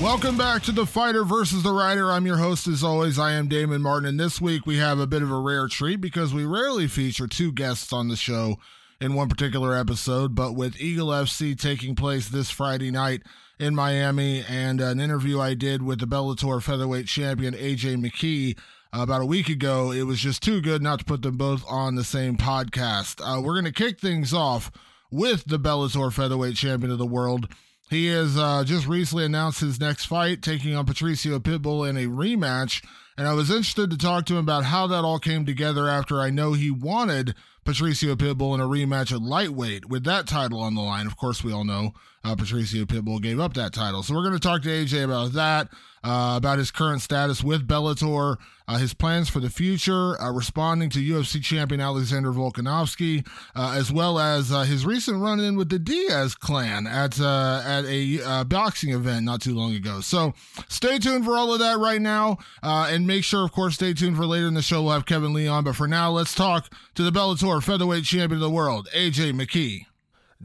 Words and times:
Welcome 0.00 0.36
back 0.38 0.62
to 0.62 0.72
the 0.72 0.86
Fighter 0.86 1.24
versus 1.24 1.64
the 1.64 1.72
Writer. 1.72 2.12
I'm 2.12 2.24
your 2.24 2.36
host, 2.36 2.68
as 2.68 2.84
always. 2.84 3.18
I 3.18 3.32
am 3.32 3.48
Damon 3.48 3.82
Martin, 3.82 4.08
and 4.08 4.20
this 4.20 4.40
week 4.40 4.64
we 4.64 4.76
have 4.76 5.00
a 5.00 5.08
bit 5.08 5.22
of 5.22 5.32
a 5.32 5.40
rare 5.40 5.66
treat 5.66 6.00
because 6.00 6.32
we 6.32 6.44
rarely 6.44 6.86
feature 6.86 7.26
two 7.26 7.50
guests 7.50 7.92
on 7.92 8.06
the 8.06 8.14
show 8.14 8.58
in 9.00 9.14
one 9.14 9.28
particular 9.28 9.76
episode. 9.76 10.36
But 10.36 10.52
with 10.52 10.80
Eagle 10.80 11.08
FC 11.08 11.58
taking 11.58 11.96
place 11.96 12.28
this 12.28 12.48
Friday 12.48 12.92
night 12.92 13.22
in 13.58 13.74
Miami 13.74 14.44
and 14.48 14.80
an 14.80 15.00
interview 15.00 15.40
I 15.40 15.54
did 15.54 15.82
with 15.82 15.98
the 15.98 16.06
Bellator 16.06 16.62
featherweight 16.62 17.08
champion 17.08 17.54
AJ 17.54 17.96
McKee 18.00 18.56
about 18.92 19.22
a 19.22 19.26
week 19.26 19.48
ago, 19.48 19.90
it 19.90 20.04
was 20.04 20.20
just 20.20 20.44
too 20.44 20.60
good 20.60 20.80
not 20.80 21.00
to 21.00 21.04
put 21.04 21.22
them 21.22 21.36
both 21.36 21.64
on 21.68 21.96
the 21.96 22.04
same 22.04 22.36
podcast. 22.36 23.20
Uh, 23.20 23.42
we're 23.42 23.60
going 23.60 23.64
to 23.64 23.72
kick 23.72 23.98
things 23.98 24.32
off 24.32 24.70
with 25.10 25.44
the 25.46 25.58
Bellator 25.58 26.12
featherweight 26.12 26.54
champion 26.54 26.92
of 26.92 26.98
the 26.98 27.06
world. 27.06 27.48
He 27.90 28.06
has 28.08 28.36
uh, 28.36 28.64
just 28.64 28.86
recently 28.86 29.24
announced 29.24 29.60
his 29.60 29.80
next 29.80 30.06
fight, 30.06 30.42
taking 30.42 30.74
on 30.74 30.84
Patricio 30.84 31.38
Pitbull 31.38 31.88
in 31.88 31.96
a 31.96 32.04
rematch. 32.06 32.84
And 33.18 33.26
I 33.26 33.32
was 33.32 33.50
interested 33.50 33.90
to 33.90 33.98
talk 33.98 34.26
to 34.26 34.34
him 34.34 34.38
about 34.38 34.62
how 34.62 34.86
that 34.86 35.04
all 35.04 35.18
came 35.18 35.44
together 35.44 35.88
after 35.88 36.20
I 36.20 36.30
know 36.30 36.52
he 36.52 36.70
wanted 36.70 37.34
Patricio 37.64 38.14
Pitbull 38.14 38.54
in 38.54 38.60
a 38.60 38.64
rematch 38.64 39.10
at 39.10 39.20
lightweight 39.20 39.86
with 39.86 40.04
that 40.04 40.28
title 40.28 40.60
on 40.60 40.76
the 40.76 40.80
line. 40.80 41.06
Of 41.06 41.16
course, 41.16 41.42
we 41.42 41.52
all 41.52 41.64
know 41.64 41.94
uh, 42.24 42.34
Patricio 42.34 42.84
Pitbull 42.84 43.20
gave 43.20 43.40
up 43.40 43.54
that 43.54 43.72
title. 43.72 44.02
So 44.02 44.14
we're 44.14 44.22
going 44.22 44.34
to 44.34 44.40
talk 44.40 44.62
to 44.62 44.68
AJ 44.68 45.04
about 45.04 45.32
that, 45.32 45.68
uh, 46.04 46.34
about 46.36 46.58
his 46.58 46.70
current 46.70 47.02
status 47.02 47.42
with 47.42 47.66
Bellator, 47.66 48.36
uh, 48.66 48.76
his 48.76 48.94
plans 48.94 49.28
for 49.28 49.40
the 49.40 49.50
future, 49.50 50.20
uh, 50.20 50.30
responding 50.30 50.90
to 50.90 50.98
UFC 50.98 51.42
champion 51.42 51.80
Alexander 51.80 52.32
Volkanovski, 52.32 53.26
uh, 53.54 53.74
as 53.76 53.90
well 53.90 54.18
as 54.18 54.52
uh, 54.52 54.62
his 54.62 54.84
recent 54.84 55.20
run-in 55.22 55.56
with 55.56 55.68
the 55.70 55.78
Diaz 55.78 56.34
clan 56.34 56.86
at 56.86 57.18
at 57.18 57.84
a 57.86 58.44
boxing 58.44 58.92
event 58.92 59.24
not 59.24 59.40
too 59.40 59.54
long 59.54 59.74
ago. 59.74 60.00
So 60.00 60.34
stay 60.68 60.98
tuned 60.98 61.24
for 61.24 61.36
all 61.36 61.52
of 61.52 61.60
that 61.60 61.78
right 61.78 62.00
now, 62.00 62.38
and 62.62 63.06
make 63.08 63.24
sure, 63.24 63.42
of 63.42 63.50
course, 63.50 63.74
stay 63.74 63.94
tuned 63.94 64.16
for 64.16 64.26
later 64.26 64.46
in 64.46 64.54
the 64.54 64.62
show. 64.62 64.82
We'll 64.82 64.92
have 64.92 65.06
Kevin 65.06 65.32
Lee 65.32 65.48
on, 65.48 65.64
but 65.64 65.74
for 65.74 65.88
now, 65.88 66.10
let's 66.10 66.34
talk 66.34 66.68
to 66.94 67.02
the 67.02 67.10
Bellator 67.10 67.60
featherweight 67.60 68.04
champion 68.04 68.34
of 68.34 68.40
the 68.40 68.50
world, 68.50 68.86
AJ 68.94 69.32
McKee. 69.32 69.86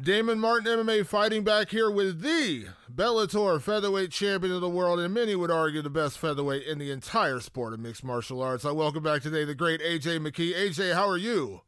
Damon 0.01 0.40
Martin 0.40 0.79
MMA 0.79 1.06
fighting 1.06 1.44
back 1.44 1.69
here 1.69 1.91
with 1.91 2.22
the 2.22 2.66
Bellator 2.91 3.62
featherweight 3.62 4.12
champion 4.12 4.56
of 4.56 4.62
the 4.62 4.69
world, 4.69 5.00
and 5.00 5.13
many 5.13 5.35
would 5.35 5.51
argue 5.51 5.81
the 5.81 5.90
best 5.90 6.18
featherweight 6.18 6.66
in 6.66 6.79
the 6.79 6.90
entire 6.90 7.41
sport 7.41 7.74
of 7.74 7.79
mixed 7.81 8.03
martial 8.03 8.41
arts. 8.41 8.66
I 8.66 8.72
welcome 8.72 9.03
back 9.03 9.22
today 9.22 9.44
the 9.44 9.53
great 9.53 9.81
AJ 9.81 10.25
McKee. 10.25 10.56
AJ, 10.56 10.95
how 10.95 11.07
are 11.07 11.18
you? 11.18 11.62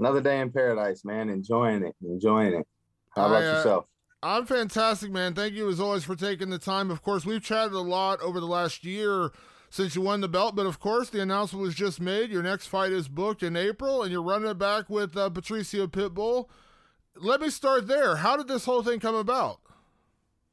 Another 0.00 0.20
day 0.20 0.40
in 0.40 0.50
paradise, 0.50 1.04
man. 1.04 1.30
Enjoying 1.30 1.84
it. 1.84 1.94
Enjoying 2.02 2.52
it. 2.52 2.66
How 3.10 3.26
about 3.26 3.42
I, 3.42 3.46
uh, 3.46 3.52
yourself? 3.54 3.84
I'm 4.22 4.44
fantastic, 4.44 5.12
man. 5.12 5.34
Thank 5.34 5.54
you 5.54 5.68
as 5.70 5.78
always 5.78 6.04
for 6.04 6.16
taking 6.16 6.50
the 6.50 6.58
time. 6.58 6.90
Of 6.90 7.00
course, 7.00 7.24
we've 7.24 7.42
chatted 7.42 7.72
a 7.72 7.80
lot 7.80 8.20
over 8.20 8.40
the 8.40 8.46
last 8.46 8.84
year 8.84 9.30
since 9.70 9.94
you 9.94 10.02
won 10.02 10.20
the 10.20 10.28
belt, 10.28 10.54
but 10.54 10.66
of 10.66 10.78
course, 10.78 11.08
the 11.08 11.22
announcement 11.22 11.62
was 11.62 11.74
just 11.74 12.00
made. 12.00 12.30
Your 12.30 12.42
next 12.42 12.66
fight 12.66 12.92
is 12.92 13.08
booked 13.08 13.42
in 13.42 13.56
April, 13.56 14.02
and 14.02 14.12
you're 14.12 14.22
running 14.22 14.50
it 14.50 14.58
back 14.58 14.90
with 14.90 15.16
uh, 15.16 15.30
Patricio 15.30 15.86
Pitbull 15.86 16.48
let 17.16 17.40
me 17.40 17.50
start 17.50 17.86
there. 17.86 18.16
How 18.16 18.36
did 18.36 18.48
this 18.48 18.64
whole 18.64 18.82
thing 18.82 19.00
come 19.00 19.14
about? 19.14 19.60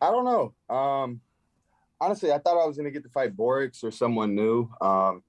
I 0.01 0.11
don't 0.11 0.25
know. 0.25 0.75
Um, 0.75 1.22
honestly, 2.00 2.31
I 2.31 2.39
thought 2.39 2.61
I 2.61 2.67
was 2.67 2.77
going 2.77 2.85
to 2.85 2.91
get 2.91 3.03
to 3.03 3.09
fight 3.09 3.35
Borics 3.35 3.83
or 3.83 3.91
someone 3.91 4.35
new. 4.35 4.69
Um, 4.81 5.23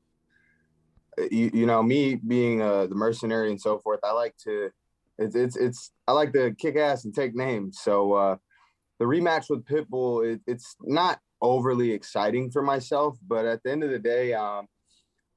you, 1.30 1.50
you 1.52 1.66
know, 1.66 1.82
me 1.82 2.16
being 2.16 2.62
uh, 2.62 2.86
the 2.86 2.94
mercenary 2.94 3.50
and 3.50 3.60
so 3.60 3.78
forth, 3.78 4.00
I 4.04 4.12
like 4.12 4.36
to, 4.44 4.70
it's, 5.18 5.34
it's, 5.34 5.56
it's, 5.56 5.92
I 6.06 6.12
like 6.12 6.32
to 6.34 6.54
kick 6.54 6.76
ass 6.76 7.04
and 7.04 7.14
take 7.14 7.34
names. 7.34 7.80
So 7.82 8.12
uh, 8.12 8.36
the 8.98 9.04
rematch 9.04 9.50
with 9.50 9.64
Pitbull, 9.64 10.34
it, 10.34 10.40
it's 10.46 10.76
not 10.80 11.18
overly 11.40 11.92
exciting 11.92 12.50
for 12.50 12.62
myself, 12.62 13.18
but 13.26 13.46
at 13.46 13.62
the 13.62 13.70
end 13.70 13.84
of 13.84 13.90
the 13.90 13.98
day, 13.98 14.34
um, 14.34 14.66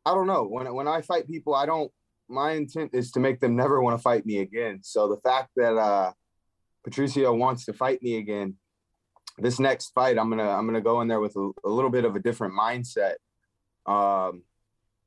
I 0.06 0.14
don't 0.14 0.28
know. 0.28 0.44
When, 0.44 0.74
when 0.74 0.88
I 0.88 1.02
fight 1.02 1.28
people, 1.28 1.54
I 1.54 1.66
don't 1.66 1.92
my 2.32 2.52
intent 2.52 2.92
is 2.94 3.12
to 3.12 3.20
make 3.20 3.40
them 3.40 3.56
never 3.56 3.82
want 3.82 3.98
to 3.98 4.02
fight 4.02 4.26
me 4.26 4.40
again. 4.40 4.80
So 4.84 5.10
the 5.10 5.18
fact 5.18 5.50
that 5.58 5.76
uh, 5.76 6.14
Patricio 6.84 7.34
wants 7.34 7.66
to 7.66 7.74
fight 7.74 8.02
me 8.02 8.18
again, 8.18 8.56
this 9.38 9.60
next 9.60 9.92
fight, 9.92 10.18
I'm 10.18 10.30
gonna 10.30 10.50
I'm 10.50 10.66
gonna 10.66 10.82
go 10.82 11.02
in 11.02 11.08
there 11.08 11.20
with 11.20 11.36
a, 11.36 11.52
a 11.66 11.70
little 11.70 11.90
bit 11.90 12.06
of 12.06 12.16
a 12.16 12.20
different 12.20 12.54
mindset. 12.58 13.16
Um, 13.86 14.44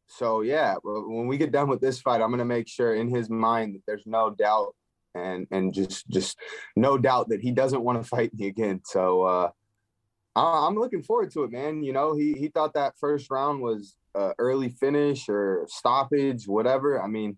so 0.07 0.43
yeah, 0.43 0.77
when 0.83 1.27
we 1.27 1.39
get 1.39 1.53
done 1.53 1.69
with 1.69 1.81
this 1.81 2.01
fight, 2.01 2.21
I'm 2.21 2.31
gonna 2.31 2.45
make 2.45 2.69
sure 2.69 2.95
in 2.95 3.09
his 3.09 3.31
mind 3.31 3.75
that 3.75 3.83
there's 3.87 4.07
no 4.07 4.31
doubt 4.31 4.75
and 5.15 5.47
and 5.51 5.73
just 5.73 6.09
just 6.09 6.39
no 6.77 6.99
doubt 6.99 7.29
that 7.31 7.41
he 7.41 7.53
doesn't 7.53 7.83
want 7.83 8.03
to 8.03 8.09
fight 8.09 8.35
me 8.35 8.49
again. 8.49 8.81
So 8.85 9.23
uh, 9.23 9.51
I'm 10.37 10.75
looking 10.75 11.03
forward 11.03 11.31
to 11.33 11.45
it, 11.45 11.53
man. 11.53 11.83
You 11.83 11.93
know, 11.93 12.15
he 12.17 12.33
he 12.33 12.49
thought 12.49 12.75
that 12.75 12.99
first 12.99 13.31
round 13.31 13.61
was 13.61 13.97
uh, 14.15 14.33
early 14.39 14.69
finish 14.69 15.29
or 15.29 15.65
stoppage, 15.69 16.49
whatever. 16.49 17.01
I 17.01 17.07
mean, 17.07 17.37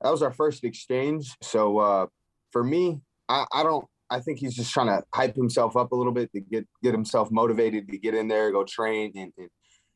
that 0.00 0.10
was 0.10 0.22
our 0.22 0.32
first 0.32 0.64
exchange. 0.64 1.36
So 1.42 1.78
uh, 1.78 2.06
for 2.50 2.64
me, 2.64 3.00
I, 3.28 3.46
I 3.52 3.62
don't. 3.62 3.86
I 4.12 4.18
think 4.18 4.40
he's 4.40 4.56
just 4.56 4.72
trying 4.72 4.88
to 4.88 5.04
hype 5.14 5.36
himself 5.36 5.76
up 5.76 5.92
a 5.92 5.94
little 5.94 6.12
bit 6.12 6.32
to 6.32 6.40
get 6.40 6.66
get 6.82 6.92
himself 6.92 7.30
motivated 7.30 7.88
to 7.88 7.98
get 7.98 8.14
in 8.14 8.26
there, 8.26 8.50
go 8.50 8.64
train, 8.64 9.12
and 9.14 9.32
and, 9.38 9.48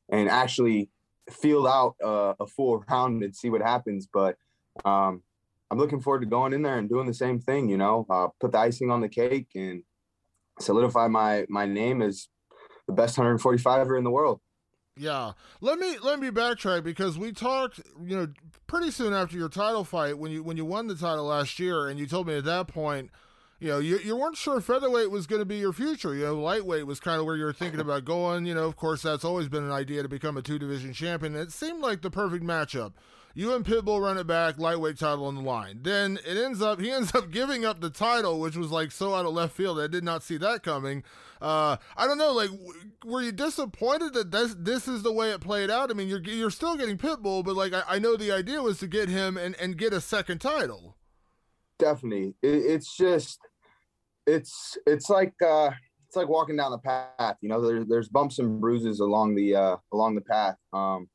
and 0.08 0.28
actually 0.28 0.90
feel 1.30 1.66
out 1.66 1.96
uh, 2.04 2.34
a 2.38 2.46
full 2.46 2.78
round 2.88 3.24
and 3.24 3.34
see 3.34 3.50
what 3.50 3.60
happens. 3.60 4.06
But 4.12 4.36
um, 4.84 5.22
I'm 5.70 5.78
looking 5.78 6.00
forward 6.00 6.20
to 6.20 6.26
going 6.26 6.52
in 6.52 6.62
there 6.62 6.78
and 6.78 6.88
doing 6.88 7.06
the 7.06 7.14
same 7.14 7.40
thing. 7.40 7.68
You 7.68 7.76
know, 7.76 8.06
uh, 8.08 8.28
put 8.40 8.52
the 8.52 8.58
icing 8.58 8.92
on 8.92 9.00
the 9.00 9.08
cake 9.08 9.48
and 9.56 9.82
solidify 10.60 11.08
my 11.08 11.46
my 11.48 11.66
name 11.66 12.02
as 12.02 12.28
the 12.86 12.92
best 12.92 13.16
145er 13.16 13.96
in 13.96 14.04
the 14.04 14.10
world. 14.10 14.40
Yeah. 14.96 15.32
Let 15.60 15.78
me 15.78 15.96
let 16.02 16.20
me 16.20 16.30
backtrack 16.30 16.84
because 16.84 17.18
we 17.18 17.32
talked, 17.32 17.80
you 18.04 18.16
know, 18.16 18.28
pretty 18.66 18.90
soon 18.90 19.12
after 19.12 19.36
your 19.36 19.48
title 19.48 19.84
fight 19.84 20.18
when 20.18 20.30
you 20.30 20.42
when 20.42 20.56
you 20.56 20.64
won 20.64 20.86
the 20.86 20.94
title 20.94 21.24
last 21.24 21.58
year 21.58 21.88
and 21.88 21.98
you 21.98 22.06
told 22.06 22.28
me 22.28 22.36
at 22.36 22.44
that 22.44 22.68
point, 22.68 23.10
you 23.58 23.68
know, 23.68 23.78
you, 23.78 23.98
you 23.98 24.16
weren't 24.16 24.36
sure 24.36 24.60
featherweight 24.60 25.10
was 25.10 25.26
going 25.26 25.40
to 25.40 25.46
be 25.46 25.56
your 25.56 25.72
future. 25.72 26.14
You 26.14 26.26
know, 26.26 26.40
lightweight 26.40 26.86
was 26.86 27.00
kind 27.00 27.18
of 27.18 27.26
where 27.26 27.36
you 27.36 27.44
were 27.44 27.52
thinking 27.52 27.80
about 27.80 28.04
going. 28.04 28.46
You 28.46 28.54
know, 28.54 28.66
of 28.66 28.76
course, 28.76 29.02
that's 29.02 29.24
always 29.24 29.48
been 29.48 29.64
an 29.64 29.72
idea 29.72 30.02
to 30.02 30.08
become 30.08 30.36
a 30.36 30.42
two 30.42 30.58
division 30.58 30.92
champion. 30.92 31.34
It 31.34 31.50
seemed 31.50 31.80
like 31.80 32.02
the 32.02 32.10
perfect 32.10 32.44
matchup. 32.44 32.92
You 33.36 33.52
and 33.52 33.64
Pitbull 33.64 34.00
run 34.00 34.16
it 34.16 34.28
back, 34.28 34.58
lightweight 34.58 34.96
title 34.96 35.26
on 35.26 35.34
the 35.34 35.40
line. 35.40 35.80
Then 35.82 36.20
it 36.24 36.36
ends 36.36 36.62
up 36.62 36.80
he 36.80 36.90
ends 36.90 37.14
up 37.14 37.32
giving 37.32 37.64
up 37.64 37.80
the 37.80 37.90
title, 37.90 38.38
which 38.38 38.56
was 38.56 38.70
like 38.70 38.92
so 38.92 39.12
out 39.12 39.26
of 39.26 39.34
left 39.34 39.56
field. 39.56 39.80
I 39.80 39.88
did 39.88 40.04
not 40.04 40.22
see 40.22 40.36
that 40.36 40.62
coming. 40.62 41.02
Uh, 41.42 41.76
I 41.96 42.06
don't 42.06 42.16
know, 42.16 42.32
like, 42.32 42.48
were 43.04 43.20
you 43.20 43.32
disappointed 43.32 44.14
that 44.14 44.30
this 44.30 44.54
this 44.56 44.86
is 44.86 45.02
the 45.02 45.12
way 45.12 45.30
it 45.30 45.40
played 45.40 45.68
out? 45.68 45.90
I 45.90 45.94
mean, 45.94 46.08
you're 46.08 46.22
you're 46.22 46.50
still 46.50 46.76
getting 46.76 46.96
Pitbull, 46.96 47.44
but 47.44 47.56
like, 47.56 47.74
I, 47.74 47.82
I 47.88 47.98
know 47.98 48.16
the 48.16 48.32
idea 48.32 48.62
was 48.62 48.78
to 48.78 48.86
get 48.86 49.08
him 49.08 49.36
and 49.36 49.56
and 49.56 49.76
get 49.76 49.92
a 49.92 50.00
second 50.00 50.38
title. 50.38 50.96
Definitely, 51.78 52.36
it, 52.40 52.48
it's 52.48 52.96
just, 52.96 53.40
it's 54.28 54.78
it's 54.86 55.10
like 55.10 55.34
uh, 55.44 55.70
it's 56.06 56.16
like 56.16 56.28
walking 56.28 56.56
down 56.56 56.70
the 56.70 56.78
path. 56.78 57.36
You 57.40 57.48
know, 57.48 57.60
there's 57.60 57.86
there's 57.88 58.08
bumps 58.08 58.38
and 58.38 58.60
bruises 58.60 59.00
along 59.00 59.34
the 59.34 59.56
uh, 59.56 59.76
along 59.92 60.14
the 60.14 60.20
path. 60.20 60.56
Um, 60.72 61.08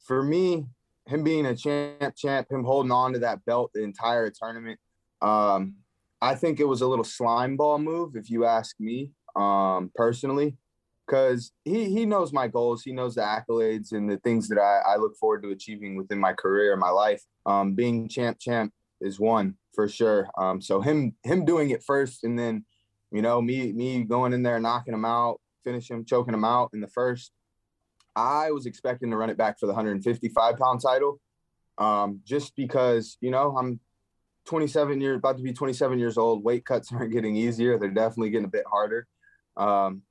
for 0.00 0.22
me, 0.22 0.64
him 1.08 1.24
being 1.24 1.46
a 1.46 1.56
champ, 1.56 2.14
champ, 2.16 2.50
him 2.50 2.64
holding 2.64 2.92
on 2.92 3.14
to 3.14 3.18
that 3.20 3.44
belt 3.44 3.70
the 3.74 3.82
entire 3.82 4.30
tournament. 4.30 4.78
Um, 5.22 5.76
I 6.20 6.34
think 6.34 6.60
it 6.60 6.68
was 6.68 6.80
a 6.80 6.86
little 6.86 7.04
slime 7.04 7.56
ball 7.56 7.78
move, 7.78 8.16
if 8.16 8.30
you 8.30 8.44
ask 8.44 8.76
me 8.78 9.12
um, 9.36 9.90
personally, 9.94 10.56
because 11.06 11.52
he 11.64 11.86
he 11.86 12.04
knows 12.04 12.32
my 12.32 12.48
goals, 12.48 12.82
he 12.82 12.92
knows 12.92 13.14
the 13.14 13.22
accolades 13.22 13.92
and 13.92 14.10
the 14.10 14.18
things 14.18 14.48
that 14.48 14.58
I, 14.58 14.94
I 14.94 14.96
look 14.96 15.16
forward 15.16 15.42
to 15.44 15.50
achieving 15.50 15.96
within 15.96 16.18
my 16.18 16.32
career, 16.32 16.76
my 16.76 16.90
life. 16.90 17.22
Um, 17.46 17.74
being 17.74 18.08
champ, 18.08 18.38
champ 18.40 18.72
is 19.00 19.18
one 19.18 19.54
for 19.74 19.88
sure. 19.88 20.28
Um, 20.36 20.60
so 20.60 20.80
him 20.80 21.14
him 21.22 21.44
doing 21.44 21.70
it 21.70 21.84
first, 21.84 22.24
and 22.24 22.38
then 22.38 22.64
you 23.12 23.22
know 23.22 23.40
me 23.40 23.72
me 23.72 24.02
going 24.02 24.32
in 24.32 24.42
there 24.42 24.60
knocking 24.60 24.94
him 24.94 25.04
out, 25.04 25.40
finishing 25.64 25.96
him, 25.98 26.04
choking 26.04 26.34
him 26.34 26.44
out 26.44 26.70
in 26.74 26.80
the 26.80 26.88
first. 26.88 27.32
I 28.18 28.50
was 28.50 28.66
expecting 28.66 29.10
to 29.10 29.16
run 29.16 29.30
it 29.30 29.36
back 29.36 29.58
for 29.58 29.66
the 29.66 29.72
155 29.72 30.56
pound 30.56 30.80
title, 30.80 31.20
um, 31.78 32.20
just 32.24 32.56
because 32.56 33.16
you 33.20 33.30
know 33.30 33.56
I'm 33.56 33.80
27 34.46 35.00
years 35.00 35.18
about 35.18 35.36
to 35.36 35.42
be 35.42 35.52
27 35.52 35.98
years 35.98 36.18
old. 36.18 36.42
Weight 36.42 36.64
cuts 36.64 36.92
aren't 36.92 37.12
getting 37.12 37.36
easier; 37.36 37.78
they're 37.78 37.90
definitely 37.90 38.30
getting 38.30 38.46
a 38.46 38.48
bit 38.48 38.64
harder. 38.68 39.06
Um, 39.56 40.02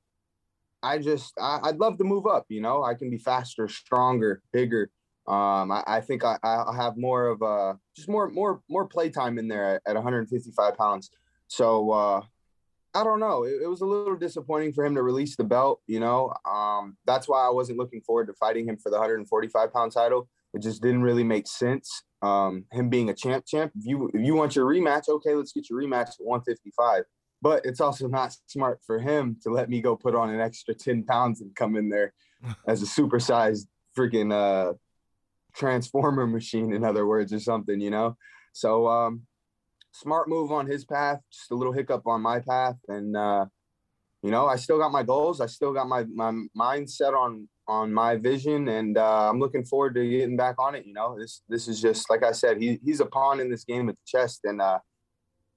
I 0.81 1.00
just 1.00 1.33
I, 1.39 1.59
would 1.63 1.80
love 1.80 1.98
to 1.98 2.04
move 2.04 2.25
up. 2.25 2.45
You 2.50 2.62
know, 2.62 2.83
I 2.83 2.94
can 2.94 3.09
be 3.09 3.18
faster, 3.18 3.68
stronger, 3.68 4.42
bigger. 4.53 4.89
Um, 5.27 5.71
I, 5.74 5.83
I, 5.86 6.00
think 6.00 6.24
I, 6.24 6.38
I 6.42 6.74
have 6.74 6.95
more 6.95 7.27
of 7.27 7.42
a 7.42 7.77
just 7.94 8.07
more 8.07 8.30
more 8.30 8.62
more 8.69 8.86
play 8.86 9.10
time 9.10 9.38
in 9.38 9.50
there 9.50 9.75
at, 9.75 9.81
at 9.86 9.95
155 9.95 10.77
pounds. 10.77 11.10
So 11.48 11.92
uh, 11.92 12.21
I 12.98 13.04
don't 13.04 13.20
know. 13.20 13.44
It, 13.44 13.62
it, 13.62 13.68
was 13.68 13.82
a 13.82 13.86
little 13.86 14.16
disappointing 14.16 14.74
for 14.74 14.84
him 14.84 14.96
to 14.96 15.04
release 15.04 15.36
the 15.36 15.44
belt. 15.44 15.82
You 15.86 16.00
know, 16.00 16.34
um, 16.50 16.98
that's 17.06 17.28
why 17.28 17.46
I 17.46 17.50
wasn't 17.52 17.78
looking 17.78 18.02
forward 18.02 18.26
to 18.26 18.34
fighting 18.34 18.68
him 18.68 18.76
for 18.78 18.90
the 18.90 18.98
145 18.98 19.72
pound 19.72 19.92
title. 19.92 20.28
It 20.56 20.64
just 20.64 20.82
didn't 20.82 21.04
really 21.04 21.24
make 21.24 21.48
sense. 21.48 22.04
Um, 22.24 22.66
him 22.72 22.90
being 22.90 23.12
a 23.12 23.14
champ, 23.14 23.46
champ. 23.46 23.72
If 23.76 23.86
you 23.86 24.10
if 24.16 24.22
you 24.26 24.34
want 24.34 24.56
your 24.56 24.66
rematch, 24.66 25.10
okay, 25.10 25.36
let's 25.36 25.52
get 25.52 25.70
your 25.70 25.80
rematch 25.80 26.10
at 26.10 26.26
155. 26.26 27.04
But 27.40 27.66
it's 27.66 27.82
also 27.82 28.08
not 28.08 28.36
smart 28.48 28.80
for 28.84 29.00
him 29.00 29.38
to 29.44 29.52
let 29.52 29.70
me 29.70 29.80
go 29.80 29.96
put 29.96 30.16
on 30.16 30.32
an 30.32 30.42
extra 30.42 30.74
10 30.74 31.04
pounds 31.04 31.42
and 31.42 31.56
come 31.56 31.76
in 31.76 31.90
there 31.90 32.14
as 32.68 32.82
a 32.82 32.88
supersized 32.88 33.68
freaking 33.96 34.34
uh, 34.34 34.74
transformer 35.56 36.26
machine, 36.26 36.74
in 36.74 36.84
other 36.84 37.06
words, 37.06 37.32
or 37.32 37.40
something, 37.40 37.80
you 37.80 37.92
know. 37.92 38.18
So 38.54 38.88
um, 38.88 39.28
smart 39.98 40.30
move 40.30 40.52
on 40.52 40.68
his 40.68 40.86
path, 40.86 41.20
just 41.32 41.52
a 41.52 41.56
little 41.56 41.74
hiccup 41.74 42.06
on 42.06 42.22
my 42.22 42.40
path. 42.40 42.76
And, 42.88 43.16
uh, 43.16 43.46
you 44.22 44.32
know, 44.32 44.48
I 44.48 44.56
still 44.56 44.78
got 44.78 44.92
my 44.92 45.04
goals. 45.04 45.42
I 45.42 45.46
still 45.46 45.74
got 45.74 45.88
my, 45.88 46.06
my 46.14 46.32
mindset 46.58 47.14
on, 47.14 47.48
on 47.68 47.94
my 47.94 48.16
vision 48.16 48.70
and 48.70 48.98
uh, 48.98 49.30
I'm 49.30 49.40
looking 49.40 49.66
forward 49.66 49.96
to 49.96 50.10
getting 50.10 50.38
back 50.38 50.56
on 50.60 50.76
it. 50.76 50.86
You 50.86 50.94
know, 50.94 51.18
this, 51.20 51.42
this 51.50 51.68
is 51.68 51.82
just, 51.82 52.10
like 52.10 52.24
I 52.24 52.32
said, 52.32 52.62
he, 52.62 52.80
he's 52.84 53.00
a 53.00 53.06
pawn 53.06 53.40
in 53.40 53.50
this 53.50 53.64
game 53.64 53.90
of 53.90 53.98
chess. 54.06 54.40
And, 54.44 54.62
uh, 54.62 54.80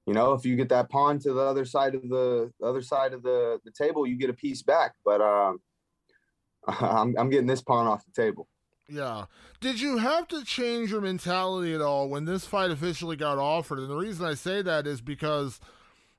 you 0.07 0.15
know, 0.15 0.33
if 0.33 0.45
you 0.45 0.57
get 0.57 0.69
that 0.71 0.91
pawn 0.91 1.19
to 1.21 1.33
the 1.33 1.41
other 1.41 1.65
side 1.65 1.95
of 1.95 2.03
the, 2.03 2.51
the 2.59 2.67
other 2.67 2.83
side 2.83 3.13
of 3.13 3.23
the, 3.23 3.61
the 3.65 3.73
table, 3.73 4.07
you 4.07 4.17
get 4.17 4.31
a 4.31 4.35
piece 4.35 4.63
back. 4.63 4.95
But 5.05 5.21
um, 5.21 5.61
I'm, 6.67 7.15
I'm 7.19 7.31
getting 7.31 7.47
this 7.47 7.63
pawn 7.63 7.87
off 7.87 8.05
the 8.05 8.23
table. 8.23 8.49
Yeah. 8.91 9.27
Did 9.61 9.81
you 9.81 9.99
have 9.99 10.27
to 10.29 10.45
change 10.45 10.91
your 10.91 11.01
mentality 11.01 11.75
at 11.75 11.81
all 11.81 12.09
when 12.09 12.25
this 12.25 12.45
fight 12.45 12.71
officially 12.71 13.17
got 13.17 13.39
offered? 13.39 13.79
And 13.79 13.91
the 13.91 13.97
reason 13.97 14.27
I 14.27 14.35
say 14.35 14.63
that 14.63 14.87
is 14.87 15.01
because 15.01 15.61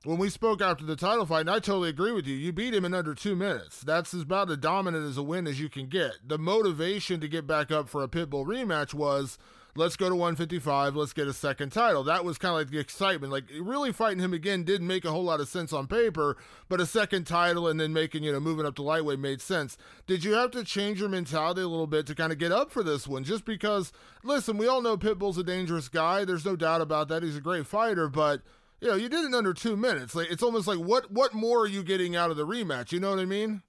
when 0.03 0.17
we 0.17 0.29
spoke 0.29 0.61
after 0.61 0.85
the 0.85 0.95
title 0.95 1.25
fight, 1.25 1.41
and 1.41 1.49
I 1.49 1.59
totally 1.59 1.89
agree 1.89 2.11
with 2.11 2.25
you, 2.25 2.35
you 2.35 2.51
beat 2.51 2.73
him 2.73 2.85
in 2.85 2.93
under 2.93 3.13
two 3.13 3.35
minutes. 3.35 3.81
That's 3.81 4.13
about 4.13 4.49
as 4.49 4.57
dominant 4.57 5.07
as 5.07 5.17
a 5.17 5.23
win 5.23 5.47
as 5.47 5.59
you 5.59 5.69
can 5.69 5.87
get. 5.87 6.13
The 6.25 6.37
motivation 6.37 7.19
to 7.19 7.27
get 7.27 7.45
back 7.45 7.71
up 7.71 7.89
for 7.89 8.03
a 8.03 8.07
Pitbull 8.07 8.45
rematch 8.45 8.93
was 8.93 9.37
let's 9.75 9.95
go 9.95 10.09
to 10.09 10.15
155, 10.15 10.95
let's 10.95 11.13
get 11.13 11.27
a 11.27 11.33
second 11.33 11.71
title. 11.71 12.03
That 12.03 12.25
was 12.25 12.37
kind 12.37 12.53
of 12.53 12.59
like 12.59 12.69
the 12.71 12.79
excitement. 12.79 13.31
Like 13.31 13.45
really 13.59 13.91
fighting 13.91 14.19
him 14.19 14.33
again 14.33 14.63
didn't 14.63 14.87
make 14.87 15.05
a 15.05 15.11
whole 15.11 15.23
lot 15.23 15.39
of 15.39 15.47
sense 15.47 15.73
on 15.73 15.87
paper, 15.87 16.37
but 16.69 16.81
a 16.81 16.85
second 16.85 17.25
title 17.25 17.67
and 17.67 17.79
then 17.79 17.93
making, 17.93 18.23
you 18.23 18.31
know, 18.31 18.39
moving 18.39 18.65
up 18.65 18.75
to 18.75 18.81
lightweight 18.81 19.19
made 19.19 19.41
sense. 19.41 19.77
Did 20.07 20.23
you 20.23 20.33
have 20.33 20.51
to 20.51 20.63
change 20.63 20.99
your 20.99 21.09
mentality 21.09 21.61
a 21.61 21.67
little 21.67 21.87
bit 21.87 22.05
to 22.07 22.15
kind 22.15 22.31
of 22.31 22.37
get 22.37 22.51
up 22.51 22.71
for 22.71 22.83
this 22.83 23.07
one? 23.07 23.23
Just 23.23 23.45
because, 23.45 23.91
listen, 24.23 24.57
we 24.57 24.67
all 24.67 24.81
know 24.81 24.97
Pitbull's 24.97 25.37
a 25.37 25.43
dangerous 25.43 25.87
guy. 25.87 26.25
There's 26.25 26.45
no 26.45 26.55
doubt 26.55 26.81
about 26.81 27.07
that. 27.09 27.23
He's 27.23 27.37
a 27.37 27.41
great 27.41 27.67
fighter, 27.67 28.07
but 28.07 28.41
you 28.81 28.87
know, 28.87 28.95
you 28.95 29.09
did 29.09 29.25
it 29.25 29.33
under 29.33 29.53
two 29.53 29.77
minutes. 29.77 30.15
Like 30.15 30.31
it's 30.31 30.43
almost 30.43 30.67
like 30.67 30.79
what 30.79 31.11
what 31.11 31.33
more 31.33 31.61
are 31.61 31.67
you 31.67 31.83
getting 31.83 32.15
out 32.15 32.31
of 32.31 32.37
the 32.37 32.45
rematch? 32.45 32.91
You 32.91 32.99
know 32.99 33.11
what 33.11 33.19
I 33.19 33.25
mean? 33.25 33.61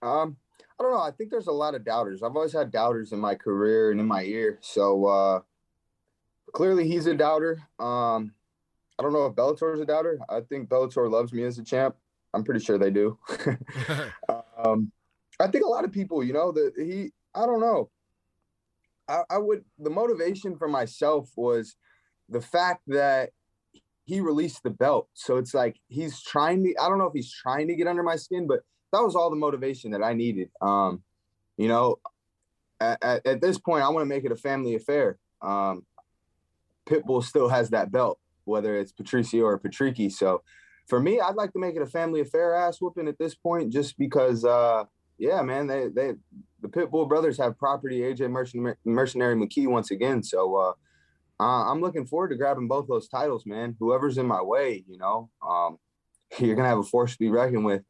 Um, 0.00 0.36
I 0.78 0.84
don't 0.84 0.92
know. 0.92 1.00
I 1.00 1.10
think 1.10 1.30
there's 1.30 1.48
a 1.48 1.52
lot 1.52 1.74
of 1.74 1.84
doubters. 1.84 2.22
I've 2.22 2.36
always 2.36 2.52
had 2.52 2.70
doubters 2.70 3.12
in 3.12 3.18
my 3.18 3.34
career 3.34 3.90
and 3.90 4.00
in 4.00 4.06
my 4.06 4.22
ear. 4.22 4.58
So 4.60 5.06
uh, 5.06 5.40
clearly 6.52 6.86
he's 6.86 7.06
a 7.06 7.14
doubter. 7.14 7.58
Um, 7.80 8.32
I 8.98 9.02
don't 9.02 9.12
know 9.12 9.26
if 9.26 9.34
Bellator 9.34 9.74
is 9.74 9.80
a 9.80 9.86
doubter. 9.86 10.20
I 10.28 10.40
think 10.40 10.68
Bellator 10.68 11.10
loves 11.10 11.32
me 11.32 11.44
as 11.44 11.58
a 11.58 11.64
champ. 11.64 11.96
I'm 12.32 12.44
pretty 12.44 12.64
sure 12.64 12.78
they 12.78 12.90
do. 12.90 13.18
um, 14.64 14.92
I 15.40 15.48
think 15.48 15.64
a 15.64 15.68
lot 15.68 15.84
of 15.84 15.92
people, 15.92 16.22
you 16.22 16.32
know, 16.32 16.52
that 16.52 16.72
he, 16.76 17.12
I 17.34 17.46
don't 17.46 17.60
know. 17.60 17.90
I, 19.08 19.22
I 19.30 19.38
would, 19.38 19.64
the 19.78 19.90
motivation 19.90 20.56
for 20.56 20.68
myself 20.68 21.30
was 21.36 21.76
the 22.28 22.40
fact 22.40 22.82
that 22.88 23.30
he 24.04 24.20
released 24.20 24.62
the 24.62 24.70
belt. 24.70 25.08
So 25.14 25.36
it's 25.36 25.54
like 25.54 25.78
he's 25.88 26.22
trying 26.22 26.64
to, 26.64 26.74
I 26.80 26.88
don't 26.88 26.98
know 26.98 27.06
if 27.06 27.14
he's 27.14 27.32
trying 27.32 27.68
to 27.68 27.74
get 27.74 27.86
under 27.86 28.02
my 28.02 28.16
skin, 28.16 28.46
but 28.46 28.60
that 28.92 29.02
was 29.02 29.14
all 29.14 29.30
the 29.30 29.36
motivation 29.36 29.90
that 29.92 30.02
I 30.02 30.14
needed. 30.14 30.50
Um, 30.60 31.02
you 31.56 31.68
know, 31.68 31.98
at, 32.80 33.02
at, 33.02 33.26
at, 33.26 33.40
this 33.40 33.58
point, 33.58 33.84
I 33.84 33.88
want 33.88 34.02
to 34.02 34.08
make 34.08 34.24
it 34.24 34.32
a 34.32 34.36
family 34.36 34.74
affair. 34.74 35.18
Um, 35.42 35.84
Pitbull 36.88 37.22
still 37.22 37.48
has 37.48 37.70
that 37.70 37.92
belt, 37.92 38.18
whether 38.44 38.76
it's 38.76 38.92
Patricio 38.92 39.44
or 39.44 39.58
Patricky. 39.58 40.10
So 40.10 40.42
for 40.86 41.00
me, 41.00 41.20
I'd 41.20 41.34
like 41.34 41.52
to 41.52 41.58
make 41.58 41.76
it 41.76 41.82
a 41.82 41.86
family 41.86 42.20
affair 42.20 42.54
ass 42.54 42.80
whooping 42.80 43.08
at 43.08 43.18
this 43.18 43.34
point, 43.34 43.72
just 43.72 43.98
because, 43.98 44.44
uh, 44.44 44.84
yeah, 45.18 45.42
man, 45.42 45.66
they, 45.66 45.88
they, 45.88 46.12
the 46.62 46.68
Pitbull 46.68 47.08
brothers 47.08 47.36
have 47.38 47.58
property, 47.58 48.00
AJ 48.00 48.30
Mercenary, 48.30 48.76
Mercenary 48.84 49.34
McKee 49.34 49.68
once 49.68 49.90
again. 49.90 50.22
So, 50.22 50.56
uh, 50.56 50.72
uh, 51.40 51.70
I'm 51.70 51.80
looking 51.80 52.06
forward 52.06 52.30
to 52.30 52.36
grabbing 52.36 52.66
both 52.66 52.88
those 52.88 53.08
titles, 53.08 53.46
man. 53.46 53.76
Whoever's 53.78 54.18
in 54.18 54.26
my 54.26 54.42
way, 54.42 54.84
you 54.88 54.98
know, 54.98 55.30
um, 55.46 55.78
you're 56.38 56.56
gonna 56.56 56.68
have 56.68 56.78
a 56.78 56.82
force 56.82 57.12
to 57.12 57.18
be 57.18 57.30
reckoned 57.30 57.64
with 57.64 57.82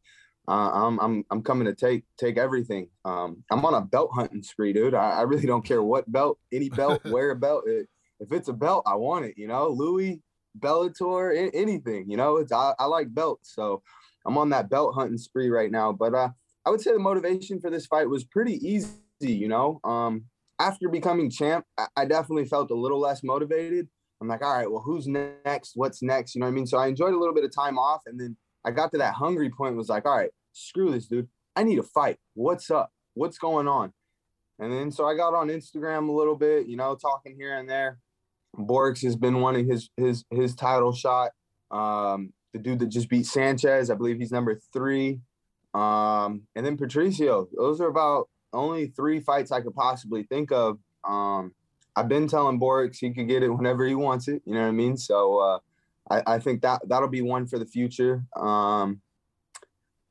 uh, 0.49 0.71
I'm 0.73 0.99
I'm 1.01 1.25
I'm 1.31 1.43
coming 1.43 1.67
to 1.67 1.75
take 1.75 2.05
take 2.17 2.39
everything. 2.39 2.89
Um, 3.05 3.45
I'm 3.51 3.65
on 3.67 3.75
a 3.75 3.83
belt 3.83 4.11
hunting 4.15 4.43
spree, 4.43 4.73
dude. 4.73 4.95
I, 4.95 5.11
I 5.11 5.23
really 5.23 5.47
don't 5.47 5.65
care 5.65 5.83
what 5.83 6.11
belt, 6.11 6.39
any 6.51 6.71
belt, 6.71 7.05
wear 7.05 7.31
a 7.33 7.37
belt. 7.37 7.65
It, 7.67 7.87
if 8.19 8.33
it's 8.33 8.49
a 8.49 8.55
belt, 8.55 8.85
I 8.87 8.95
want 8.95 9.27
it. 9.27 9.35
You 9.37 9.47
know, 9.47 9.69
Louis, 9.69 10.23
Bellator, 10.59 11.51
anything. 11.53 12.11
You 12.11 12.17
know, 12.17 12.39
it's 12.39 12.51
I, 12.51 12.73
I 12.79 12.87
like 12.87 13.15
belts, 13.15 13.55
so 13.55 13.83
I'm 14.27 14.39
on 14.39 14.49
that 14.51 14.71
belt 14.71 14.95
hunting 14.95 15.19
spree 15.19 15.51
right 15.51 15.71
now. 15.71 15.93
But 15.93 16.15
uh, 16.15 16.31
I 16.65 16.71
would 16.71 16.81
say 16.81 16.93
the 16.93 16.99
motivation 16.99 17.61
for 17.61 17.71
this 17.71 17.85
fight 17.85 18.09
was 18.09 18.25
pretty 18.25 18.55
easy. 18.67 18.97
You 19.21 19.49
know, 19.49 19.81
um, 19.85 20.25
after 20.59 20.89
becoming 20.89 21.29
champ, 21.29 21.67
I, 21.77 21.89
I 21.95 22.05
definitely 22.07 22.47
felt 22.47 22.71
a 22.71 22.75
little 22.75 23.01
less 23.01 23.23
motivated. 23.23 23.87
I'm 24.23 24.29
like, 24.29 24.43
all 24.43 24.57
right, 24.57 24.71
well, 24.71 24.83
who's 24.83 25.07
next? 25.07 25.73
What's 25.75 26.03
next? 26.03 26.35
You 26.35 26.41
know 26.41 26.47
what 26.47 26.53
I 26.53 26.55
mean? 26.55 26.67
So 26.67 26.79
I 26.79 26.87
enjoyed 26.87 27.13
a 27.13 27.19
little 27.19 27.35
bit 27.35 27.45
of 27.45 27.55
time 27.55 27.79
off, 27.79 28.01
and 28.07 28.19
then 28.19 28.37
I 28.65 28.71
got 28.71 28.91
to 28.93 28.99
that 28.99 29.13
hungry 29.13 29.51
point. 29.51 29.77
Was 29.77 29.91
like, 29.91 30.07
all 30.07 30.17
right, 30.17 30.31
screw 30.59 30.91
this, 30.91 31.07
dude. 31.07 31.29
I 31.57 31.65
need 31.65 31.79
a 31.79 31.83
fight. 31.83 32.19
What's 32.35 32.71
up? 32.71 32.93
What's 33.15 33.39
going 33.39 33.69
on? 33.69 33.93
And 34.59 34.73
then 34.73 34.91
so 34.91 35.07
I 35.07 35.17
got 35.17 35.35
on 35.35 35.49
Instagram 35.49 36.09
a 36.09 36.13
little 36.13 36.37
bit, 36.37 36.67
you 36.67 36.77
know, 36.77 36.95
talking 36.97 37.37
here 37.37 37.57
and 37.57 37.69
there. 37.69 37.99
Borics 38.57 39.03
has 39.03 39.17
been 39.17 39.41
wanting 39.41 39.69
his 39.69 39.91
his 39.97 40.25
his 40.31 40.55
title 40.55 40.93
shot. 40.93 41.31
Um, 41.71 42.33
the 42.53 42.59
dude 42.59 42.79
that 42.81 42.89
just 42.89 43.09
beat 43.09 43.27
Sanchez, 43.27 43.91
I 43.91 43.95
believe 43.95 44.19
he's 44.19 44.33
number 44.33 44.59
three. 44.73 45.21
Um, 45.75 46.43
and 46.57 46.65
then 46.65 46.77
Patricio. 46.77 47.49
Those 47.57 47.81
are 47.81 47.89
about 47.89 48.29
only 48.53 48.87
three 48.89 49.21
fights 49.21 49.53
I 49.53 49.61
could 49.61 49.75
possibly 49.75 50.25
think 50.25 50.51
of. 50.51 50.79
Um, 51.05 51.55
I've 51.95 52.09
been 52.09 52.27
telling 52.27 52.59
Borics 52.59 52.99
he 53.01 53.13
could 53.13 53.29
get 53.29 53.43
it 53.43 53.51
whenever 53.51 53.87
he 53.87 53.95
wants 53.95 54.29
it. 54.29 54.43
You 54.45 54.55
know 54.55 54.63
what 54.63 54.69
I 54.69 54.73
mean? 54.73 54.97
So 54.97 55.39
uh, 55.39 55.59
I, 56.11 56.35
I, 56.35 56.39
think 56.39 56.63
that 56.63 56.81
that'll 56.89 57.09
be 57.09 57.23
one 57.23 57.47
for 57.47 57.59
the 57.59 57.67
future. 57.67 58.25
Um, 58.37 59.01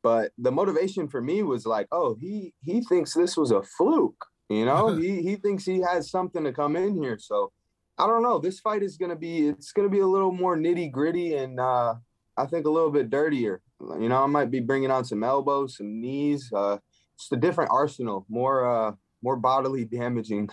but 0.08 0.32
the 0.38 0.54
motivation 0.54 1.10
for 1.10 1.22
me 1.22 1.44
was 1.44 1.66
like, 1.66 1.86
oh, 1.92 2.16
he 2.18 2.54
he 2.64 2.80
thinks 2.80 3.14
this 3.14 3.36
was 3.36 3.52
a 3.52 3.62
fluke. 3.62 4.26
You 4.48 4.64
know, 4.64 4.96
he 5.02 5.22
he 5.22 5.36
thinks 5.36 5.66
he 5.66 5.82
has 5.82 6.10
something 6.10 6.46
to 6.46 6.54
come 6.54 6.78
in 6.78 6.96
here. 6.96 7.18
So 7.20 7.52
I 7.98 8.08
don't 8.08 8.24
know. 8.24 8.40
This 8.40 8.62
fight 8.62 8.84
is 8.84 8.96
gonna 8.96 9.18
be 9.18 9.50
it's 9.50 9.74
gonna 9.74 9.90
be 9.90 10.00
a 10.00 10.08
little 10.08 10.32
more 10.32 10.56
nitty 10.56 10.94
gritty 10.94 11.36
and 11.36 11.60
uh, 11.60 11.96
I 12.38 12.46
think 12.46 12.66
a 12.66 12.70
little 12.70 12.90
bit 12.90 13.10
dirtier. 13.10 13.62
You 13.82 14.08
know, 14.08 14.24
I 14.24 14.28
might 14.28 14.50
be 14.50 14.62
bringing 14.62 14.92
on 14.92 15.04
some 15.04 15.26
elbows, 15.26 15.76
some 15.76 16.00
knees, 16.00 16.50
uh, 16.56 16.78
just 17.20 17.34
a 17.34 17.36
different 17.36 17.72
arsenal, 17.74 18.26
more 18.30 18.66
uh, 18.66 18.92
more 19.22 19.36
bodily 19.36 19.84
damaging 19.84 20.48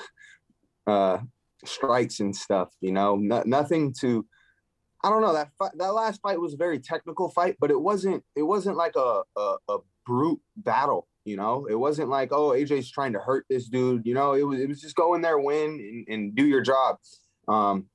uh, 0.89 1.19
strikes 1.65 2.19
and 2.19 2.35
stuff. 2.35 2.71
You 2.81 2.91
know, 2.91 3.15
no, 3.15 3.45
nothing 3.47 3.95
to. 4.01 4.27
I 5.05 5.11
don't 5.11 5.21
know 5.21 5.35
that 5.35 5.51
fight, 5.59 5.73
that 5.77 5.93
last 5.93 6.23
fight 6.23 6.41
was 6.41 6.55
a 6.55 6.57
very 6.57 6.79
technical 6.79 7.29
fight, 7.29 7.57
but 7.61 7.71
it 7.71 7.79
wasn't 7.79 8.25
it 8.35 8.43
wasn't 8.43 8.79
like 8.79 8.97
a, 8.97 9.23
a, 9.37 9.57
a 9.69 9.79
brute 10.07 10.41
battle. 10.57 11.07
You 11.27 11.37
know, 11.37 11.67
it 11.67 11.75
wasn't 11.75 12.09
like 12.09 12.33
oh 12.33 12.51
AJ's 12.51 12.91
trying 12.91 13.13
to 13.13 13.19
hurt 13.19 13.45
this 13.51 13.69
dude. 13.69 14.07
You 14.07 14.15
know, 14.15 14.33
it 14.33 14.45
was 14.45 14.61
it 14.61 14.69
was 14.69 14.81
just 14.81 14.97
go 14.97 15.13
in 15.13 15.21
there, 15.21 15.39
win, 15.39 16.05
and, 16.09 16.09
and 16.09 16.35
do 16.35 16.47
your 16.47 16.63
job. 16.63 16.97
Um, 17.47 17.87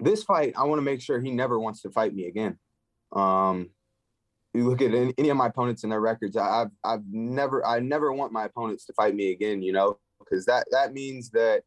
this 0.00 0.24
fight, 0.24 0.54
I 0.56 0.64
want 0.64 0.78
to 0.78 0.84
make 0.84 1.00
sure 1.00 1.20
he 1.20 1.30
never 1.30 1.60
wants 1.60 1.82
to 1.82 1.90
fight 1.90 2.12
me 2.12 2.26
again. 2.26 2.58
Um, 3.12 3.70
you 4.52 4.68
look 4.68 4.82
at 4.82 4.92
any, 4.92 5.14
any 5.18 5.28
of 5.28 5.36
my 5.36 5.46
opponents 5.46 5.84
and 5.84 5.92
their 5.92 6.00
records, 6.00 6.36
I, 6.36 6.62
I've 6.62 6.70
I've 6.82 7.04
never 7.08 7.64
I 7.64 7.78
never 7.78 8.12
want 8.12 8.32
my 8.32 8.46
opponents 8.46 8.86
to 8.86 8.92
fight 8.94 9.14
me 9.14 9.30
again. 9.30 9.62
You 9.62 9.72
know, 9.72 9.98
because 10.18 10.46
that 10.46 10.66
that 10.72 10.92
means 10.92 11.30
that 11.30 11.62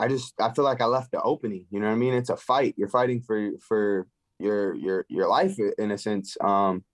I 0.00 0.08
just 0.08 0.32
I 0.40 0.50
feel 0.52 0.64
like 0.64 0.80
I 0.80 0.86
left 0.86 1.12
the 1.12 1.20
opening. 1.20 1.66
You 1.70 1.80
know 1.80 1.88
what 1.88 1.92
I 1.92 1.96
mean? 1.96 2.14
It's 2.14 2.30
a 2.30 2.38
fight. 2.38 2.74
You're 2.78 2.88
fighting 2.88 3.20
for 3.20 3.50
for 3.60 4.06
your 4.44 4.74
your 4.74 5.06
your 5.08 5.28
life 5.28 5.56
in 5.78 5.90
a 5.90 5.98
sense. 5.98 6.36
Um, 6.40 6.84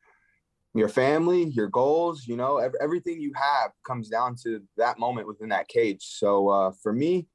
your 0.72 0.88
family, 0.88 1.44
your 1.44 1.68
goals. 1.68 2.26
You 2.26 2.36
know, 2.36 2.58
everything 2.80 3.20
you 3.20 3.32
have 3.34 3.72
comes 3.86 4.08
down 4.08 4.36
to 4.44 4.62
that 4.76 4.98
moment 4.98 5.26
within 5.26 5.48
that 5.50 5.68
cage. 5.68 6.02
So 6.02 6.48
uh, 6.48 6.72
for 6.82 6.92
me. 6.92 7.26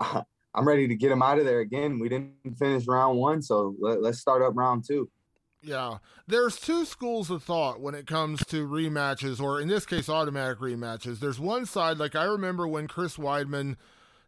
I'm 0.54 0.66
ready 0.66 0.88
to 0.88 0.94
get 0.96 1.12
him 1.12 1.22
out 1.22 1.38
of 1.38 1.44
there 1.44 1.60
again. 1.60 2.00
We 2.00 2.08
didn't 2.08 2.32
finish 2.58 2.86
round 2.88 3.18
one, 3.18 3.42
so 3.42 3.76
let, 3.78 4.02
us 4.02 4.18
start 4.18 4.42
up 4.42 4.56
round 4.56 4.84
two. 4.84 5.08
Yeah, 5.60 5.98
there's 6.26 6.58
two 6.58 6.84
schools 6.84 7.30
of 7.30 7.42
thought 7.42 7.80
when 7.80 7.94
it 7.94 8.06
comes 8.06 8.44
to 8.46 8.66
rematches, 8.66 9.40
or 9.40 9.60
in 9.60 9.68
this 9.68 9.84
case, 9.84 10.08
automatic 10.08 10.58
rematches. 10.58 11.18
There's 11.18 11.40
one 11.40 11.66
side, 11.66 11.98
like 11.98 12.14
I 12.14 12.24
remember 12.24 12.66
when 12.66 12.86
Chris 12.86 13.16
Weidman 13.16 13.76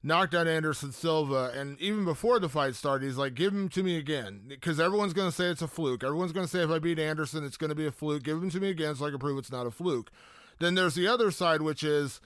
knocked 0.03 0.35
out 0.35 0.49
Anderson 0.49 0.93
Silva, 0.93 1.53
and 1.55 1.79
even 1.81 2.05
before 2.05 2.39
the 2.39 2.49
fight 2.49 2.75
started, 2.75 3.07
he's 3.07 3.17
like, 3.17 3.35
"Give 3.35 3.53
him 3.53 3.69
to 3.71 3.83
me 3.83 3.97
again," 3.97 4.43
because 4.49 4.81
everyone's 4.81 5.13
going 5.13 5.29
to 5.29 5.35
say 5.35 5.47
it's 5.47 5.63
a 5.63 5.69
fluke. 5.69 6.03
Everyone's 6.03 6.33
going 6.33 6.47
to 6.47 6.51
say 6.51 6.63
if 6.63 6.71
I 6.71 6.79
beat 6.79 6.99
Anderson, 6.99 7.45
it's 7.45 7.57
going 7.57 7.71
to 7.71 7.75
be 7.75 7.87
a 7.87 7.93
fluke. 7.93 8.23
Give 8.23 8.43
him 8.43 8.51
to 8.51 8.61
me 8.61 8.71
again 8.71 8.95
so 8.95 9.07
I 9.07 9.11
can 9.11 9.19
prove 9.19 9.39
it's 9.39 9.53
not 9.53 9.67
a 9.67 9.71
fluke. 9.71 10.11
Then 10.59 10.75
there's 10.75 10.95
the 10.95 11.07
other 11.07 11.31
side, 11.31 11.63
which 11.63 11.83
is 11.83 12.21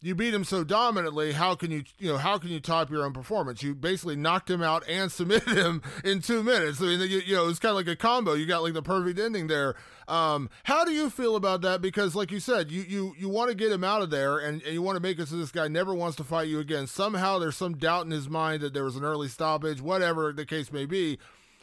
you 0.00 0.14
beat 0.14 0.32
him 0.32 0.44
so 0.44 0.62
dominantly 0.62 1.32
how 1.32 1.56
can 1.56 1.72
you 1.72 1.82
you 1.98 2.08
know 2.08 2.18
how 2.18 2.38
can 2.38 2.50
you 2.50 2.60
top 2.60 2.90
your 2.90 3.04
own 3.04 3.12
performance? 3.12 3.62
You 3.62 3.74
basically 3.74 4.16
knocked 4.16 4.48
him 4.48 4.62
out 4.62 4.88
and 4.88 5.10
submitted 5.12 5.56
him 5.56 5.82
in 6.04 6.20
two 6.20 6.42
minutes. 6.42 6.80
I 6.80 6.84
mean 6.84 7.00
you, 7.00 7.20
you 7.26 7.34
know 7.34 7.48
it's 7.48 7.58
kind 7.58 7.70
of 7.70 7.76
like 7.76 7.88
a 7.88 7.96
combo. 7.96 8.34
You 8.34 8.46
got 8.46 8.62
like 8.62 8.74
the 8.74 8.82
perfect 8.82 9.18
ending 9.18 9.48
there. 9.48 9.74
Um, 10.06 10.48
how 10.64 10.84
do 10.84 10.92
you 10.92 11.10
feel 11.10 11.36
about 11.36 11.62
that? 11.62 11.82
Because 11.82 12.14
like 12.14 12.30
you 12.30 12.40
said 12.40 12.70
you 12.70 12.82
you 12.82 13.14
you 13.18 13.28
want 13.28 13.50
to 13.50 13.56
get 13.56 13.72
him 13.72 13.82
out 13.82 14.02
of 14.02 14.10
there 14.10 14.38
and, 14.38 14.62
and 14.62 14.72
you 14.72 14.82
want 14.82 14.96
to 14.96 15.02
make 15.02 15.18
it 15.18 15.28
so 15.28 15.36
this 15.36 15.50
guy 15.50 15.66
never 15.68 15.94
wants 15.94 16.16
to 16.18 16.24
fight 16.24 16.48
you 16.48 16.60
again. 16.60 16.86
Somehow 16.86 17.38
there's 17.38 17.56
some 17.56 17.76
doubt 17.76 18.04
in 18.04 18.12
his 18.12 18.28
mind 18.28 18.62
that 18.62 18.74
there 18.74 18.84
was 18.84 18.96
an 18.96 19.04
early 19.04 19.28
stoppage 19.28 19.80
whatever 19.80 20.32
the 20.32 20.46
case 20.46 20.72
may 20.72 20.86
be. 20.86 21.18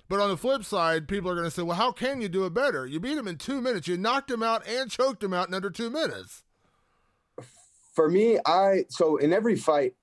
But 0.08 0.20
on 0.20 0.30
the 0.30 0.38
flip 0.38 0.64
side, 0.64 1.08
people 1.08 1.32
are 1.32 1.34
going 1.34 1.46
to 1.46 1.52
say, 1.52 1.64
well, 1.64 1.78
how 1.78 1.92
can 1.92 2.22
you 2.22 2.30
do 2.30 2.46
it 2.46 2.54
better? 2.54 2.86
You 2.86 3.00
beat 3.00 3.18
him 3.18 3.28
in 3.28 3.38
two 3.38 3.60
minutes. 3.60 3.88
You 3.88 3.98
knocked 3.98 4.30
him 4.30 4.44
out 4.44 4.68
and 4.68 4.92
choked 4.92 5.24
him 5.24 5.34
out 5.34 5.48
in 5.48 5.56
under 5.56 5.72
two 5.72 5.90
minutes 5.90 6.44
for 7.96 8.10
me, 8.10 8.38
I 8.46 8.86
so 8.90 9.18
in 9.18 9.34
every 9.34 9.56
fight, 9.56 9.94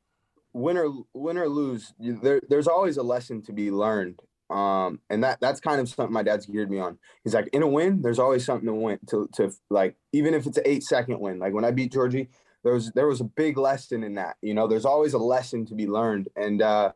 win 0.52 0.76
or 0.76 0.92
win 1.12 1.38
or 1.38 1.48
lose, 1.48 1.92
there, 1.98 2.40
there's 2.48 2.68
always 2.68 2.96
a 2.96 3.02
lesson 3.02 3.42
to 3.42 3.52
be 3.52 3.70
learned. 3.70 4.20
Um, 4.50 5.00
and 5.08 5.24
that 5.24 5.40
that's 5.40 5.60
kind 5.60 5.80
of 5.80 5.88
something 5.88 6.12
my 6.12 6.22
dad's 6.22 6.46
geared 6.46 6.70
me 6.70 6.78
on. 6.78 6.98
He's 7.24 7.34
like, 7.34 7.48
in 7.52 7.62
a 7.62 7.66
win, 7.66 8.02
there's 8.02 8.18
always 8.18 8.44
something 8.44 8.66
to 8.66 8.74
win 8.74 8.98
to 9.08 9.28
to 9.34 9.52
like, 9.70 9.96
even 10.12 10.34
if 10.34 10.46
it's 10.46 10.58
an 10.58 10.64
eight 10.66 10.82
second 10.82 11.20
win. 11.20 11.38
Like 11.38 11.54
when 11.54 11.64
I 11.64 11.70
beat 11.70 11.92
Georgie, 11.92 12.28
there 12.62 12.74
was 12.74 12.92
there 12.92 13.06
was 13.06 13.20
a 13.20 13.24
big 13.24 13.56
lesson 13.56 14.02
in 14.02 14.14
that. 14.14 14.36
You 14.42 14.54
know, 14.54 14.66
there's 14.66 14.84
always 14.84 15.14
a 15.14 15.18
lesson 15.18 15.66
to 15.66 15.74
be 15.74 15.86
learned. 15.86 16.28
And 16.36 16.60
uh 16.60 16.92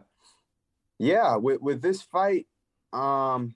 yeah, 0.99 1.37
with 1.37 1.61
with 1.61 1.83
this 1.83 2.03
fight, 2.03 2.47
um 2.93 3.55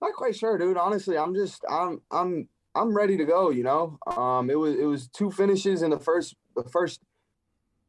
not 0.00 0.14
quite 0.14 0.36
sure, 0.36 0.56
dude. 0.56 0.78
Honestly, 0.78 1.18
I'm 1.18 1.34
just 1.34 1.64
I'm 1.68 2.00
I'm 2.10 2.48
I'm 2.74 2.96
ready 2.96 3.16
to 3.16 3.24
go. 3.24 3.50
You 3.50 3.64
know, 3.64 3.98
um, 4.06 4.50
it 4.50 4.58
was 4.58 4.76
it 4.76 4.84
was 4.84 5.08
two 5.08 5.30
finishes 5.30 5.82
in 5.82 5.90
the 5.90 5.98
first 5.98 6.34
the 6.56 6.64
first 6.64 7.00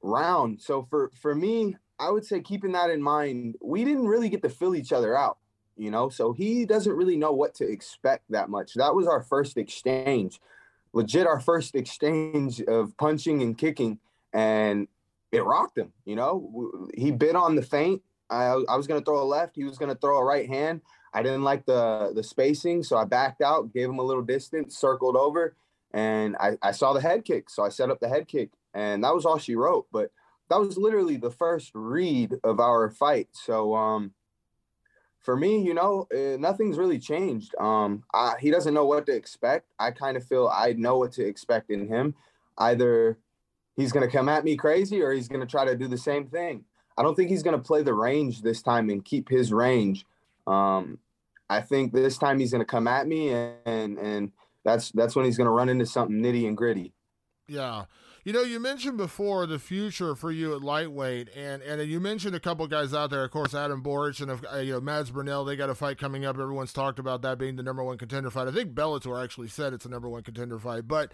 round. 0.02 0.62
So 0.62 0.88
for 0.90 1.12
for 1.22 1.36
me, 1.36 1.78
I 2.00 2.10
would 2.10 2.26
say 2.26 2.42
keeping 2.42 2.72
that 2.74 2.90
in 2.90 3.02
mind, 3.02 3.56
we 3.62 3.84
didn't 3.84 4.08
really 4.08 4.30
get 4.30 4.42
to 4.44 4.50
fill 4.50 4.76
each 4.76 4.92
other 4.92 5.18
out. 5.18 5.38
You 5.78 5.90
know, 5.90 6.10
so 6.10 6.34
he 6.34 6.66
doesn't 6.66 6.94
really 6.94 7.18
know 7.18 7.32
what 7.32 7.56
to 7.56 7.68
expect 7.68 8.26
that 8.30 8.50
much. 8.50 8.74
That 8.76 8.94
was 8.94 9.08
our 9.08 9.22
first 9.22 9.58
exchange, 9.58 10.40
legit 10.94 11.26
our 11.26 11.40
first 11.40 11.76
exchange 11.76 12.62
of 12.62 12.96
punching 12.98 13.42
and 13.42 13.58
kicking, 13.58 14.00
and 14.34 14.88
it 15.32 15.44
rocked 15.44 15.78
him. 15.78 15.94
You 16.06 16.16
know, 16.16 16.90
he 16.94 17.12
bit 17.12 17.36
on 17.36 17.56
the 17.56 17.62
feint. 17.62 18.02
I, 18.30 18.46
I 18.70 18.78
was 18.78 18.88
going 18.88 19.00
to 19.00 19.06
throw 19.06 19.22
a 19.22 19.26
left. 19.26 19.56
He 19.56 19.64
was 19.64 19.78
going 19.78 19.90
to 19.94 20.00
throw 20.00 20.18
a 20.18 20.24
right 20.24 20.48
hand. 20.48 20.82
I 21.14 21.24
didn't 21.24 21.44
like 21.44 21.66
the 21.66 22.12
the 22.16 22.24
spacing, 22.24 22.84
so 22.84 22.98
I 22.98 23.06
backed 23.06 23.42
out, 23.42 23.74
gave 23.74 23.90
him 23.90 24.00
a 24.00 24.04
little 24.04 24.24
distance, 24.24 24.78
circled 24.78 25.16
over, 25.16 25.56
and 25.94 26.36
I, 26.40 26.58
I 26.62 26.72
saw 26.72 26.94
the 26.94 27.02
head 27.02 27.26
kick. 27.26 27.50
So 27.50 27.64
I 27.64 27.70
set 27.70 27.90
up 27.90 28.00
the 28.00 28.10
head 28.10 28.28
kick, 28.28 28.52
and 28.74 29.04
that 29.04 29.14
was 29.14 29.26
all 29.26 29.38
she 29.38 29.56
wrote. 29.56 29.88
But 29.92 30.12
that 30.50 30.60
was 30.60 30.78
literally 30.78 31.18
the 31.18 31.32
first 31.32 31.72
read 31.74 32.36
of 32.44 32.60
our 32.60 32.90
fight. 32.90 33.30
So 33.32 33.76
um, 33.76 34.14
for 35.22 35.38
me, 35.38 35.62
you 35.62 35.74
know, 35.74 36.08
uh, 36.14 36.38
nothing's 36.38 36.78
really 36.78 37.00
changed. 37.00 37.56
Um, 37.60 38.04
I, 38.14 38.34
he 38.40 38.52
doesn't 38.52 38.74
know 38.74 38.86
what 38.86 39.06
to 39.06 39.16
expect. 39.16 39.68
I 39.80 39.92
kind 39.92 40.18
of 40.18 40.26
feel 40.26 40.52
I 40.54 40.74
know 40.74 40.98
what 40.98 41.12
to 41.14 41.26
expect 41.26 41.70
in 41.70 41.88
him. 41.88 42.16
Either 42.58 43.18
he's 43.76 43.92
going 43.92 44.06
to 44.06 44.12
come 44.12 44.30
at 44.30 44.44
me 44.44 44.56
crazy 44.56 45.02
or 45.02 45.12
he's 45.12 45.28
going 45.28 45.42
to 45.42 45.48
try 45.48 45.66
to 45.66 45.76
do 45.76 45.88
the 45.88 45.98
same 45.98 46.28
thing. 46.28 46.66
I 46.98 47.04
don't 47.04 47.16
think 47.16 47.30
he's 47.30 47.44
going 47.44 47.58
to 47.58 47.64
play 47.64 47.84
the 47.84 47.94
range 47.94 48.42
this 48.42 48.62
time 48.62 48.90
and 48.90 49.06
keep 49.06 49.30
his 49.30 49.54
range. 49.54 50.06
Um, 50.52 51.00
I 51.50 51.62
think 51.62 51.94
this 51.94 52.18
time 52.18 52.40
he's 52.40 52.52
going 52.52 52.62
to 52.62 52.66
come 52.66 52.88
at 52.88 53.08
me, 53.08 53.30
and 53.30 53.98
and 53.98 54.32
that's 54.64 54.92
that's 54.92 55.16
when 55.16 55.26
he's 55.26 55.38
going 55.38 55.46
to 55.46 55.52
run 55.52 55.70
into 55.70 55.86
something 55.86 56.18
nitty 56.18 56.48
and 56.48 56.56
gritty. 56.56 56.94
Yeah. 57.48 57.86
You 58.24 58.34
know, 58.34 58.44
you 58.44 58.60
mentioned 58.60 58.98
before 58.98 59.48
the 59.48 59.58
future 59.58 60.14
for 60.14 60.32
you 60.32 60.54
at 60.56 60.62
lightweight, 60.62 61.30
and 61.36 61.64
and 61.64 61.82
you 61.90 62.00
mentioned 62.00 62.36
a 62.36 62.40
couple 62.40 62.68
guys 62.68 62.94
out 62.94 63.10
there. 63.10 63.24
Of 63.24 63.32
course, 63.32 63.56
Adam 63.56 63.82
Borics 63.82 64.22
and 64.22 64.46
uh, 64.46 64.60
you 64.60 64.74
know 64.74 64.82
Mads 64.82 65.10
Burnell. 65.10 65.44
They 65.44 65.56
got 65.56 65.72
a 65.72 65.76
fight 65.76 65.98
coming 65.98 66.24
up. 66.24 66.38
Everyone's 66.38 66.72
talked 66.72 67.00
about 67.00 67.24
that 67.24 67.40
being 67.40 67.56
the 67.56 67.64
number 67.64 67.84
one 67.84 67.98
contender 67.98 68.30
fight. 68.30 68.48
I 68.48 68.52
think 68.52 68.76
Bellator 68.76 69.22
actually 69.22 69.48
said 69.48 69.74
it's 69.74 69.86
a 69.86 69.90
number 69.90 70.08
one 70.08 70.22
contender 70.22 70.60
fight, 70.60 70.88
but 70.88 71.14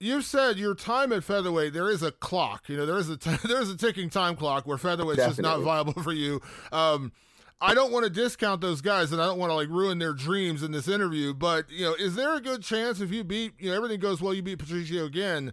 you 0.00 0.22
said 0.22 0.58
your 0.58 0.74
time 0.74 1.12
at 1.12 1.24
featherweight 1.24 1.72
there 1.72 1.90
is 1.90 2.04
a 2.04 2.12
clock 2.12 2.68
you 2.68 2.76
know 2.76 2.86
there 2.86 2.98
is 2.98 3.08
a 3.08 3.16
t- 3.16 3.36
there 3.48 3.60
is 3.60 3.68
a 3.68 3.76
ticking 3.76 4.08
time 4.08 4.36
clock 4.36 4.64
where 4.64 4.78
featherweight's 4.78 5.18
just 5.18 5.42
not 5.42 5.60
viable 5.60 5.92
for 6.04 6.12
you 6.12 6.40
um, 6.70 7.10
I 7.60 7.74
don't 7.74 7.92
want 7.92 8.04
to 8.04 8.10
discount 8.10 8.60
those 8.60 8.80
guys, 8.80 9.12
and 9.12 9.20
I 9.20 9.26
don't 9.26 9.38
want 9.38 9.50
to 9.50 9.54
like 9.54 9.68
ruin 9.68 9.98
their 9.98 10.12
dreams 10.12 10.62
in 10.62 10.70
this 10.70 10.86
interview. 10.86 11.34
But 11.34 11.70
you 11.70 11.84
know, 11.84 11.94
is 11.94 12.14
there 12.14 12.36
a 12.36 12.40
good 12.40 12.62
chance 12.62 13.00
if 13.00 13.12
you 13.12 13.24
beat, 13.24 13.54
you 13.58 13.70
know, 13.70 13.76
everything 13.76 13.98
goes 13.98 14.20
well, 14.20 14.32
you 14.32 14.42
beat 14.42 14.60
Patricio 14.60 15.04
again? 15.06 15.52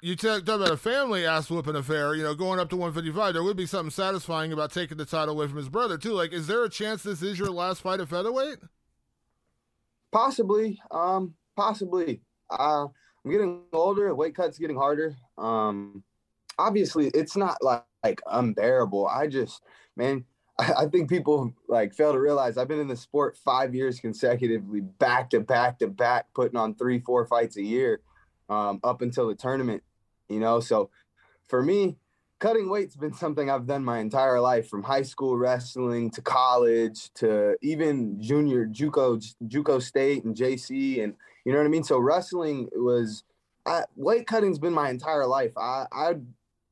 You 0.00 0.14
talk, 0.14 0.42
about 0.42 0.70
a 0.70 0.76
family 0.76 1.26
ass 1.26 1.50
whooping 1.50 1.74
affair, 1.74 2.14
you 2.14 2.22
know, 2.22 2.32
going 2.32 2.60
up 2.60 2.70
to 2.70 2.76
155. 2.76 3.34
There 3.34 3.42
would 3.42 3.56
be 3.56 3.66
something 3.66 3.90
satisfying 3.90 4.52
about 4.52 4.70
taking 4.70 4.96
the 4.96 5.04
title 5.04 5.34
away 5.34 5.48
from 5.48 5.56
his 5.56 5.68
brother 5.68 5.98
too. 5.98 6.12
Like, 6.12 6.32
is 6.32 6.46
there 6.46 6.62
a 6.62 6.70
chance 6.70 7.02
this 7.02 7.20
is 7.20 7.36
your 7.36 7.50
last 7.50 7.82
fight 7.82 7.98
at 7.98 8.08
featherweight? 8.08 8.58
Possibly, 10.12 10.80
um, 10.92 11.34
possibly. 11.56 12.20
Uh, 12.48 12.86
I'm 13.24 13.30
getting 13.30 13.62
older. 13.72 14.14
Weight 14.14 14.36
cut's 14.36 14.56
getting 14.56 14.76
harder. 14.76 15.16
Um, 15.36 16.04
obviously, 16.58 17.08
it's 17.08 17.36
not 17.36 17.56
like, 17.60 17.82
like 18.04 18.20
unbearable. 18.28 19.08
I 19.08 19.26
just, 19.26 19.64
man, 19.96 20.24
I 20.58 20.86
think 20.86 21.08
people 21.08 21.52
like 21.68 21.94
fail 21.94 22.12
to 22.12 22.18
realize 22.18 22.58
I've 22.58 22.68
been 22.68 22.80
in 22.80 22.88
the 22.88 22.96
sport 22.96 23.36
five 23.36 23.74
years 23.74 24.00
consecutively, 24.00 24.80
back 24.80 25.30
to 25.30 25.40
back 25.40 25.78
to 25.78 25.86
back, 25.86 26.26
putting 26.34 26.58
on 26.58 26.74
three, 26.74 26.98
four 26.98 27.26
fights 27.26 27.56
a 27.56 27.62
year, 27.62 28.00
um, 28.48 28.80
up 28.82 29.02
until 29.02 29.28
the 29.28 29.36
tournament. 29.36 29.82
You 30.28 30.40
know, 30.40 30.58
so 30.58 30.90
for 31.48 31.62
me, 31.62 31.96
cutting 32.40 32.68
weight's 32.68 32.96
been 32.96 33.14
something 33.14 33.48
I've 33.48 33.66
done 33.66 33.84
my 33.84 33.98
entire 33.98 34.40
life, 34.40 34.68
from 34.68 34.82
high 34.82 35.02
school 35.02 35.36
wrestling 35.36 36.10
to 36.10 36.22
college 36.22 37.12
to 37.14 37.56
even 37.62 38.20
junior 38.20 38.66
JUCO 38.66 39.24
JUCO 39.46 39.80
State 39.80 40.24
and 40.24 40.36
JC, 40.36 41.04
and 41.04 41.14
you 41.44 41.52
know 41.52 41.58
what 41.58 41.66
I 41.66 41.70
mean. 41.70 41.84
So 41.84 42.00
wrestling 42.00 42.68
was 42.74 43.22
I, 43.64 43.82
weight 43.94 44.26
cutting's 44.26 44.58
been 44.58 44.74
my 44.74 44.90
entire 44.90 45.26
life. 45.26 45.52
I 45.56 45.86
I 45.92 46.14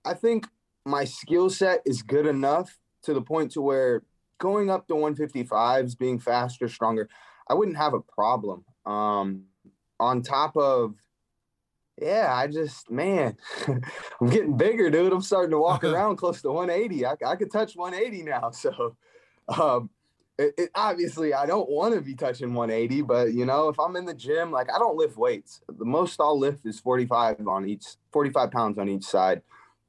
I 0.04 0.14
think 0.14 0.48
my 0.84 1.04
skill 1.04 1.50
set 1.50 1.82
is 1.86 2.02
good 2.02 2.26
enough 2.26 2.76
to 3.06 3.14
the 3.14 3.22
point 3.22 3.52
to 3.52 3.62
where 3.62 4.02
going 4.38 4.70
up 4.70 4.86
to 4.88 4.94
155s, 4.94 5.98
being 5.98 6.18
faster, 6.18 6.68
stronger, 6.68 7.08
I 7.48 7.54
wouldn't 7.54 7.76
have 7.76 7.94
a 7.94 8.00
problem. 8.00 8.64
Um, 8.84 9.44
on 9.98 10.22
top 10.22 10.56
of 10.56 10.94
yeah, 12.00 12.30
I 12.34 12.46
just 12.46 12.90
man, 12.90 13.36
I'm 14.20 14.28
getting 14.28 14.56
bigger, 14.56 14.90
dude. 14.90 15.12
I'm 15.12 15.22
starting 15.22 15.52
to 15.52 15.58
walk 15.58 15.82
around 15.84 16.16
close 16.16 16.42
to 16.42 16.50
180. 16.50 17.06
I, 17.06 17.16
I 17.26 17.36
could 17.36 17.50
touch 17.50 17.75
180 17.75 18.22
now. 18.22 18.50
So, 18.56 18.96
um, 19.48 19.90
it, 20.38 20.52
it, 20.58 20.70
obviously 20.75 21.32
I 21.32 21.46
don't 21.46 21.70
want 21.70 21.94
to 21.94 22.02
be 22.02 22.14
touching 22.14 22.52
180, 22.52 23.02
but 23.02 23.32
you 23.32 23.46
know, 23.46 23.68
if 23.68 23.80
I'm 23.80 23.96
in 23.96 24.04
the 24.04 24.12
gym, 24.12 24.50
like 24.50 24.68
I 24.70 24.78
don't 24.78 24.96
lift 24.96 25.16
weights. 25.16 25.62
The 25.68 25.84
most 25.84 26.20
I'll 26.20 26.38
lift 26.38 26.66
is 26.66 26.80
45 26.80 27.46
on 27.48 27.66
each, 27.66 27.86
45 28.12 28.50
pounds 28.50 28.78
on 28.78 28.88
each 28.88 29.04
side 29.04 29.40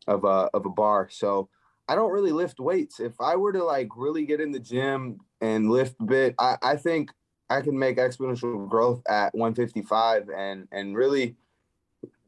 of 0.07 0.23
a 0.23 0.49
of 0.53 0.65
a 0.65 0.69
bar. 0.69 1.09
So 1.11 1.49
I 1.87 1.95
don't 1.95 2.11
really 2.11 2.31
lift 2.31 2.59
weights. 2.59 2.99
If 2.99 3.19
I 3.19 3.35
were 3.35 3.53
to 3.53 3.63
like 3.63 3.89
really 3.95 4.25
get 4.25 4.41
in 4.41 4.51
the 4.51 4.59
gym 4.59 5.19
and 5.41 5.69
lift 5.69 5.95
a 5.99 6.03
bit, 6.03 6.35
I, 6.37 6.57
I 6.61 6.75
think 6.75 7.11
I 7.49 7.61
can 7.61 7.77
make 7.77 7.97
exponential 7.97 8.67
growth 8.67 9.01
at 9.07 9.33
155 9.33 10.29
and 10.35 10.67
and 10.71 10.95
really 10.95 11.35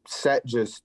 set 0.07 0.45
just 0.45 0.83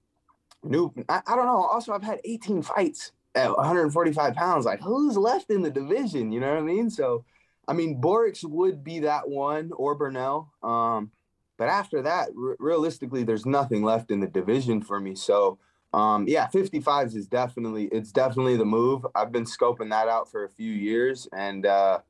new. 0.62 0.92
I, 1.08 1.22
I 1.26 1.36
don't 1.36 1.46
know. 1.46 1.64
Also, 1.64 1.92
I've 1.92 2.02
had 2.02 2.20
18 2.24 2.62
fights 2.62 3.12
at 3.34 3.50
145 3.56 4.34
pounds. 4.34 4.64
Like, 4.64 4.80
who's 4.80 5.16
left 5.16 5.50
in 5.50 5.62
the 5.62 5.70
division? 5.70 6.32
You 6.32 6.40
know 6.40 6.50
what 6.50 6.58
I 6.58 6.62
mean? 6.62 6.90
So, 6.90 7.24
I 7.66 7.72
mean, 7.72 8.00
Borics 8.00 8.44
would 8.44 8.84
be 8.84 9.00
that 9.00 9.28
one 9.28 9.70
or 9.76 9.94
Burnell. 9.94 10.52
Um, 10.62 11.10
but 11.56 11.68
after 11.68 12.02
that, 12.02 12.28
r- 12.36 12.56
realistically, 12.58 13.22
there's 13.24 13.46
nothing 13.46 13.82
left 13.82 14.10
in 14.10 14.20
the 14.20 14.26
division 14.26 14.82
for 14.82 15.00
me. 15.00 15.14
So, 15.14 15.58
um, 15.94 16.26
yeah, 16.26 16.48
55s 16.48 17.14
is 17.14 17.28
definitely 17.28 17.84
it's 17.84 18.10
definitely 18.10 18.56
the 18.56 18.64
move. 18.64 19.06
I've 19.14 19.30
been 19.30 19.44
scoping 19.44 19.90
that 19.90 20.08
out 20.08 20.28
for 20.28 20.42
a 20.42 20.48
few 20.48 20.72
years, 20.72 21.28
and 21.32 21.64
uh, 21.64 22.00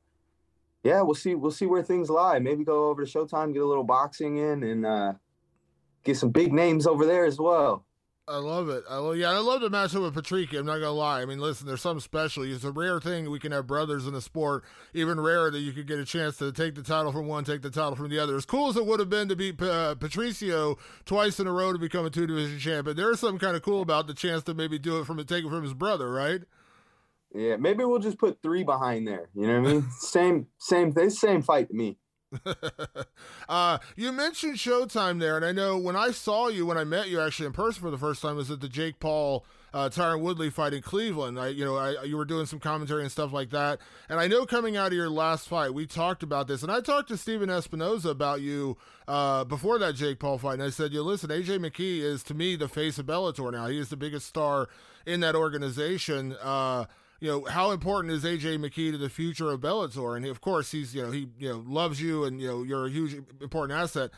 yeah, 0.83 1.01
we'll 1.01 1.13
see 1.13 1.35
we'll 1.35 1.51
see 1.51 1.67
where 1.67 1.83
things 1.83 2.09
lie. 2.09 2.39
Maybe 2.39 2.63
go 2.63 2.89
over 2.89 3.05
to 3.05 3.11
Showtime, 3.11 3.53
get 3.53 3.61
a 3.61 3.65
little 3.65 3.83
boxing 3.83 4.37
in, 4.37 4.63
and 4.63 4.87
uh, 4.87 5.13
get 6.03 6.17
some 6.17 6.31
big 6.31 6.51
names 6.51 6.87
over 6.87 7.05
there 7.05 7.25
as 7.25 7.39
well. 7.39 7.84
I 8.27 8.37
love 8.37 8.69
it. 8.69 8.83
I 8.89 8.97
love, 8.97 9.17
yeah, 9.17 9.29
I 9.29 9.37
love 9.37 9.61
to 9.61 9.69
match 9.69 9.95
up 9.95 10.01
with 10.01 10.15
Patricky. 10.15 10.57
I'm 10.57 10.65
not 10.65 10.79
gonna 10.79 10.91
lie. 10.91 11.21
I 11.21 11.25
mean, 11.25 11.39
listen, 11.39 11.67
there's 11.67 11.81
something 11.81 12.01
special. 12.01 12.41
It's 12.41 12.63
a 12.63 12.71
rare 12.71 12.99
thing 12.99 13.29
we 13.29 13.37
can 13.37 13.51
have 13.51 13.67
brothers 13.67 14.07
in 14.07 14.13
the 14.13 14.21
sport. 14.21 14.63
Even 14.95 15.19
rarer 15.19 15.51
that 15.51 15.59
you 15.59 15.73
could 15.73 15.85
get 15.85 15.99
a 15.99 16.05
chance 16.05 16.37
to 16.37 16.51
take 16.51 16.73
the 16.73 16.81
title 16.81 17.11
from 17.11 17.27
one, 17.27 17.43
take 17.43 17.61
the 17.61 17.69
title 17.69 17.95
from 17.95 18.09
the 18.09 18.17
other. 18.17 18.35
As 18.35 18.45
cool 18.45 18.69
as 18.69 18.77
it 18.77 18.85
would 18.87 18.99
have 18.99 19.11
been 19.11 19.29
to 19.29 19.35
beat 19.35 19.61
uh, 19.61 19.93
Patricio 19.93 20.79
twice 21.05 21.39
in 21.39 21.45
a 21.45 21.51
row 21.51 21.71
to 21.71 21.77
become 21.77 22.03
a 22.07 22.09
two 22.09 22.25
division 22.25 22.57
champion, 22.57 22.97
there's 22.97 23.19
something 23.19 23.37
kind 23.37 23.55
of 23.55 23.61
cool 23.61 23.83
about 23.83 24.07
the 24.07 24.15
chance 24.15 24.41
to 24.43 24.55
maybe 24.55 24.79
do 24.79 24.99
it 24.99 25.05
from 25.05 25.23
take 25.23 25.45
it 25.45 25.49
from 25.49 25.61
his 25.61 25.75
brother, 25.75 26.11
right? 26.11 26.41
Yeah, 27.35 27.57
maybe 27.57 27.83
we'll 27.83 27.99
just 27.99 28.17
put 28.17 28.41
three 28.41 28.63
behind 28.63 29.07
there. 29.07 29.29
You 29.35 29.45
know 29.45 29.61
what 29.61 29.69
I 29.69 29.73
mean? 29.73 29.85
same, 29.99 30.47
same 30.57 30.91
thing, 30.93 31.11
same 31.11 31.43
fight 31.43 31.67
to 31.67 31.75
me. 31.75 31.97
uh, 33.49 33.77
you 33.95 34.11
mentioned 34.11 34.57
Showtime 34.57 35.19
there, 35.19 35.35
and 35.35 35.45
I 35.45 35.51
know 35.51 35.77
when 35.77 35.95
I 35.95 36.11
saw 36.11 36.47
you, 36.47 36.65
when 36.65 36.77
I 36.77 36.83
met 36.83 37.09
you 37.09 37.19
actually 37.21 37.47
in 37.47 37.53
person 37.53 37.81
for 37.81 37.91
the 37.91 37.97
first 37.97 38.21
time, 38.21 38.35
was 38.35 38.51
at 38.51 38.61
the 38.61 38.69
Jake 38.69 38.99
Paul 38.99 39.45
uh, 39.75 39.89
Tyron 39.89 40.21
Woodley 40.21 40.49
fight 40.49 40.73
in 40.73 40.81
Cleveland. 40.81 41.37
I, 41.37 41.49
you 41.49 41.65
know, 41.65 41.75
I, 41.75 42.03
you 42.03 42.15
were 42.15 42.23
doing 42.23 42.45
some 42.45 42.59
commentary 42.59 43.01
and 43.01 43.11
stuff 43.11 43.33
like 43.33 43.49
that. 43.49 43.79
And 44.07 44.21
I 44.21 44.27
know 44.27 44.45
coming 44.45 44.77
out 44.77 44.87
of 44.87 44.93
your 44.93 45.09
last 45.09 45.49
fight, 45.49 45.73
we 45.73 45.85
talked 45.85 46.23
about 46.23 46.47
this, 46.47 46.63
and 46.63 46.71
I 46.71 46.79
talked 46.79 47.09
to 47.09 47.17
Stephen 47.17 47.49
Espinoza 47.49 48.09
about 48.09 48.39
you 48.39 48.77
uh, 49.05 49.43
before 49.43 49.77
that 49.79 49.95
Jake 49.95 50.19
Paul 50.19 50.37
fight, 50.37 50.53
and 50.53 50.63
I 50.63 50.69
said, 50.69 50.93
"You 50.93 51.01
listen, 51.01 51.29
AJ 51.29 51.59
McKee 51.59 51.99
is 51.99 52.23
to 52.23 52.33
me 52.33 52.55
the 52.55 52.69
face 52.69 52.97
of 52.97 53.05
Bellator 53.05 53.51
now. 53.51 53.67
He 53.67 53.77
is 53.77 53.89
the 53.89 53.97
biggest 53.97 54.27
star 54.27 54.69
in 55.05 55.19
that 55.19 55.35
organization." 55.35 56.37
Uh, 56.41 56.85
you 57.19 57.29
know, 57.29 57.45
how 57.45 57.71
important 57.71 58.13
is 58.13 58.23
AJ 58.23 58.59
McKee 58.59 58.91
to 58.91 58.97
the 58.97 59.09
future 59.09 59.49
of 59.49 59.61
Bellator? 59.61 60.15
And 60.15 60.25
of 60.25 60.41
course, 60.41 60.71
he's, 60.71 60.93
you 60.93 61.03
know, 61.03 61.11
he, 61.11 61.29
you 61.39 61.49
know, 61.49 61.63
loves 61.65 62.01
you 62.01 62.25
and, 62.25 62.41
you 62.41 62.47
know, 62.47 62.63
you're 62.63 62.87
a 62.87 62.89
huge, 62.89 63.13
important 63.41 63.79
asset. 63.79 64.11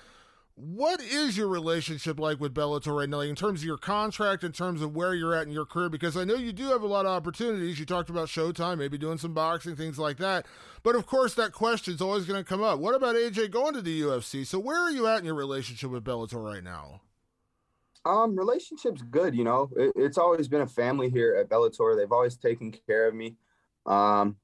What 0.56 1.00
is 1.02 1.38
your 1.38 1.48
relationship 1.48 2.20
like 2.20 2.40
with 2.40 2.56
Bellator 2.56 2.98
right 2.98 3.08
now, 3.08 3.18
like 3.18 3.30
in 3.30 3.36
terms 3.36 3.60
of 3.60 3.66
your 3.66 3.78
contract, 3.78 4.44
in 4.44 4.52
terms 4.52 4.82
of 4.82 4.96
where 4.96 5.14
you're 5.14 5.36
at 5.36 5.46
in 5.46 5.54
your 5.54 5.68
career? 5.68 5.88
Because 5.88 6.18
I 6.18 6.24
know 6.24 6.34
you 6.34 6.52
do 6.52 6.70
have 6.70 6.82
a 6.82 6.88
lot 6.88 7.06
of 7.06 7.12
opportunities. 7.12 7.80
You 7.80 7.86
talked 7.86 8.10
about 8.10 8.28
Showtime, 8.28 8.80
maybe 8.80 8.98
doing 8.98 9.20
some 9.20 9.36
boxing, 9.36 9.76
things 9.76 10.00
like 10.00 10.18
that. 10.18 10.48
But 10.82 10.96
of 10.96 11.06
course, 11.06 11.36
that 11.36 11.52
question 11.52 11.94
is 11.94 12.02
always 12.02 12.26
going 12.26 12.44
to 12.44 12.50
come 12.50 12.64
up. 12.64 12.80
What 12.80 12.96
about 12.96 13.16
AJ 13.16 13.52
going 13.52 13.76
to 13.76 13.84
the 13.84 14.02
UFC? 14.02 14.48
So 14.48 14.58
where 14.58 14.82
are 14.82 14.90
you 14.90 15.06
at 15.06 15.20
in 15.20 15.26
your 15.26 15.36
relationship 15.36 15.92
with 15.92 16.04
Bellator 16.04 16.44
right 16.44 16.64
now? 16.64 17.02
Um, 18.08 18.38
relationships 18.38 19.02
good. 19.02 19.36
You 19.36 19.44
know, 19.44 19.70
it, 19.76 19.92
it's 19.96 20.18
always 20.18 20.48
been 20.48 20.62
a 20.62 20.68
family 20.68 21.10
here 21.10 21.36
at 21.36 21.50
Bellator. 21.50 21.98
They've 21.98 22.12
always 22.12 22.38
taken 22.38 22.72
care 22.72 23.08
of 23.08 23.14
me. 23.14 23.36
Um, 23.86 24.38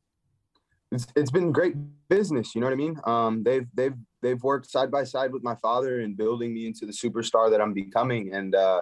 it's 0.91 1.07
it's 1.15 1.31
been 1.31 1.51
great 1.51 1.75
business. 2.09 2.53
You 2.53 2.61
know 2.61 2.67
what 2.67 2.73
I 2.73 2.77
mean? 2.77 2.99
Um, 3.05 3.43
they've 3.43 3.65
they've 3.73 3.95
they've 4.21 4.43
worked 4.43 4.69
side 4.69 4.91
by 4.91 5.05
side 5.05 5.31
with 5.31 5.43
my 5.43 5.55
father 5.55 6.01
in 6.01 6.13
building 6.13 6.53
me 6.53 6.67
into 6.67 6.85
the 6.85 6.91
superstar 6.91 7.49
that 7.51 7.61
I'm 7.61 7.73
becoming, 7.73 8.33
and 8.33 8.53
uh, 8.53 8.81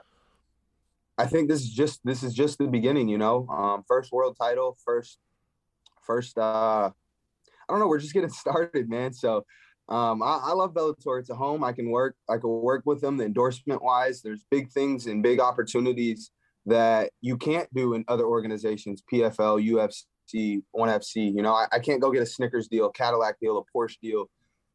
I 1.17 1.27
think 1.27 1.47
this 1.47 1.61
is 1.61 1.69
just 1.69 2.01
this 2.03 2.23
is 2.23 2.33
just 2.33 2.57
the 2.57 2.67
beginning. 2.67 3.07
You 3.07 3.19
know, 3.19 3.47
um, 3.49 3.83
first 3.87 4.11
world 4.11 4.35
title, 4.41 4.77
first 4.83 5.19
first. 6.01 6.39
Uh, 6.39 6.89
I 6.89 7.73
don't 7.73 7.79
know. 7.79 7.87
We're 7.87 7.99
just 7.99 8.13
getting 8.13 8.29
started, 8.43 8.89
man. 8.89 9.13
So 9.13 9.45
um, 9.89 10.23
I, 10.23 10.39
I, 10.43 10.53
love 10.53 10.73
Bellator. 10.73 11.19
It's 11.19 11.29
a 11.29 11.35
home. 11.35 11.63
I 11.63 11.73
can 11.73 11.89
work. 11.89 12.15
I 12.29 12.37
can 12.37 12.49
work 12.49 12.83
with 12.85 13.01
them. 13.01 13.17
The 13.17 13.25
endorsement 13.25 13.83
wise, 13.83 14.21
there's 14.21 14.45
big 14.49 14.71
things 14.71 15.07
and 15.07 15.21
big 15.21 15.39
opportunities 15.39 16.31
that 16.65 17.11
you 17.19 17.37
can't 17.37 17.67
do 17.73 17.93
in 17.93 18.05
other 18.07 18.25
organizations. 18.25 19.03
PFL, 19.11 19.67
UFC, 19.67 20.61
ONE 20.71 20.89
FC. 20.89 21.33
You 21.33 21.41
know, 21.41 21.53
I, 21.53 21.67
I 21.73 21.79
can't 21.79 22.01
go 22.01 22.11
get 22.11 22.21
a 22.21 22.25
Snickers 22.25 22.67
deal, 22.67 22.89
Cadillac 22.89 23.39
deal, 23.41 23.57
a 23.57 23.77
Porsche 23.77 23.99
deal, 24.01 24.29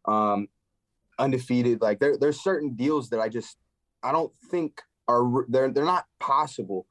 um, 0.07 0.49
undefeated. 1.19 1.81
Like 1.81 1.99
there, 1.99 2.19
there's 2.19 2.43
certain 2.43 2.75
deals 2.75 3.09
that 3.11 3.21
I 3.21 3.29
just 3.29 3.57
I 4.03 4.13
don't 4.13 4.33
think 4.51 4.83
are 5.09 5.47
they're 5.49 5.71
they're 5.71 5.85
not 5.85 6.05
possible 6.21 6.87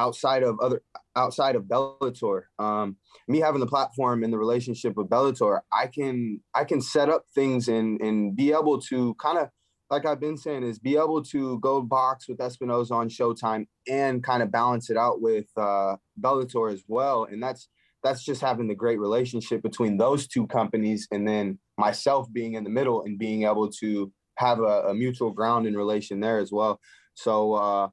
outside 0.00 0.42
of 0.42 0.58
other 0.60 0.82
outside 1.14 1.54
of 1.56 1.64
Bellator. 1.64 2.42
Um, 2.58 2.96
me 3.28 3.40
having 3.40 3.60
the 3.60 3.66
platform 3.66 4.24
and 4.24 4.32
the 4.32 4.38
relationship 4.38 4.96
with 4.96 5.08
Bellator, 5.08 5.60
I 5.72 5.86
can 5.86 6.40
I 6.54 6.64
can 6.64 6.80
set 6.80 7.08
up 7.08 7.24
things 7.34 7.68
and 7.68 8.00
and 8.00 8.34
be 8.34 8.52
able 8.52 8.80
to 8.82 9.14
kind 9.14 9.38
of 9.38 9.50
like 9.90 10.06
I've 10.06 10.20
been 10.20 10.36
saying 10.36 10.62
is 10.62 10.78
be 10.78 10.96
able 10.96 11.22
to 11.24 11.58
go 11.60 11.82
box 11.82 12.28
with 12.28 12.38
Espinoza 12.38 12.92
on 12.92 13.08
Showtime 13.08 13.66
and 13.88 14.22
kind 14.22 14.42
of 14.42 14.52
balance 14.52 14.88
it 14.88 14.96
out 14.96 15.20
with 15.20 15.46
uh, 15.56 15.96
Bellator 16.18 16.72
as 16.72 16.82
well. 16.86 17.24
And 17.30 17.42
that's 17.42 17.68
that's 18.02 18.24
just 18.24 18.40
having 18.40 18.68
the 18.68 18.74
great 18.74 18.98
relationship 18.98 19.62
between 19.62 19.98
those 19.98 20.26
two 20.26 20.46
companies 20.46 21.06
and 21.10 21.28
then 21.28 21.58
myself 21.76 22.32
being 22.32 22.54
in 22.54 22.64
the 22.64 22.70
middle 22.70 23.02
and 23.02 23.18
being 23.18 23.42
able 23.42 23.68
to 23.80 24.10
have 24.36 24.60
a, 24.60 24.88
a 24.88 24.94
mutual 24.94 25.32
ground 25.32 25.66
in 25.66 25.76
relation 25.76 26.20
there 26.20 26.38
as 26.38 26.50
well. 26.50 26.80
So 27.14 27.52
uh, 27.54 27.88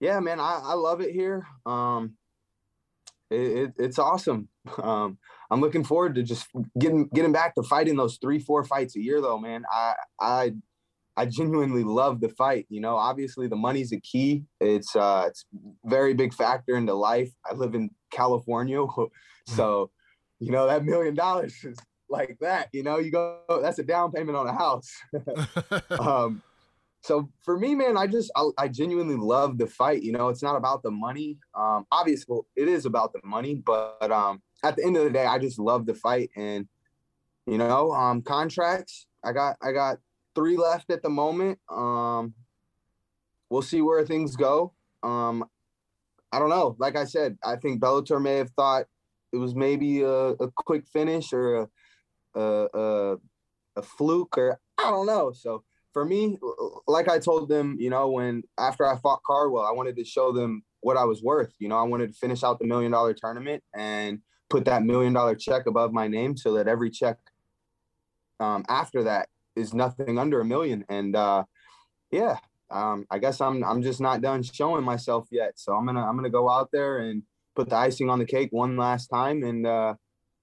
yeah, 0.00 0.20
man, 0.20 0.40
I, 0.40 0.60
I 0.64 0.74
love 0.74 1.00
it 1.00 1.12
here. 1.12 1.46
Um, 1.66 2.16
it, 3.30 3.36
it, 3.40 3.72
it's 3.78 3.98
awesome. 3.98 4.48
Um, 4.82 5.18
I'm 5.50 5.60
looking 5.60 5.84
forward 5.84 6.14
to 6.14 6.22
just 6.22 6.46
getting 6.78 7.06
getting 7.12 7.32
back 7.32 7.54
to 7.54 7.62
fighting 7.62 7.96
those 7.96 8.16
three, 8.16 8.38
four 8.38 8.64
fights 8.64 8.96
a 8.96 9.00
year, 9.02 9.20
though, 9.20 9.38
man. 9.38 9.64
I 9.70 9.94
I 10.18 10.52
I 11.16 11.26
genuinely 11.26 11.84
love 11.84 12.20
the 12.20 12.30
fight. 12.30 12.66
You 12.68 12.80
know, 12.80 12.96
obviously 12.96 13.46
the 13.46 13.56
money's 13.56 13.92
a 13.92 14.00
key. 14.00 14.44
It's 14.60 14.96
uh, 14.96 15.24
it's 15.28 15.44
very 15.84 16.14
big 16.14 16.32
factor 16.32 16.76
into 16.76 16.94
life. 16.94 17.30
I 17.44 17.54
live 17.54 17.74
in 17.74 17.90
California, 18.10 18.84
so 19.48 19.90
you 20.40 20.50
know 20.50 20.66
that 20.66 20.84
million 20.84 21.14
dollars 21.14 21.54
is 21.62 21.78
like 22.08 22.36
that. 22.40 22.68
You 22.72 22.82
know, 22.82 22.98
you 22.98 23.10
go 23.10 23.40
that's 23.62 23.78
a 23.78 23.84
down 23.84 24.12
payment 24.12 24.36
on 24.36 24.46
a 24.46 24.54
house. 24.54 24.90
um, 26.00 26.42
so 27.04 27.28
for 27.42 27.58
me, 27.58 27.74
man, 27.74 27.98
I 27.98 28.06
just 28.06 28.32
I, 28.34 28.48
I, 28.56 28.66
genuinely 28.66 29.16
love 29.16 29.58
the 29.58 29.66
fight. 29.66 30.02
You 30.02 30.12
know, 30.12 30.30
it's 30.30 30.42
not 30.42 30.56
about 30.56 30.82
the 30.82 30.90
money. 30.90 31.36
Um, 31.54 31.84
obviously, 31.92 32.38
it 32.56 32.66
is 32.66 32.86
about 32.86 33.12
the 33.12 33.20
money, 33.22 33.56
but 33.56 34.10
um, 34.10 34.40
at 34.62 34.76
the 34.76 34.86
end 34.86 34.96
of 34.96 35.04
the 35.04 35.10
day, 35.10 35.26
I 35.26 35.38
just 35.38 35.58
love 35.58 35.84
the 35.84 35.92
fight. 35.92 36.30
And 36.34 36.66
you 37.46 37.58
know, 37.58 37.92
um, 37.92 38.22
contracts. 38.22 39.06
I 39.22 39.32
got 39.32 39.58
I 39.60 39.72
got 39.72 39.98
three 40.34 40.56
left 40.56 40.90
at 40.90 41.02
the 41.02 41.10
moment. 41.10 41.58
Um, 41.70 42.32
we'll 43.50 43.60
see 43.60 43.82
where 43.82 44.06
things 44.06 44.34
go. 44.34 44.72
Um, 45.02 45.44
I 46.32 46.38
don't 46.38 46.48
know. 46.48 46.74
Like 46.78 46.96
I 46.96 47.04
said, 47.04 47.36
I 47.44 47.56
think 47.56 47.82
Bellator 47.82 48.20
may 48.20 48.38
have 48.38 48.50
thought 48.52 48.86
it 49.30 49.36
was 49.36 49.54
maybe 49.54 50.00
a, 50.00 50.08
a 50.08 50.50
quick 50.56 50.86
finish 50.88 51.34
or 51.34 51.54
a, 51.54 51.68
a, 52.34 52.68
a 52.72 53.16
a 53.76 53.82
fluke 53.82 54.38
or 54.38 54.58
I 54.78 54.90
don't 54.90 55.06
know. 55.06 55.32
So 55.32 55.64
for 55.94 56.04
me, 56.04 56.36
like 56.86 57.08
I 57.08 57.18
told 57.18 57.48
them, 57.48 57.76
you 57.78 57.88
know, 57.88 58.10
when 58.10 58.42
after 58.58 58.84
I 58.84 58.98
fought 58.98 59.22
Caldwell, 59.22 59.64
I 59.64 59.70
wanted 59.70 59.96
to 59.96 60.04
show 60.04 60.32
them 60.32 60.62
what 60.80 60.98
I 60.98 61.04
was 61.04 61.22
worth. 61.22 61.54
You 61.60 61.68
know, 61.68 61.78
I 61.78 61.84
wanted 61.84 62.12
to 62.12 62.18
finish 62.18 62.42
out 62.42 62.58
the 62.58 62.66
million 62.66 62.92
dollar 62.92 63.14
tournament 63.14 63.62
and 63.74 64.18
put 64.50 64.66
that 64.66 64.82
million 64.82 65.12
dollar 65.12 65.36
check 65.36 65.66
above 65.66 65.92
my 65.92 66.08
name 66.08 66.36
so 66.36 66.54
that 66.54 66.68
every 66.68 66.90
check 66.90 67.16
um, 68.40 68.64
after 68.68 69.04
that 69.04 69.28
is 69.54 69.72
nothing 69.72 70.18
under 70.18 70.40
a 70.40 70.44
million. 70.44 70.84
And 70.88 71.14
uh, 71.14 71.44
yeah, 72.10 72.38
um, 72.70 73.06
I 73.08 73.18
guess 73.18 73.40
I'm 73.40 73.62
I'm 73.64 73.80
just 73.80 74.00
not 74.00 74.20
done 74.20 74.42
showing 74.42 74.84
myself 74.84 75.28
yet. 75.30 75.52
So 75.60 75.74
I'm 75.74 75.86
gonna 75.86 76.04
I'm 76.04 76.16
gonna 76.16 76.28
go 76.28 76.50
out 76.50 76.70
there 76.72 76.98
and 76.98 77.22
put 77.54 77.70
the 77.70 77.76
icing 77.76 78.10
on 78.10 78.18
the 78.18 78.26
cake 78.26 78.48
one 78.50 78.76
last 78.76 79.06
time 79.06 79.44
and 79.44 79.64
uh, 79.64 79.94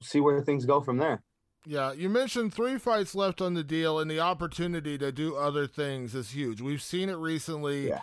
see 0.02 0.22
where 0.22 0.42
things 0.42 0.66
go 0.66 0.80
from 0.80 0.98
there. 0.98 1.22
Yeah, 1.66 1.94
you 1.94 2.10
mentioned 2.10 2.54
three 2.54 2.78
fights 2.78 3.14
left 3.14 3.40
on 3.40 3.54
the 3.54 3.64
deal, 3.64 4.00
and 4.00 4.10
the 4.10 4.20
opportunity 4.20 4.98
to 4.98 5.12
do 5.12 5.36
other 5.36 5.68
things 5.68 6.16
is 6.16 6.32
huge. 6.32 6.60
We've 6.60 6.82
seen 6.82 7.10
it 7.10 7.18
recently. 7.18 7.90
Yeah 7.90 8.02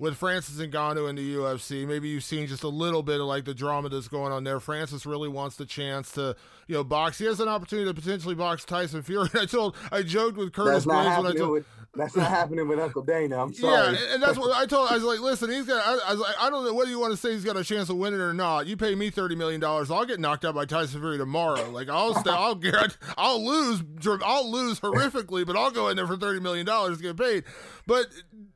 with 0.00 0.16
Francis 0.16 0.56
Ngannou 0.56 1.08
in 1.10 1.16
the 1.16 1.34
UFC. 1.36 1.86
Maybe 1.86 2.08
you've 2.08 2.24
seen 2.24 2.46
just 2.46 2.62
a 2.62 2.68
little 2.68 3.02
bit 3.02 3.20
of 3.20 3.26
like 3.26 3.44
the 3.44 3.54
drama 3.54 3.90
that's 3.90 4.08
going 4.08 4.32
on 4.32 4.44
there. 4.44 4.58
Francis 4.58 5.04
really 5.04 5.28
wants 5.28 5.56
the 5.56 5.66
chance 5.66 6.10
to, 6.12 6.34
you 6.66 6.74
know, 6.74 6.82
box. 6.82 7.18
He 7.18 7.26
has 7.26 7.38
an 7.38 7.48
opportunity 7.48 7.86
to 7.86 7.94
potentially 7.94 8.34
box 8.34 8.64
Tyson 8.64 9.02
Fury. 9.02 9.28
I 9.34 9.44
told, 9.44 9.76
I 9.92 10.02
joked 10.02 10.38
with 10.38 10.52
Curtis 10.52 10.86
when 10.86 10.96
I 10.96 11.32
told. 11.34 11.50
With, 11.50 11.66
that's 11.94 12.14
not 12.14 12.28
happening 12.28 12.68
with 12.68 12.78
Uncle 12.78 13.02
Dana. 13.02 13.42
I'm 13.42 13.52
sorry. 13.52 13.94
Yeah, 13.94 14.14
and 14.14 14.22
that's 14.22 14.38
what 14.38 14.56
I 14.56 14.64
told. 14.64 14.90
I 14.90 14.94
was 14.94 15.02
like, 15.02 15.18
listen, 15.20 15.50
he's 15.50 15.66
got. 15.66 15.84
I, 15.84 16.10
I 16.10 16.12
was 16.12 16.20
like, 16.20 16.36
I 16.38 16.48
don't 16.48 16.64
know 16.64 16.72
whether 16.72 16.90
you 16.90 17.00
want 17.00 17.12
to 17.12 17.16
say. 17.16 17.32
He's 17.32 17.44
got 17.44 17.56
a 17.56 17.64
chance 17.64 17.88
of 17.88 17.96
winning 17.96 18.20
or 18.20 18.32
not. 18.32 18.68
You 18.68 18.76
pay 18.76 18.94
me 18.94 19.10
thirty 19.10 19.34
million 19.34 19.60
dollars, 19.60 19.90
I'll 19.90 20.04
get 20.06 20.20
knocked 20.20 20.44
out 20.44 20.54
by 20.54 20.66
Tyson 20.66 21.00
Fury 21.00 21.18
tomorrow. 21.18 21.68
Like 21.70 21.88
I'll 21.88 22.14
stay. 22.14 22.30
I'll 22.30 22.54
get. 22.56 22.96
I'll 23.18 23.44
lose. 23.44 23.82
I'll 24.24 24.50
lose 24.50 24.78
horrifically, 24.78 25.44
but 25.44 25.56
I'll 25.56 25.72
go 25.72 25.88
in 25.88 25.96
there 25.96 26.06
for 26.06 26.16
thirty 26.16 26.38
million 26.38 26.64
dollars 26.64 26.98
to 26.98 27.02
get 27.02 27.16
paid. 27.16 27.44
But 27.86 28.06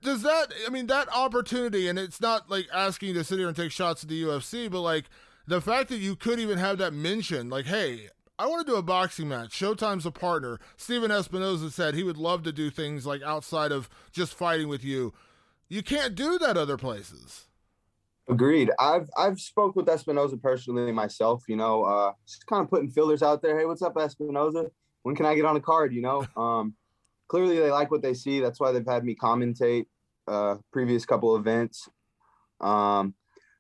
does 0.01 0.23
that? 0.23 0.53
I 0.67 0.71
mean, 0.71 0.87
that 0.87 1.09
opportunity, 1.13 1.89
and 1.89 1.99
it's 1.99 2.21
not 2.21 2.49
like 2.49 2.69
asking 2.73 3.09
you 3.09 3.15
to 3.15 3.25
sit 3.25 3.39
here 3.39 3.49
and 3.49 3.57
take 3.57 3.73
shots 3.73 4.05
at 4.05 4.09
the 4.09 4.23
UFC, 4.23 4.71
but 4.71 4.81
like 4.81 5.07
the 5.47 5.61
fact 5.61 5.89
that 5.89 5.99
you 5.99 6.15
could 6.15 6.39
even 6.39 6.59
have 6.59 6.79
that 6.79 6.93
mention, 6.93 7.51
like, 7.51 7.67
hey, 7.67 8.11
I 8.37 8.47
want 8.47 8.67
to 8.67 8.73
do 8.73 8.77
a 8.77 8.83
boxing 8.83 9.29
match. 9.29 9.51
Showtime's 9.51 10.07
a 10.07 10.11
partner. 10.11 10.59
Stephen 10.77 11.13
Espinoza 11.13 11.71
said 11.71 11.95
he 11.95 12.03
would 12.03 12.17
love 12.17 12.43
to 12.43 12.53
do 12.53 12.69
things 12.69 13.07
like 13.07 13.23
outside 13.23 13.71
of 13.71 13.89
just 14.11 14.35
fighting 14.35 14.67
with 14.67 14.83
you. 14.85 15.15
You 15.69 15.83
can't 15.83 16.17
do 16.17 16.39
that 16.39 16.57
other 16.57 16.77
places. 16.77 17.47
Agreed. 18.29 18.71
I've 18.81 19.09
I've 19.17 19.39
spoke 19.39 19.77
with 19.77 19.87
Espinoza 19.87 20.41
personally 20.41 20.91
myself. 20.91 21.45
You 21.47 21.57
know, 21.57 21.85
uh, 21.85 22.13
just 22.27 22.47
kind 22.47 22.65
of 22.65 22.71
putting 22.71 22.91
fillers 22.91 23.23
out 23.23 23.41
there. 23.41 23.59
Hey, 23.59 23.67
what's 23.67 23.83
up, 23.83 23.95
Espinoza? 23.95 24.71
When 25.03 25.15
can 25.15 25.27
I 25.27 25.35
get 25.35 25.45
on 25.45 25.57
a 25.57 25.61
card? 25.61 25.93
You 25.95 26.03
know, 26.03 26.27
um, 26.37 26.75
clearly 27.29 27.59
they 27.59 27.71
like 27.71 27.91
what 27.91 28.03
they 28.03 28.15
see. 28.15 28.41
That's 28.41 28.59
why 28.59 28.73
they've 28.73 28.87
had 28.87 29.05
me 29.05 29.15
commentate 29.15 29.87
uh, 30.27 30.57
previous 30.73 31.07
couple 31.07 31.37
events. 31.37 31.89
Um, 32.61 33.15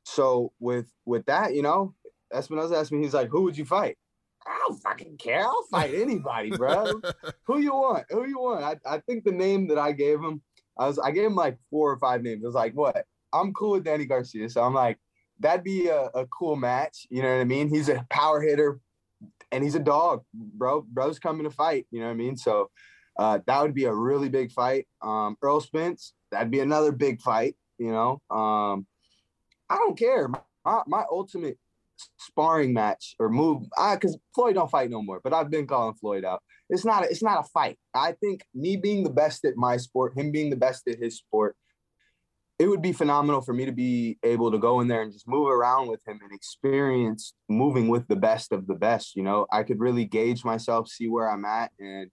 so 0.04 0.52
with 0.58 0.90
with 1.04 1.26
that, 1.26 1.54
you 1.54 1.62
know, 1.62 1.94
Espinoza 2.32 2.80
asked 2.80 2.90
me, 2.90 3.02
he's 3.02 3.14
like, 3.14 3.28
"Who 3.28 3.42
would 3.42 3.56
you 3.56 3.66
fight?" 3.66 3.98
I 4.46 4.58
don't 4.66 4.80
fucking 4.82 5.16
care. 5.16 5.40
I'll 5.40 5.66
fight 5.70 5.94
anybody, 5.94 6.50
bro. 6.50 7.00
Who 7.46 7.58
you 7.58 7.72
want? 7.72 8.04
Who 8.10 8.26
you 8.26 8.38
want? 8.38 8.62
I, 8.62 8.94
I 8.96 8.98
think 9.00 9.24
the 9.24 9.32
name 9.32 9.68
that 9.68 9.78
I 9.78 9.92
gave 9.92 10.20
him, 10.20 10.42
I 10.78 10.86
was 10.86 10.98
I 10.98 11.10
gave 11.12 11.24
him 11.24 11.34
like 11.34 11.56
four 11.70 11.90
or 11.90 11.98
five 11.98 12.22
names. 12.22 12.44
I 12.44 12.46
was 12.46 12.54
like, 12.54 12.74
what? 12.74 13.06
I'm 13.32 13.52
cool 13.54 13.72
with 13.72 13.84
Danny 13.84 14.04
Garcia. 14.04 14.48
So 14.50 14.62
I'm 14.62 14.74
like, 14.74 14.98
that'd 15.40 15.64
be 15.64 15.88
a, 15.88 16.04
a 16.14 16.26
cool 16.26 16.56
match. 16.56 17.06
You 17.10 17.22
know 17.22 17.34
what 17.34 17.40
I 17.40 17.44
mean? 17.44 17.68
He's 17.68 17.88
a 17.88 18.06
power 18.10 18.40
hitter 18.40 18.80
and 19.50 19.64
he's 19.64 19.74
a 19.74 19.80
dog, 19.80 20.22
bro. 20.32 20.82
Bro's 20.82 21.18
coming 21.18 21.44
to 21.44 21.50
fight. 21.50 21.86
You 21.90 22.00
know 22.00 22.06
what 22.06 22.12
I 22.12 22.16
mean? 22.16 22.36
So 22.36 22.70
uh, 23.18 23.38
that 23.46 23.62
would 23.62 23.74
be 23.74 23.84
a 23.84 23.94
really 23.94 24.28
big 24.28 24.52
fight. 24.52 24.86
Um, 25.02 25.36
Errol 25.42 25.60
Spence, 25.60 26.12
that'd 26.30 26.50
be 26.50 26.60
another 26.60 26.92
big 26.92 27.20
fight. 27.20 27.56
You 27.78 27.90
know, 27.90 28.22
um, 28.30 28.86
I 29.68 29.76
don't 29.76 29.98
care. 29.98 30.28
My, 30.28 30.82
my 30.86 31.04
ultimate 31.10 31.58
sparring 32.18 32.72
match 32.72 33.14
or 33.18 33.28
move 33.28 33.62
because 33.92 34.18
Floyd 34.34 34.54
don't 34.54 34.70
fight 34.70 34.90
no 34.90 35.02
more. 35.02 35.20
But 35.22 35.32
I've 35.32 35.50
been 35.50 35.66
calling 35.66 35.94
Floyd 35.94 36.24
out. 36.24 36.42
It's 36.70 36.84
not 36.84 37.04
a, 37.04 37.10
it's 37.10 37.22
not 37.22 37.40
a 37.40 37.48
fight. 37.48 37.78
I 37.94 38.12
think 38.12 38.42
me 38.54 38.76
being 38.76 39.04
the 39.04 39.10
best 39.10 39.44
at 39.44 39.56
my 39.56 39.76
sport, 39.76 40.16
him 40.16 40.32
being 40.32 40.50
the 40.50 40.56
best 40.56 40.88
at 40.88 40.98
his 40.98 41.16
sport, 41.16 41.56
it 42.58 42.68
would 42.68 42.82
be 42.82 42.92
phenomenal 42.92 43.40
for 43.40 43.52
me 43.52 43.64
to 43.66 43.72
be 43.72 44.16
able 44.22 44.50
to 44.50 44.58
go 44.58 44.80
in 44.80 44.88
there 44.88 45.02
and 45.02 45.12
just 45.12 45.28
move 45.28 45.48
around 45.48 45.88
with 45.88 46.06
him 46.06 46.20
and 46.22 46.32
experience 46.32 47.34
moving 47.48 47.88
with 47.88 48.06
the 48.08 48.16
best 48.16 48.52
of 48.52 48.66
the 48.66 48.74
best. 48.74 49.16
You 49.16 49.24
know, 49.24 49.46
I 49.52 49.64
could 49.64 49.80
really 49.80 50.04
gauge 50.04 50.44
myself, 50.44 50.88
see 50.88 51.08
where 51.08 51.28
I'm 51.28 51.44
at, 51.44 51.72
and 51.78 52.10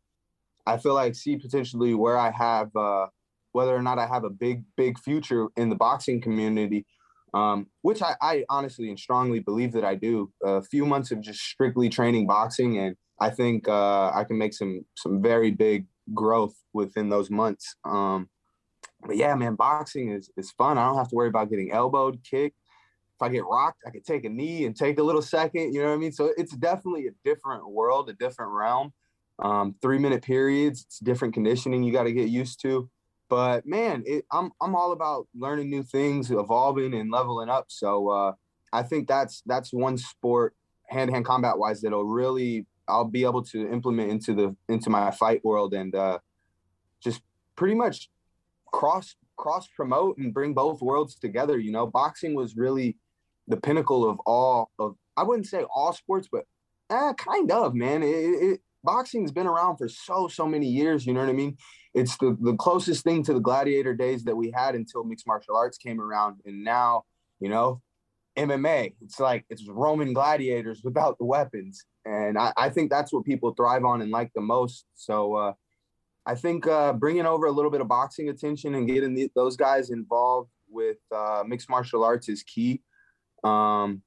I 0.66 0.78
feel 0.78 0.94
like 0.94 1.16
see 1.16 1.38
potentially 1.38 1.94
where 1.94 2.18
I 2.18 2.32
have 2.32 2.76
uh, 2.76 3.08
whether 3.52 3.76
or 3.76 3.82
not 3.82 4.00
I 4.00 4.08
have 4.08 4.24
a 4.24 4.30
big 4.30 4.64
big 4.76 4.98
future 5.00 5.48
in 5.58 5.70
the 5.70 5.76
boxing 5.76 6.22
community 6.22 6.86
um, 7.34 7.68
which 7.82 8.02
I, 8.02 8.16
I, 8.22 8.46
honestly 8.50 8.90
and 8.90 9.00
strongly 9.00 9.40
believe 9.40 9.72
that 9.74 9.86
I 9.86 9.96
do. 9.96 10.32
A 10.44 10.62
few 10.62 10.86
months 10.86 11.12
of 11.12 11.22
just 11.22 11.40
strictly 11.40 11.90
training 11.90 12.28
boxing, 12.28 12.78
and 12.78 12.96
I 13.20 13.30
think 13.30 13.68
uh, 13.68 14.12
I 14.14 14.24
can 14.26 14.38
make 14.38 14.54
some 14.54 14.86
some 14.96 15.22
very 15.22 15.52
big 15.52 15.88
growth 16.14 16.56
within 16.74 17.10
those 17.10 17.30
months. 17.30 17.76
Um, 17.86 18.30
but 19.06 19.16
yeah, 19.18 19.34
man, 19.36 19.56
boxing 19.56 20.12
is 20.12 20.30
is 20.38 20.52
fun. 20.52 20.78
I 20.78 20.86
don't 20.86 20.98
have 20.98 21.10
to 21.10 21.16
worry 21.16 21.30
about 21.30 21.50
getting 21.50 21.72
elbowed, 21.72 22.20
kicked. 22.30 22.58
If 23.16 23.22
I 23.22 23.30
get 23.30 23.46
rocked, 23.46 23.84
I 23.86 23.92
can 23.92 24.04
take 24.04 24.26
a 24.26 24.30
knee 24.30 24.66
and 24.66 24.76
take 24.76 25.00
a 25.00 25.04
little 25.04 25.22
second. 25.22 25.74
You 25.74 25.82
know 25.82 25.90
what 25.90 25.96
I 25.96 25.98
mean? 25.98 26.12
So 26.12 26.32
it's 26.38 26.56
definitely 26.56 27.08
a 27.08 27.12
different 27.24 27.70
world, 27.70 28.10
a 28.10 28.14
different 28.14 28.52
realm. 28.52 28.94
Um, 29.40 29.76
three 29.82 29.98
minute 29.98 30.24
periods, 30.24 30.84
it's 30.86 31.00
different 31.00 31.34
conditioning 31.34 31.84
you 31.84 31.94
got 31.94 32.04
to 32.04 32.12
get 32.12 32.30
used 32.30 32.62
to. 32.62 32.90
But 33.32 33.66
man, 33.66 34.04
it, 34.06 34.26
I'm 34.30 34.52
I'm 34.60 34.76
all 34.76 34.92
about 34.92 35.26
learning 35.34 35.70
new 35.70 35.84
things, 35.84 36.32
evolving 36.32 36.94
and 36.94 37.10
leveling 37.10 37.48
up. 37.48 37.68
So 37.70 38.10
uh, 38.10 38.34
I 38.74 38.84
think 38.84 39.08
that's 39.08 39.42
that's 39.46 39.72
one 39.72 39.98
sport 39.98 40.54
hand 40.90 41.08
to 41.08 41.14
hand 41.14 41.24
combat 41.24 41.58
wise 41.58 41.80
that'll 41.80 42.04
really 42.04 42.66
I'll 42.90 43.06
be 43.06 43.24
able 43.24 43.42
to 43.44 43.72
implement 43.72 44.12
into 44.12 44.34
the 44.34 44.54
into 44.68 44.90
my 44.90 45.12
fight 45.12 45.46
world 45.46 45.74
and 45.74 45.96
uh, 45.96 46.20
just 47.02 47.22
pretty 47.56 47.74
much 47.74 48.10
cross 48.74 49.16
cross 49.38 49.66
promote 49.78 50.18
and 50.18 50.34
bring 50.34 50.54
both 50.54 50.82
worlds 50.82 51.16
together. 51.16 51.58
You 51.58 51.72
know, 51.72 51.88
boxing 51.88 52.36
was 52.36 52.58
really 52.58 52.98
the 53.48 53.56
pinnacle 53.56 54.10
of 54.10 54.20
all 54.26 54.72
of 54.78 54.98
I 55.16 55.24
wouldn't 55.24 55.48
say 55.48 55.64
all 55.74 55.94
sports, 55.94 56.28
but 56.30 56.44
eh, 56.90 57.14
kind 57.14 57.50
of 57.50 57.76
man. 57.76 58.04
It, 58.04 58.08
it, 58.08 58.62
boxing's 58.84 59.32
been 59.32 59.48
around 59.48 59.78
for 59.78 59.88
so 59.88 60.28
so 60.28 60.46
many 60.46 60.68
years. 60.68 61.06
You 61.06 61.14
know 61.14 61.22
what 61.22 61.30
I 61.30 61.34
mean? 61.34 61.58
it's 61.94 62.18
the, 62.18 62.38
the 62.42 62.56
closest 62.56 63.04
thing 63.04 63.24
to 63.24 63.34
the 63.34 63.40
gladiator 63.40 63.94
days 63.94 64.24
that 64.24 64.36
we 64.36 64.52
had 64.52 64.76
until 64.76 65.04
mixed 65.04 65.28
martial 65.28 65.58
arts 65.58 65.78
came 65.78 66.00
around. 66.00 66.40
And 66.46 66.64
now, 66.64 67.04
you 67.40 67.50
know, 67.50 67.82
MMA, 68.38 68.96
it's 69.02 69.20
like 69.20 69.46
it's 69.50 69.68
Roman 69.68 70.14
gladiators 70.14 70.82
without 70.84 71.18
the 71.18 71.26
weapons. 71.26 71.84
And 72.06 72.38
I, 72.38 72.54
I 72.56 72.70
think 72.70 72.90
that's 72.90 73.12
what 73.12 73.26
people 73.26 73.54
thrive 73.54 73.84
on 73.84 74.02
and 74.02 74.10
like 74.10 74.32
the 74.34 74.42
most. 74.42 74.86
So 74.96 75.36
uh, 75.36 75.54
I 76.26 76.36
think 76.36 76.66
uh, 76.66 76.94
bringing 76.94 77.26
over 77.26 77.46
a 77.46 77.52
little 77.52 77.72
bit 77.72 77.82
of 77.82 77.90
boxing 77.90 78.30
attention 78.30 78.76
and 78.76 78.88
getting 78.88 79.14
the, 79.14 79.30
those 79.36 79.58
guys 79.58 79.90
involved 79.90 80.50
with 80.70 80.98
uh, 81.14 81.44
mixed 81.46 81.70
martial 81.70 82.06
arts 82.06 82.30
is 82.30 82.44
key. 82.44 82.82
Um, 83.44 84.02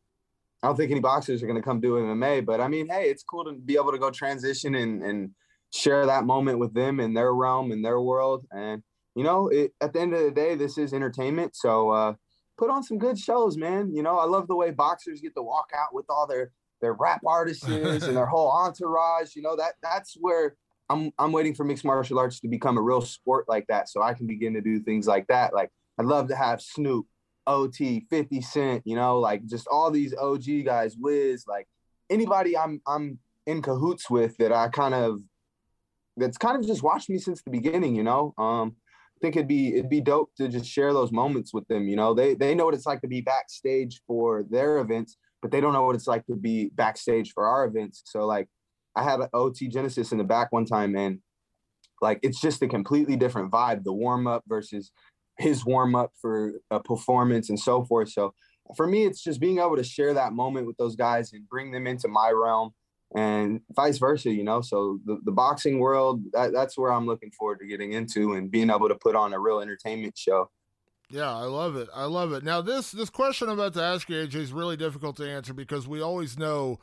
I 0.64 0.68
don't 0.68 0.76
think 0.76 0.90
any 0.90 1.00
boxers 1.00 1.42
are 1.42 1.46
going 1.46 1.60
to 1.60 1.62
come 1.62 1.78
do 1.78 1.96
MMA, 1.96 2.46
but 2.46 2.58
I 2.58 2.68
mean, 2.68 2.88
hey, 2.88 3.10
it's 3.10 3.22
cool 3.22 3.44
to 3.44 3.52
be 3.52 3.74
able 3.74 3.92
to 3.92 3.98
go 3.98 4.10
transition 4.10 4.74
and, 4.76 5.02
and 5.02 5.30
share 5.74 6.06
that 6.06 6.24
moment 6.24 6.58
with 6.58 6.72
them 6.72 7.00
in 7.00 7.12
their 7.12 7.34
realm 7.34 7.70
in 7.70 7.82
their 7.82 8.00
world. 8.00 8.46
And 8.50 8.82
you 9.14 9.24
know 9.24 9.48
it, 9.48 9.74
at 9.82 9.92
the 9.92 10.00
end 10.00 10.14
of 10.14 10.22
the 10.22 10.30
day 10.30 10.54
this 10.54 10.78
is 10.78 10.94
entertainment. 10.94 11.54
So 11.54 11.90
uh, 11.90 12.14
put 12.56 12.70
on 12.70 12.82
some 12.82 12.96
good 12.96 13.18
shows 13.18 13.58
man. 13.58 13.94
You 13.94 14.02
know 14.02 14.18
i 14.18 14.24
love 14.24 14.46
the 14.48 14.56
way 14.56 14.70
boxers 14.70 15.20
get 15.20 15.34
to 15.34 15.42
walk 15.42 15.68
out 15.76 15.92
with 15.92 16.06
all 16.08 16.26
their 16.26 16.50
their 16.80 16.94
rap 16.94 17.20
artists 17.26 17.64
and 17.68 18.16
their 18.16 18.24
whole 18.24 18.50
entourage. 18.50 19.36
You 19.36 19.42
know 19.42 19.56
that 19.56 19.74
that's 19.82 20.16
where 20.18 20.56
i'm 20.88 21.10
i'm 21.18 21.32
waiting 21.32 21.54
for 21.54 21.64
mixed 21.64 21.84
martial 21.84 22.18
arts 22.18 22.40
to 22.40 22.48
become 22.48 22.78
a 22.78 22.82
real 22.82 23.02
sport 23.02 23.46
like 23.48 23.66
that 23.66 23.88
so 23.90 24.00
i 24.00 24.14
can 24.14 24.26
begin 24.26 24.54
to 24.54 24.62
do 24.62 24.80
things 24.80 25.06
like 25.06 25.26
that. 25.26 25.52
Like 25.52 25.70
i'd 25.98 26.06
love 26.06 26.28
to 26.28 26.36
have 26.36 26.62
snoop 26.62 27.06
ot 27.46 27.76
50 28.10 28.40
cent 28.40 28.82
you 28.84 28.96
know 28.96 29.18
like 29.18 29.44
just 29.46 29.66
all 29.68 29.90
these 29.90 30.12
og 30.14 30.42
guys 30.64 30.96
wiz 30.98 31.44
like 31.46 31.66
anybody 32.10 32.56
i'm 32.56 32.80
i'm 32.86 33.18
in 33.46 33.60
cahoots 33.60 34.08
with 34.08 34.36
that 34.38 34.52
i 34.52 34.68
kind 34.68 34.94
of 34.94 35.20
that's 36.16 36.38
kind 36.38 36.56
of 36.56 36.66
just 36.66 36.82
watched 36.82 37.10
me 37.10 37.18
since 37.18 37.42
the 37.42 37.50
beginning, 37.50 37.94
you 37.94 38.02
know. 38.02 38.34
Um, 38.38 38.76
I 39.16 39.18
think 39.20 39.36
it'd 39.36 39.48
be 39.48 39.74
it'd 39.74 39.90
be 39.90 40.00
dope 40.00 40.30
to 40.36 40.48
just 40.48 40.66
share 40.66 40.92
those 40.92 41.12
moments 41.12 41.52
with 41.52 41.66
them. 41.68 41.88
You 41.88 41.96
know, 41.96 42.14
they 42.14 42.34
they 42.34 42.54
know 42.54 42.64
what 42.64 42.74
it's 42.74 42.86
like 42.86 43.00
to 43.02 43.08
be 43.08 43.20
backstage 43.20 44.00
for 44.06 44.44
their 44.48 44.78
events, 44.78 45.16
but 45.42 45.50
they 45.50 45.60
don't 45.60 45.72
know 45.72 45.84
what 45.84 45.94
it's 45.94 46.06
like 46.06 46.26
to 46.26 46.36
be 46.36 46.70
backstage 46.74 47.32
for 47.32 47.46
our 47.46 47.64
events. 47.64 48.02
So 48.04 48.26
like, 48.26 48.48
I 48.96 49.02
had 49.02 49.20
an 49.20 49.28
OT 49.32 49.68
Genasis 49.68 50.12
in 50.12 50.18
the 50.18 50.24
back 50.24 50.52
one 50.52 50.66
time, 50.66 50.96
and 50.96 51.20
like 52.00 52.20
it's 52.22 52.40
just 52.40 52.62
a 52.62 52.68
completely 52.68 53.16
different 53.16 53.50
vibe. 53.50 53.84
The 53.84 53.92
warm 53.92 54.26
up 54.26 54.44
versus 54.46 54.92
his 55.38 55.64
warm 55.64 55.94
up 55.94 56.12
for 56.20 56.52
a 56.70 56.80
performance 56.80 57.48
and 57.50 57.58
so 57.58 57.84
forth. 57.84 58.10
So 58.10 58.34
for 58.76 58.86
me, 58.86 59.04
it's 59.04 59.22
just 59.22 59.40
being 59.40 59.58
able 59.58 59.76
to 59.76 59.84
share 59.84 60.14
that 60.14 60.32
moment 60.32 60.66
with 60.66 60.76
those 60.76 60.96
guys 60.96 61.32
and 61.32 61.48
bring 61.48 61.70
them 61.72 61.86
into 61.86 62.08
my 62.08 62.30
realm 62.30 62.72
and 63.14 63.60
vice 63.74 63.98
versa, 63.98 64.30
you 64.30 64.44
know. 64.44 64.60
So 64.60 64.98
the, 65.04 65.18
the 65.24 65.32
boxing 65.32 65.78
world, 65.78 66.22
that, 66.32 66.52
that's 66.52 66.78
where 66.78 66.92
I'm 66.92 67.06
looking 67.06 67.30
forward 67.30 67.60
to 67.60 67.66
getting 67.66 67.92
into 67.92 68.34
and 68.34 68.50
being 68.50 68.70
able 68.70 68.88
to 68.88 68.94
put 68.94 69.14
on 69.14 69.32
a 69.32 69.38
real 69.38 69.60
entertainment 69.60 70.16
show. 70.16 70.50
Yeah, 71.10 71.32
I 71.32 71.44
love 71.44 71.76
it. 71.76 71.88
I 71.94 72.04
love 72.04 72.32
it. 72.32 72.42
Now 72.42 72.62
this 72.62 72.90
this 72.90 73.10
question 73.10 73.48
I'm 73.48 73.54
about 73.54 73.74
to 73.74 73.82
ask 73.82 74.08
you, 74.08 74.16
AJ, 74.26 74.34
is 74.36 74.52
really 74.52 74.76
difficult 74.76 75.16
to 75.18 75.30
answer 75.30 75.52
because 75.52 75.86
we 75.86 76.00
always 76.00 76.38
know 76.38 76.80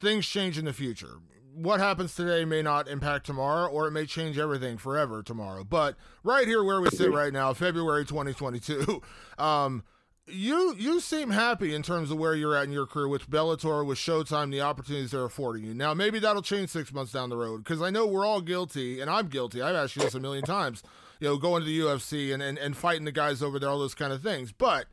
things 0.00 0.26
change 0.26 0.56
in 0.56 0.64
the 0.64 0.72
future. 0.72 1.18
What 1.56 1.80
happens 1.80 2.14
today 2.14 2.44
may 2.44 2.60
not 2.60 2.86
impact 2.86 3.24
tomorrow, 3.24 3.66
or 3.66 3.86
it 3.86 3.90
may 3.90 4.04
change 4.04 4.36
everything 4.36 4.76
forever 4.76 5.22
tomorrow. 5.22 5.64
But 5.64 5.96
right 6.22 6.46
here, 6.46 6.62
where 6.62 6.82
we 6.82 6.90
sit 6.90 7.10
right 7.10 7.32
now, 7.32 7.54
February 7.54 8.04
2022, 8.04 9.00
um, 9.38 9.82
you 10.26 10.74
you 10.76 11.00
seem 11.00 11.30
happy 11.30 11.74
in 11.74 11.82
terms 11.82 12.10
of 12.10 12.18
where 12.18 12.34
you're 12.34 12.54
at 12.54 12.64
in 12.64 12.72
your 12.72 12.86
career 12.86 13.08
with 13.08 13.30
Bellator, 13.30 13.86
with 13.86 13.96
Showtime, 13.96 14.50
the 14.50 14.60
opportunities 14.60 15.12
they're 15.12 15.24
affording 15.24 15.64
you. 15.64 15.72
Now, 15.72 15.94
maybe 15.94 16.18
that'll 16.18 16.42
change 16.42 16.68
six 16.68 16.92
months 16.92 17.12
down 17.12 17.30
the 17.30 17.38
road 17.38 17.64
because 17.64 17.80
I 17.80 17.88
know 17.88 18.06
we're 18.06 18.26
all 18.26 18.42
guilty, 18.42 19.00
and 19.00 19.08
I'm 19.08 19.28
guilty. 19.28 19.62
I've 19.62 19.76
asked 19.76 19.96
you 19.96 20.02
this 20.02 20.14
a 20.14 20.20
million 20.20 20.44
times. 20.46 20.82
You 21.20 21.28
know, 21.28 21.36
going 21.38 21.62
to 21.62 21.66
the 21.66 21.78
UFC 21.78 22.34
and, 22.34 22.42
and, 22.42 22.58
and 22.58 22.76
fighting 22.76 23.06
the 23.06 23.12
guys 23.12 23.42
over 23.42 23.58
there, 23.58 23.70
all 23.70 23.78
those 23.78 23.94
kind 23.94 24.12
of 24.12 24.22
things. 24.22 24.52
But 24.52 24.86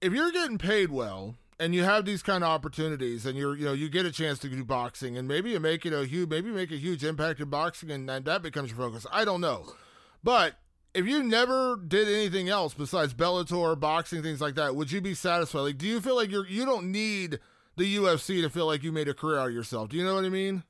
if 0.00 0.12
you're 0.12 0.30
getting 0.30 0.58
paid 0.58 0.90
well 0.90 1.34
and 1.62 1.76
you 1.76 1.84
have 1.84 2.04
these 2.04 2.22
kind 2.22 2.42
of 2.42 2.50
opportunities 2.50 3.24
and 3.24 3.38
you're 3.38 3.56
you 3.56 3.64
know 3.64 3.72
you 3.72 3.88
get 3.88 4.04
a 4.04 4.10
chance 4.10 4.40
to 4.40 4.48
do 4.48 4.64
boxing 4.64 5.16
and 5.16 5.28
maybe 5.28 5.50
you 5.50 5.60
make 5.60 5.86
it 5.86 5.92
a 5.92 6.04
huge 6.04 6.28
maybe 6.28 6.50
make 6.50 6.72
a 6.72 6.76
huge 6.76 7.04
impact 7.04 7.38
in 7.38 7.48
boxing 7.48 7.90
and, 7.92 8.10
and 8.10 8.24
that 8.24 8.42
becomes 8.42 8.70
your 8.70 8.78
focus. 8.78 9.06
I 9.12 9.24
don't 9.24 9.40
know. 9.40 9.72
But 10.24 10.56
if 10.92 11.06
you 11.06 11.22
never 11.22 11.76
did 11.76 12.08
anything 12.08 12.48
else 12.48 12.74
besides 12.74 13.14
Bellator, 13.14 13.78
boxing, 13.78 14.22
things 14.22 14.40
like 14.40 14.56
that, 14.56 14.74
would 14.74 14.90
you 14.90 15.00
be 15.00 15.14
satisfied? 15.14 15.60
Like, 15.60 15.78
do 15.78 15.86
you 15.86 16.00
feel 16.00 16.16
like 16.16 16.30
you're 16.30 16.46
you 16.46 16.64
don't 16.64 16.90
need 16.90 17.38
the 17.76 17.96
UFC 17.96 18.42
to 18.42 18.50
feel 18.50 18.66
like 18.66 18.82
you 18.82 18.90
made 18.90 19.08
a 19.08 19.14
career 19.14 19.38
out 19.38 19.48
of 19.48 19.54
yourself? 19.54 19.88
Do 19.88 19.96
you 19.96 20.04
know 20.04 20.16
what 20.16 20.24
I 20.24 20.30
mean? 20.30 20.64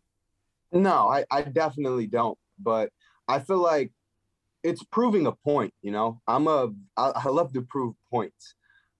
No, 0.72 1.08
I, 1.08 1.24
I 1.30 1.42
definitely 1.42 2.06
don't. 2.06 2.38
But 2.58 2.90
I 3.26 3.38
feel 3.38 3.62
like 3.62 3.92
it's 4.62 4.84
proving 4.84 5.26
a 5.26 5.32
point. 5.32 5.72
You 5.80 5.90
know, 5.90 6.20
I'm 6.26 6.46
a 6.46 6.70
I, 6.98 7.12
I 7.14 7.28
love 7.30 7.54
to 7.54 7.62
prove 7.62 7.94
points. 8.10 8.54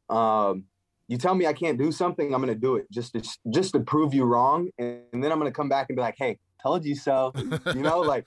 Um, 0.09 0.65
you 1.13 1.19
tell 1.19 1.35
me 1.35 1.47
I 1.47 1.53
can't 1.53 1.77
do 1.77 1.93
something, 1.93 2.35
I'm 2.35 2.41
gonna 2.41 2.55
do 2.55 2.77
it 2.77 2.91
just 2.91 3.13
to 3.13 3.39
just 3.51 3.75
to 3.75 3.81
prove 3.81 4.15
you 4.15 4.25
wrong, 4.25 4.71
and, 4.79 5.03
and 5.13 5.23
then 5.23 5.31
I'm 5.31 5.39
gonna 5.39 5.53
come 5.53 5.69
back 5.69 5.91
and 5.91 5.97
be 5.97 6.01
like, 6.01 6.15
hey, 6.17 6.39
told 6.63 6.87
you 6.87 6.95
so. 6.95 7.33
you 7.75 7.83
know, 7.83 8.01
like 8.15 8.27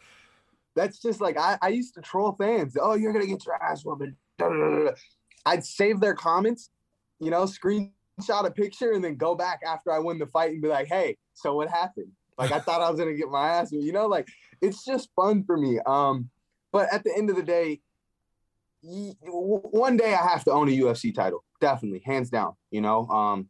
that's 0.76 1.02
just 1.02 1.20
like 1.20 1.36
I, 1.36 1.58
I 1.64 1.70
used 1.70 1.96
to 1.96 2.02
troll 2.02 2.36
fans. 2.40 2.78
Oh, 2.80 2.94
you're 2.94 3.12
gonna 3.12 3.26
get 3.26 3.44
your 3.44 3.56
ass 3.56 3.84
whooped. 3.84 4.14
I'd 5.48 5.66
save 5.66 6.00
their 6.00 6.14
comments, 6.14 6.70
you 7.20 7.32
know, 7.32 7.46
screenshot 7.46 8.46
a 8.46 8.52
picture, 8.52 8.92
and 8.92 9.04
then 9.04 9.16
go 9.16 9.34
back 9.34 9.62
after 9.66 9.92
I 9.92 9.98
win 9.98 10.20
the 10.20 10.28
fight 10.28 10.52
and 10.52 10.62
be 10.62 10.68
like, 10.68 10.88
"Hey, 10.88 11.18
so 11.34 11.56
what 11.56 11.70
happened? 11.70 12.12
Like 12.38 12.52
I 12.52 12.60
thought 12.60 12.82
I 12.82 12.90
was 12.92 13.00
gonna 13.00 13.16
get 13.16 13.30
my 13.30 13.50
ass, 13.50 13.72
you 13.72 13.94
know, 13.94 14.06
like 14.06 14.28
it's 14.62 14.86
just 14.86 15.10
fun 15.16 15.44
for 15.44 15.58
me. 15.58 15.80
Um, 15.88 16.30
but 16.72 16.94
at 16.94 17.04
the 17.04 17.18
end 17.18 17.32
of 17.32 17.36
the 17.36 17.42
day, 17.42 17.80
one 18.84 19.98
day 19.98 20.14
I 20.14 20.22
have 20.28 20.44
to 20.44 20.52
own 20.52 20.70
a 20.70 20.72
UFC 20.72 21.16
title, 21.16 21.44
definitely, 21.66 22.04
hands 22.06 22.30
down. 22.30 22.54
You 22.70 22.82
know, 22.82 23.08
um, 23.08 23.50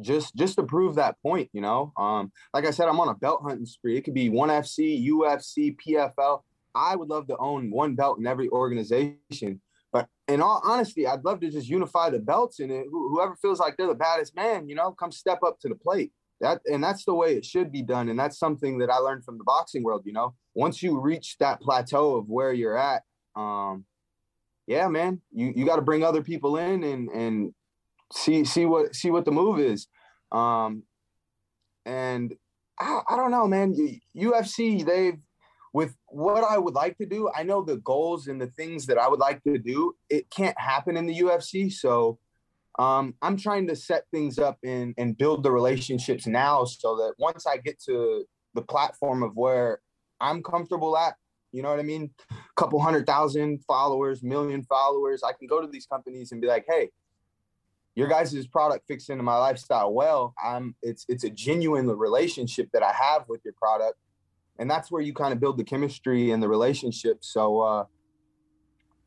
just 0.00 0.34
just 0.36 0.54
to 0.56 0.62
prove 0.62 0.94
that 0.94 1.16
point, 1.22 1.50
you 1.52 1.60
know. 1.60 1.92
Um, 1.96 2.30
like 2.54 2.66
I 2.66 2.70
said, 2.70 2.88
I'm 2.88 3.00
on 3.00 3.08
a 3.08 3.14
belt 3.14 3.40
hunting 3.42 3.66
spree. 3.66 3.96
It 3.96 4.02
could 4.02 4.14
be 4.14 4.28
one 4.28 4.48
FC, 4.48 5.08
UFC, 5.08 5.76
PFL. 5.76 6.42
I 6.74 6.94
would 6.96 7.08
love 7.08 7.26
to 7.26 7.36
own 7.36 7.70
one 7.70 7.94
belt 7.94 8.18
in 8.18 8.26
every 8.26 8.48
organization. 8.48 9.60
But 9.92 10.08
in 10.26 10.40
all 10.40 10.62
honesty, 10.64 11.06
I'd 11.06 11.24
love 11.24 11.40
to 11.40 11.50
just 11.50 11.68
unify 11.68 12.08
the 12.10 12.18
belts 12.18 12.60
in 12.60 12.70
it. 12.70 12.86
Whoever 12.90 13.36
feels 13.36 13.60
like 13.60 13.76
they're 13.76 13.88
the 13.88 13.94
baddest 13.94 14.34
man, 14.34 14.68
you 14.68 14.74
know, 14.74 14.92
come 14.92 15.12
step 15.12 15.40
up 15.44 15.58
to 15.60 15.68
the 15.68 15.74
plate. 15.74 16.12
That 16.40 16.60
and 16.66 16.82
that's 16.82 17.04
the 17.04 17.14
way 17.14 17.34
it 17.34 17.44
should 17.44 17.72
be 17.72 17.82
done. 17.82 18.08
And 18.08 18.18
that's 18.18 18.38
something 18.38 18.78
that 18.78 18.90
I 18.90 18.98
learned 18.98 19.24
from 19.24 19.38
the 19.38 19.44
boxing 19.44 19.82
world. 19.82 20.02
You 20.04 20.12
know, 20.12 20.34
once 20.54 20.82
you 20.82 21.00
reach 21.00 21.36
that 21.38 21.60
plateau 21.60 22.16
of 22.16 22.28
where 22.28 22.52
you're 22.52 22.78
at, 22.78 23.02
um, 23.36 23.84
yeah, 24.72 24.88
man, 24.88 25.20
you 25.30 25.52
you 25.54 25.66
got 25.66 25.76
to 25.76 25.82
bring 25.82 26.02
other 26.02 26.22
people 26.22 26.56
in 26.56 26.82
and 26.82 27.08
and 27.10 27.54
see 28.12 28.44
see 28.44 28.64
what 28.64 28.94
see 28.94 29.10
what 29.10 29.26
the 29.26 29.30
move 29.30 29.60
is. 29.60 29.86
Um, 30.32 30.84
and 31.84 32.34
I, 32.80 33.00
I 33.10 33.16
don't 33.16 33.30
know, 33.30 33.46
man. 33.46 33.76
UFC 34.16 34.84
they've 34.84 35.18
with 35.74 35.94
what 36.08 36.42
I 36.44 36.56
would 36.58 36.74
like 36.74 36.96
to 36.98 37.06
do. 37.06 37.30
I 37.34 37.42
know 37.42 37.62
the 37.62 37.76
goals 37.78 38.28
and 38.28 38.40
the 38.40 38.46
things 38.46 38.86
that 38.86 38.98
I 38.98 39.08
would 39.08 39.20
like 39.20 39.42
to 39.44 39.58
do. 39.58 39.94
It 40.08 40.30
can't 40.30 40.58
happen 40.58 40.96
in 40.96 41.06
the 41.06 41.18
UFC, 41.20 41.70
so 41.70 42.18
um, 42.78 43.14
I'm 43.20 43.36
trying 43.36 43.66
to 43.68 43.76
set 43.76 44.04
things 44.10 44.38
up 44.38 44.58
and 44.64 44.94
and 44.96 45.18
build 45.18 45.42
the 45.42 45.52
relationships 45.52 46.26
now, 46.26 46.64
so 46.64 46.96
that 46.96 47.12
once 47.18 47.46
I 47.46 47.58
get 47.58 47.78
to 47.84 48.24
the 48.54 48.62
platform 48.62 49.22
of 49.22 49.32
where 49.34 49.80
I'm 50.18 50.42
comfortable 50.42 50.96
at, 50.96 51.16
you 51.52 51.62
know 51.62 51.70
what 51.70 51.78
I 51.78 51.82
mean? 51.82 52.10
A 52.30 52.34
couple 52.56 52.80
hundred 52.80 53.06
thousand 53.06 53.62
followers, 53.64 54.22
million 54.22 54.62
followers. 54.64 55.22
I 55.22 55.32
can 55.32 55.46
go 55.46 55.60
to 55.60 55.66
these 55.66 55.86
companies 55.86 56.32
and 56.32 56.40
be 56.40 56.48
like, 56.48 56.64
hey, 56.66 56.90
your 57.94 58.08
guys' 58.08 58.46
product 58.46 58.86
fits 58.88 59.10
into 59.10 59.22
my 59.22 59.36
lifestyle 59.36 59.92
well. 59.92 60.34
I'm 60.42 60.74
it's 60.82 61.04
it's 61.08 61.24
a 61.24 61.30
genuine 61.30 61.86
relationship 61.88 62.70
that 62.72 62.82
I 62.82 62.92
have 62.92 63.24
with 63.28 63.42
your 63.44 63.54
product. 63.54 63.98
And 64.58 64.70
that's 64.70 64.90
where 64.90 65.02
you 65.02 65.12
kind 65.12 65.32
of 65.32 65.40
build 65.40 65.58
the 65.58 65.64
chemistry 65.64 66.30
and 66.30 66.42
the 66.42 66.48
relationship. 66.48 67.18
So 67.20 67.60
uh 67.60 67.84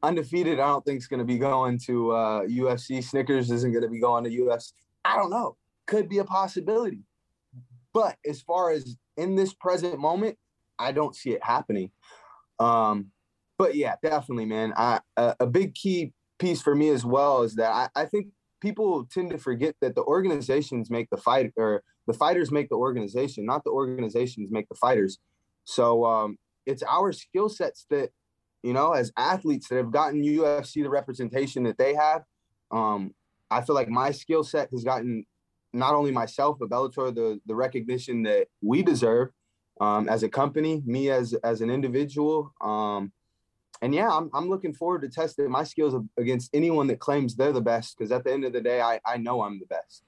undefeated, 0.03 0.59
I 0.59 0.67
don't 0.67 0.85
think 0.85 0.99
is 0.99 1.07
gonna 1.07 1.25
be 1.25 1.39
going 1.39 1.79
to 1.85 2.11
uh 2.11 2.41
UFC. 2.41 3.03
Snickers 3.03 3.49
isn't 3.49 3.73
gonna 3.73 3.89
be 3.89 3.99
going 3.99 4.23
to 4.23 4.29
UFC. 4.29 4.73
I 5.03 5.15
don't 5.15 5.31
know. 5.31 5.57
Could 5.87 6.07
be 6.07 6.19
a 6.19 6.25
possibility. 6.25 7.01
But 7.91 8.17
as 8.27 8.41
far 8.41 8.71
as 8.71 8.97
in 9.17 9.35
this 9.35 9.53
present 9.53 9.97
moment, 9.97 10.37
I 10.77 10.91
don't 10.91 11.15
see 11.15 11.31
it 11.31 11.43
happening. 11.43 11.91
Um, 12.59 13.07
but 13.57 13.75
yeah, 13.75 13.95
definitely, 14.03 14.45
man. 14.45 14.73
I, 14.75 14.99
a, 15.17 15.35
a 15.41 15.47
big 15.47 15.75
key 15.75 16.13
piece 16.39 16.61
for 16.61 16.75
me 16.75 16.89
as 16.89 17.05
well 17.05 17.43
is 17.43 17.55
that 17.55 17.71
I, 17.71 18.01
I 18.01 18.05
think 18.05 18.27
people 18.61 19.05
tend 19.05 19.29
to 19.31 19.37
forget 19.37 19.75
that 19.81 19.95
the 19.95 20.03
organizations 20.03 20.89
make 20.89 21.09
the 21.09 21.17
fight 21.17 21.51
or 21.57 21.83
the 22.07 22.13
fighters 22.13 22.51
make 22.51 22.69
the 22.69 22.75
organization, 22.75 23.45
not 23.45 23.63
the 23.63 23.71
organizations 23.71 24.51
make 24.51 24.67
the 24.69 24.75
fighters. 24.75 25.17
So 25.63 26.05
um, 26.05 26.37
it's 26.65 26.83
our 26.83 27.11
skill 27.11 27.49
sets 27.49 27.85
that, 27.89 28.09
you 28.63 28.73
know, 28.73 28.93
as 28.93 29.11
athletes 29.17 29.67
that 29.69 29.77
have 29.77 29.91
gotten 29.91 30.23
UFC 30.23 30.83
the 30.83 30.89
representation 30.89 31.63
that 31.63 31.77
they 31.77 31.95
have. 31.95 32.23
Um, 32.71 33.11
I 33.49 33.61
feel 33.61 33.75
like 33.75 33.89
my 33.89 34.11
skill 34.11 34.43
set 34.43 34.69
has 34.71 34.83
gotten 34.83 35.25
not 35.73 35.93
only 35.93 36.11
myself 36.11 36.57
but 36.59 36.69
Bellator 36.69 37.13
the 37.13 37.39
the 37.45 37.55
recognition 37.55 38.23
that 38.23 38.47
we 38.61 38.81
deserve 38.81 39.29
um, 39.79 40.07
as 40.09 40.23
a 40.23 40.29
company, 40.29 40.81
me 40.85 41.09
as 41.09 41.33
as 41.43 41.61
an 41.61 41.69
individual. 41.69 42.53
Um, 42.61 43.11
and 43.81 43.93
yeah, 43.93 44.09
I'm, 44.09 44.29
I'm 44.33 44.49
looking 44.49 44.73
forward 44.73 45.01
to 45.01 45.09
testing 45.09 45.49
my 45.49 45.63
skills 45.63 46.01
against 46.17 46.49
anyone 46.53 46.87
that 46.87 46.99
claims 46.99 47.35
they're 47.35 47.51
the 47.51 47.61
best. 47.61 47.97
Because 47.97 48.11
at 48.11 48.23
the 48.23 48.31
end 48.31 48.45
of 48.45 48.53
the 48.53 48.61
day, 48.61 48.81
I, 48.81 48.99
I 49.05 49.17
know 49.17 49.41
I'm 49.41 49.59
the 49.59 49.65
best. 49.65 50.03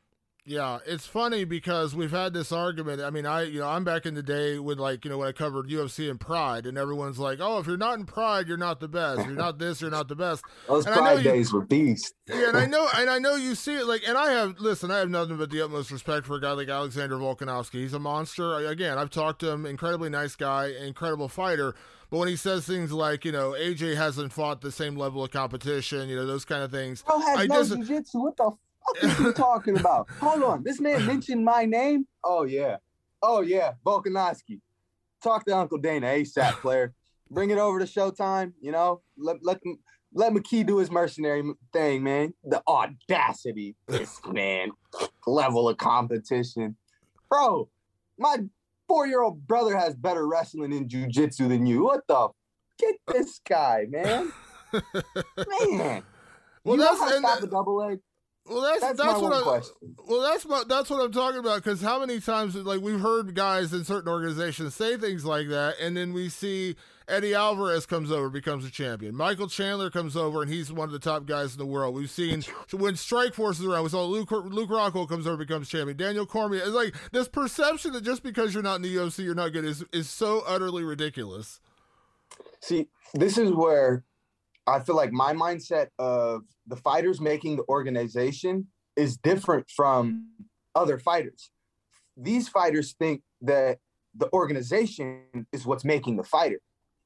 Yeah, 0.50 0.80
it's 0.86 1.06
funny 1.06 1.44
because 1.44 1.94
we've 1.94 2.12
had 2.12 2.32
this 2.34 2.54
argument. 2.54 3.02
I 3.02 3.10
mean, 3.10 3.26
I 3.26 3.42
you 3.44 3.60
know 3.60 3.68
I'm 3.68 3.84
back 3.84 4.06
in 4.06 4.14
the 4.14 4.24
day 4.24 4.58
with 4.58 4.80
like 4.80 5.04
you 5.04 5.12
know 5.12 5.18
when 5.18 5.28
I 5.28 5.34
covered 5.34 5.68
UFC 5.68 6.10
and 6.10 6.18
Pride, 6.18 6.66
and 6.66 6.78
everyone's 6.78 7.20
like, 7.20 7.40
"Oh, 7.42 7.60
if 7.60 7.68
you're 7.68 7.76
not 7.76 8.00
in 8.00 8.06
Pride, 8.06 8.48
you're 8.48 8.56
not 8.56 8.80
the 8.80 8.88
best. 8.88 9.20
If 9.20 9.26
you're 9.26 9.36
not 9.36 9.60
this, 9.60 9.82
you're 9.82 9.92
not 9.92 10.08
the 10.08 10.16
best." 10.16 10.46
Those 10.66 10.86
and 10.86 10.96
Pride 10.96 11.22
days 11.22 11.52
were 11.52 11.66
beast. 11.66 12.14
yeah, 12.30 12.48
and 12.48 12.56
I 12.58 12.66
know, 12.76 12.88
and 12.96 13.10
I 13.10 13.20
know 13.20 13.36
you 13.36 13.56
see 13.56 13.76
it 13.76 13.88
like, 13.88 14.08
and 14.08 14.18
I 14.18 14.32
have 14.32 14.58
listen, 14.62 14.90
I 14.90 15.00
have 15.00 15.10
nothing 15.10 15.36
but 15.36 15.50
the 15.52 15.62
utmost 15.62 15.92
respect 15.92 16.26
for 16.26 16.36
a 16.38 16.42
guy 16.42 16.54
like 16.54 16.70
Alexander 16.70 17.18
Volkanovski. 17.18 17.82
He's 17.82 17.94
a 17.94 18.00
monster. 18.00 18.56
Again, 18.56 18.98
I've 18.98 19.10
talked 19.10 19.42
to 19.42 19.52
him, 19.52 19.66
incredibly 19.66 20.10
nice 20.10 20.38
guy, 20.38 20.68
incredible 20.68 21.28
fighter. 21.28 21.76
But 22.10 22.20
when 22.20 22.30
he 22.30 22.38
says 22.38 22.66
things 22.66 22.94
like, 22.94 23.26
you 23.26 23.34
know, 23.34 23.52
AJ 23.52 23.98
hasn't 23.98 24.32
fought 24.32 24.62
the 24.62 24.72
same 24.72 24.96
level 24.96 25.26
of 25.26 25.32
competition, 25.32 26.08
you 26.08 26.16
know, 26.16 26.26
those 26.26 26.46
kind 26.46 26.64
of 26.64 26.72
things. 26.72 27.04
Bro 27.04 27.20
has 27.20 27.38
I 27.38 27.48
no 27.48 27.56
just, 27.56 27.76
jiu-jitsu. 27.76 28.20
What 28.22 28.38
the 28.38 28.52
fuck 28.88 29.04
is 29.04 29.17
he 29.17 29.34
talking 29.34 29.80
about? 29.80 30.10
Hold 30.19 30.43
on. 30.43 30.63
This 30.63 30.80
man 30.80 31.06
mentioned 31.06 31.43
my 31.43 31.65
name? 31.65 32.08
Oh, 32.23 32.43
yeah. 32.43 32.78
Oh, 33.21 33.41
yeah. 33.41 33.73
Volkanovski. 33.86 34.62
Talk 35.23 35.45
to 35.45 35.56
Uncle 35.56 35.78
Dana 35.78 36.08
ASAP, 36.08 36.54
player. 36.62 36.93
Bring 37.30 37.50
it 37.50 37.58
over 37.58 37.80
to 37.80 37.86
Showtime, 37.86 38.54
you 38.62 38.71
know? 38.71 39.02
Let, 39.17 39.38
let, 39.43 39.60
let 40.13 40.34
McKee 40.34 40.65
do 40.65 40.78
his 40.78 40.91
mercenary 40.91 41.43
thing, 41.73 42.04
man. 42.04 42.34
The 42.43 42.62
audacity, 42.67 43.76
this 43.88 44.19
man, 44.26 44.71
level 45.26 45.67
of 45.67 45.78
competition. 45.78 46.76
Bro, 47.30 47.69
my 48.17 48.38
four-year-old 48.88 49.45
brother 49.47 49.78
has 49.78 49.95
better 49.95 50.28
wrestling 50.28 50.73
and 50.73 50.89
jujitsu 50.89 51.50
than 51.50 51.65
you. 51.65 51.84
What 51.84 52.08
the? 52.08 52.30
Get 52.80 52.95
this 53.08 53.41
guy, 53.47 53.88
man. 53.89 54.32
man. 54.73 56.04
Well, 56.63 56.76
you 56.76 56.84
that's 56.84 57.00
know 57.00 57.06
how 57.06 57.10
to 57.10 57.17
stop 57.17 57.43
a 57.43 57.47
double 57.47 57.78
leg. 57.78 58.00
Well, 58.50 58.62
that's 58.62 58.82
that's, 58.82 58.98
that's 58.98 59.22
what 59.22 59.34
I. 59.34 59.42
Question. 59.42 59.96
Well, 60.08 60.22
that's 60.22 60.46
what 60.46 60.70
that's 60.70 60.90
what 60.90 61.04
I'm 61.04 61.12
talking 61.12 61.40
about. 61.40 61.64
Because 61.64 61.82
how 61.82 62.00
many 62.00 62.20
times, 62.20 62.56
like 62.56 62.82
we've 62.82 63.00
heard 63.00 63.36
guys 63.36 63.74
in 63.74 63.84
certain 63.84 64.10
organizations 64.10 64.76
say 64.76 64.98
things 64.98 65.26
like 65.26 65.50
that, 65.50 65.76
and 65.82 65.98
then 65.98 66.14
we 66.14 66.30
see 66.30 66.76
Eddie 67.10 67.34
Alvarez 67.34 67.86
comes 67.86 68.12
over, 68.12 68.30
becomes 68.30 68.66
a 68.66 68.70
champion. 68.70 69.16
Michael 69.16 69.48
Chandler 69.48 69.90
comes 69.90 70.16
over, 70.16 70.42
and 70.42 70.52
he's 70.52 70.72
one 70.72 70.88
of 70.88 70.94
the 70.94 71.00
top 71.00 71.26
guys 71.26 71.54
in 71.54 71.58
the 71.58 71.66
world. 71.66 71.96
We've 71.96 72.10
seen 72.10 72.44
when 72.72 72.94
Strikeforce 72.94 73.60
is 73.60 73.66
around, 73.66 73.84
we 73.84 73.90
saw 73.90 74.06
Luke 74.06 74.32
Luke 74.32 74.70
Rockhold 74.70 75.10
comes 75.10 75.28
over, 75.28 75.38
becomes 75.38 75.70
champion. 75.70 75.98
Daniel 75.98 76.26
Cormier. 76.26 76.62
It's 76.62 76.70
like 76.70 76.96
this 77.12 77.28
perception 77.28 77.94
that 77.94 78.04
just 78.04 78.24
because 78.24 78.54
you're 78.54 78.64
not 78.64 78.78
in 78.78 78.82
the 78.82 78.96
UFC, 78.96 79.24
you're 79.26 79.36
not 79.36 79.54
good 79.54 79.66
is 79.66 79.84
is 79.92 80.10
so 80.10 80.44
utterly 80.48 80.84
ridiculous. 80.84 81.60
See, 82.62 82.88
this 83.14 83.38
is 83.38 83.52
where 83.52 84.04
I 84.67 84.82
feel 84.82 84.95
like 84.95 85.12
my 85.12 85.34
mindset 85.34 85.88
of 85.97 86.41
the 86.67 86.75
fighters 86.75 87.21
making 87.21 87.56
the 87.56 87.63
organization 87.69 88.67
is 88.97 89.17
different 89.17 89.69
from 89.69 90.27
other 90.75 90.99
fighters. 90.99 91.51
These 92.17 92.49
fighters 92.49 92.93
think 92.93 93.21
that 93.41 93.80
the 94.13 94.30
organization 94.34 95.21
is 95.53 95.65
what's 95.65 95.86
making 95.86 96.17
the 96.17 96.23
fighter. 96.23 96.60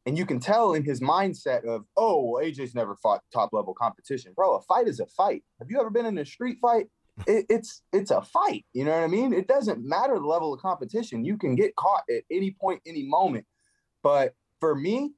And 0.05 0.17
you 0.17 0.25
can 0.25 0.39
tell 0.39 0.73
in 0.73 0.83
his 0.83 0.99
mindset 0.99 1.63
of, 1.65 1.85
oh, 1.95 2.31
well, 2.31 2.43
AJ's 2.43 2.73
never 2.73 2.95
fought 2.95 3.21
top 3.31 3.49
level 3.53 3.73
competition. 3.75 4.33
Bro, 4.35 4.55
a 4.55 4.61
fight 4.61 4.87
is 4.87 4.99
a 4.99 5.05
fight. 5.05 5.43
Have 5.59 5.69
you 5.69 5.79
ever 5.79 5.91
been 5.91 6.07
in 6.07 6.17
a 6.17 6.25
street 6.25 6.57
fight? 6.59 6.87
It, 7.27 7.45
it's 7.49 7.83
it's 7.93 8.09
a 8.09 8.21
fight. 8.21 8.65
You 8.73 8.85
know 8.85 8.91
what 8.91 9.03
I 9.03 9.07
mean? 9.07 9.31
It 9.33 9.47
doesn't 9.47 9.83
matter 9.83 10.15
the 10.15 10.25
level 10.25 10.53
of 10.53 10.61
competition. 10.61 11.23
You 11.23 11.37
can 11.37 11.55
get 11.55 11.75
caught 11.75 12.03
at 12.09 12.23
any 12.31 12.51
point, 12.51 12.81
any 12.87 13.03
moment. 13.03 13.45
But 14.01 14.33
for 14.59 14.73
me, 14.73 15.11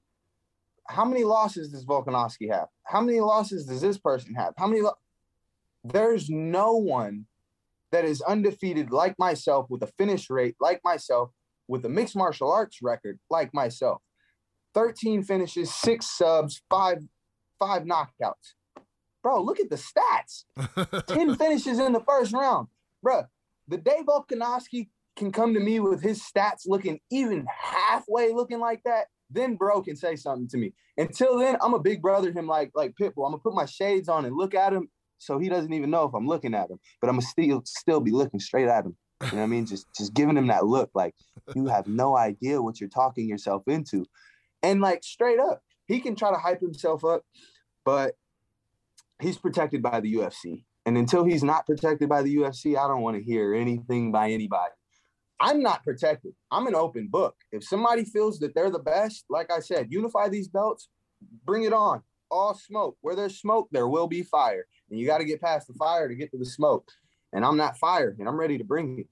how 0.87 1.05
many 1.05 1.23
losses 1.23 1.69
does 1.69 1.85
Volkanovski 1.85 2.51
have? 2.51 2.67
How 2.83 3.01
many 3.01 3.19
losses 3.19 3.65
does 3.65 3.81
this 3.81 3.97
person 3.97 4.35
have? 4.35 4.53
How 4.57 4.67
many? 4.67 4.81
Lo- 4.81 4.97
There's 5.83 6.29
no 6.29 6.73
one 6.73 7.25
that 7.91 8.05
is 8.05 8.21
undefeated 8.21 8.91
like 8.91 9.17
myself 9.19 9.67
with 9.69 9.83
a 9.83 9.87
finish 9.97 10.29
rate 10.29 10.55
like 10.59 10.81
myself 10.83 11.29
with 11.67 11.85
a 11.85 11.89
mixed 11.89 12.15
martial 12.15 12.51
arts 12.51 12.79
record 12.81 13.19
like 13.29 13.53
myself. 13.53 14.01
13 14.73 15.23
finishes, 15.23 15.73
six 15.73 16.05
subs, 16.17 16.61
five 16.69 16.99
five 17.59 17.83
knockouts. 17.83 18.55
Bro, 19.21 19.43
look 19.43 19.59
at 19.59 19.69
the 19.69 19.77
stats. 19.77 20.43
10 21.07 21.35
finishes 21.37 21.79
in 21.79 21.93
the 21.93 22.01
first 22.01 22.33
round. 22.33 22.67
Bro, 23.01 23.23
the 23.67 23.77
day 23.77 23.99
Volkanovski 24.05 24.89
can 25.15 25.31
come 25.31 25.53
to 25.53 25.59
me 25.59 25.79
with 25.79 26.01
his 26.01 26.21
stats 26.21 26.63
looking 26.65 26.99
even 27.11 27.45
halfway 27.47 28.33
looking 28.33 28.59
like 28.59 28.81
that, 28.83 29.05
then 29.33 29.55
bro 29.55 29.81
can 29.81 29.95
say 29.95 30.15
something 30.15 30.47
to 30.49 30.57
me. 30.57 30.73
Until 30.97 31.39
then, 31.39 31.57
I'm 31.61 31.73
a 31.73 31.79
big 31.79 32.01
brother 32.01 32.31
him 32.31 32.47
like 32.47 32.71
like 32.75 32.93
Pitbull. 32.99 33.25
I'm 33.25 33.31
gonna 33.31 33.39
put 33.39 33.53
my 33.53 33.65
shades 33.65 34.09
on 34.09 34.25
and 34.25 34.35
look 34.35 34.53
at 34.53 34.73
him 34.73 34.89
so 35.17 35.39
he 35.39 35.49
doesn't 35.49 35.73
even 35.73 35.89
know 35.89 36.03
if 36.05 36.13
I'm 36.13 36.27
looking 36.27 36.53
at 36.53 36.69
him. 36.69 36.79
But 37.01 37.09
I'm 37.09 37.15
gonna 37.15 37.27
still 37.27 37.63
still 37.65 37.99
be 37.99 38.11
looking 38.11 38.39
straight 38.39 38.67
at 38.67 38.85
him. 38.85 38.95
You 39.21 39.31
know 39.31 39.37
what 39.37 39.43
I 39.43 39.47
mean? 39.47 39.65
Just 39.65 39.87
just 39.95 40.13
giving 40.13 40.37
him 40.37 40.47
that 40.47 40.65
look 40.65 40.91
like 40.93 41.15
you 41.55 41.67
have 41.67 41.87
no 41.87 42.17
idea 42.17 42.61
what 42.61 42.79
you're 42.79 42.89
talking 42.89 43.27
yourself 43.27 43.63
into. 43.67 44.05
And 44.61 44.81
like 44.81 45.03
straight 45.03 45.39
up, 45.39 45.61
he 45.87 45.99
can 45.99 46.15
try 46.15 46.31
to 46.31 46.37
hype 46.37 46.61
himself 46.61 47.03
up, 47.03 47.23
but 47.85 48.15
he's 49.21 49.37
protected 49.37 49.81
by 49.81 49.99
the 49.99 50.13
UFC. 50.15 50.65
And 50.85 50.97
until 50.97 51.23
he's 51.23 51.43
not 51.43 51.65
protected 51.65 52.09
by 52.09 52.21
the 52.23 52.35
UFC, 52.35 52.77
I 52.77 52.87
don't 52.87 53.01
want 53.01 53.17
to 53.17 53.23
hear 53.23 53.53
anything 53.53 54.11
by 54.11 54.31
anybody. 54.31 54.73
I'm 55.43 55.61
not 55.61 55.83
protected. 55.83 56.33
I'm 56.51 56.67
an 56.67 56.75
open 56.75 57.07
book. 57.07 57.35
If 57.51 57.65
somebody 57.65 58.05
feels 58.05 58.39
that 58.39 58.55
they're 58.55 58.71
the 58.71 58.79
best, 58.79 59.25
like 59.29 59.51
I 59.51 59.59
said, 59.59 59.87
unify 59.89 60.29
these 60.29 60.47
belts, 60.47 60.87
bring 61.43 61.63
it 61.63 61.73
on. 61.73 62.01
All 62.31 62.53
smoke. 62.53 62.97
Where 63.01 63.13
there's 63.13 63.37
smoke, 63.37 63.67
there 63.71 63.89
will 63.89 64.07
be 64.07 64.23
fire. 64.23 64.65
And 64.89 64.97
you 64.97 65.05
got 65.05 65.17
to 65.17 65.25
get 65.25 65.41
past 65.41 65.67
the 65.67 65.73
fire 65.73 66.07
to 66.07 66.15
get 66.15 66.31
to 66.31 66.37
the 66.37 66.45
smoke. 66.45 66.87
And 67.33 67.43
I'm 67.43 67.57
not 67.57 67.77
fire, 67.77 68.15
and 68.17 68.27
I'm 68.27 68.39
ready 68.39 68.57
to 68.57 68.63
bring 68.63 68.99
it. 68.99 69.07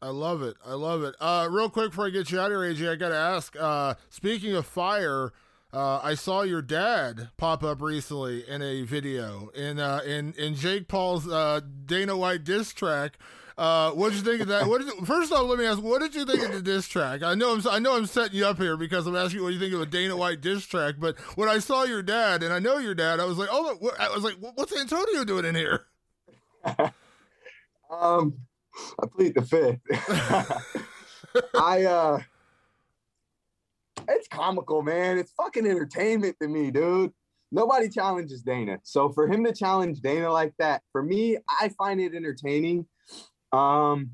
I 0.00 0.08
love 0.08 0.42
it. 0.42 0.56
I 0.64 0.72
love 0.72 1.02
it. 1.02 1.14
Uh, 1.20 1.48
real 1.50 1.68
quick 1.68 1.90
before 1.90 2.06
I 2.06 2.10
get 2.10 2.30
you 2.30 2.40
out 2.40 2.50
of 2.50 2.62
here, 2.62 2.74
AJ, 2.74 2.92
I 2.92 2.96
got 2.96 3.08
to 3.10 3.16
ask. 3.16 3.54
Uh, 3.58 3.94
speaking 4.08 4.54
of 4.54 4.64
fire, 4.64 5.32
uh, 5.70 6.00
I 6.02 6.14
saw 6.14 6.42
your 6.42 6.62
dad 6.62 7.28
pop 7.36 7.62
up 7.62 7.82
recently 7.82 8.48
in 8.48 8.62
a 8.62 8.82
video 8.82 9.50
in 9.54 9.78
uh, 9.80 10.00
in 10.06 10.32
in 10.34 10.54
Jake 10.54 10.88
Paul's 10.88 11.28
uh, 11.28 11.60
Dana 11.84 12.16
White 12.16 12.44
diss 12.44 12.72
track. 12.72 13.18
Uh, 13.56 13.92
what 13.92 14.10
did 14.10 14.16
you 14.18 14.24
think 14.24 14.42
of 14.42 14.48
that? 14.48 14.66
What 14.66 14.80
did 14.80 15.06
first 15.06 15.32
off, 15.32 15.48
let 15.48 15.58
me 15.58 15.66
ask, 15.66 15.80
what 15.80 16.00
did 16.00 16.14
you 16.14 16.24
think 16.24 16.42
of 16.42 16.52
the 16.52 16.60
diss 16.60 16.88
track? 16.88 17.22
I 17.22 17.34
know 17.34 17.54
I'm 17.54 17.62
I 17.70 17.78
know 17.78 17.96
I'm 17.96 18.06
setting 18.06 18.36
you 18.36 18.46
up 18.46 18.58
here 18.58 18.76
because 18.76 19.06
I'm 19.06 19.14
asking 19.14 19.38
you 19.38 19.44
what 19.44 19.52
you 19.52 19.60
think 19.60 19.72
of 19.74 19.80
a 19.80 19.86
Dana 19.86 20.16
White 20.16 20.40
diss 20.40 20.66
track. 20.66 20.96
But 20.98 21.18
when 21.36 21.48
I 21.48 21.60
saw 21.60 21.84
your 21.84 22.02
dad, 22.02 22.42
and 22.42 22.52
I 22.52 22.58
know 22.58 22.78
your 22.78 22.96
dad, 22.96 23.20
I 23.20 23.24
was 23.26 23.38
like, 23.38 23.48
oh, 23.52 23.78
I 23.98 24.08
was 24.12 24.24
like, 24.24 24.36
what's 24.40 24.76
Antonio 24.76 25.24
doing 25.24 25.44
in 25.44 25.54
here? 25.54 25.86
um, 27.90 28.34
I 29.00 29.06
plead 29.06 29.34
the 29.34 29.42
fifth. 29.42 29.80
I 31.54 31.84
uh 31.84 32.20
it's 34.08 34.28
comical, 34.28 34.82
man. 34.82 35.18
It's 35.18 35.32
fucking 35.32 35.66
entertainment 35.66 36.36
to 36.42 36.48
me, 36.48 36.70
dude. 36.70 37.12
Nobody 37.52 37.88
challenges 37.88 38.42
Dana. 38.42 38.80
So 38.82 39.10
for 39.10 39.28
him 39.28 39.44
to 39.44 39.52
challenge 39.52 40.00
Dana 40.00 40.30
like 40.32 40.54
that, 40.58 40.82
for 40.92 41.02
me, 41.02 41.38
I 41.60 41.68
find 41.78 42.00
it 42.00 42.14
entertaining. 42.14 42.86
Um, 43.54 44.10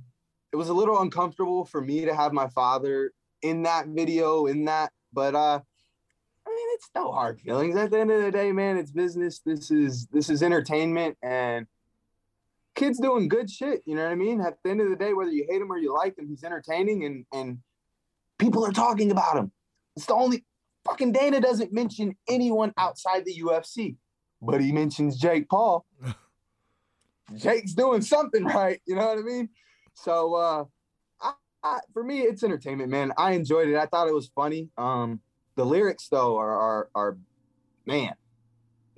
it 0.52 0.56
was 0.56 0.68
a 0.68 0.74
little 0.74 1.00
uncomfortable 1.00 1.64
for 1.64 1.80
me 1.80 2.04
to 2.04 2.14
have 2.14 2.32
my 2.32 2.48
father 2.48 3.12
in 3.42 3.62
that 3.62 3.86
video, 3.88 4.46
in 4.46 4.66
that, 4.66 4.92
but 5.12 5.34
uh 5.34 5.60
I 6.46 6.50
mean 6.50 6.68
it's 6.72 6.90
no 6.94 7.10
hard 7.12 7.40
feelings. 7.40 7.76
At 7.76 7.90
the 7.90 8.00
end 8.00 8.10
of 8.10 8.22
the 8.22 8.30
day, 8.30 8.52
man, 8.52 8.76
it's 8.76 8.90
business. 8.90 9.40
This 9.44 9.70
is 9.70 10.06
this 10.08 10.28
is 10.28 10.42
entertainment 10.42 11.16
and 11.22 11.66
kid's 12.74 12.98
doing 12.98 13.28
good 13.28 13.50
shit. 13.50 13.82
You 13.86 13.94
know 13.94 14.04
what 14.04 14.12
I 14.12 14.16
mean? 14.16 14.40
At 14.40 14.58
the 14.62 14.70
end 14.70 14.80
of 14.80 14.90
the 14.90 14.96
day, 14.96 15.14
whether 15.14 15.30
you 15.30 15.46
hate 15.48 15.62
him 15.62 15.72
or 15.72 15.78
you 15.78 15.94
like 15.94 16.18
him, 16.18 16.28
he's 16.28 16.44
entertaining 16.44 17.04
and 17.04 17.24
and 17.32 17.58
people 18.38 18.64
are 18.66 18.72
talking 18.72 19.10
about 19.10 19.36
him. 19.38 19.52
It's 19.96 20.06
the 20.06 20.14
only 20.14 20.44
fucking 20.84 21.12
Dana 21.12 21.40
doesn't 21.40 21.72
mention 21.72 22.16
anyone 22.28 22.74
outside 22.76 23.24
the 23.24 23.40
UFC, 23.40 23.96
but 24.42 24.60
he 24.60 24.72
mentions 24.72 25.16
Jake 25.18 25.48
Paul. 25.48 25.86
Jake's 27.36 27.74
doing 27.74 28.02
something 28.02 28.44
right. 28.56 28.80
You 28.86 28.96
know 28.96 29.06
what 29.06 29.18
I 29.18 29.22
mean? 29.22 29.48
So 29.94 30.34
uh 30.34 30.64
I, 31.20 31.32
I, 31.62 31.80
for 31.92 32.02
me, 32.02 32.20
it's 32.20 32.42
entertainment, 32.42 32.90
man. 32.90 33.12
I 33.16 33.32
enjoyed 33.32 33.68
it. 33.68 33.76
I 33.76 33.86
thought 33.86 34.08
it 34.08 34.14
was 34.14 34.30
funny. 34.34 34.70
Um, 34.78 35.20
the 35.56 35.64
lyrics 35.64 36.08
though 36.08 36.38
are 36.38 36.58
are, 36.58 36.88
are 36.94 37.18
man, 37.86 38.14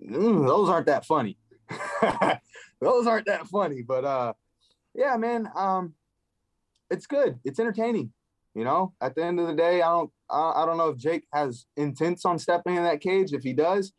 mm, 0.00 0.46
those 0.46 0.68
aren't 0.68 0.86
that 0.86 1.04
funny. 1.04 1.38
those 2.80 3.06
aren't 3.06 3.26
that 3.26 3.46
funny. 3.48 3.82
But 3.82 4.04
uh, 4.04 4.32
yeah, 4.94 5.16
man, 5.16 5.48
um, 5.56 5.94
it's 6.90 7.06
good. 7.06 7.38
It's 7.44 7.58
entertaining. 7.58 8.12
You 8.54 8.64
know, 8.64 8.92
at 9.00 9.14
the 9.14 9.24
end 9.24 9.40
of 9.40 9.46
the 9.46 9.54
day, 9.54 9.80
I 9.80 9.88
don't, 9.88 10.10
I, 10.28 10.52
I 10.56 10.66
don't 10.66 10.76
know 10.76 10.90
if 10.90 10.98
Jake 10.98 11.24
has 11.32 11.64
intents 11.76 12.26
on 12.26 12.38
stepping 12.38 12.76
in 12.76 12.82
that 12.82 13.00
cage. 13.00 13.32
If 13.32 13.42
he 13.42 13.54
does, 13.54 13.92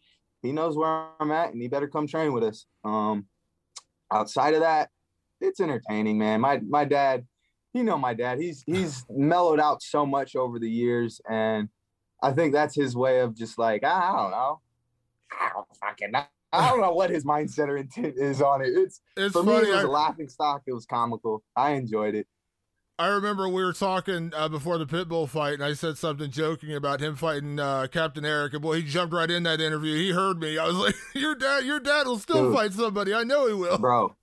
he 0.44 0.52
knows 0.52 0.78
where 0.78 1.08
I'm 1.20 1.32
at, 1.32 1.54
and 1.54 1.62
he 1.62 1.68
better 1.68 1.88
come 1.88 2.06
train 2.06 2.34
with 2.34 2.44
us. 2.44 2.68
Um, 2.84 3.26
outside 4.14 4.54
of 4.54 4.62
that, 4.62 4.90
it's 5.42 5.60
entertaining, 5.60 6.18
man. 6.18 6.42
My 6.42 6.60
my 6.60 6.86
dad, 6.86 7.26
you 7.74 7.84
know, 7.84 7.98
my 7.98 8.14
dad, 8.14 8.40
he's 8.40 8.64
he's 8.66 9.06
mellowed 9.10 9.60
out 9.60 9.82
so 9.82 10.06
much 10.06 10.36
over 10.36 10.60
the 10.60 10.70
years, 10.70 11.20
and 11.30 11.70
I 12.22 12.32
think 12.32 12.54
that's 12.54 12.76
his 12.76 12.96
way 12.96 13.20
of 13.20 13.36
just 13.36 13.58
like 13.58 13.82
ah, 13.84 14.14
I 14.14 14.22
don't 14.22 14.32
know, 14.32 14.62
I 15.32 15.50
don't 15.54 15.68
fucking 15.78 16.12
know. 16.12 16.24
I 16.54 16.70
don't 16.70 16.82
know 16.82 16.94
what 16.94 17.10
his 17.10 17.26
mindset 17.26 17.68
or 17.68 17.78
intent 17.78 18.14
is 18.16 18.40
on 18.40 18.62
it. 18.62 18.68
It's, 18.68 19.02
It's 19.18 19.34
for 19.34 19.44
funny, 19.44 19.64
me, 19.64 19.70
it 19.70 19.74
was 19.74 19.86
I- 19.86 19.88
a 19.88 19.92
laughing 19.92 20.30
stock. 20.30 20.62
It 20.68 20.74
was 20.74 20.86
comical. 20.86 21.44
I 21.56 21.72
enjoyed 21.72 22.14
it. 22.14 22.28
I 23.00 23.08
remember 23.08 23.50
we 23.50 23.64
were 23.64 23.74
talking 23.74 24.32
uh, 24.36 24.50
before 24.50 24.78
the 24.78 24.86
Pitbull 24.86 25.28
fight, 25.28 25.56
and 25.56 25.64
I 25.64 25.74
said 25.74 25.98
something 25.98 26.30
joking 26.30 26.76
about 26.76 27.02
him 27.02 27.16
fighting 27.16 27.60
uh, 27.60 27.88
Captain 27.92 28.24
Eric, 28.24 28.54
and 28.54 28.62
boy, 28.62 28.82
he 28.82 28.84
jumped 28.84 29.14
right 29.14 29.30
in 29.30 29.44
that 29.44 29.60
interview. 29.60 29.96
He 29.96 30.12
heard 30.12 30.40
me. 30.40 30.60
I 30.60 30.68
was 30.68 30.76
like, 30.76 30.96
"Your 31.16 31.34
dad, 31.34 31.66
your 31.66 31.80
dad 31.80 32.06
will 32.06 32.20
still 32.20 32.50
Dude. 32.50 32.56
fight 32.56 32.74
somebody. 32.74 33.14
I 33.14 33.24
know 33.24 33.48
he 33.48 33.54
will." 33.54 33.78
bro. 33.80 34.16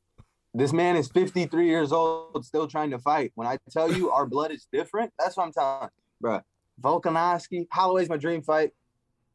This 0.53 0.73
man 0.73 0.97
is 0.97 1.09
53 1.09 1.67
years 1.67 1.93
old, 1.93 2.45
still 2.45 2.67
trying 2.67 2.91
to 2.91 2.99
fight. 2.99 3.31
When 3.37 3.47
I 3.47 3.59
tell 3.71 3.93
you 3.93 4.11
our 4.11 4.27
blood 4.27 4.51
is 4.51 4.67
different, 4.73 5.13
that's 5.17 5.37
what 5.37 5.45
I'm 5.47 5.53
telling, 5.53 5.89
bro. 6.21 6.41
Volkanovski, 6.81 7.67
Holloway's 7.71 8.09
my 8.09 8.17
dream 8.17 8.43
fight. 8.43 8.73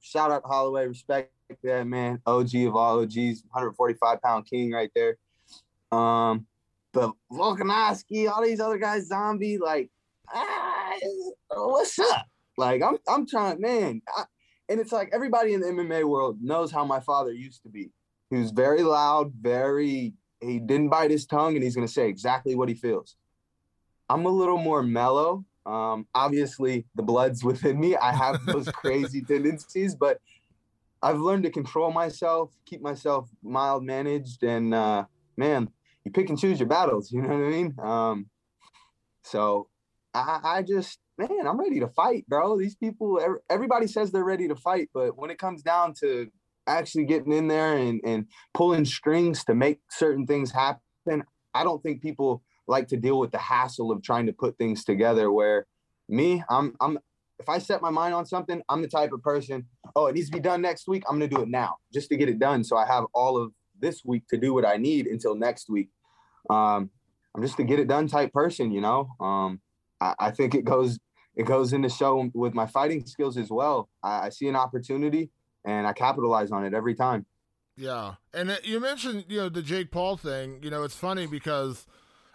Shout 0.01 0.31
out 0.31 0.43
Holloway, 0.45 0.87
respect 0.87 1.31
that 1.63 1.87
man, 1.87 2.21
OG 2.25 2.55
of 2.55 2.75
all 2.75 3.01
OGs, 3.01 3.43
145 3.51 4.21
pound 4.21 4.45
king 4.45 4.71
right 4.71 4.91
there. 4.95 5.17
Um, 5.91 6.47
but 6.95 7.11
Volkanovski, 7.29 8.31
all 8.31 8.41
these 8.41 8.61
other 8.61 8.77
guys, 8.77 9.07
zombie, 9.07 9.57
like, 9.57 9.91
ah, 10.33 10.93
what's 11.53 11.99
up? 11.99 12.25
Like, 12.57 12.81
I'm, 12.81 12.97
I'm 13.07 13.27
trying, 13.27 13.59
man. 13.59 14.01
I, 14.17 14.23
and 14.69 14.79
it's 14.79 14.93
like 14.93 15.09
everybody 15.13 15.53
in 15.53 15.59
the 15.59 15.67
MMA 15.67 16.05
world 16.05 16.37
knows 16.41 16.71
how 16.71 16.85
my 16.85 17.01
father 17.01 17.33
used 17.33 17.63
to 17.63 17.69
be. 17.69 17.91
He 18.29 18.37
was 18.37 18.51
very 18.51 18.81
loud, 18.81 19.33
very 19.33 20.13
he 20.39 20.59
didn't 20.59 20.89
bite 20.89 21.11
his 21.11 21.25
tongue 21.25 21.55
and 21.55 21.63
he's 21.63 21.75
going 21.75 21.87
to 21.87 21.93
say 21.93 22.07
exactly 22.07 22.55
what 22.55 22.69
he 22.69 22.75
feels. 22.75 23.15
I'm 24.09 24.25
a 24.25 24.29
little 24.29 24.57
more 24.57 24.81
mellow. 24.81 25.43
Um, 25.65 26.07
obviously, 26.15 26.85
the 26.95 27.03
blood's 27.03 27.43
within 27.43 27.79
me. 27.79 27.97
I 27.97 28.13
have 28.13 28.45
those 28.45 28.67
crazy 28.73 29.21
tendencies, 29.21 29.95
but 29.95 30.19
I've 31.01 31.19
learned 31.19 31.43
to 31.43 31.51
control 31.51 31.91
myself, 31.91 32.51
keep 32.65 32.81
myself 32.81 33.29
mild 33.43 33.83
managed, 33.83 34.43
and 34.43 34.73
uh, 34.73 35.05
man, 35.37 35.69
you 36.05 36.11
pick 36.11 36.29
and 36.29 36.39
choose 36.39 36.59
your 36.59 36.69
battles. 36.69 37.11
You 37.11 37.21
know 37.21 37.29
what 37.29 37.45
I 37.45 37.49
mean? 37.49 37.75
Um, 37.81 38.29
so 39.23 39.67
I, 40.13 40.39
I 40.43 40.61
just, 40.61 40.99
man, 41.17 41.47
I'm 41.47 41.59
ready 41.59 41.79
to 41.79 41.87
fight, 41.89 42.25
bro. 42.27 42.57
These 42.57 42.75
people, 42.75 43.19
everybody 43.49 43.87
says 43.87 44.11
they're 44.11 44.23
ready 44.23 44.47
to 44.47 44.55
fight, 44.55 44.89
but 44.93 45.17
when 45.17 45.31
it 45.31 45.39
comes 45.39 45.63
down 45.63 45.93
to 46.01 46.27
actually 46.67 47.05
getting 47.05 47.33
in 47.33 47.47
there 47.47 47.75
and, 47.75 47.99
and 48.05 48.27
pulling 48.53 48.85
strings 48.85 49.43
to 49.45 49.55
make 49.55 49.79
certain 49.89 50.25
things 50.25 50.51
happen, 50.51 51.23
I 51.53 51.63
don't 51.63 51.81
think 51.81 52.01
people 52.01 52.43
like 52.67 52.87
to 52.89 52.97
deal 52.97 53.19
with 53.19 53.31
the 53.31 53.37
hassle 53.37 53.91
of 53.91 54.03
trying 54.03 54.27
to 54.27 54.33
put 54.33 54.57
things 54.57 54.83
together. 54.83 55.31
Where 55.31 55.67
me, 56.09 56.43
I'm 56.49 56.75
I'm 56.81 56.99
if 57.39 57.49
I 57.49 57.59
set 57.59 57.81
my 57.81 57.89
mind 57.89 58.13
on 58.13 58.25
something, 58.25 58.61
I'm 58.69 58.81
the 58.81 58.87
type 58.87 59.11
of 59.11 59.21
person, 59.21 59.65
oh, 59.95 60.07
it 60.07 60.15
needs 60.15 60.29
to 60.29 60.37
be 60.37 60.41
done 60.41 60.61
next 60.61 60.87
week. 60.87 61.03
I'm 61.07 61.19
going 61.19 61.29
to 61.29 61.35
do 61.35 61.41
it 61.41 61.49
now 61.49 61.75
just 61.93 62.09
to 62.09 62.17
get 62.17 62.29
it 62.29 62.39
done. 62.39 62.63
So 62.63 62.77
I 62.77 62.85
have 62.87 63.05
all 63.13 63.37
of 63.37 63.51
this 63.79 64.03
week 64.05 64.27
to 64.29 64.37
do 64.37 64.53
what 64.53 64.65
I 64.65 64.77
need 64.77 65.07
until 65.07 65.35
next 65.35 65.69
week. 65.69 65.89
Um, 66.49 66.89
I'm 67.35 67.41
just 67.41 67.59
a 67.59 67.63
get 67.63 67.79
it 67.79 67.87
done 67.87 68.07
type 68.07 68.31
person, 68.31 68.71
you 68.71 68.81
know. 68.81 69.09
Um, 69.19 69.59
I, 69.99 70.15
I, 70.19 70.31
think 70.31 70.55
it 70.55 70.63
goes 70.63 70.99
it 71.35 71.45
goes 71.45 71.73
in 71.73 71.81
the 71.81 71.89
show 71.89 72.29
with 72.33 72.53
my 72.53 72.65
fighting 72.65 73.05
skills 73.05 73.37
as 73.37 73.49
well. 73.49 73.89
I, 74.03 74.27
I, 74.27 74.29
see 74.29 74.47
an 74.47 74.55
opportunity 74.55 75.29
and 75.65 75.85
I 75.85 75.93
capitalize 75.93 76.51
on 76.51 76.65
it 76.65 76.73
every 76.73 76.95
time. 76.95 77.25
Yeah, 77.77 78.15
and 78.33 78.57
you 78.63 78.79
mentioned 78.79 79.25
you 79.27 79.37
know 79.37 79.49
the 79.49 79.61
Jake 79.61 79.91
Paul 79.91 80.15
thing. 80.15 80.59
You 80.63 80.69
know, 80.69 80.83
it's 80.83 80.95
funny 80.95 81.27
because 81.27 81.85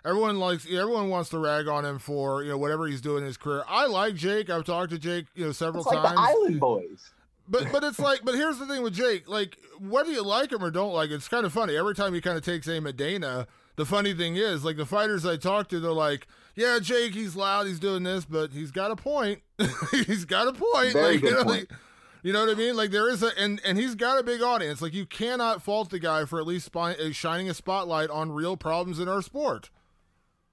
everyone 0.04 0.38
likes 0.38 0.66
everyone 0.70 1.08
wants 1.08 1.30
to 1.30 1.38
rag 1.38 1.66
on 1.66 1.84
him 1.84 1.98
for 1.98 2.42
you 2.42 2.50
know 2.50 2.58
whatever 2.58 2.86
he's 2.86 3.00
doing 3.00 3.22
in 3.22 3.26
his 3.26 3.38
career. 3.38 3.64
I 3.66 3.86
like 3.86 4.16
Jake. 4.16 4.50
I've 4.50 4.64
talked 4.64 4.90
to 4.90 4.98
Jake 4.98 5.26
you 5.34 5.46
know 5.46 5.52
several 5.52 5.82
it's 5.82 5.92
like 5.92 6.02
times. 6.02 6.16
The 6.16 6.20
Island 6.20 6.60
Boys. 6.60 7.10
But 7.50 7.72
but 7.72 7.84
it's 7.84 7.98
like 7.98 8.24
but 8.24 8.34
here's 8.34 8.58
the 8.58 8.66
thing 8.66 8.82
with 8.82 8.94
Jake 8.94 9.28
like 9.28 9.58
whether 9.80 10.10
you 10.10 10.22
like 10.22 10.52
him 10.52 10.62
or 10.62 10.70
don't 10.70 10.92
like 10.92 11.10
it's 11.10 11.28
kind 11.28 11.44
of 11.44 11.52
funny 11.52 11.76
every 11.76 11.94
time 11.94 12.14
he 12.14 12.20
kind 12.20 12.38
of 12.38 12.44
takes 12.44 12.68
aim 12.68 12.86
at 12.86 12.96
Dana. 12.96 13.46
The 13.76 13.84
funny 13.84 14.14
thing 14.14 14.36
is 14.36 14.64
like 14.64 14.76
the 14.76 14.86
fighters 14.86 15.26
I 15.26 15.36
talk 15.36 15.68
to 15.68 15.80
they're 15.80 15.90
like 15.90 16.26
yeah 16.54 16.78
Jake 16.78 17.14
he's 17.14 17.34
loud 17.34 17.66
he's 17.66 17.80
doing 17.80 18.04
this 18.04 18.24
but 18.24 18.52
he's 18.52 18.70
got 18.70 18.90
a 18.90 18.96
point 18.96 19.40
he's 19.90 20.24
got 20.24 20.48
a 20.48 20.52
point 20.52 20.92
Very 20.92 21.14
like, 21.14 21.20
good 21.20 21.30
you 21.30 21.36
know, 21.36 21.44
point. 21.44 21.70
Like, 21.70 21.78
you 22.22 22.32
know 22.32 22.44
what 22.44 22.54
I 22.54 22.58
mean? 22.58 22.76
Like 22.76 22.90
there 22.90 23.08
is 23.08 23.22
a 23.22 23.30
and 23.38 23.60
and 23.64 23.78
he's 23.78 23.94
got 23.94 24.18
a 24.18 24.22
big 24.22 24.42
audience. 24.42 24.82
Like 24.82 24.92
you 24.92 25.06
cannot 25.06 25.62
fault 25.62 25.90
the 25.90 25.98
guy 25.98 26.24
for 26.24 26.38
at 26.38 26.46
least 26.46 26.66
spy, 26.66 26.92
uh, 26.94 27.12
shining 27.12 27.48
a 27.48 27.54
spotlight 27.54 28.10
on 28.10 28.30
real 28.30 28.56
problems 28.56 28.98
in 28.98 29.08
our 29.08 29.22
sport. 29.22 29.70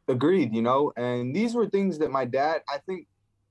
Agreed, 0.07 0.55
you 0.55 0.61
know, 0.61 0.93
and 0.95 1.35
these 1.35 1.53
were 1.53 1.67
things 1.67 1.97
that 1.99 2.11
my 2.11 2.23
dad, 2.23 2.61
I 2.73 2.77
think 2.77 3.07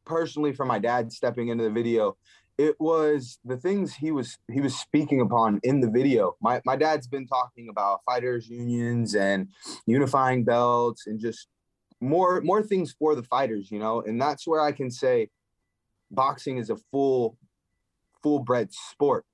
personally 0.07 0.55
for 0.55 0.65
my 0.65 0.79
dad 0.79 1.13
stepping 1.13 1.49
into 1.49 1.65
the 1.65 1.71
video, 1.71 2.17
it 2.59 2.77
was 2.81 3.39
the 3.45 3.57
things 3.57 3.95
he 3.95 4.11
was 4.11 4.39
he 4.51 4.61
was 4.61 4.77
speaking 4.77 5.21
upon 5.21 5.61
in 5.63 5.81
the 5.81 5.91
video. 5.91 6.37
My 6.41 6.61
my 6.65 6.77
dad's 6.77 7.07
been 7.07 7.27
talking 7.27 7.69
about 7.69 8.01
fighters 8.07 8.49
unions 8.49 9.15
and 9.15 9.49
unifying 9.87 10.45
belts 10.45 11.07
and 11.07 11.21
just 11.21 11.49
more 12.01 12.41
more 12.41 12.63
things 12.63 12.95
for 12.99 13.15
the 13.15 13.23
fighters, 13.23 13.71
you 13.71 13.79
know, 13.79 14.01
and 14.01 14.21
that's 14.21 14.47
where 14.47 14.61
I 14.61 14.73
can 14.73 14.91
say 14.91 15.29
boxing 16.11 16.57
is 16.59 16.71
a 16.71 16.77
full 16.91 17.37
full 18.23 18.39
bred 18.39 18.73
sport 18.73 19.27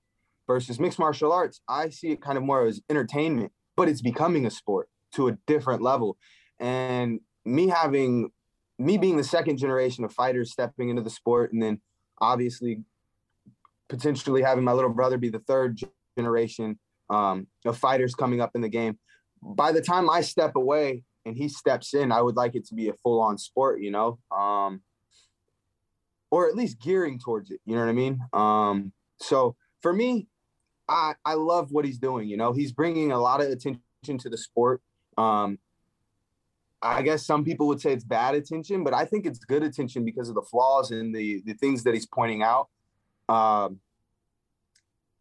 versus 0.47 0.81
mixed 0.81 0.99
martial 0.99 1.33
arts. 1.33 1.61
I 1.69 1.91
see 1.91 2.11
it 2.11 2.21
kind 2.21 2.37
of 2.37 2.45
more 2.45 2.67
as 2.67 2.81
entertainment, 2.91 3.53
but 3.77 3.89
it's 3.89 4.03
becoming 4.03 4.47
a 4.47 4.51
sport 4.51 4.89
to 5.13 5.29
a 5.29 5.39
different 5.47 5.83
level 5.83 6.17
and 6.59 7.21
me 7.45 7.69
having 7.69 8.31
me 8.79 8.97
being 8.99 9.17
the 9.17 9.25
second 9.25 9.59
generation 9.59 10.05
of 10.05 10.13
fighters 10.13 10.51
stepping 10.51 10.89
into 10.89 11.03
the 11.03 11.11
sport 11.11 11.53
and 11.53 11.63
then 11.63 11.81
obviously 12.21 12.83
potentially 13.93 14.41
having 14.41 14.65
my 14.65 14.73
little 14.73 14.91
brother 14.91 15.19
be 15.19 15.29
the 15.29 15.39
third 15.41 15.79
generation 16.17 16.79
um, 17.11 17.47
of 17.67 17.77
fighters 17.77 18.15
coming 18.15 18.41
up 18.41 18.53
in 18.55 18.63
the 18.63 18.69
game. 18.69 18.99
By 19.43 19.71
the 19.73 19.83
time 19.83 20.09
i 20.09 20.23
step 20.23 20.57
away 20.57 21.03
and 21.27 21.37
he 21.37 21.49
steps 21.49 21.95
in 21.95 22.11
i 22.11 22.23
would 22.23 22.37
like 22.37 22.55
it 22.55 22.65
to 22.67 22.75
be 22.75 22.89
a 22.89 22.95
full-on 22.95 23.37
sport 23.39 23.81
you 23.81 23.91
know 23.91 24.19
um, 24.37 24.81
or 26.31 26.49
at 26.49 26.55
least 26.55 26.81
gearing 26.81 27.19
towards 27.19 27.51
it 27.51 27.61
you 27.67 27.75
know 27.75 27.83
what 27.83 27.91
i 27.91 27.93
mean? 27.93 28.19
Um, 28.33 28.93
so 29.21 29.57
for 29.83 29.93
me 29.93 30.27
I, 30.89 31.15
I 31.25 31.35
love 31.35 31.69
what 31.71 31.85
he's 31.85 31.99
doing 31.99 32.29
you 32.29 32.37
know? 32.37 32.53
He's 32.53 32.73
bringing 32.73 33.13
a 33.13 33.19
lot 33.19 33.43
of 33.43 33.49
attention 33.51 33.83
to 34.19 34.31
the 34.31 34.39
sport. 34.39 34.81
Um, 35.19 35.59
I 36.81 37.03
guess 37.03 37.25
some 37.25 37.45
people 37.45 37.69
would 37.69 37.81
say 37.81 37.93
it's 37.93 38.05
bad 38.05 38.35
attention, 38.35 38.83
but 38.83 38.95
I 38.95 39.05
think 39.05 39.27
it's 39.27 39.39
good 39.39 39.63
attention 39.63 40.05
because 40.05 40.29
of 40.29 40.35
the 40.35 40.43
flaws 40.43 40.91
and 40.91 41.15
the 41.15 41.43
the 41.47 41.55
things 41.55 41.85
that 41.85 41.95
he's 41.95 42.07
pointing 42.07 42.43
out. 42.43 42.69
Um, 43.29 43.81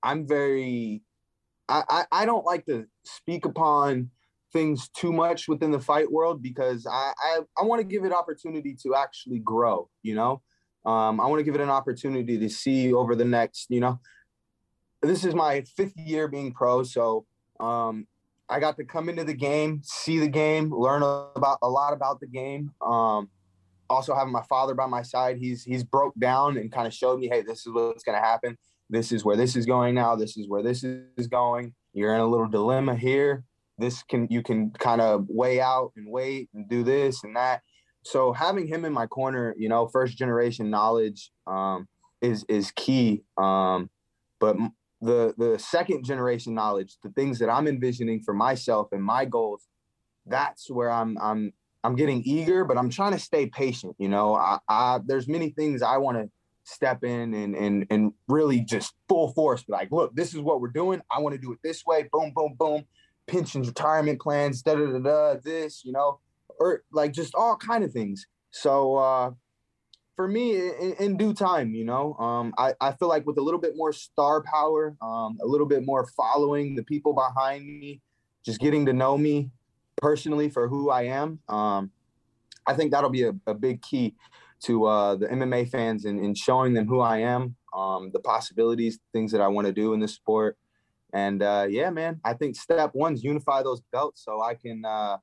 I'm 0.04 0.28
very, 0.28 1.04
I, 1.70 1.84
I, 1.90 2.06
I 2.12 2.26
don't 2.26 2.46
like 2.46 2.66
to 2.66 2.88
speak 3.04 3.46
upon 3.46 4.10
things 4.52 4.90
too 4.90 5.12
much 5.12 5.48
within 5.48 5.72
the 5.72 5.80
fight 5.80 6.12
world 6.12 6.42
because 6.42 6.86
I 6.86 7.14
I, 7.18 7.40
I 7.58 7.64
want 7.64 7.80
to 7.80 7.88
give 7.88 8.04
it 8.04 8.12
opportunity 8.12 8.76
to 8.84 8.96
actually 8.96 9.40
grow. 9.40 9.90
You 10.04 10.16
know, 10.16 10.42
um, 10.86 11.20
I 11.20 11.28
want 11.28 11.40
to 11.40 11.44
give 11.44 11.56
it 11.56 11.62
an 11.62 11.70
opportunity 11.70 12.38
to 12.38 12.50
see 12.50 12.94
over 12.94 13.16
the 13.16 13.26
next. 13.26 13.68
You 13.70 13.80
know, 13.80 14.00
this 15.02 15.24
is 15.24 15.34
my 15.36 15.62
fifth 15.76 15.96
year 15.96 16.28
being 16.28 16.52
pro, 16.52 16.84
so 16.84 17.26
um, 17.60 18.08
I 18.50 18.60
got 18.60 18.76
to 18.78 18.84
come 18.84 19.08
into 19.08 19.24
the 19.24 19.34
game, 19.34 19.82
see 19.84 20.20
the 20.20 20.28
game, 20.28 20.74
learn 20.74 21.04
about 21.04 21.60
a 21.62 21.70
lot 21.70 21.94
about 21.94 22.20
the 22.20 22.28
game. 22.28 22.74
Um, 22.82 23.30
also 23.92 24.16
having 24.16 24.32
my 24.32 24.44
father 24.44 24.74
by 24.74 24.88
my 24.88 25.02
side, 25.02 25.38
he's 25.38 25.64
he's 25.64 25.84
broke 25.84 26.14
down 26.18 26.58
and 26.58 26.72
kind 26.72 26.88
of 26.88 26.94
showed 26.94 27.20
me, 27.20 27.28
hey, 27.28 27.42
this 27.42 27.66
is 27.66 27.74
what's 27.74 28.04
going 28.04 28.18
to 28.18 28.26
happen. 28.26 28.58
This 28.90 29.12
is 29.12 29.24
where 29.24 29.38
this 29.38 29.56
is 29.56 29.66
going 29.66 29.96
now. 29.96 30.16
This 30.16 30.38
is 30.38 30.48
where 30.48 30.64
this 30.64 30.84
is 30.84 31.28
going. 31.28 31.74
You're 31.94 32.16
in 32.16 32.22
a 32.22 32.26
little 32.26 32.48
dilemma 32.48 32.96
here. 32.96 33.44
This 33.78 34.04
can 34.04 34.28
you 34.30 34.42
can 34.42 34.72
kind 34.72 35.02
of 35.02 35.26
weigh 35.30 35.62
out 35.62 35.92
and 35.96 36.10
wait 36.10 36.50
and 36.54 36.68
do 36.70 36.84
this 36.84 37.24
and 37.24 37.36
that. 37.36 37.62
So 38.04 38.34
having 38.34 38.68
him 38.68 38.86
in 38.86 38.94
my 38.94 39.08
corner, 39.08 39.54
you 39.58 39.70
know, 39.70 39.88
first 39.88 40.18
generation 40.18 40.70
knowledge 40.70 41.32
um, 41.48 41.88
is 42.22 42.46
is 42.50 42.72
key. 42.72 43.24
Um, 43.38 43.90
but 44.40 44.58
the 45.02 45.34
the 45.38 45.58
second 45.60 46.06
generation 46.06 46.54
knowledge, 46.54 46.98
the 47.04 47.10
things 47.12 47.40
that 47.40 47.50
I'm 47.50 47.68
envisioning 47.68 48.22
for 48.24 48.34
myself 48.34 48.90
and 48.92 49.04
my 49.04 49.26
goals, 49.26 49.68
that's 50.26 50.70
where 50.70 50.92
I'm 50.92 51.18
I'm 51.22 51.54
I'm 51.84 51.96
getting 51.96 52.22
eager, 52.24 52.64
but 52.66 52.78
I'm 52.78 52.90
trying 52.90 53.14
to 53.14 53.20
stay 53.20 53.48
patient. 53.48 53.96
You 53.98 54.10
know, 54.10 54.36
I, 54.36 54.60
I 54.68 55.00
there's 55.06 55.28
many 55.28 55.50
things 55.50 55.82
I 55.82 55.98
want 55.98 56.18
to 56.18 56.30
step 56.64 57.04
in 57.04 57.34
and 57.34 57.56
and 57.56 57.86
and 57.90 58.14
really 58.28 58.62
just 58.62 58.94
full 59.10 59.34
force. 59.34 59.64
Be 59.64 59.74
like, 59.74 59.92
look, 59.92 60.16
this 60.16 60.34
is 60.34 60.42
what 60.42 60.62
we're 60.62 60.70
doing. 60.70 61.02
I 61.12 61.20
want 61.20 61.34
to 61.36 61.42
do 61.42 61.52
it 61.52 61.60
this 61.64 61.86
way. 61.86 62.08
Boom, 62.12 62.32
boom, 62.36 62.56
boom. 62.58 62.86
Pensions, 63.28 63.68
retirement 63.68 64.22
plans, 64.22 64.62
da 64.62 64.76
da 64.76 64.86
da 64.86 65.00
da. 65.00 65.36
This, 65.44 65.84
you 65.84 65.92
know, 65.92 66.20
or 66.60 66.84
like 66.92 67.14
just 67.14 67.34
all 67.36 67.56
kind 67.56 67.84
of 67.84 67.92
things. 67.92 68.28
So 68.52 68.96
uh, 68.98 69.32
for 70.16 70.28
me 70.28 70.56
in, 70.56 70.94
in, 71.00 71.18
due 71.18 71.34
time 71.34 71.74
you 71.74 71.84
know 71.84 72.14
um, 72.16 72.54
I, 72.58 72.74
I 72.80 72.92
feel 72.92 73.08
like 73.08 73.26
with 73.26 73.38
a 73.38 73.42
little 73.42 73.60
bit 73.60 73.76
more 73.76 73.92
star 73.92 74.44
power 74.44 74.96
um, 75.02 75.38
a 75.42 75.48
little 75.48 75.66
bit 75.66 75.84
more 75.84 76.06
following 76.16 76.76
the 76.76 76.84
people 76.84 77.14
behind 77.14 77.66
me 77.66 78.02
just 78.46 78.60
getting 78.60 78.86
to 78.86 78.94
know 78.94 79.18
me 79.18 79.50
personally 79.98 80.50
for 80.50 80.68
who 80.68 80.90
i 80.90 81.04
am 81.04 81.40
um, 81.50 81.92
i 82.68 82.74
think 82.74 82.92
that'll 82.92 83.10
be 83.10 83.24
a, 83.24 83.34
a 83.48 83.54
big 83.54 83.82
key 83.82 84.16
to 84.62 84.86
uh, 84.86 85.16
the 85.16 85.28
mma 85.28 85.68
fans 85.70 86.06
and, 86.06 86.20
and 86.20 86.38
showing 86.38 86.74
them 86.74 86.88
who 86.88 87.00
i 87.00 87.18
am 87.18 87.56
um, 87.74 88.12
the 88.14 88.20
possibilities 88.20 89.00
things 89.14 89.32
that 89.32 89.42
i 89.42 89.48
want 89.48 89.68
to 89.68 89.74
do 89.74 89.94
in 89.94 90.00
this 90.00 90.14
sport 90.14 90.58
and 91.14 91.42
uh, 91.44 91.66
yeah 91.70 91.90
man 91.90 92.20
i 92.24 92.34
think 92.34 92.56
step 92.56 92.92
one 92.94 93.14
is 93.14 93.24
unify 93.24 93.62
those 93.64 93.82
belts 93.92 94.24
so 94.24 94.42
i 94.42 94.54
can 94.54 94.84
uh, 94.86 95.18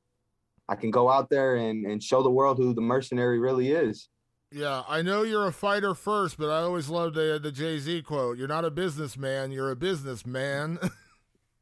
i 0.69 0.75
can 0.75 0.91
go 0.91 1.11
out 1.11 1.31
there 1.31 1.57
and, 1.57 1.87
and 1.87 2.03
show 2.03 2.23
the 2.23 2.31
world 2.31 2.59
who 2.59 2.75
the 2.75 2.81
mercenary 2.81 3.39
really 3.39 3.73
is 3.73 4.09
yeah, 4.51 4.83
I 4.89 5.03
know 5.03 5.25
you're 5.25 5.47
a 5.47 5.53
fighter 5.53 5.95
first, 5.95 6.39
but 6.39 6.49
I 6.49 6.63
always 6.63 6.89
love 6.89 7.13
the 7.13 7.39
the 7.43 7.53
Jay 7.53 7.79
Z 7.79 8.01
quote: 8.03 8.39
"You're 8.39 8.49
not 8.49 8.65
a 8.65 8.71
businessman, 8.71 9.51
you're 9.51 9.71
a 9.71 9.77
businessman." 9.77 10.79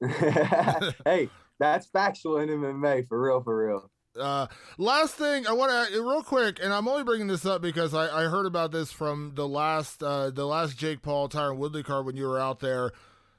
hey, 1.04 1.30
that's 1.58 1.86
factual 1.86 2.38
in 2.38 2.48
MMA 2.48 3.08
for 3.08 3.20
real, 3.20 3.42
for 3.42 3.66
real. 3.66 3.90
Uh, 4.18 4.46
last 4.78 5.14
thing 5.14 5.46
I 5.46 5.52
want 5.52 5.92
to 5.92 6.00
real 6.00 6.22
quick, 6.22 6.58
and 6.62 6.72
I'm 6.72 6.88
only 6.88 7.04
bringing 7.04 7.26
this 7.26 7.44
up 7.44 7.60
because 7.60 7.94
I, 7.94 8.24
I 8.24 8.24
heard 8.24 8.46
about 8.46 8.72
this 8.72 8.90
from 8.90 9.32
the 9.34 9.46
last 9.46 10.02
uh, 10.02 10.30
the 10.30 10.46
last 10.46 10.78
Jake 10.78 11.02
Paul 11.02 11.28
Tyron 11.28 11.58
Woodley 11.58 11.82
card 11.82 12.06
when 12.06 12.16
you 12.16 12.26
were 12.26 12.40
out 12.40 12.60
there. 12.60 12.92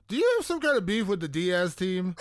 Do 0.08 0.16
you 0.16 0.34
have 0.38 0.46
some 0.46 0.60
kind 0.60 0.78
of 0.78 0.86
beef 0.86 1.08
with 1.08 1.20
the 1.20 1.28
Diaz 1.28 1.76
team? 1.76 2.16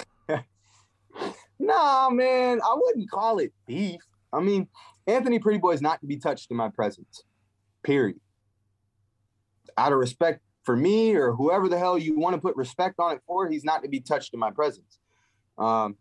nah, 1.58 2.10
man, 2.10 2.60
I 2.60 2.74
wouldn't 2.76 3.10
call 3.10 3.38
it 3.38 3.52
beef. 3.66 4.00
I 4.32 4.40
mean, 4.40 4.68
Anthony 5.06 5.38
Pretty 5.38 5.58
Boy 5.58 5.72
is 5.72 5.82
not 5.82 6.00
to 6.00 6.06
be 6.06 6.16
touched 6.16 6.50
in 6.50 6.56
my 6.56 6.68
presence. 6.68 7.22
Period. 7.82 8.18
Out 9.78 9.92
of 9.92 9.98
respect 9.98 10.40
for 10.64 10.76
me 10.76 11.14
or 11.14 11.32
whoever 11.32 11.68
the 11.68 11.78
hell 11.78 11.96
you 11.96 12.18
want 12.18 12.34
to 12.34 12.40
put 12.40 12.56
respect 12.56 12.96
on 12.98 13.14
it 13.14 13.22
for, 13.26 13.48
he's 13.48 13.64
not 13.64 13.84
to 13.84 13.88
be 13.88 14.00
touched 14.00 14.34
in 14.34 14.40
my 14.40 14.50
presence. 14.50 14.98
Um, 15.58 15.96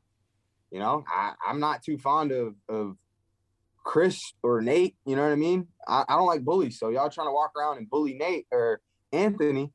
you 0.72 0.80
know, 0.80 1.04
I, 1.08 1.34
I'm 1.48 1.60
not 1.60 1.84
too 1.84 1.98
fond 1.98 2.32
of 2.32 2.56
of 2.68 2.98
Chris 3.84 4.20
or 4.44 4.62
Nate. 4.62 4.96
You 5.06 5.16
know 5.16 5.24
what 5.24 5.32
I 5.32 5.36
mean? 5.36 5.68
I, 5.88 6.04
I 6.10 6.16
don't 6.16 6.28
like 6.28 6.44
bullies. 6.44 6.80
So 6.80 6.90
y'all 6.90 7.10
trying 7.10 7.28
to 7.28 7.34
walk 7.34 7.54
around 7.58 7.78
and 7.78 7.90
bully 7.90 8.16
Nate 8.16 8.48
or 8.52 8.82
Anthony. 9.14 9.72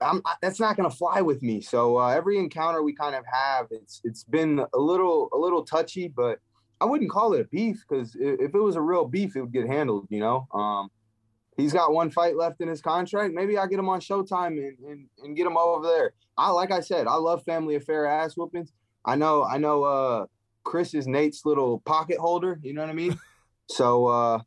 I'm, 0.00 0.20
that's 0.42 0.60
not 0.60 0.76
going 0.76 0.90
to 0.90 0.94
fly 0.94 1.22
with 1.22 1.42
me. 1.42 1.60
So 1.62 1.98
uh, 1.98 2.08
every 2.08 2.38
encounter 2.38 2.82
we 2.82 2.94
kind 2.94 3.14
of 3.14 3.24
have, 3.30 3.66
it's 3.70 4.00
it's 4.04 4.24
been 4.24 4.64
a 4.74 4.78
little 4.78 5.28
a 5.32 5.38
little 5.38 5.64
touchy, 5.64 6.08
but 6.08 6.38
I 6.80 6.84
wouldn't 6.84 7.10
call 7.10 7.32
it 7.32 7.40
a 7.40 7.44
beef 7.44 7.82
because 7.88 8.14
if 8.18 8.54
it 8.54 8.60
was 8.60 8.76
a 8.76 8.80
real 8.80 9.06
beef, 9.06 9.36
it 9.36 9.40
would 9.40 9.52
get 9.52 9.66
handled. 9.66 10.06
You 10.10 10.20
know, 10.20 10.48
um, 10.52 10.90
he's 11.56 11.72
got 11.72 11.92
one 11.92 12.10
fight 12.10 12.36
left 12.36 12.60
in 12.60 12.68
his 12.68 12.82
contract. 12.82 13.32
Maybe 13.32 13.56
I 13.56 13.66
get 13.66 13.78
him 13.78 13.88
on 13.88 14.00
Showtime 14.00 14.58
and, 14.58 14.76
and, 14.86 15.06
and 15.22 15.36
get 15.36 15.46
him 15.46 15.56
over 15.56 15.86
there. 15.86 16.12
I 16.36 16.50
like 16.50 16.70
I 16.70 16.80
said, 16.80 17.06
I 17.06 17.14
love 17.14 17.44
family 17.44 17.76
affair 17.76 18.06
ass 18.06 18.36
whoopings. 18.36 18.72
I 19.06 19.14
know, 19.14 19.44
I 19.44 19.58
know. 19.58 19.84
Uh, 19.84 20.26
Chris 20.64 20.94
is 20.94 21.06
Nate's 21.06 21.46
little 21.46 21.80
pocket 21.80 22.18
holder. 22.18 22.58
You 22.62 22.74
know 22.74 22.82
what 22.82 22.90
I 22.90 22.94
mean? 22.94 23.18
so 23.68 24.06
uh, 24.06 24.40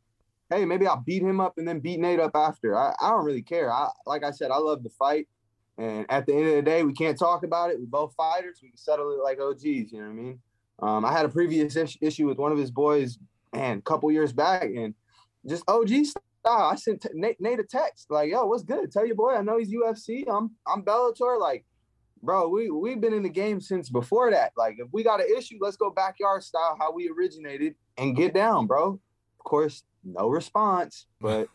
hey, 0.50 0.64
maybe 0.64 0.86
I'll 0.86 1.02
beat 1.04 1.22
him 1.22 1.40
up 1.40 1.54
and 1.56 1.66
then 1.66 1.80
beat 1.80 1.98
Nate 1.98 2.20
up 2.20 2.32
after. 2.34 2.76
I, 2.76 2.94
I 3.00 3.10
don't 3.10 3.24
really 3.24 3.42
care. 3.42 3.72
I 3.72 3.88
like 4.06 4.22
I 4.24 4.30
said, 4.30 4.50
I 4.50 4.58
love 4.58 4.82
the 4.82 4.90
fight. 4.90 5.26
And 5.78 6.04
at 6.10 6.26
the 6.26 6.34
end 6.34 6.46
of 6.46 6.54
the 6.56 6.62
day, 6.62 6.82
we 6.82 6.92
can't 6.92 7.18
talk 7.18 7.42
about 7.42 7.70
it. 7.70 7.80
We 7.80 7.86
both 7.86 8.14
fighters. 8.14 8.58
We 8.62 8.68
can 8.68 8.76
settle 8.76 9.12
it 9.12 9.22
like 9.22 9.40
OGs. 9.40 9.64
You 9.64 9.88
know 9.94 10.00
what 10.00 10.10
I 10.10 10.12
mean? 10.12 10.38
Um, 10.82 11.04
I 11.06 11.12
had 11.12 11.24
a 11.24 11.30
previous 11.30 11.74
is- 11.74 11.96
issue 12.02 12.26
with 12.26 12.38
one 12.38 12.52
of 12.52 12.58
his 12.58 12.70
boys, 12.70 13.18
and 13.54 13.78
a 13.78 13.82
couple 13.82 14.10
years 14.12 14.32
back, 14.32 14.64
and 14.64 14.94
just 15.48 15.64
OG 15.68 16.04
style. 16.04 16.20
I 16.44 16.74
sent 16.76 17.02
t- 17.02 17.08
Nate, 17.14 17.40
Nate 17.40 17.60
a 17.60 17.64
text 17.64 18.10
like, 18.10 18.30
"Yo, 18.30 18.44
what's 18.44 18.62
good? 18.62 18.92
Tell 18.92 19.06
your 19.06 19.16
boy 19.16 19.34
I 19.34 19.42
know 19.42 19.56
he's 19.58 19.72
UFC. 19.72 20.24
I'm 20.28 20.50
I'm 20.66 20.82
Bellator. 20.82 21.40
Like, 21.40 21.64
bro, 22.22 22.48
we 22.48 22.70
we've 22.70 23.00
been 23.00 23.14
in 23.14 23.22
the 23.22 23.30
game 23.30 23.60
since 23.60 23.88
before 23.88 24.30
that. 24.30 24.52
Like, 24.56 24.76
if 24.78 24.88
we 24.92 25.02
got 25.02 25.20
an 25.20 25.26
issue, 25.36 25.58
let's 25.60 25.76
go 25.76 25.90
backyard 25.90 26.42
style, 26.42 26.76
how 26.78 26.92
we 26.92 27.10
originated, 27.10 27.74
and 27.98 28.16
get 28.16 28.34
down, 28.34 28.66
bro. 28.66 29.00
Of 29.38 29.44
course, 29.44 29.84
no 30.04 30.28
response, 30.28 31.06
but 31.20 31.48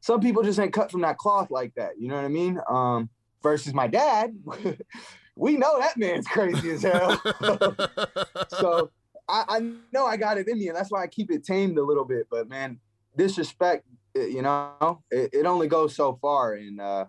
some 0.00 0.20
people 0.20 0.42
just 0.42 0.58
ain't 0.58 0.72
cut 0.72 0.90
from 0.90 1.02
that 1.02 1.18
cloth 1.18 1.50
like 1.50 1.74
that. 1.76 1.92
You 1.98 2.08
know 2.08 2.16
what 2.16 2.24
I 2.24 2.28
mean? 2.28 2.58
Um, 2.68 3.10
versus 3.42 3.74
my 3.74 3.86
dad, 3.86 4.34
we 5.36 5.56
know 5.56 5.78
that 5.78 5.96
man's 5.96 6.26
crazy 6.26 6.70
as 6.70 6.82
hell. 6.82 7.20
so 8.48 8.90
I, 9.28 9.44
I 9.48 9.72
know 9.92 10.06
I 10.06 10.16
got 10.16 10.38
it 10.38 10.48
in 10.48 10.58
me, 10.58 10.68
and 10.68 10.76
that's 10.76 10.90
why 10.90 11.02
I 11.02 11.06
keep 11.06 11.30
it 11.30 11.44
tamed 11.44 11.78
a 11.78 11.82
little 11.82 12.04
bit. 12.04 12.26
But 12.30 12.48
man, 12.48 12.78
disrespect, 13.16 13.84
eh, 14.16 14.26
you 14.26 14.42
know, 14.42 15.02
it, 15.10 15.30
it 15.32 15.46
only 15.46 15.68
goes 15.68 15.94
so 15.94 16.18
far, 16.22 16.54
and 16.54 16.80
uh, 16.80 17.04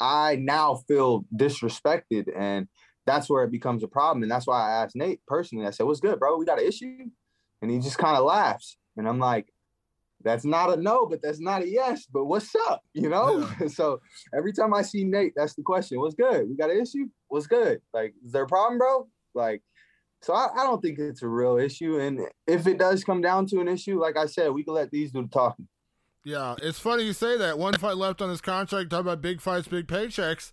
I 0.00 0.36
now 0.36 0.76
feel 0.86 1.24
disrespected, 1.34 2.28
and 2.36 2.68
that's 3.06 3.28
where 3.28 3.44
it 3.44 3.50
becomes 3.50 3.82
a 3.82 3.88
problem. 3.88 4.22
And 4.22 4.30
that's 4.30 4.46
why 4.46 4.68
I 4.68 4.82
asked 4.82 4.96
Nate 4.96 5.20
personally. 5.26 5.66
I 5.66 5.70
said, 5.70 5.86
"What's 5.86 6.00
good, 6.00 6.18
bro? 6.18 6.36
We 6.36 6.44
got 6.44 6.60
an 6.60 6.66
issue," 6.66 7.10
and 7.62 7.70
he 7.70 7.78
just 7.78 7.98
kind 7.98 8.16
of 8.16 8.24
laughs, 8.24 8.76
and 8.96 9.08
I'm 9.08 9.18
like. 9.18 9.52
That's 10.24 10.44
not 10.44 10.76
a 10.76 10.82
no, 10.82 11.06
but 11.06 11.22
that's 11.22 11.38
not 11.38 11.62
a 11.62 11.68
yes. 11.68 12.06
But 12.12 12.24
what's 12.24 12.52
up? 12.68 12.82
You 12.92 13.08
know? 13.08 13.48
Yeah. 13.60 13.68
so 13.78 14.00
every 14.36 14.52
time 14.52 14.74
I 14.74 14.82
see 14.82 15.04
Nate, 15.04 15.32
that's 15.36 15.54
the 15.54 15.62
question. 15.62 16.00
What's 16.00 16.16
good? 16.16 16.48
We 16.48 16.56
got 16.56 16.70
an 16.70 16.80
issue? 16.80 17.06
What's 17.28 17.46
good? 17.46 17.80
Like, 17.94 18.14
is 18.26 18.32
there 18.32 18.42
a 18.42 18.46
problem, 18.48 18.78
bro? 18.78 19.06
Like, 19.32 19.62
so 20.22 20.34
I, 20.34 20.48
I 20.54 20.64
don't 20.64 20.82
think 20.82 20.98
it's 20.98 21.22
a 21.22 21.28
real 21.28 21.58
issue. 21.58 22.00
And 22.00 22.20
if 22.46 22.66
it 22.66 22.78
does 22.78 23.04
come 23.04 23.20
down 23.20 23.46
to 23.46 23.60
an 23.60 23.68
issue, 23.68 24.00
like 24.00 24.16
I 24.16 24.26
said, 24.26 24.50
we 24.50 24.64
can 24.64 24.74
let 24.74 24.90
these 24.90 25.12
do 25.12 25.22
the 25.22 25.28
talking. 25.28 25.68
Yeah, 26.28 26.56
it's 26.62 26.78
funny 26.78 27.04
you 27.04 27.14
say 27.14 27.38
that. 27.38 27.58
One 27.58 27.72
fight 27.72 27.96
left 27.96 28.20
on 28.20 28.28
his 28.28 28.42
contract. 28.42 28.90
Talk 28.90 29.00
about 29.00 29.22
big 29.22 29.40
fights, 29.40 29.66
big 29.66 29.86
paychecks. 29.86 30.52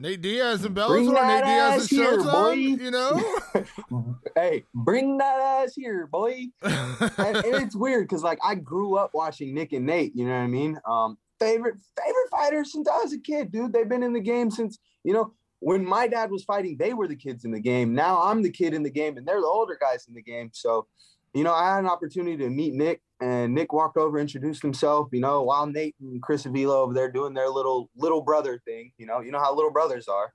Nate 0.00 0.22
Diaz 0.22 0.64
and 0.64 0.74
Bellator. 0.74 1.12
Nate 1.12 1.44
Diaz 1.44 1.92
and 1.92 2.00
here, 2.00 2.18
Showtime. 2.18 2.80
You 2.80 2.90
know. 2.90 4.16
hey, 4.34 4.64
bring 4.72 5.18
that 5.18 5.40
ass 5.40 5.74
here, 5.76 6.06
boy. 6.06 6.46
and, 6.62 7.36
and 7.36 7.44
it's 7.44 7.76
weird 7.76 8.08
because 8.08 8.22
like 8.22 8.38
I 8.42 8.54
grew 8.54 8.96
up 8.96 9.10
watching 9.12 9.52
Nick 9.52 9.74
and 9.74 9.84
Nate. 9.84 10.16
You 10.16 10.24
know 10.24 10.38
what 10.38 10.44
I 10.44 10.46
mean? 10.46 10.80
Um, 10.88 11.18
favorite 11.38 11.76
favorite 12.02 12.30
fighters 12.30 12.72
since 12.72 12.88
I 12.88 12.96
was 13.02 13.12
a 13.12 13.18
kid, 13.18 13.52
dude. 13.52 13.74
They've 13.74 13.86
been 13.86 14.02
in 14.02 14.14
the 14.14 14.20
game 14.20 14.50
since 14.50 14.78
you 15.02 15.12
know 15.12 15.34
when 15.60 15.84
my 15.84 16.08
dad 16.08 16.30
was 16.30 16.44
fighting. 16.44 16.78
They 16.78 16.94
were 16.94 17.08
the 17.08 17.14
kids 17.14 17.44
in 17.44 17.50
the 17.50 17.60
game. 17.60 17.94
Now 17.94 18.22
I'm 18.22 18.40
the 18.40 18.50
kid 18.50 18.72
in 18.72 18.82
the 18.82 18.90
game, 18.90 19.18
and 19.18 19.28
they're 19.28 19.42
the 19.42 19.46
older 19.46 19.76
guys 19.78 20.06
in 20.08 20.14
the 20.14 20.22
game. 20.22 20.48
So, 20.54 20.86
you 21.34 21.44
know, 21.44 21.52
I 21.52 21.74
had 21.74 21.80
an 21.80 21.90
opportunity 21.90 22.38
to 22.38 22.48
meet 22.48 22.72
Nick, 22.72 23.02
and 23.24 23.54
Nick 23.54 23.72
walked 23.72 23.96
over, 23.96 24.18
introduced 24.18 24.60
himself. 24.60 25.08
You 25.10 25.20
know, 25.20 25.42
while 25.42 25.66
Nate 25.66 25.94
and 26.00 26.20
Chris 26.20 26.44
Avila 26.44 26.82
over 26.82 26.92
there 26.92 27.10
doing 27.10 27.32
their 27.32 27.48
little 27.48 27.88
little 27.96 28.20
brother 28.20 28.60
thing. 28.66 28.92
You 28.98 29.06
know, 29.06 29.20
you 29.20 29.32
know 29.32 29.40
how 29.40 29.54
little 29.54 29.70
brothers 29.70 30.08
are. 30.08 30.32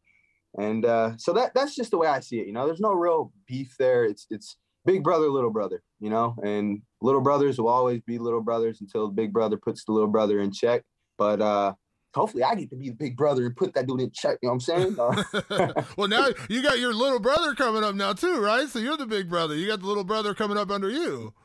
And 0.58 0.84
uh, 0.84 1.16
so 1.18 1.32
that 1.34 1.54
that's 1.54 1.76
just 1.76 1.92
the 1.92 2.00
way 2.00 2.08
I 2.08 2.20
see 2.20 2.40
it. 2.40 2.48
You 2.48 2.54
know, 2.54 2.66
there's 2.66 2.80
no 2.80 2.94
real 2.94 3.32
beef 3.48 3.76
there. 3.78 4.06
It's 4.06 4.26
it's 4.32 4.58
big 4.86 5.04
brother, 5.04 5.30
little 5.30 5.52
brother. 5.52 5.84
You 6.00 6.10
know, 6.10 6.36
and 6.44 6.82
little 7.00 7.22
brothers 7.22 7.60
will 7.60 7.68
always 7.68 8.02
be 8.02 8.18
little 8.18 8.42
brothers 8.42 8.82
until 8.82 9.08
the 9.08 9.14
big 9.14 9.32
brother 9.32 9.58
puts 9.58 9.86
the 9.86 9.92
little 9.92 10.10
brother 10.10 10.40
in 10.40 10.52
check. 10.52 10.82
But 11.16 11.42
uh, 11.42 11.74
hopefully, 12.16 12.44
I 12.44 12.56
get 12.56 12.72
to 12.72 12.76
be 12.76 12.90
the 12.90 12.96
big 12.96 13.16
brother 13.16 13.46
and 13.46 13.56
put 13.56 13.76
that 13.76 13.86
dude 13.86 14.02
in 14.02 14.12
check. 14.16 14.40
You 14.42 14.50
know 14.50 14.54
what 14.56 14.68
I'm 14.68 14.96
saying? 14.96 14.98
Uh, 15.52 15.84
well, 15.98 16.08
now 16.08 16.30
you 16.50 16.64
got 16.64 16.80
your 16.80 16.94
little 16.94 17.20
brother 17.20 17.54
coming 17.54 17.84
up 17.84 17.94
now 17.94 18.14
too, 18.14 18.40
right? 18.40 18.68
So 18.68 18.80
you're 18.80 18.98
the 18.98 19.06
big 19.06 19.30
brother. 19.30 19.56
You 19.56 19.68
got 19.68 19.82
the 19.82 19.88
little 19.88 20.04
brother 20.04 20.34
coming 20.34 20.58
up 20.58 20.72
under 20.72 20.90
you. 20.90 21.36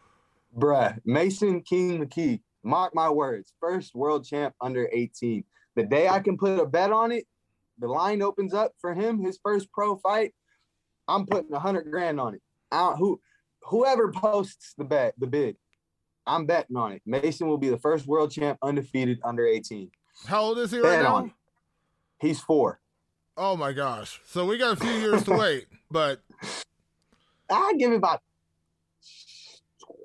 Bruh, 0.57 0.99
Mason 1.05 1.61
King 1.63 2.05
McKee. 2.05 2.41
Mark 2.63 2.95
my 2.95 3.11
words. 3.11 3.53
First 3.61 3.95
world 3.95 4.25
champ 4.25 4.55
under 4.61 4.89
18. 4.93 5.45
The 5.77 5.83
day 5.83 6.09
I 6.09 6.21
can 6.21 6.39
put 6.39 6.59
a 6.59 6.67
bet 6.67 6.93
on 6.93 7.13
it, 7.13 7.27
the 7.79 7.89
line 7.89 8.23
opens 8.23 8.55
up 8.55 8.73
for 8.81 8.95
him. 8.95 9.23
His 9.23 9.39
first 9.43 9.71
pro 9.73 9.97
fight. 9.97 10.35
I'm 11.09 11.27
putting 11.27 11.53
a 11.53 11.59
hundred 11.59 11.91
grand 11.91 12.19
on 12.19 12.35
it. 12.35 12.43
I 12.73 12.79
don't, 12.79 12.97
who, 12.97 13.21
whoever 13.63 14.11
posts 14.11 14.75
the 14.79 14.85
bet, 14.85 15.15
the 15.19 15.27
bid, 15.27 15.57
I'm 16.27 16.47
betting 16.47 16.77
on 16.77 16.93
it. 16.93 17.03
Mason 17.05 17.47
will 17.47 17.59
be 17.59 17.69
the 17.69 17.79
first 17.79 18.07
world 18.07 18.31
champ 18.31 18.59
undefeated 18.63 19.19
under 19.23 19.47
18. 19.47 19.91
How 20.27 20.43
old 20.43 20.59
is 20.59 20.71
he 20.71 20.79
right 20.79 20.99
Bet 20.99 21.07
on 21.07 21.27
now? 21.27 21.35
He's 22.21 22.41
four. 22.41 22.81
Oh 23.37 23.57
my 23.57 23.73
gosh! 23.73 24.21
So 24.25 24.47
we 24.47 24.59
got 24.59 24.75
a 24.75 24.77
few 24.77 24.93
years 24.93 25.25
to 25.25 25.33
wait, 25.37 25.67
but 25.91 26.21
I 27.51 27.75
give 27.79 27.93
it 27.93 27.97
about 27.97 28.23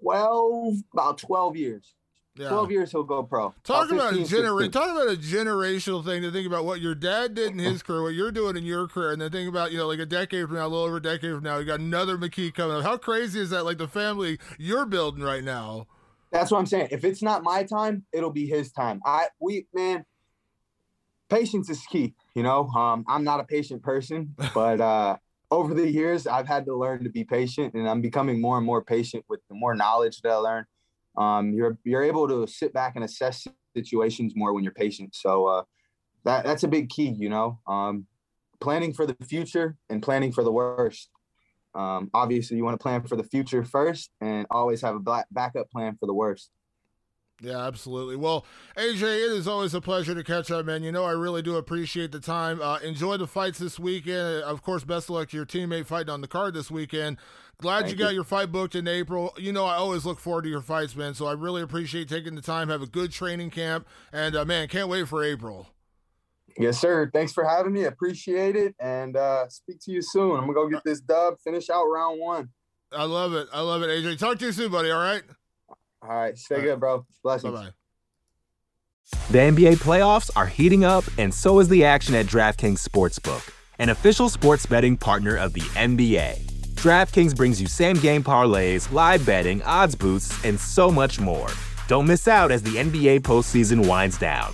12, 0.01 0.75
about 0.93 1.17
12 1.17 1.55
years. 1.57 1.95
yeah. 2.35 2.49
12 2.49 2.71
years 2.71 2.91
he'll 2.91 3.03
go 3.03 3.23
pro. 3.23 3.53
Talk 3.63 3.91
about 3.91 4.13
a 4.13 4.17
15, 4.17 4.27
genera- 4.27 4.67
talk 4.69 4.89
about 4.89 5.09
a 5.09 5.17
generational 5.17 6.03
thing 6.03 6.21
to 6.21 6.31
think 6.31 6.47
about 6.47 6.65
what 6.65 6.79
your 6.81 6.95
dad 6.95 7.33
did 7.33 7.51
in 7.51 7.59
his 7.59 7.83
career, 7.83 8.01
what 8.03 8.13
you're 8.13 8.31
doing 8.31 8.55
in 8.55 8.63
your 8.63 8.87
career, 8.87 9.11
and 9.11 9.21
then 9.21 9.31
think 9.31 9.49
about, 9.49 9.71
you 9.71 9.77
know, 9.77 9.87
like 9.87 9.99
a 9.99 10.05
decade 10.05 10.47
from 10.47 10.55
now, 10.55 10.65
a 10.65 10.69
little 10.69 10.85
over 10.85 10.97
a 10.97 11.01
decade 11.01 11.33
from 11.35 11.43
now, 11.43 11.57
you 11.57 11.65
got 11.65 11.79
another 11.79 12.17
McKee 12.17 12.53
coming 12.53 12.77
up. 12.77 12.83
How 12.83 12.97
crazy 12.97 13.39
is 13.39 13.49
that? 13.49 13.65
Like 13.65 13.77
the 13.77 13.87
family 13.87 14.39
you're 14.57 14.85
building 14.85 15.23
right 15.23 15.43
now. 15.43 15.87
That's 16.31 16.51
what 16.51 16.59
I'm 16.59 16.65
saying. 16.67 16.89
If 16.91 17.03
it's 17.03 17.23
not 17.23 17.43
my 17.43 17.63
time, 17.63 18.05
it'll 18.13 18.29
be 18.31 18.45
his 18.45 18.71
time. 18.71 19.01
I 19.03 19.27
we 19.39 19.65
man, 19.73 20.05
patience 21.29 21.69
is 21.69 21.81
key. 21.87 22.13
You 22.35 22.43
know, 22.43 22.67
um, 22.69 23.03
I'm 23.07 23.23
not 23.23 23.39
a 23.39 23.43
patient 23.43 23.81
person, 23.81 24.35
but 24.53 24.79
uh, 24.79 25.17
over 25.51 25.73
the 25.73 25.89
years, 25.89 26.27
I've 26.27 26.47
had 26.47 26.65
to 26.65 26.75
learn 26.75 27.03
to 27.03 27.09
be 27.09 27.23
patient, 27.23 27.73
and 27.73 27.87
I'm 27.87 28.01
becoming 28.01 28.39
more 28.39 28.57
and 28.57 28.65
more 28.65 28.83
patient 28.83 29.25
with 29.27 29.39
the 29.49 29.55
more 29.55 29.73
knowledge 29.75 30.21
that 30.21 30.31
I 30.31 30.35
learn. 30.35 30.65
Um, 31.17 31.53
you're 31.53 31.77
you're 31.83 32.03
able 32.03 32.27
to 32.27 32.47
sit 32.47 32.71
back 32.73 32.93
and 32.95 33.03
assess 33.03 33.47
situations 33.75 34.33
more 34.35 34.53
when 34.53 34.63
you're 34.63 34.73
patient. 34.73 35.15
So 35.15 35.47
uh, 35.47 35.63
that 36.25 36.45
that's 36.45 36.63
a 36.63 36.67
big 36.67 36.89
key. 36.89 37.15
You 37.17 37.29
know, 37.29 37.59
um, 37.67 38.05
planning 38.59 38.93
for 38.93 39.05
the 39.05 39.15
future 39.25 39.75
and 39.89 40.03
planning 40.03 40.31
for 40.31 40.43
the 40.43 40.51
worst. 40.51 41.09
Um, 41.75 42.09
obviously, 42.13 42.57
you 42.57 42.63
want 42.63 42.79
to 42.79 42.83
plan 42.83 43.03
for 43.03 43.15
the 43.15 43.23
future 43.23 43.63
first, 43.63 44.11
and 44.21 44.45
always 44.51 44.81
have 44.81 44.95
a 44.95 44.99
black 44.99 45.25
backup 45.31 45.69
plan 45.71 45.97
for 45.99 46.05
the 46.05 46.13
worst. 46.13 46.51
Yeah, 47.41 47.65
absolutely. 47.65 48.17
Well, 48.17 48.45
AJ, 48.75 49.01
it 49.01 49.31
is 49.31 49.47
always 49.47 49.73
a 49.73 49.79
pleasure 49.79 50.13
to 50.13 50.23
catch 50.23 50.51
up, 50.51 50.65
man. 50.65 50.83
You 50.83 50.91
know, 50.91 51.05
I 51.05 51.11
really 51.11 51.41
do 51.41 51.55
appreciate 51.55 52.11
the 52.11 52.19
time. 52.19 52.61
Uh, 52.61 52.79
enjoy 52.79 53.17
the 53.17 53.27
fights 53.27 53.59
this 53.59 53.79
weekend. 53.79 54.43
Of 54.43 54.61
course, 54.61 54.83
best 54.83 55.05
of 55.05 55.15
luck 55.15 55.29
to 55.29 55.37
your 55.37 55.45
teammate 55.45 55.85
fighting 55.85 56.09
on 56.09 56.21
the 56.21 56.27
card 56.27 56.53
this 56.53 56.69
weekend. 56.69 57.17
Glad 57.61 57.81
Thank 57.81 57.91
you 57.91 57.97
got 57.97 58.09
you. 58.09 58.15
your 58.15 58.23
fight 58.23 58.51
booked 58.51 58.75
in 58.75 58.87
April. 58.87 59.33
You 59.37 59.53
know, 59.53 59.65
I 59.65 59.75
always 59.75 60.05
look 60.05 60.19
forward 60.19 60.43
to 60.43 60.49
your 60.49 60.61
fights, 60.61 60.95
man. 60.95 61.13
So 61.13 61.27
I 61.27 61.33
really 61.33 61.61
appreciate 61.61 62.09
taking 62.09 62.35
the 62.35 62.41
time. 62.41 62.69
Have 62.69 62.81
a 62.81 62.87
good 62.87 63.11
training 63.11 63.51
camp, 63.51 63.87
and 64.11 64.35
uh, 64.35 64.45
man, 64.45 64.67
can't 64.67 64.89
wait 64.89 65.07
for 65.07 65.23
April. 65.23 65.67
Yes, 66.57 66.79
sir. 66.79 67.09
Thanks 67.13 67.31
for 67.31 67.45
having 67.45 67.71
me. 67.73 67.85
Appreciate 67.85 68.55
it. 68.55 68.75
And 68.79 69.15
uh, 69.15 69.47
speak 69.47 69.79
to 69.81 69.91
you 69.91 70.01
soon. 70.01 70.31
I'm 70.31 70.41
gonna 70.41 70.53
go 70.53 70.67
get 70.67 70.83
this 70.83 70.99
dub, 70.99 71.35
finish 71.41 71.69
out 71.69 71.85
round 71.85 72.19
one. 72.19 72.49
I 72.91 73.03
love 73.03 73.33
it. 73.33 73.47
I 73.53 73.61
love 73.61 73.81
it, 73.83 73.89
AJ. 73.89 74.17
Talk 74.17 74.39
to 74.39 74.45
you 74.45 74.51
soon, 74.51 74.71
buddy. 74.71 74.91
All 74.91 74.99
right. 74.99 75.23
All 76.01 76.09
right. 76.09 76.37
Stay 76.37 76.55
All 76.55 76.61
right. 76.61 76.67
good, 76.67 76.79
bro. 76.79 77.05
Bye 77.23 77.37
bye. 77.37 77.69
The 79.31 79.39
NBA 79.39 79.77
playoffs 79.77 80.29
are 80.35 80.45
heating 80.45 80.83
up, 80.83 81.03
and 81.17 81.33
so 81.33 81.59
is 81.59 81.67
the 81.67 81.83
action 81.83 82.13
at 82.15 82.27
DraftKings 82.27 82.87
Sportsbook, 82.87 83.51
an 83.79 83.89
official 83.89 84.29
sports 84.29 84.65
betting 84.65 84.97
partner 84.97 85.35
of 85.35 85.53
the 85.53 85.61
NBA. 85.61 86.39
DraftKings 86.75 87.35
brings 87.35 87.59
you 87.59 87.67
same 87.67 87.97
game 87.97 88.23
parlays, 88.23 88.91
live 88.91 89.25
betting, 89.25 89.61
odds 89.63 89.95
boosts, 89.95 90.45
and 90.45 90.59
so 90.59 90.91
much 90.91 91.19
more. 91.19 91.49
Don't 91.87 92.05
miss 92.05 92.27
out 92.27 92.51
as 92.51 92.61
the 92.61 92.75
NBA 92.75 93.21
postseason 93.21 93.87
winds 93.87 94.17
down. 94.17 94.53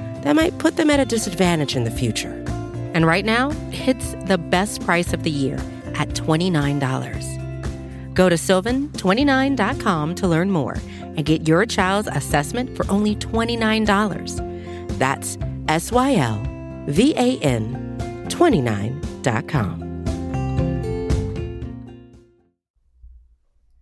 that 0.21 0.35
might 0.35 0.57
put 0.57 0.75
them 0.75 0.89
at 0.89 0.99
a 0.99 1.05
disadvantage 1.05 1.75
in 1.75 1.83
the 1.83 1.91
future. 1.91 2.33
And 2.93 3.05
right 3.05 3.25
now, 3.25 3.51
it's 3.71 4.13
the 4.25 4.37
best 4.37 4.83
price 4.83 5.13
of 5.13 5.23
the 5.23 5.31
year 5.31 5.55
at 5.95 6.09
$29. 6.09 8.13
Go 8.13 8.29
to 8.29 8.35
sylvan29.com 8.35 10.15
to 10.15 10.27
learn 10.27 10.51
more 10.51 10.77
and 10.99 11.25
get 11.25 11.47
your 11.47 11.65
child's 11.65 12.09
assessment 12.09 12.75
for 12.75 12.85
only 12.89 13.15
$29. 13.15 14.97
That's 14.97 15.37
S 15.67 15.91
Y 15.91 16.15
L 16.15 16.41
V 16.87 17.13
A 17.15 17.37
N 17.39 18.27
29.com. 18.29 19.89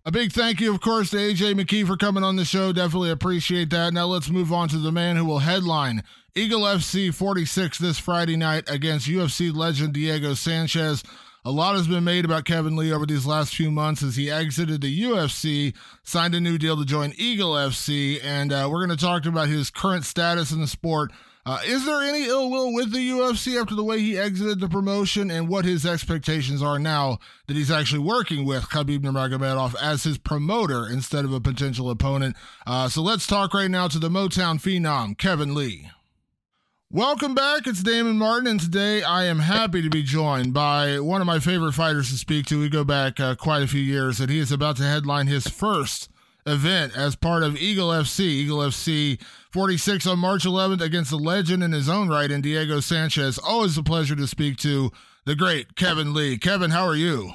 A 0.06 0.12
big 0.12 0.32
thank 0.32 0.60
you, 0.60 0.74
of 0.74 0.82
course, 0.82 1.12
to 1.12 1.18
AJ 1.18 1.54
McKee 1.54 1.86
for 1.86 1.96
coming 1.96 2.24
on 2.24 2.36
the 2.36 2.44
show. 2.44 2.74
Definitely 2.74 3.12
appreciate 3.12 3.70
that. 3.70 3.94
Now 3.94 4.08
let's 4.08 4.30
move 4.30 4.52
on 4.52 4.68
to 4.70 4.78
the 4.78 4.92
man 4.92 5.18
who 5.18 5.26
will 5.26 5.40
headline 5.40 6.04
Eagle 6.36 6.62
FC 6.62 7.14
46 7.14 7.80
this 7.80 7.98
Friday 7.98 8.36
night 8.36 8.70
against 8.70 9.08
UFC 9.08 9.54
legend 9.54 9.94
Diego 9.94 10.34
Sanchez. 10.36 11.04
A 11.44 11.52
lot 11.52 11.76
has 11.76 11.88
been 11.88 12.04
made 12.04 12.26
about 12.26 12.46
Kevin 12.46 12.76
Lee 12.76 12.92
over 12.92 13.06
these 13.06 13.26
last 13.26 13.56
few 13.56 13.72
months 13.72 14.04
as 14.04 14.16
he 14.16 14.30
exited 14.30 14.82
the 14.82 15.02
UFC, 15.02 15.74
signed 16.04 16.36
a 16.36 16.40
new 16.40 16.58
deal 16.58 16.78
to 16.78 16.86
join 16.86 17.14
Eagle 17.18 17.54
FC, 17.54 18.24
and 18.24 18.54
uh, 18.54 18.68
we're 18.70 18.86
going 18.86 18.96
to 18.96 19.04
talk 19.04 19.26
about 19.26 19.48
his 19.48 19.72
current 19.72 20.06
status 20.06 20.52
in 20.52 20.62
the 20.62 20.68
sport. 20.68 21.12
Uh, 21.46 21.60
is 21.66 21.86
there 21.86 22.04
any 22.04 22.26
ill 22.26 22.52
will 22.52 22.74
with 22.74 22.92
the 22.92 23.10
UFC 23.10 23.60
after 23.60 23.74
the 23.74 23.84
way 23.84 24.00
he 24.00 24.20
exited 24.20 24.60
the 24.60 24.70
promotion 24.70 25.32
and 25.32 25.48
what 25.48 25.66
his 25.66 25.86
expectations 25.86 26.62
are 26.62 26.78
now 26.78 27.18
that 27.48 27.58
he's 27.58 27.72
actually 27.72 28.00
working 28.00 28.46
with 28.46 28.66
Khabib 28.66 29.00
Nurmagomedov 29.00 29.74
as 29.82 30.04
his 30.04 30.20
promoter 30.20 30.86
instead 30.88 31.26
of 31.26 31.34
a 31.34 31.40
potential 31.40 31.90
opponent? 31.90 32.36
Uh, 32.68 32.88
so 32.88 33.02
let's 33.02 33.26
talk 33.26 33.54
right 33.54 33.72
now 33.72 33.88
to 33.88 33.98
the 33.98 34.10
Motown 34.10 34.62
phenom, 34.62 35.18
Kevin 35.18 35.56
Lee. 35.56 35.90
Welcome 36.92 37.36
back. 37.36 37.68
It's 37.68 37.84
Damon 37.84 38.18
Martin, 38.18 38.48
and 38.48 38.60
today 38.60 39.04
I 39.04 39.26
am 39.26 39.38
happy 39.38 39.84
to 39.84 39.92
be 39.92 40.02
joined 40.02 40.56
by 40.56 41.00
one 41.00 41.22
of 41.22 41.28
my 41.28 41.38
favorite 41.38 41.74
fighters 41.74 42.10
to 42.10 42.18
speak 42.18 42.48
to. 42.48 42.60
We 42.60 42.68
go 42.68 42.84
back 42.84 43.20
uh, 43.20 43.36
quite 43.36 43.62
a 43.62 43.68
few 43.68 43.80
years, 43.80 44.20
and 44.20 44.28
he 44.28 44.40
is 44.40 44.52
about 44.52 44.78
to 44.78 44.84
headline 44.84 45.28
his 45.28 45.48
first 45.48 46.10
event 46.48 46.98
as 46.98 47.16
part 47.16 47.44
of 47.44 47.56
Eagle 47.58 47.90
FC. 47.90 48.22
Eagle 48.22 48.58
FC 48.58 49.22
46 49.52 50.08
on 50.08 50.18
March 50.18 50.46
11th 50.46 50.82
against 50.82 51.12
the 51.12 51.18
legend 51.18 51.62
in 51.62 51.74
his 51.74 51.88
own 51.88 52.10
right, 52.10 52.32
and 52.32 52.42
Diego 52.42 52.80
Sanchez. 52.80 53.38
Always 53.38 53.78
a 53.78 53.84
pleasure 53.84 54.16
to 54.16 54.26
speak 54.26 54.58
to 54.58 54.90
the 55.26 55.36
great 55.36 55.76
Kevin 55.76 56.16
Lee. 56.16 56.40
Kevin, 56.40 56.72
how 56.72 56.88
are 56.88 56.96
you? 56.96 57.34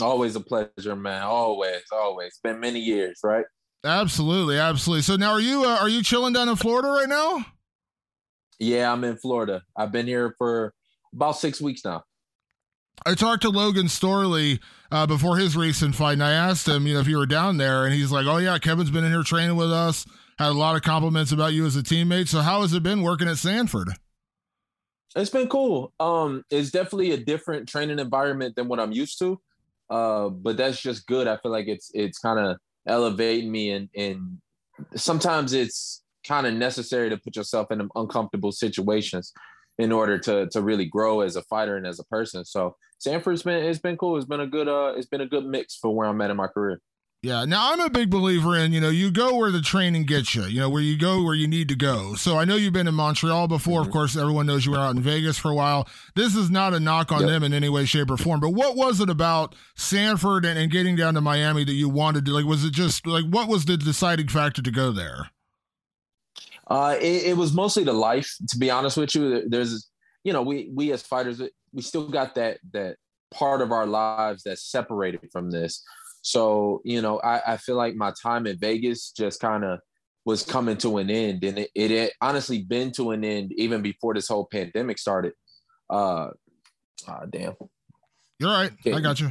Always 0.00 0.36
a 0.36 0.40
pleasure, 0.40 0.94
man. 0.94 1.22
Always, 1.22 1.82
always. 1.90 2.38
Been 2.44 2.60
many 2.60 2.78
years, 2.78 3.18
right? 3.24 3.44
Absolutely, 3.84 4.56
absolutely. 4.56 5.02
So 5.02 5.16
now, 5.16 5.32
are 5.32 5.40
you 5.40 5.64
uh, 5.64 5.78
are 5.80 5.88
you 5.88 6.04
chilling 6.04 6.32
down 6.32 6.48
in 6.48 6.54
Florida 6.54 6.86
right 6.86 7.08
now? 7.08 7.44
Yeah, 8.58 8.92
I'm 8.92 9.04
in 9.04 9.16
Florida. 9.16 9.62
I've 9.76 9.92
been 9.92 10.06
here 10.06 10.34
for 10.38 10.74
about 11.12 11.36
six 11.36 11.60
weeks 11.60 11.84
now. 11.84 12.04
I 13.04 13.14
talked 13.14 13.42
to 13.42 13.50
Logan 13.50 13.86
Storley 13.86 14.60
uh, 14.90 15.06
before 15.06 15.36
his 15.36 15.56
recent 15.56 15.94
fight, 15.94 16.12
and 16.14 16.22
I 16.22 16.32
asked 16.32 16.68
him, 16.68 16.86
you 16.86 16.94
know, 16.94 17.00
if 17.00 17.08
you 17.08 17.16
were 17.16 17.26
down 17.26 17.56
there, 17.56 17.84
and 17.84 17.94
he's 17.94 18.12
like, 18.12 18.26
"Oh 18.26 18.36
yeah, 18.36 18.58
Kevin's 18.58 18.90
been 18.90 19.04
in 19.04 19.10
here 19.10 19.22
training 19.22 19.56
with 19.56 19.72
us. 19.72 20.06
Had 20.38 20.50
a 20.50 20.52
lot 20.52 20.76
of 20.76 20.82
compliments 20.82 21.32
about 21.32 21.52
you 21.52 21.66
as 21.66 21.76
a 21.76 21.82
teammate. 21.82 22.28
So 22.28 22.40
how 22.40 22.62
has 22.62 22.72
it 22.72 22.82
been 22.82 23.02
working 23.02 23.28
at 23.28 23.38
Sanford?" 23.38 23.88
It's 25.16 25.30
been 25.30 25.48
cool. 25.48 25.92
Um, 26.00 26.44
it's 26.50 26.70
definitely 26.70 27.12
a 27.12 27.18
different 27.18 27.68
training 27.68 27.98
environment 27.98 28.56
than 28.56 28.68
what 28.68 28.80
I'm 28.80 28.92
used 28.92 29.18
to. 29.18 29.40
Uh, 29.90 30.28
but 30.28 30.56
that's 30.56 30.80
just 30.80 31.06
good. 31.06 31.26
I 31.26 31.36
feel 31.38 31.52
like 31.52 31.68
it's 31.68 31.90
it's 31.94 32.18
kind 32.18 32.38
of 32.38 32.56
elevating 32.86 33.50
me, 33.50 33.72
and 33.72 33.88
and 33.96 34.38
sometimes 34.96 35.52
it's 35.52 36.01
kind 36.26 36.46
of 36.46 36.54
necessary 36.54 37.10
to 37.10 37.16
put 37.16 37.36
yourself 37.36 37.70
in 37.70 37.88
uncomfortable 37.94 38.52
situations 38.52 39.32
in 39.78 39.92
order 39.92 40.18
to 40.18 40.48
to 40.48 40.60
really 40.60 40.84
grow 40.84 41.20
as 41.20 41.36
a 41.36 41.42
fighter 41.42 41.76
and 41.76 41.86
as 41.86 41.98
a 41.98 42.04
person. 42.04 42.44
So 42.44 42.76
Sanford's 42.98 43.42
been 43.42 43.64
it's 43.64 43.78
been 43.78 43.96
cool. 43.96 44.16
It's 44.16 44.26
been 44.26 44.40
a 44.40 44.46
good 44.46 44.68
uh 44.68 44.94
it's 44.96 45.06
been 45.06 45.20
a 45.20 45.26
good 45.26 45.44
mix 45.44 45.76
for 45.76 45.94
where 45.94 46.06
I'm 46.06 46.20
at 46.20 46.30
in 46.30 46.36
my 46.36 46.46
career. 46.46 46.80
Yeah. 47.22 47.44
Now 47.44 47.72
I'm 47.72 47.78
a 47.78 47.88
big 47.88 48.10
believer 48.10 48.58
in, 48.58 48.72
you 48.72 48.80
know, 48.80 48.88
you 48.88 49.12
go 49.12 49.36
where 49.36 49.52
the 49.52 49.60
training 49.60 50.06
gets 50.06 50.34
you, 50.34 50.42
you 50.42 50.58
know, 50.58 50.68
where 50.68 50.82
you 50.82 50.98
go 50.98 51.22
where 51.22 51.36
you 51.36 51.46
need 51.46 51.68
to 51.68 51.76
go. 51.76 52.14
So 52.14 52.36
I 52.36 52.44
know 52.44 52.56
you've 52.56 52.72
been 52.72 52.88
in 52.88 52.96
Montreal 52.96 53.46
before. 53.46 53.80
Mm-hmm. 53.80 53.88
Of 53.88 53.92
course, 53.92 54.16
everyone 54.16 54.46
knows 54.46 54.66
you 54.66 54.72
were 54.72 54.78
out 54.78 54.96
in 54.96 55.02
Vegas 55.02 55.38
for 55.38 55.52
a 55.52 55.54
while. 55.54 55.88
This 56.16 56.34
is 56.34 56.50
not 56.50 56.74
a 56.74 56.80
knock 56.80 57.12
on 57.12 57.20
yep. 57.20 57.28
them 57.28 57.44
in 57.44 57.54
any 57.54 57.68
way, 57.68 57.84
shape, 57.84 58.10
or 58.10 58.16
form. 58.16 58.40
But 58.40 58.54
what 58.54 58.74
was 58.74 59.00
it 59.00 59.08
about 59.08 59.54
Sanford 59.76 60.44
and, 60.44 60.58
and 60.58 60.68
getting 60.68 60.96
down 60.96 61.14
to 61.14 61.20
Miami 61.20 61.62
that 61.64 61.74
you 61.74 61.88
wanted 61.88 62.26
to 62.26 62.32
like 62.32 62.44
was 62.44 62.64
it 62.64 62.72
just 62.72 63.06
like 63.06 63.24
what 63.24 63.48
was 63.48 63.66
the 63.66 63.76
deciding 63.76 64.26
factor 64.26 64.60
to 64.60 64.70
go 64.72 64.90
there? 64.90 65.30
Uh, 66.72 66.96
it, 67.02 67.24
it, 67.24 67.36
was 67.36 67.52
mostly 67.52 67.84
the 67.84 67.92
life, 67.92 68.34
to 68.48 68.56
be 68.56 68.70
honest 68.70 68.96
with 68.96 69.14
you. 69.14 69.46
There's, 69.46 69.90
you 70.24 70.32
know, 70.32 70.40
we 70.40 70.70
we 70.74 70.90
as 70.92 71.02
fighters, 71.02 71.42
we 71.70 71.82
still 71.82 72.08
got 72.08 72.34
that 72.36 72.60
that 72.72 72.96
part 73.30 73.60
of 73.60 73.72
our 73.72 73.86
lives 73.86 74.42
that's 74.44 74.64
separated 74.70 75.20
from 75.30 75.50
this. 75.50 75.84
So, 76.22 76.80
you 76.82 77.02
know, 77.02 77.20
I, 77.20 77.54
I 77.54 77.56
feel 77.58 77.76
like 77.76 77.94
my 77.94 78.14
time 78.22 78.46
in 78.46 78.56
Vegas 78.56 79.10
just 79.10 79.38
kind 79.38 79.64
of 79.64 79.80
was 80.24 80.44
coming 80.44 80.78
to 80.78 80.96
an 80.96 81.10
end, 81.10 81.44
and 81.44 81.58
it, 81.58 81.70
it 81.74 81.90
had 81.90 82.10
honestly 82.22 82.62
been 82.62 82.90
to 82.92 83.10
an 83.10 83.22
end 83.22 83.52
even 83.58 83.82
before 83.82 84.14
this 84.14 84.28
whole 84.28 84.48
pandemic 84.50 84.98
started. 84.98 85.34
Uh, 85.90 86.28
oh, 87.06 87.20
damn. 87.28 87.52
You're 88.38 88.50
right. 88.50 88.72
Okay. 88.72 88.94
I 88.94 89.00
got 89.00 89.20
you. 89.20 89.30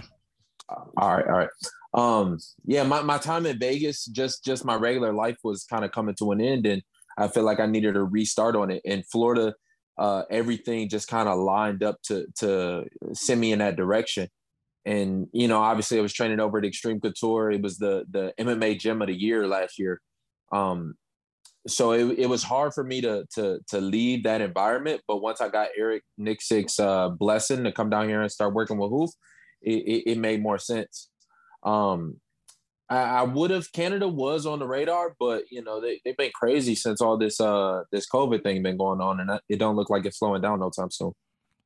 Uh, 0.69 0.83
all 0.95 1.17
right, 1.17 1.25
all 1.25 1.37
right. 1.39 1.49
Um, 1.95 2.37
yeah, 2.65 2.83
my, 2.83 3.01
my 3.01 3.17
time 3.17 3.47
in 3.47 3.57
Vegas, 3.57 4.05
just 4.05 4.45
just 4.45 4.63
my 4.63 4.75
regular 4.75 5.11
life 5.11 5.37
was 5.43 5.63
kind 5.63 5.83
of 5.83 5.91
coming 5.91 6.13
to 6.19 6.33
an 6.33 6.39
end, 6.39 6.67
and 6.67 6.83
I 7.21 7.27
feel 7.27 7.43
like 7.43 7.59
I 7.59 7.65
needed 7.65 7.95
a 7.95 8.03
restart 8.03 8.55
on 8.55 8.71
it. 8.71 8.81
In 8.83 9.03
Florida, 9.03 9.53
uh, 9.97 10.23
everything 10.29 10.89
just 10.89 11.07
kind 11.07 11.29
of 11.29 11.37
lined 11.37 11.83
up 11.83 12.01
to 12.03 12.25
to 12.39 12.85
send 13.13 13.39
me 13.39 13.51
in 13.51 13.59
that 13.59 13.75
direction. 13.75 14.27
And 14.85 15.27
you 15.31 15.47
know, 15.47 15.59
obviously, 15.59 15.99
I 15.99 16.01
was 16.01 16.13
training 16.13 16.39
over 16.39 16.57
at 16.57 16.65
Extreme 16.65 17.01
Couture. 17.01 17.51
It 17.51 17.61
was 17.61 17.77
the 17.77 18.05
the 18.09 18.33
MMA 18.39 18.79
gym 18.79 19.01
of 19.01 19.07
the 19.07 19.19
year 19.19 19.47
last 19.47 19.77
year. 19.77 20.01
Um, 20.51 20.95
so 21.67 21.91
it, 21.91 22.17
it 22.17 22.25
was 22.27 22.43
hard 22.43 22.73
for 22.73 22.83
me 22.83 23.01
to 23.01 23.25
to 23.35 23.59
to 23.69 23.79
leave 23.79 24.23
that 24.23 24.41
environment. 24.41 25.01
But 25.07 25.21
once 25.21 25.41
I 25.41 25.49
got 25.49 25.69
Eric 25.77 26.03
Nicksick's 26.19 26.79
uh, 26.79 27.09
blessing 27.09 27.63
to 27.63 27.71
come 27.71 27.89
down 27.89 28.09
here 28.09 28.21
and 28.21 28.31
start 28.31 28.55
working 28.55 28.77
with 28.77 28.91
Hooft, 28.91 29.13
it, 29.61 29.83
it, 29.85 30.11
it 30.11 30.17
made 30.17 30.41
more 30.41 30.57
sense. 30.57 31.09
Um, 31.63 32.19
I, 32.95 33.23
would 33.23 33.51
have. 33.51 33.71
Canada 33.71 34.07
was 34.07 34.45
on 34.45 34.59
the 34.59 34.67
radar, 34.67 35.15
but 35.19 35.43
you 35.49 35.63
know 35.63 35.79
they 35.79 36.01
they've 36.03 36.17
been 36.17 36.31
crazy 36.33 36.75
since 36.75 37.01
all 37.01 37.17
this 37.17 37.39
uh 37.39 37.83
this 37.91 38.07
COVID 38.09 38.43
thing 38.43 38.61
been 38.63 38.77
going 38.77 39.01
on, 39.01 39.19
and 39.19 39.39
it 39.49 39.57
don't 39.57 39.75
look 39.75 39.89
like 39.89 40.05
it's 40.05 40.19
slowing 40.19 40.41
down 40.41 40.59
no 40.59 40.69
time 40.69 40.91
soon. 40.91 41.13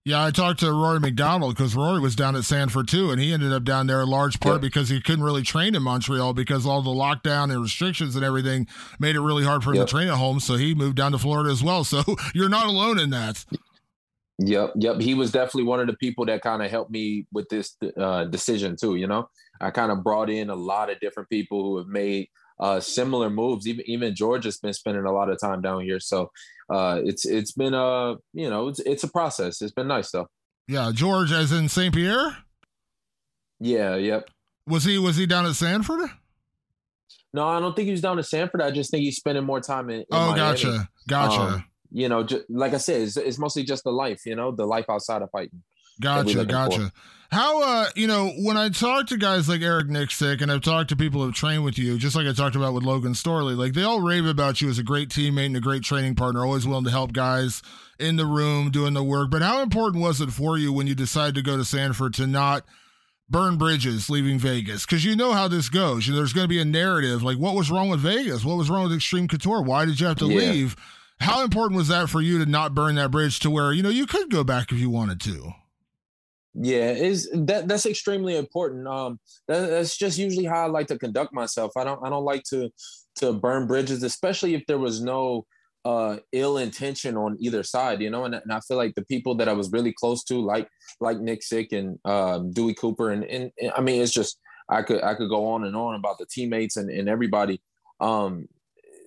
Yeah, 0.08 0.24
I 0.24 0.30
talked 0.30 0.60
to 0.60 0.72
Rory 0.72 1.00
MacDonald 1.00 1.56
because 1.56 1.76
Rory 1.76 2.00
was 2.00 2.16
down 2.16 2.36
at 2.36 2.44
Sanford 2.44 2.88
too, 2.88 3.10
and 3.10 3.20
he 3.20 3.34
ended 3.34 3.52
up 3.52 3.64
down 3.64 3.88
there 3.88 4.04
in 4.04 4.08
large 4.08 4.40
part 4.40 4.62
because 4.62 4.88
he 4.88 5.02
couldn't 5.02 5.26
really 5.26 5.42
train 5.42 5.74
in 5.74 5.82
Montreal 5.82 6.34
because 6.34 6.68
all 6.68 6.84
the 6.84 6.92
lockdown 6.92 7.52
and 7.52 7.60
restrictions 7.60 8.16
and 8.16 8.24
everything 8.24 8.68
made 9.00 9.16
it 9.16 9.22
really 9.22 9.44
hard 9.44 9.64
for 9.64 9.72
him 9.72 9.78
yep. 9.78 9.88
to 9.88 9.92
train 9.92 10.08
at 10.08 10.14
home. 10.14 10.40
So 10.40 10.58
he 10.58 10.76
moved 10.76 10.96
down 10.96 11.14
to 11.14 11.18
Florida 11.18 11.50
as 11.50 11.64
well. 11.64 11.84
So 11.96 12.04
you're 12.34 12.50
not 12.50 12.68
alone 12.68 13.00
in 13.00 13.10
that. 13.12 13.46
Yep, 14.40 14.74
yep. 14.76 15.00
He 15.00 15.14
was 15.14 15.32
definitely 15.32 15.64
one 15.64 15.80
of 15.80 15.88
the 15.88 15.94
people 15.94 16.26
that 16.26 16.42
kind 16.42 16.62
of 16.62 16.70
helped 16.70 16.92
me 16.92 17.26
with 17.32 17.48
this 17.50 17.78
uh, 17.98 18.26
decision 18.26 18.76
too. 18.76 18.96
You 18.96 19.08
know, 19.08 19.30
I 19.62 19.72
kind 19.72 19.92
of 19.92 20.04
brought 20.04 20.30
in 20.30 20.50
a 20.50 20.56
lot 20.56 20.90
of 20.90 21.00
different 21.00 21.30
people 21.30 21.64
who 21.64 21.78
have 21.78 21.88
made 21.88 22.30
uh, 22.60 22.80
similar 22.80 23.30
moves. 23.30 23.68
Even 23.68 23.84
even 23.88 24.16
George 24.16 24.46
has 24.46 24.58
been 24.58 24.74
spending 24.74 25.06
a 25.06 25.12
lot 25.12 25.30
of 25.30 25.40
time 25.40 25.62
down 25.62 25.82
here, 25.82 26.00
so 26.00 26.32
uh, 26.70 27.02
it's 27.04 27.26
it's 27.26 27.52
been 27.52 27.74
a 27.74 28.16
you 28.34 28.50
know 28.50 28.68
it's 28.68 28.80
it's 28.80 29.04
a 29.04 29.10
process. 29.10 29.62
It's 29.62 29.74
been 29.74 29.88
nice 29.88 30.12
though. 30.12 30.28
Yeah, 30.68 30.92
George, 30.94 31.32
as 31.32 31.52
in 31.52 31.70
Saint 31.70 31.94
Pierre. 31.94 32.38
Yeah. 33.60 33.96
Yep. 33.96 34.30
Was 34.68 34.84
he 34.84 34.98
was 34.98 35.18
he 35.18 35.26
down 35.26 35.46
at 35.46 35.56
Sanford? 35.56 36.10
No, 37.34 37.48
I 37.48 37.60
don't 37.60 37.76
think 37.76 37.86
he 37.88 37.92
was 37.92 38.02
down 38.02 38.18
at 38.18 38.26
Sanford. 38.26 38.62
I 38.62 38.72
just 38.72 38.90
think 38.90 39.04
he's 39.04 39.18
spending 39.18 39.44
more 39.44 39.60
time 39.60 39.90
in. 39.90 40.00
in 40.00 40.06
oh, 40.12 40.32
Miami. 40.32 40.38
gotcha, 40.38 40.90
gotcha. 41.08 41.42
Um, 41.42 41.66
you 41.92 42.08
know, 42.08 42.24
just, 42.24 42.46
like 42.50 42.74
I 42.74 42.78
said, 42.78 43.02
it's, 43.02 43.18
it's 43.18 43.38
mostly 43.38 43.64
just 43.64 43.84
the 43.84 43.92
life, 43.92 44.26
you 44.26 44.36
know, 44.36 44.52
the 44.52 44.66
life 44.66 44.86
outside 44.90 45.22
of 45.22 45.30
fighting. 45.32 45.62
Gotcha, 46.00 46.46
gotcha. 46.46 46.80
For. 46.80 46.92
How 47.32 47.62
uh, 47.62 47.90
you 47.96 48.08
know, 48.08 48.30
when 48.40 48.56
I 48.56 48.70
talk 48.70 49.08
to 49.08 49.18
guys 49.18 49.50
like 49.50 49.62
Eric 49.62 49.88
Nicksick 49.88 50.42
and 50.42 50.52
I've 50.52 50.62
talked 50.62 50.90
to 50.90 50.96
people 50.96 51.22
who've 51.22 51.34
trained 51.34 51.66
with 51.66 51.78
you, 51.78 51.98
just 51.98 52.16
like 52.16 52.28
I 52.28 52.34
talked 52.34 52.56
about 52.56 52.74
with 52.74 52.84
Logan 52.84 53.12
Storley, 53.12 53.58
like 53.58 53.74
they 53.74 53.84
all 53.84 54.00
rave 54.00 54.26
about 54.26 54.62
you 54.62 54.70
as 54.70 54.80
a 54.80 54.84
great 54.84 55.10
teammate 55.10 55.48
and 55.48 55.58
a 55.58 55.62
great 55.62 55.84
training 55.84 56.16
partner, 56.16 56.46
always 56.46 56.68
willing 56.68 56.86
to 56.86 56.92
help 56.92 57.14
guys 57.14 57.62
in 58.00 58.16
the 58.16 58.26
room 58.26 58.72
doing 58.72 58.94
the 58.94 59.04
work. 59.04 59.32
But 59.32 59.42
how 59.42 59.62
important 59.62 60.02
was 60.04 60.22
it 60.22 60.32
for 60.32 60.58
you 60.58 60.72
when 60.72 60.88
you 60.88 60.96
decided 60.96 61.36
to 61.36 61.42
go 61.42 61.58
to 61.58 61.66
Sanford 61.66 62.14
to 62.16 62.28
not 62.28 62.64
burn 63.30 63.58
bridges 63.58 64.10
leaving 64.10 64.38
Vegas? 64.40 64.86
Because 64.86 65.04
you 65.04 65.16
know 65.16 65.34
how 65.34 65.48
this 65.48 65.68
goes. 65.68 66.08
You 66.08 66.14
know, 66.14 66.20
there's 66.20 66.34
going 66.34 66.46
to 66.46 66.50
be 66.50 66.62
a 66.62 66.66
narrative 66.66 67.24
like, 67.24 67.38
what 67.38 67.56
was 67.56 67.72
wrong 67.72 67.90
with 67.90 68.00
Vegas? 68.00 68.46
What 68.46 68.58
was 68.58 68.70
wrong 68.70 68.84
with 68.84 68.94
Extreme 68.94 69.28
Couture? 69.30 69.62
Why 69.62 69.86
did 69.86 70.00
you 70.00 70.08
have 70.08 70.20
to 70.20 70.28
yeah. 70.28 70.52
leave? 70.52 70.76
How 71.20 71.44
important 71.44 71.78
was 71.78 71.88
that 71.88 72.10
for 72.10 72.22
you 72.22 72.38
to 72.38 72.50
not 72.50 72.76
burn 72.76 72.96
that 72.96 73.12
bridge 73.12 73.40
to 73.40 73.50
where 73.50 73.74
you 73.74 73.84
know 73.84 73.90
you 73.90 74.06
could 74.06 74.30
go 74.30 74.44
back 74.44 74.72
if 74.72 74.78
you 74.78 74.90
wanted 74.90 75.20
to? 75.22 75.54
Yeah, 76.58 76.92
is 76.92 77.30
that 77.34 77.68
that's 77.68 77.86
extremely 77.86 78.38
important. 78.38 78.88
Um, 78.88 79.20
that, 79.50 79.70
that's 79.70 79.98
just 79.98 80.18
usually 80.18 80.46
how 80.46 80.64
I 80.64 80.68
like 80.68 80.88
to 80.88 80.98
conduct 80.98 81.34
myself. 81.34 81.72
I 81.76 81.84
don't 81.84 82.00
I 82.06 82.10
don't 82.10 82.24
like 82.24 82.44
to 82.50 82.70
to 83.18 83.34
burn 83.34 83.68
bridges, 83.68 84.04
especially 84.04 84.56
if 84.56 84.64
there 84.66 84.78
was 84.78 85.02
no 85.02 85.46
uh, 85.84 86.18
ill 86.32 86.58
intention 86.58 87.18
on 87.18 87.36
either 87.40 87.62
side, 87.62 88.02
you 88.02 88.10
know. 88.10 88.24
And, 88.24 88.36
and 88.36 88.54
I 88.54 88.62
feel 88.62 88.78
like 88.78 88.96
the 88.96 89.04
people 89.06 89.36
that 89.36 89.50
I 89.50 89.54
was 89.54 89.72
really 89.72 89.94
close 89.94 90.24
to, 90.26 90.36
like 90.40 90.70
like 91.02 91.18
Nicksick 91.18 91.74
and 91.74 92.00
um, 92.06 92.52
Dewey 92.52 92.74
Cooper, 92.74 93.12
and, 93.12 93.26
and, 93.26 93.52
and 93.62 93.72
I 93.76 93.82
mean, 93.82 94.02
it's 94.02 94.14
just 94.14 94.40
I 94.70 94.82
could 94.82 95.04
I 95.04 95.14
could 95.14 95.30
go 95.30 95.48
on 95.50 95.66
and 95.66 95.76
on 95.76 95.96
about 95.96 96.20
the 96.20 96.26
teammates 96.26 96.78
and, 96.78 96.90
and 96.90 97.10
everybody. 97.10 97.62
Um, 98.00 98.48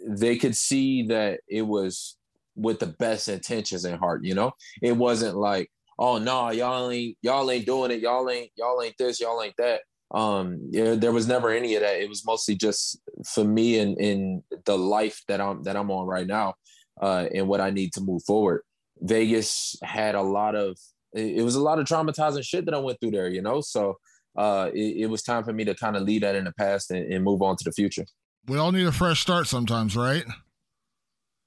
they 0.07 0.37
could 0.37 0.57
see 0.57 1.07
that 1.07 1.41
it 1.49 1.63
was 1.63 2.17
with 2.57 2.79
the 2.79 2.87
best 2.87 3.29
intentions 3.29 3.87
in 3.87 3.97
heart. 3.99 4.23
You 4.23 4.35
know, 4.35 4.53
it 4.83 4.93
wasn't 4.93 5.37
like, 5.37 5.71
oh 5.99 6.19
no, 6.19 6.51
y'all 6.51 6.91
ain't 6.91 7.17
y'all 7.23 7.51
ain't 7.51 7.67
doing 7.67 7.91
it. 7.91 8.01
Y'all 8.01 8.29
ain't 8.31 8.51
y'all 8.57 8.83
ain't 8.83 8.97
this. 8.99 9.21
Y'all 9.21 9.43
ain't 9.43 9.57
that. 9.59 9.81
Um, 10.13 10.69
yeah, 10.71 10.95
there 10.95 11.13
was 11.13 11.29
never 11.29 11.51
any 11.51 11.75
of 11.75 11.83
that. 11.83 12.01
It 12.01 12.09
was 12.09 12.25
mostly 12.25 12.55
just 12.55 12.99
for 13.27 13.45
me 13.45 13.79
and 13.79 13.99
in 14.01 14.43
the 14.65 14.79
life 14.79 15.23
that 15.29 15.41
I'm 15.41 15.63
that 15.65 15.77
I'm 15.77 15.91
on 15.91 16.07
right 16.07 16.27
now, 16.27 16.55
uh, 17.01 17.27
and 17.35 17.49
what 17.49 17.61
I 17.61 17.71
need 17.71 17.93
to 17.95 18.01
move 18.01 18.23
forward. 18.25 18.63
Vegas 19.01 19.77
had 19.83 20.15
a 20.15 20.23
lot 20.23 20.55
of 20.55 20.77
it 21.15 21.45
was 21.45 21.55
a 21.55 21.63
lot 21.63 21.79
of 21.79 21.87
traumatizing 21.87 22.45
shit 22.45 22.65
that 22.67 22.75
I 22.75 22.79
went 22.79 23.01
through 23.01 23.13
there. 23.13 23.29
You 23.29 23.43
know, 23.43 23.61
so 23.61 23.99
uh, 24.37 24.71
it, 24.73 25.03
it 25.03 25.07
was 25.07 25.23
time 25.23 25.45
for 25.45 25.53
me 25.53 25.65
to 25.65 25.75
kind 25.75 25.97
of 25.97 26.03
leave 26.03 26.21
that 26.23 26.37
in 26.37 26.45
the 26.45 26.53
past 26.53 26.91
and, 26.91 27.13
and 27.13 27.25
move 27.25 27.43
on 27.43 27.57
to 27.57 27.65
the 27.65 27.73
future 27.73 28.05
we 28.49 28.59
all 28.59 28.73
need 28.73 28.87
a 28.87 28.93
fresh 28.93 29.21
start 29.21 29.47
sometimes, 29.47 29.97
right? 29.97 30.25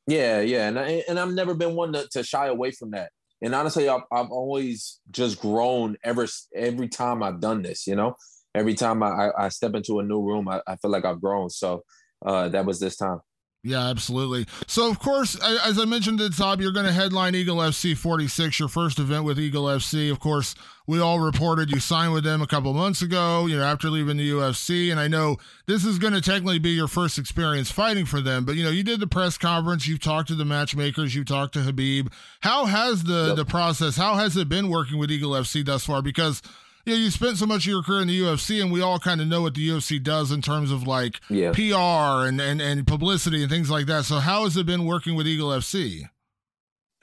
Yeah, 0.07 0.41
yeah, 0.41 0.67
and 0.67 0.79
I, 0.79 1.03
and 1.09 1.19
I've 1.19 1.33
never 1.33 1.53
been 1.53 1.75
one 1.75 1.93
to, 1.93 2.07
to 2.11 2.23
shy 2.23 2.47
away 2.47 2.71
from 2.71 2.91
that. 2.91 3.11
And 3.41 3.55
honestly, 3.55 3.89
I've, 3.89 4.03
I've 4.11 4.29
always 4.29 4.99
just 5.09 5.41
grown 5.41 5.97
ever 6.03 6.27
every 6.55 6.87
time 6.87 7.23
I've 7.23 7.39
done 7.39 7.61
this. 7.61 7.87
You 7.87 7.95
know, 7.95 8.15
every 8.53 8.75
time 8.75 9.01
I, 9.03 9.31
I 9.37 9.49
step 9.49 9.73
into 9.75 9.99
a 9.99 10.03
new 10.03 10.21
room, 10.21 10.47
I, 10.47 10.61
I 10.67 10.75
feel 10.75 10.91
like 10.91 11.05
I've 11.05 11.21
grown. 11.21 11.49
So 11.49 11.83
uh, 12.25 12.49
that 12.49 12.65
was 12.65 12.79
this 12.79 12.97
time. 12.97 13.19
Yeah, 13.63 13.89
absolutely. 13.89 14.47
So, 14.65 14.89
of 14.89 14.97
course, 14.97 15.35
as 15.35 15.77
I 15.77 15.85
mentioned 15.85 16.19
at 16.19 16.31
the 16.31 16.37
top, 16.37 16.59
you're 16.59 16.71
going 16.71 16.87
to 16.87 16.91
headline 16.91 17.35
Eagle 17.35 17.57
FC 17.57 17.95
46, 17.95 18.59
your 18.59 18.67
first 18.67 18.97
event 18.97 19.23
with 19.23 19.39
Eagle 19.39 19.65
FC. 19.65 20.11
Of 20.11 20.19
course, 20.19 20.55
we 20.87 20.99
all 20.99 21.19
reported 21.19 21.69
you 21.69 21.79
signed 21.79 22.11
with 22.11 22.23
them 22.23 22.41
a 22.41 22.47
couple 22.47 22.73
months 22.73 23.03
ago, 23.03 23.45
you 23.45 23.57
know, 23.57 23.63
after 23.63 23.91
leaving 23.91 24.17
the 24.17 24.31
UFC. 24.31 24.89
And 24.89 24.99
I 24.99 25.07
know 25.07 25.37
this 25.67 25.85
is 25.85 25.99
going 25.99 26.13
to 26.13 26.21
technically 26.21 26.57
be 26.57 26.71
your 26.71 26.87
first 26.87 27.19
experience 27.19 27.69
fighting 27.69 28.07
for 28.07 28.19
them, 28.19 28.45
but, 28.45 28.55
you 28.55 28.63
know, 28.63 28.71
you 28.71 28.83
did 28.83 28.99
the 28.99 29.05
press 29.05 29.37
conference, 29.37 29.87
you've 29.87 29.99
talked 29.99 30.29
to 30.29 30.35
the 30.35 30.45
matchmakers, 30.45 31.13
you've 31.13 31.27
talked 31.27 31.53
to 31.53 31.59
Khabib. 31.59 32.11
How 32.39 32.65
has 32.65 33.03
the, 33.03 33.27
yep. 33.27 33.35
the 33.35 33.45
process, 33.45 33.95
how 33.95 34.15
has 34.15 34.35
it 34.37 34.49
been 34.49 34.69
working 34.69 34.97
with 34.97 35.11
Eagle 35.11 35.31
FC 35.31 35.63
thus 35.63 35.85
far? 35.85 36.01
Because 36.01 36.41
you 36.85 36.93
know, 36.93 36.99
you 36.99 37.09
spent 37.09 37.37
so 37.37 37.45
much 37.45 37.65
of 37.65 37.71
your 37.71 37.83
career 37.83 38.01
in 38.01 38.07
the 38.07 38.21
UFC, 38.21 38.61
and 38.61 38.71
we 38.71 38.81
all 38.81 38.99
kind 38.99 39.21
of 39.21 39.27
know 39.27 39.41
what 39.41 39.53
the 39.55 39.67
UFC 39.67 40.01
does 40.01 40.31
in 40.31 40.41
terms 40.41 40.71
of 40.71 40.87
like 40.87 41.19
yeah. 41.29 41.51
PR 41.51 42.27
and, 42.27 42.41
and 42.41 42.61
and 42.61 42.87
publicity 42.87 43.41
and 43.41 43.51
things 43.51 43.69
like 43.69 43.85
that. 43.87 44.05
So, 44.05 44.17
how 44.17 44.43
has 44.43 44.57
it 44.57 44.65
been 44.65 44.85
working 44.85 45.15
with 45.15 45.27
Eagle 45.27 45.49
FC? 45.49 46.03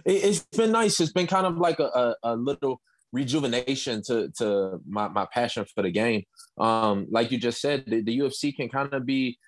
It's 0.04 0.40
been 0.56 0.72
nice. 0.72 1.00
It's 1.00 1.12
been 1.12 1.26
kind 1.26 1.46
of 1.46 1.58
like 1.58 1.80
a, 1.80 1.84
a, 1.84 2.14
a 2.22 2.36
little 2.36 2.80
rejuvenation 3.12 4.02
to 4.06 4.30
to 4.38 4.80
my, 4.86 5.08
my 5.08 5.26
passion 5.32 5.64
for 5.74 5.82
the 5.82 5.90
game. 5.90 6.24
Um, 6.58 7.06
like 7.10 7.30
you 7.30 7.38
just 7.38 7.60
said, 7.60 7.84
the, 7.86 8.00
the 8.02 8.18
UFC 8.18 8.54
can 8.54 8.68
kind 8.68 8.92
of 8.92 9.06
be 9.06 9.38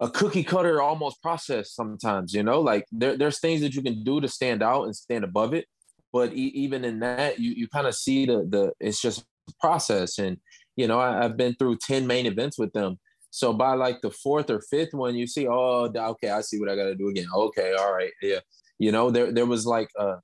a 0.00 0.10
cookie 0.10 0.44
cutter 0.44 0.82
almost 0.82 1.22
process 1.22 1.72
sometimes. 1.72 2.34
You 2.34 2.42
know, 2.42 2.60
like 2.60 2.86
there, 2.92 3.16
there's 3.16 3.40
things 3.40 3.60
that 3.62 3.74
you 3.74 3.82
can 3.82 4.04
do 4.04 4.20
to 4.20 4.28
stand 4.28 4.62
out 4.62 4.84
and 4.84 4.94
stand 4.94 5.24
above 5.24 5.54
it. 5.54 5.66
But 6.12 6.32
even 6.32 6.84
in 6.84 7.00
that, 7.00 7.38
you 7.38 7.52
you 7.52 7.68
kind 7.68 7.86
of 7.86 7.94
see 7.94 8.26
the 8.26 8.46
the 8.48 8.72
it's 8.80 9.00
just 9.00 9.24
process. 9.60 10.18
And, 10.18 10.38
you 10.76 10.86
know, 10.86 10.98
I, 10.98 11.22
have 11.22 11.36
been 11.36 11.54
through 11.54 11.78
10 11.78 12.06
main 12.06 12.26
events 12.26 12.58
with 12.58 12.72
them. 12.72 12.98
So 13.30 13.52
by 13.52 13.74
like 13.74 14.00
the 14.00 14.10
fourth 14.10 14.50
or 14.50 14.60
fifth 14.70 14.94
one, 14.94 15.14
you 15.14 15.26
see, 15.26 15.46
oh, 15.46 15.92
okay, 15.94 16.30
I 16.30 16.40
see 16.40 16.58
what 16.58 16.70
I 16.70 16.76
got 16.76 16.84
to 16.84 16.94
do 16.94 17.08
again. 17.08 17.26
Okay, 17.34 17.74
all 17.78 17.92
right, 17.92 18.12
yeah. 18.22 18.40
You 18.78 18.92
know, 18.92 19.10
there 19.10 19.32
there 19.32 19.46
was 19.46 19.66
like, 19.66 19.88
uh, 19.98 20.16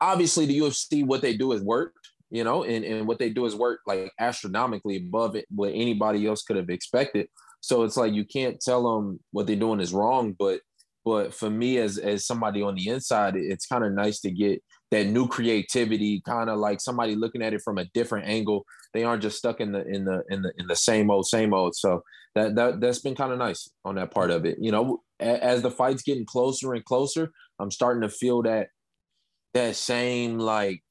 obviously 0.00 0.46
the 0.46 0.58
UFC, 0.58 1.04
what 1.04 1.22
they 1.22 1.36
do 1.36 1.52
is 1.52 1.62
work, 1.62 1.94
you 2.30 2.44
know, 2.44 2.64
and, 2.64 2.84
and 2.84 3.06
what 3.06 3.18
they 3.18 3.30
do 3.30 3.46
is 3.46 3.54
work 3.54 3.80
like 3.86 4.10
astronomically 4.18 4.96
above 4.96 5.36
it 5.36 5.46
what 5.50 5.72
anybody 5.74 6.26
else 6.26 6.42
could 6.42 6.56
have 6.56 6.70
expected. 6.70 7.28
So 7.60 7.82
it's 7.82 7.96
like 7.96 8.12
you 8.12 8.24
can't 8.24 8.60
tell 8.60 8.96
them 8.96 9.20
what 9.32 9.46
they're 9.46 9.56
doing 9.56 9.80
is 9.80 9.92
wrong, 9.92 10.34
but 10.38 10.60
but 11.06 11.32
for 11.32 11.48
me 11.48 11.78
as 11.78 11.98
as 11.98 12.26
somebody 12.26 12.62
on 12.62 12.74
the 12.74 12.88
inside, 12.88 13.36
it's 13.36 13.64
kind 13.64 13.84
of 13.84 13.92
nice 13.92 14.18
to 14.22 14.30
get 14.32 14.60
that 14.90 15.06
new 15.06 15.28
creativity, 15.28 16.20
kind 16.26 16.50
of 16.50 16.58
like 16.58 16.80
somebody 16.80 17.14
looking 17.14 17.42
at 17.42 17.54
it 17.54 17.62
from 17.62 17.78
a 17.78 17.84
different 17.94 18.26
angle. 18.26 18.66
They 18.92 19.04
aren't 19.04 19.22
just 19.22 19.38
stuck 19.38 19.60
in 19.60 19.70
the 19.70 19.86
in 19.86 20.04
the 20.04 20.24
in 20.30 20.42
the 20.42 20.52
in 20.58 20.66
the 20.66 20.74
same 20.74 21.08
old 21.12 21.28
same 21.28 21.54
old. 21.54 21.76
So 21.76 22.02
that 22.34 22.56
that 22.56 22.80
that's 22.80 22.98
been 22.98 23.14
kind 23.14 23.32
of 23.32 23.38
nice 23.38 23.70
on 23.84 23.94
that 23.94 24.10
part 24.10 24.32
of 24.32 24.44
it. 24.44 24.58
You 24.60 24.72
know, 24.72 25.02
as 25.20 25.62
the 25.62 25.70
fight's 25.70 26.02
getting 26.02 26.26
closer 26.26 26.74
and 26.74 26.84
closer, 26.84 27.30
I'm 27.60 27.70
starting 27.70 28.02
to 28.02 28.08
feel 28.08 28.42
that 28.42 28.70
that 29.54 29.76
same 29.76 30.40
like 30.40 30.82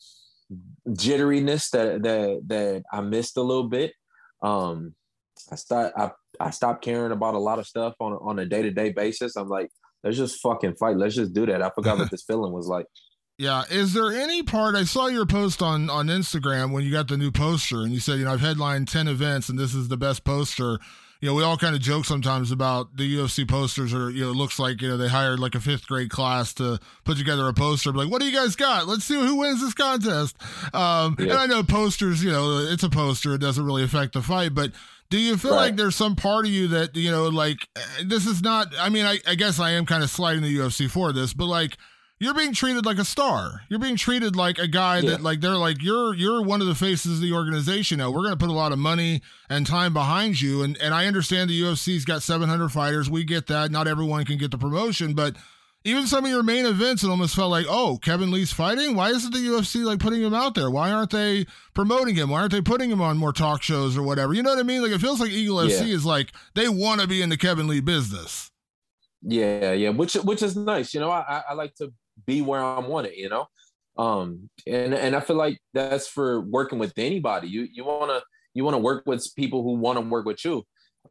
jitteriness 0.87 1.71
that 1.71 2.03
that 2.03 2.41
that 2.47 2.83
I 2.89 3.01
missed 3.01 3.35
a 3.35 3.41
little 3.41 3.67
bit. 3.67 3.91
Um, 4.41 4.95
I 5.51 5.55
start 5.55 5.91
I 5.97 6.11
I 6.39 6.51
stopped 6.51 6.85
caring 6.85 7.11
about 7.11 7.35
a 7.35 7.39
lot 7.39 7.59
of 7.59 7.67
stuff 7.67 7.95
on 7.99 8.13
on 8.13 8.39
a 8.39 8.45
day 8.45 8.61
to 8.61 8.71
day 8.71 8.93
basis. 8.93 9.35
I'm 9.35 9.49
like, 9.49 9.69
let's 10.05 10.17
just 10.17 10.39
fucking 10.39 10.75
fight. 10.75 10.97
Let's 10.97 11.15
just 11.15 11.33
do 11.33 11.45
that. 11.47 11.61
I 11.61 11.69
forgot 11.71 11.97
what 11.97 12.11
this 12.11 12.23
feeling 12.27 12.53
was 12.53 12.67
like. 12.67 12.85
Yeah. 13.37 13.63
Is 13.69 13.93
there 13.93 14.11
any 14.11 14.43
part 14.43 14.75
I 14.75 14.85
saw 14.85 15.07
your 15.07 15.25
post 15.25 15.61
on 15.61 15.89
on 15.89 16.07
Instagram 16.07 16.71
when 16.71 16.85
you 16.85 16.91
got 16.91 17.09
the 17.09 17.17
new 17.17 17.31
poster 17.31 17.81
and 17.81 17.91
you 17.91 17.99
said, 17.99 18.19
you 18.19 18.25
know, 18.25 18.31
I've 18.31 18.39
headlined 18.39 18.87
10 18.87 19.09
events 19.09 19.49
and 19.49 19.59
this 19.59 19.73
is 19.73 19.89
the 19.89 19.97
best 19.97 20.23
poster. 20.23 20.79
You 21.19 21.29
know, 21.29 21.33
we 21.33 21.43
all 21.43 21.57
kind 21.57 21.75
of 21.75 21.81
joke 21.81 22.05
sometimes 22.05 22.51
about 22.51 22.95
the 22.95 23.17
UFC 23.17 23.49
posters 23.49 23.93
or 23.93 24.09
you 24.09 24.23
know, 24.23 24.31
it 24.31 24.35
looks 24.35 24.59
like, 24.59 24.81
you 24.81 24.87
know, 24.87 24.95
they 24.95 25.09
hired 25.09 25.39
like 25.39 25.55
a 25.55 25.59
fifth 25.59 25.87
grade 25.87 26.09
class 26.09 26.53
to 26.55 26.79
put 27.03 27.17
together 27.17 27.47
a 27.47 27.53
poster. 27.53 27.91
But 27.91 28.03
like, 28.03 28.11
what 28.11 28.21
do 28.21 28.27
you 28.27 28.37
guys 28.37 28.55
got? 28.55 28.87
Let's 28.87 29.03
see 29.05 29.15
who 29.15 29.35
wins 29.35 29.59
this 29.59 29.73
contest. 29.73 30.37
Um, 30.73 31.15
yeah. 31.19 31.31
and 31.31 31.33
I 31.33 31.45
know 31.47 31.63
posters, 31.63 32.23
you 32.23 32.31
know, 32.31 32.59
it's 32.59 32.83
a 32.83 32.89
poster. 32.89 33.33
It 33.33 33.41
doesn't 33.41 33.65
really 33.65 33.83
affect 33.83 34.13
the 34.13 34.21
fight, 34.21 34.53
but 34.53 34.71
do 35.09 35.19
you 35.19 35.37
feel 35.37 35.51
right. 35.51 35.57
like 35.57 35.75
there's 35.75 35.95
some 35.95 36.15
part 36.15 36.45
of 36.45 36.51
you 36.51 36.67
that, 36.69 36.95
you 36.95 37.11
know, 37.11 37.27
like 37.27 37.67
eh, 37.75 38.03
this 38.05 38.25
is 38.25 38.41
not, 38.41 38.67
I 38.79 38.89
mean, 38.89 39.05
I, 39.05 39.19
I 39.27 39.35
guess 39.35 39.59
I 39.59 39.71
am 39.71 39.85
kind 39.85 40.03
of 40.03 40.09
sliding 40.09 40.41
the 40.41 40.57
UFC 40.57 40.89
for 40.89 41.13
this, 41.13 41.33
but 41.33 41.45
like, 41.45 41.77
you're 42.17 42.33
being 42.33 42.53
treated 42.53 42.85
like 42.85 42.97
a 42.97 43.05
star. 43.05 43.61
You're 43.67 43.79
being 43.79 43.97
treated 43.97 44.37
like 44.37 44.57
a 44.57 44.67
guy 44.67 44.99
yeah. 44.99 45.11
that 45.11 45.21
like 45.21 45.41
they're 45.41 45.57
like 45.57 45.83
you're 45.83 46.13
you're 46.13 46.41
one 46.41 46.61
of 46.61 46.67
the 46.67 46.75
faces 46.75 47.17
of 47.17 47.21
the 47.21 47.33
organization 47.33 47.97
now. 47.97 48.09
We're 48.09 48.21
going 48.21 48.31
to 48.31 48.37
put 48.37 48.49
a 48.49 48.53
lot 48.53 48.71
of 48.71 48.79
money 48.79 49.21
and 49.49 49.67
time 49.67 49.93
behind 49.93 50.39
you 50.39 50.63
and 50.63 50.77
and 50.77 50.93
I 50.93 51.07
understand 51.07 51.49
the 51.49 51.61
UFC's 51.61 52.05
got 52.05 52.23
700 52.23 52.69
fighters. 52.69 53.09
We 53.09 53.25
get 53.25 53.47
that. 53.47 53.69
Not 53.69 53.87
everyone 53.87 54.23
can 54.23 54.37
get 54.37 54.51
the 54.51 54.57
promotion, 54.57 55.13
but 55.13 55.35
even 55.85 56.07
some 56.07 56.25
of 56.25 56.31
your 56.31 56.41
main 56.41 56.65
events, 56.65 57.03
it 57.03 57.09
almost 57.09 57.35
felt 57.35 57.51
like, 57.51 57.67
oh, 57.69 57.99
Kevin 58.01 58.31
Lee's 58.31 58.51
fighting. 58.51 58.95
Why 58.95 59.09
isn't 59.09 59.31
the 59.31 59.37
UFC 59.37 59.85
like 59.85 59.99
putting 59.99 60.19
him 60.19 60.33
out 60.33 60.55
there? 60.55 60.71
Why 60.71 60.91
aren't 60.91 61.11
they 61.11 61.45
promoting 61.75 62.15
him? 62.15 62.31
Why 62.31 62.39
aren't 62.39 62.53
they 62.53 62.61
putting 62.61 62.89
him 62.89 63.01
on 63.01 63.17
more 63.17 63.31
talk 63.31 63.61
shows 63.61 63.95
or 63.95 64.01
whatever? 64.01 64.33
You 64.33 64.41
know 64.41 64.49
what 64.49 64.59
I 64.59 64.63
mean? 64.63 64.81
Like 64.81 64.91
it 64.91 64.99
feels 64.99 65.21
like 65.21 65.29
Eagle 65.29 65.63
yeah. 65.63 65.77
FC 65.77 65.89
is 65.89 66.03
like 66.03 66.31
they 66.55 66.67
want 66.67 67.01
to 67.01 67.07
be 67.07 67.21
in 67.21 67.29
the 67.29 67.37
Kevin 67.37 67.67
Lee 67.67 67.81
business. 67.81 68.49
Yeah, 69.21 69.73
yeah, 69.73 69.89
which 69.89 70.15
which 70.15 70.41
is 70.41 70.55
nice. 70.55 70.93
You 70.93 71.01
know, 71.01 71.11
I 71.11 71.43
I 71.49 71.53
like 71.53 71.75
to 71.75 71.93
be 72.25 72.41
where 72.41 72.61
I'm 72.63 72.87
wanted. 72.87 73.13
You 73.15 73.29
know, 73.29 73.47
um, 73.95 74.49
and 74.65 74.93
and 74.93 75.15
I 75.15 75.19
feel 75.19 75.35
like 75.35 75.59
that's 75.73 76.07
for 76.07 76.41
working 76.41 76.79
with 76.79 76.93
anybody. 76.97 77.47
You 77.47 77.67
you 77.71 77.85
wanna 77.85 78.21
you 78.55 78.63
wanna 78.63 78.79
work 78.79 79.03
with 79.05 79.27
people 79.35 79.61
who 79.61 79.75
want 79.75 79.97
to 79.99 80.01
work 80.01 80.25
with 80.25 80.43
you 80.43 80.63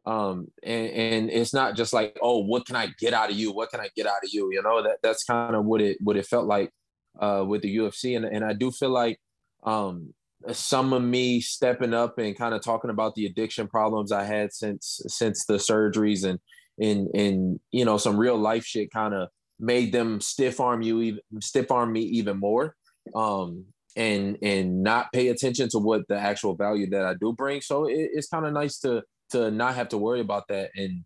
um 0.05 0.47
and 0.63 0.89
and 0.89 1.29
it's 1.29 1.53
not 1.53 1.75
just 1.75 1.93
like 1.93 2.17
oh 2.21 2.39
what 2.39 2.65
can 2.65 2.75
i 2.75 2.87
get 2.99 3.13
out 3.13 3.29
of 3.29 3.35
you? 3.35 3.51
What 3.51 3.69
can 3.69 3.79
i 3.79 3.89
get 3.95 4.07
out 4.07 4.23
of 4.23 4.29
you? 4.31 4.51
You 4.51 4.61
know 4.61 4.83
that 4.83 4.97
that's 5.01 5.23
kind 5.23 5.55
of 5.55 5.65
what 5.65 5.81
it 5.81 5.97
what 6.01 6.17
it 6.17 6.25
felt 6.25 6.47
like 6.47 6.71
uh 7.19 7.43
with 7.47 7.61
the 7.61 7.77
ufc 7.77 8.13
and, 8.17 8.25
and 8.25 8.43
i 8.43 8.51
do 8.51 8.69
feel 8.71 8.89
like 8.89 9.17
um 9.63 10.13
some 10.51 10.91
of 10.91 11.01
me 11.01 11.39
stepping 11.39 11.93
up 11.93 12.17
and 12.17 12.37
kind 12.37 12.53
of 12.53 12.61
talking 12.61 12.89
about 12.89 13.15
the 13.15 13.25
addiction 13.25 13.69
problems 13.69 14.11
i 14.11 14.21
had 14.21 14.51
since 14.51 15.01
since 15.07 15.45
the 15.45 15.53
surgeries 15.53 16.27
and 16.27 16.39
and 16.79 17.07
and 17.15 17.59
you 17.71 17.85
know 17.85 17.97
some 17.97 18.17
real 18.17 18.37
life 18.37 18.65
shit 18.65 18.91
kind 18.91 19.13
of 19.13 19.29
made 19.59 19.91
them 19.91 20.19
stiff 20.19 20.59
arm 20.59 20.81
you 20.81 21.01
even 21.01 21.21
stiff 21.41 21.71
arm 21.71 21.91
me 21.91 22.01
even 22.01 22.37
more. 22.37 22.75
Um 23.13 23.65
and 23.95 24.37
and 24.41 24.83
not 24.83 25.11
pay 25.13 25.29
attention 25.29 25.69
to 25.69 25.79
what 25.79 26.05
the 26.09 26.17
actual 26.17 26.53
value 26.53 26.89
that 26.89 27.05
i 27.05 27.13
do 27.13 27.33
bring. 27.33 27.61
So 27.61 27.85
it, 27.85 28.09
it's 28.13 28.27
kind 28.27 28.45
of 28.45 28.53
nice 28.53 28.79
to 28.79 29.03
to 29.35 29.51
not 29.51 29.75
have 29.75 29.89
to 29.89 29.97
worry 29.97 30.21
about 30.21 30.47
that 30.49 30.71
and 30.75 31.03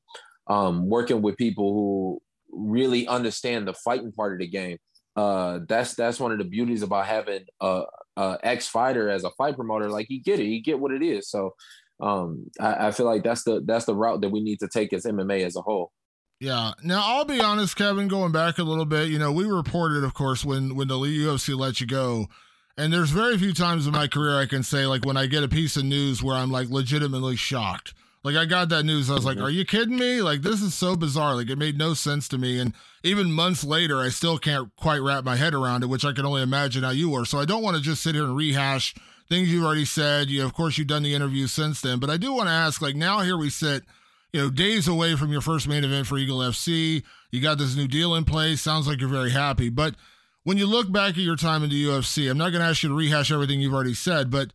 um, 0.48 0.90
working 0.90 1.22
with 1.22 1.38
people 1.38 1.74
who 1.74 2.22
really 2.52 3.08
understand 3.08 3.68
the 3.68 3.74
fighting 3.74 4.12
part 4.12 4.34
of 4.34 4.40
the 4.40 4.48
game. 4.48 4.78
Uh, 5.16 5.60
that's 5.68 5.96
that's 5.96 6.20
one 6.20 6.32
of 6.32 6.38
the 6.38 6.46
beauties 6.46 6.82
about 6.82 7.06
having 7.06 7.44
a, 7.62 7.84
a 8.16 8.38
ex 8.44 8.68
fighter 8.68 9.10
as 9.10 9.24
a 9.24 9.32
fight 9.32 9.56
promoter. 9.56 9.90
Like 9.90 10.06
he 10.08 10.20
get 10.20 10.40
it, 10.40 10.46
he 10.46 10.62
get 10.62 10.80
what 10.80 10.92
it 10.92 11.04
is. 11.04 11.30
So 11.30 11.56
um, 12.00 12.46
I, 12.60 12.88
I 12.88 12.92
feel 12.92 13.06
like 13.06 13.24
that's 13.24 13.44
the 13.44 13.62
that's 13.66 13.86
the 13.86 13.96
route 13.96 14.22
that 14.22 14.30
we 14.30 14.42
need 14.42 14.60
to 14.60 14.68
take 14.68 14.94
as 14.94 15.04
MMA 15.04 15.46
as 15.46 15.56
a 15.56 15.62
whole. 15.62 15.92
Yeah. 16.40 16.72
Now 16.84 17.02
I'll 17.04 17.26
be 17.26 17.42
honest, 17.42 17.76
Kevin. 17.76 18.08
Going 18.08 18.32
back 18.32 18.60
a 18.60 18.64
little 18.64 18.86
bit, 18.86 19.10
you 19.10 19.20
know, 19.20 19.32
we 19.32 19.46
reported, 19.46 20.04
of 20.04 20.14
course, 20.14 20.46
when 20.46 20.76
when 20.76 20.88
the 20.88 20.96
UFC 20.96 21.58
let 21.58 21.82
you 21.82 21.88
go, 21.88 22.28
and 22.78 22.94
there's 22.94 23.10
very 23.10 23.38
few 23.38 23.54
times 23.54 23.88
in 23.88 23.92
my 23.92 24.08
career 24.08 24.40
I 24.40 24.46
can 24.46 24.64
say 24.64 24.86
like 24.86 25.06
when 25.06 25.18
I 25.18 25.26
get 25.26 25.44
a 25.44 25.50
piece 25.50 25.76
of 25.76 25.84
news 25.84 26.24
where 26.24 26.36
I'm 26.36 26.52
like 26.52 26.70
legitimately 26.70 27.36
shocked. 27.36 27.94
Like 28.24 28.36
I 28.36 28.46
got 28.46 28.70
that 28.70 28.84
news, 28.84 29.10
I 29.10 29.14
was 29.14 29.26
like, 29.26 29.38
mm-hmm. 29.38 29.46
"Are 29.46 29.50
you 29.50 29.66
kidding 29.66 29.98
me? 29.98 30.22
Like 30.22 30.42
this 30.42 30.62
is 30.62 30.74
so 30.74 30.96
bizarre. 30.96 31.36
Like 31.36 31.50
it 31.50 31.58
made 31.58 31.78
no 31.78 31.94
sense 31.94 32.28
to 32.30 32.38
me." 32.38 32.60
And 32.60 32.74
even 33.04 33.32
months 33.32 33.64
later, 33.64 34.00
I 34.00 34.10
still 34.10 34.38
can't 34.38 34.76
quite 34.76 35.00
wrap 35.00 35.24
my 35.24 35.38
head 35.38 35.54
around 35.54 35.84
it, 35.84 35.88
which 35.88 36.04
I 36.04 36.12
can 36.12 36.26
only 36.26 36.42
imagine 36.42 36.84
how 36.84 36.90
you 36.90 37.10
were. 37.10 37.26
So 37.26 37.40
I 37.40 37.46
don't 37.46 37.64
want 37.64 37.78
to 37.78 37.82
just 37.82 38.04
sit 38.04 38.16
here 38.16 38.26
and 38.26 38.36
rehash 38.36 38.94
things 39.30 39.50
you've 39.50 39.64
already 39.64 39.86
said. 39.86 40.30
You, 40.30 40.44
of 40.44 40.54
course, 40.54 40.78
you've 40.78 40.88
done 40.88 41.04
the 41.04 41.16
interview 41.16 41.48
since 41.48 41.80
then, 41.80 42.00
but 42.00 42.10
I 42.10 42.18
do 42.18 42.34
want 42.34 42.48
to 42.48 42.54
ask. 42.54 42.82
Like 42.82 42.96
now, 42.96 43.20
here 43.20 43.38
we 43.38 43.50
sit, 43.50 43.84
you 44.34 44.42
know, 44.42 44.50
days 44.50 44.88
away 44.88 45.16
from 45.16 45.32
your 45.32 45.42
first 45.42 45.68
main 45.68 45.86
event 45.86 46.08
for 46.08 46.18
Eagle 46.18 46.40
FC. 46.40 47.04
You 47.32 47.42
got 47.42 47.58
this 47.58 47.76
new 47.76 47.88
deal 47.88 48.16
in 48.16 48.26
place. 48.26 48.60
Sounds 48.62 48.88
like 48.88 49.00
you're 49.00 49.10
very 49.10 49.32
happy, 49.32 49.70
but 49.70 49.96
when 50.44 50.58
you 50.58 50.66
look 50.66 50.92
back 50.92 51.12
at 51.12 51.18
your 51.18 51.36
time 51.36 51.64
in 51.64 51.70
the 51.70 51.86
UFC, 51.86 52.30
I'm 52.30 52.38
not 52.38 52.52
going 52.52 52.62
to 52.62 52.68
ask 52.68 52.84
you 52.84 52.90
to 52.90 52.96
rehash 52.96 53.32
everything 53.32 53.62
you've 53.62 53.74
already 53.74 53.94
said, 53.94 54.32
but 54.32 54.52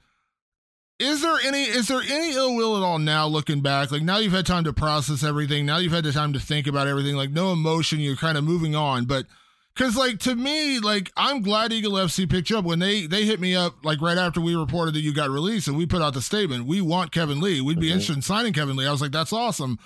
is 0.99 1.23
there 1.23 1.37
any 1.45 1.63
is 1.63 1.89
there 1.89 2.01
any 2.01 2.35
ill 2.35 2.55
will 2.55 2.77
at 2.77 2.83
all 2.83 2.99
now 2.99 3.27
looking 3.27 3.61
back? 3.61 3.91
Like 3.91 4.03
now 4.03 4.19
you've 4.19 4.33
had 4.33 4.47
time 4.47 4.65
to 4.65 4.73
process 4.73 5.25
everything. 5.25 5.67
Now 5.67 5.79
you've 5.79 5.93
had 5.93 6.05
the 6.05 6.13
time 6.13 6.33
to 6.35 6.41
think 6.41 6.67
about 6.67 6.87
everything. 6.87 7.17
Like 7.17 7.31
no 7.31 7.53
emotion, 7.53 8.01
you're 8.01 8.17
kind 8.17 8.39
of 8.39 8.45
moving 8.45 8.77
on. 8.77 9.05
But 9.05 9.27
because 9.75 9.97
like 9.97 10.21
to 10.21 10.37
me, 10.37 10.79
like 10.79 11.11
I'm 11.17 11.43
glad 11.43 11.73
Eagle 11.73 11.93
FC 11.93 12.31
picked 12.31 12.51
you 12.51 12.59
up 12.59 12.65
when 12.65 12.79
they 12.79 13.07
they 13.07 13.25
hit 13.25 13.41
me 13.41 13.57
up 13.57 13.85
like 13.85 14.01
right 14.01 14.19
after 14.19 14.41
we 14.41 14.55
reported 14.55 14.95
that 14.95 15.01
you 15.01 15.13
got 15.13 15.31
released 15.31 15.67
and 15.67 15.77
we 15.77 15.87
put 15.87 16.03
out 16.03 16.15
the 16.15 16.23
statement. 16.23 16.67
We 16.67 16.81
want 16.81 17.11
Kevin 17.11 17.41
Lee. 17.41 17.61
We'd 17.61 17.81
be 17.81 17.87
mm-hmm. 17.87 17.95
interested 17.95 18.17
in 18.17 18.23
signing 18.23 18.53
Kevin 18.53 18.77
Lee. 18.77 18.87
I 18.87 18.93
was 18.93 19.03
like, 19.03 19.13
that's 19.13 19.33
awesome. 19.33 19.79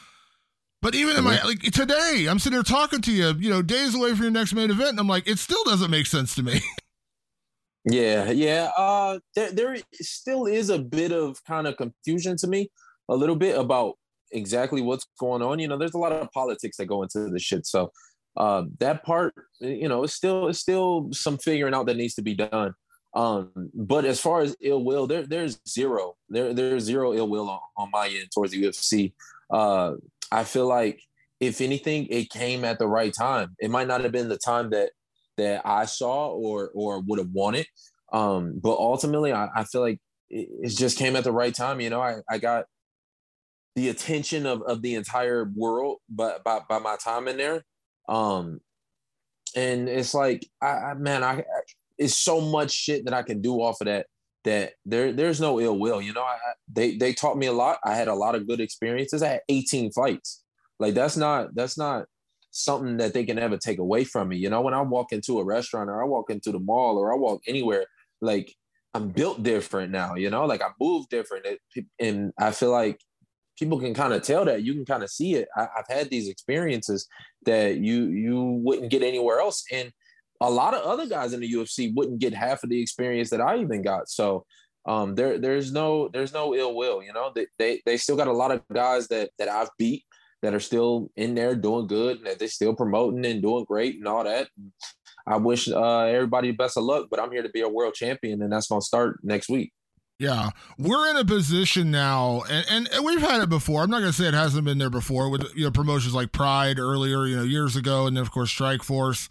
But 0.82 0.94
even 0.94 1.16
in 1.16 1.24
my 1.24 1.42
like 1.42 1.60
today, 1.62 2.26
I'm 2.28 2.38
sitting 2.38 2.56
here 2.56 2.62
talking 2.62 3.00
to 3.02 3.12
you, 3.12 3.32
you 3.38 3.50
know, 3.50 3.62
days 3.62 3.94
away 3.94 4.10
from 4.10 4.22
your 4.24 4.30
next 4.30 4.52
main 4.52 4.70
event, 4.70 4.90
and 4.90 5.00
I'm 5.00 5.08
like, 5.08 5.26
it 5.26 5.38
still 5.38 5.64
doesn't 5.64 5.90
make 5.90 6.06
sense 6.06 6.34
to 6.36 6.42
me. 6.42 6.60
Yeah, 7.90 8.30
yeah. 8.30 8.70
Uh, 8.76 9.18
there, 9.34 9.52
there 9.52 9.76
still 9.94 10.46
is 10.46 10.70
a 10.70 10.78
bit 10.78 11.12
of 11.12 11.42
kind 11.44 11.66
of 11.66 11.76
confusion 11.76 12.36
to 12.38 12.46
me, 12.46 12.70
a 13.08 13.16
little 13.16 13.36
bit 13.36 13.56
about 13.56 13.94
exactly 14.30 14.82
what's 14.82 15.06
going 15.18 15.42
on. 15.42 15.58
You 15.58 15.68
know, 15.68 15.78
there's 15.78 15.94
a 15.94 15.98
lot 15.98 16.12
of 16.12 16.30
politics 16.32 16.76
that 16.76 16.86
go 16.86 17.02
into 17.02 17.30
this 17.30 17.42
shit. 17.42 17.66
So 17.66 17.90
uh, 18.36 18.64
that 18.78 19.04
part, 19.04 19.34
you 19.60 19.88
know, 19.88 20.04
it's 20.04 20.14
still 20.14 20.48
it's 20.48 20.58
still 20.58 21.08
some 21.12 21.38
figuring 21.38 21.74
out 21.74 21.86
that 21.86 21.96
needs 21.96 22.14
to 22.14 22.22
be 22.22 22.34
done. 22.34 22.74
Um, 23.14 23.50
but 23.74 24.04
as 24.04 24.20
far 24.20 24.42
as 24.42 24.54
ill 24.60 24.84
will, 24.84 25.06
there 25.06 25.22
there's 25.26 25.58
zero. 25.66 26.14
There 26.28 26.52
there's 26.52 26.84
zero 26.84 27.14
ill 27.14 27.28
will 27.28 27.48
on, 27.48 27.60
on 27.76 27.90
my 27.90 28.08
end 28.08 28.28
towards 28.34 28.52
the 28.52 28.62
UFC. 28.62 29.14
Uh, 29.50 29.94
I 30.30 30.44
feel 30.44 30.66
like 30.66 31.00
if 31.40 31.60
anything, 31.60 32.06
it 32.10 32.28
came 32.30 32.64
at 32.64 32.78
the 32.78 32.86
right 32.86 33.14
time. 33.16 33.56
It 33.60 33.70
might 33.70 33.88
not 33.88 34.02
have 34.02 34.12
been 34.12 34.28
the 34.28 34.36
time 34.36 34.70
that 34.70 34.90
that 35.38 35.62
I 35.64 35.86
saw 35.86 36.28
or 36.28 36.70
or 36.74 37.00
would 37.00 37.18
have 37.18 37.30
wanted. 37.32 37.66
Um, 38.12 38.58
but 38.62 38.76
ultimately, 38.76 39.32
I, 39.32 39.48
I 39.54 39.64
feel 39.64 39.80
like 39.80 40.00
it, 40.30 40.48
it, 40.62 40.68
just 40.68 40.98
came 40.98 41.16
at 41.16 41.24
the 41.24 41.32
right 41.32 41.54
time. 41.54 41.80
You 41.80 41.90
know, 41.90 42.00
I, 42.00 42.16
I 42.30 42.38
got 42.38 42.66
the 43.76 43.88
attention 43.88 44.46
of, 44.46 44.62
of 44.62 44.82
the 44.82 44.94
entire 44.94 45.50
world, 45.54 45.98
but 46.08 46.42
by, 46.42 46.60
by 46.68 46.78
my 46.78 46.96
time 46.96 47.28
in 47.28 47.36
there. 47.36 47.62
Um, 48.08 48.60
and 49.54 49.88
it's 49.88 50.14
like, 50.14 50.46
I, 50.60 50.68
I 50.68 50.94
man, 50.94 51.22
I, 51.22 51.40
I 51.40 51.44
it's 51.98 52.16
so 52.16 52.40
much 52.40 52.70
shit 52.70 53.04
that 53.04 53.14
I 53.14 53.22
can 53.22 53.40
do 53.40 53.56
off 53.56 53.80
of 53.80 53.86
that. 53.86 54.06
That 54.44 54.72
there, 54.86 55.12
there's 55.12 55.40
no 55.40 55.60
ill 55.60 55.78
will. 55.78 56.00
You 56.00 56.12
know, 56.12 56.22
I, 56.22 56.36
they 56.72 56.96
they 56.96 57.12
taught 57.12 57.36
me 57.36 57.46
a 57.46 57.52
lot. 57.52 57.78
I 57.84 57.94
had 57.94 58.08
a 58.08 58.14
lot 58.14 58.34
of 58.34 58.46
good 58.46 58.60
experiences. 58.60 59.22
I 59.22 59.28
had 59.28 59.40
18 59.48 59.92
fights. 59.92 60.42
Like 60.78 60.94
that's 60.94 61.16
not 61.16 61.54
that's 61.54 61.76
not 61.76 62.06
something 62.58 62.96
that 62.98 63.14
they 63.14 63.24
can 63.24 63.38
ever 63.38 63.56
take 63.56 63.78
away 63.78 64.04
from 64.04 64.28
me. 64.28 64.36
You 64.36 64.50
know, 64.50 64.60
when 64.60 64.74
I 64.74 64.82
walk 64.82 65.12
into 65.12 65.38
a 65.38 65.44
restaurant 65.44 65.90
or 65.90 66.02
I 66.02 66.06
walk 66.06 66.30
into 66.30 66.52
the 66.52 66.58
mall 66.58 66.98
or 66.98 67.12
I 67.12 67.16
walk 67.16 67.42
anywhere, 67.46 67.86
like 68.20 68.54
I'm 68.94 69.08
built 69.08 69.42
different 69.42 69.92
now, 69.92 70.14
you 70.14 70.30
know, 70.30 70.44
like 70.44 70.62
I 70.62 70.68
move 70.80 71.08
different. 71.08 71.46
And 72.00 72.32
I 72.38 72.50
feel 72.50 72.70
like 72.70 73.00
people 73.58 73.78
can 73.78 73.94
kind 73.94 74.12
of 74.12 74.22
tell 74.22 74.44
that 74.44 74.62
you 74.62 74.74
can 74.74 74.84
kind 74.84 75.02
of 75.02 75.10
see 75.10 75.34
it. 75.34 75.48
I, 75.56 75.68
have 75.76 75.86
had 75.88 76.10
these 76.10 76.28
experiences 76.28 77.06
that 77.44 77.78
you 77.78 78.06
you 78.06 78.60
wouldn't 78.62 78.90
get 78.90 79.02
anywhere 79.02 79.40
else. 79.40 79.64
And 79.72 79.92
a 80.40 80.50
lot 80.50 80.74
of 80.74 80.82
other 80.82 81.06
guys 81.06 81.32
in 81.32 81.40
the 81.40 81.52
UFC 81.52 81.92
wouldn't 81.94 82.20
get 82.20 82.34
half 82.34 82.62
of 82.62 82.70
the 82.70 82.80
experience 82.80 83.30
that 83.30 83.40
I 83.40 83.58
even 83.58 83.82
got. 83.82 84.08
So 84.08 84.44
um, 84.86 85.14
there 85.14 85.38
there's 85.38 85.72
no 85.72 86.08
there's 86.08 86.32
no 86.32 86.54
ill 86.54 86.74
will, 86.74 87.02
you 87.02 87.12
know. 87.12 87.32
They, 87.34 87.46
they 87.58 87.82
they 87.84 87.96
still 87.96 88.16
got 88.16 88.28
a 88.28 88.32
lot 88.32 88.52
of 88.52 88.62
guys 88.72 89.08
that 89.08 89.30
that 89.38 89.48
I've 89.48 89.70
beat 89.78 90.04
that 90.42 90.54
are 90.54 90.60
still 90.60 91.10
in 91.16 91.34
there 91.34 91.54
doing 91.54 91.86
good 91.86 92.18
and 92.18 92.26
that 92.26 92.38
they're 92.38 92.48
still 92.48 92.74
promoting 92.74 93.24
and 93.26 93.42
doing 93.42 93.64
great 93.64 93.96
and 93.96 94.06
all 94.06 94.24
that. 94.24 94.48
I 95.26 95.36
wish 95.36 95.68
uh, 95.68 96.00
everybody 96.00 96.50
the 96.50 96.56
best 96.56 96.76
of 96.76 96.84
luck, 96.84 97.08
but 97.10 97.20
I'm 97.20 97.30
here 97.30 97.42
to 97.42 97.50
be 97.50 97.60
a 97.60 97.68
world 97.68 97.94
champion, 97.94 98.40
and 98.40 98.52
that's 98.52 98.68
going 98.68 98.80
to 98.80 98.86
start 98.86 99.18
next 99.22 99.48
week. 99.48 99.72
Yeah, 100.18 100.50
we're 100.78 101.10
in 101.10 101.16
a 101.16 101.24
position 101.24 101.92
now, 101.92 102.42
and, 102.50 102.66
and, 102.68 102.88
and 102.92 103.04
we've 103.04 103.20
had 103.20 103.40
it 103.40 103.48
before. 103.48 103.82
I'm 103.82 103.90
not 103.90 104.00
going 104.00 104.10
to 104.10 104.16
say 104.16 104.26
it 104.26 104.34
hasn't 104.34 104.64
been 104.64 104.78
there 104.78 104.90
before 104.90 105.28
with 105.28 105.44
you 105.54 105.64
know 105.64 105.70
promotions 105.70 106.14
like 106.14 106.32
Pride 106.32 106.78
earlier, 106.80 107.26
you 107.26 107.36
know, 107.36 107.44
years 107.44 107.76
ago, 107.76 108.06
and 108.06 108.16
then 108.16 108.22
of 108.22 108.32
course 108.32 108.52
Strikeforce. 108.52 109.30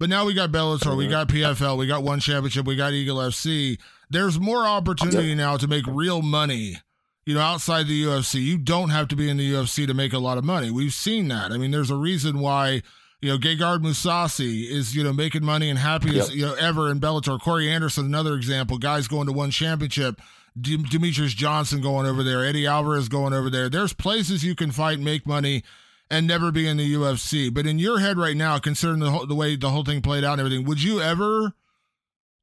But 0.00 0.08
now 0.08 0.24
we 0.24 0.34
got 0.34 0.50
Bellator, 0.50 0.96
we 0.96 1.06
got 1.06 1.28
PFL, 1.28 1.78
we 1.78 1.86
got 1.86 2.02
one 2.02 2.18
championship, 2.18 2.66
we 2.66 2.74
got 2.74 2.92
Eagle 2.92 3.18
FC. 3.18 3.78
There's 4.10 4.40
more 4.40 4.66
opportunity 4.66 5.36
now 5.36 5.56
to 5.56 5.68
make 5.68 5.84
real 5.86 6.20
money 6.20 6.78
you 7.26 7.34
know, 7.34 7.40
outside 7.40 7.86
the 7.86 8.04
UFC. 8.04 8.42
You 8.42 8.58
don't 8.58 8.90
have 8.90 9.08
to 9.08 9.16
be 9.16 9.28
in 9.28 9.36
the 9.36 9.52
UFC 9.52 9.86
to 9.86 9.94
make 9.94 10.12
a 10.12 10.18
lot 10.18 10.38
of 10.38 10.44
money. 10.44 10.70
We've 10.70 10.92
seen 10.92 11.28
that. 11.28 11.52
I 11.52 11.56
mean, 11.58 11.70
there's 11.70 11.90
a 11.90 11.96
reason 11.96 12.38
why, 12.38 12.82
you 13.20 13.30
know, 13.30 13.38
Gegard 13.38 13.82
Mousasi 13.82 14.68
is, 14.70 14.94
you 14.94 15.02
know, 15.02 15.12
making 15.12 15.44
money 15.44 15.70
and 15.70 15.78
happy 15.78 16.18
as, 16.18 16.34
you 16.34 16.46
know, 16.46 16.54
ever 16.54 16.90
in 16.90 17.00
Bellator. 17.00 17.40
Corey 17.40 17.70
Anderson, 17.70 18.04
another 18.04 18.34
example, 18.34 18.78
guys 18.78 19.08
going 19.08 19.26
to 19.26 19.32
one 19.32 19.50
championship. 19.50 20.20
D- 20.60 20.76
Demetrious 20.76 21.34
Johnson 21.34 21.80
going 21.80 22.06
over 22.06 22.22
there, 22.22 22.44
Eddie 22.44 22.66
Alvarez 22.66 23.08
going 23.08 23.32
over 23.32 23.50
there. 23.50 23.68
There's 23.68 23.92
places 23.92 24.44
you 24.44 24.54
can 24.54 24.70
fight, 24.70 25.00
make 25.00 25.26
money, 25.26 25.64
and 26.10 26.26
never 26.26 26.52
be 26.52 26.68
in 26.68 26.76
the 26.76 26.94
UFC. 26.94 27.52
But 27.52 27.66
in 27.66 27.78
your 27.78 27.98
head 27.98 28.18
right 28.18 28.36
now, 28.36 28.58
considering 28.58 29.00
the, 29.00 29.10
whole, 29.10 29.26
the 29.26 29.34
way 29.34 29.56
the 29.56 29.70
whole 29.70 29.82
thing 29.82 30.00
played 30.00 30.22
out 30.22 30.38
and 30.38 30.40
everything, 30.40 30.64
would 30.66 30.82
you 30.82 31.00
ever 31.00 31.54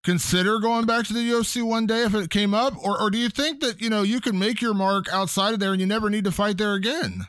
consider 0.04 0.60
going 0.60 0.86
back 0.86 1.06
to 1.06 1.14
the 1.14 1.20
UFC 1.20 1.64
one 1.64 1.86
day 1.86 2.04
if 2.04 2.14
it 2.14 2.30
came 2.30 2.54
up, 2.54 2.74
or 2.84 3.00
or 3.02 3.10
do 3.10 3.18
you 3.18 3.30
think 3.30 3.62
that 3.62 3.82
you 3.82 3.90
know 3.90 4.02
you 4.04 4.22
can 4.22 4.38
make 4.38 4.62
your 4.62 4.74
mark 4.74 5.12
outside 5.12 5.54
of 5.54 5.60
there 5.60 5.72
and 5.72 5.82
you 5.82 5.88
never 5.88 6.10
need 6.10 6.24
to 6.26 6.32
fight 6.32 6.58
there 6.58 6.74
again? 6.74 7.26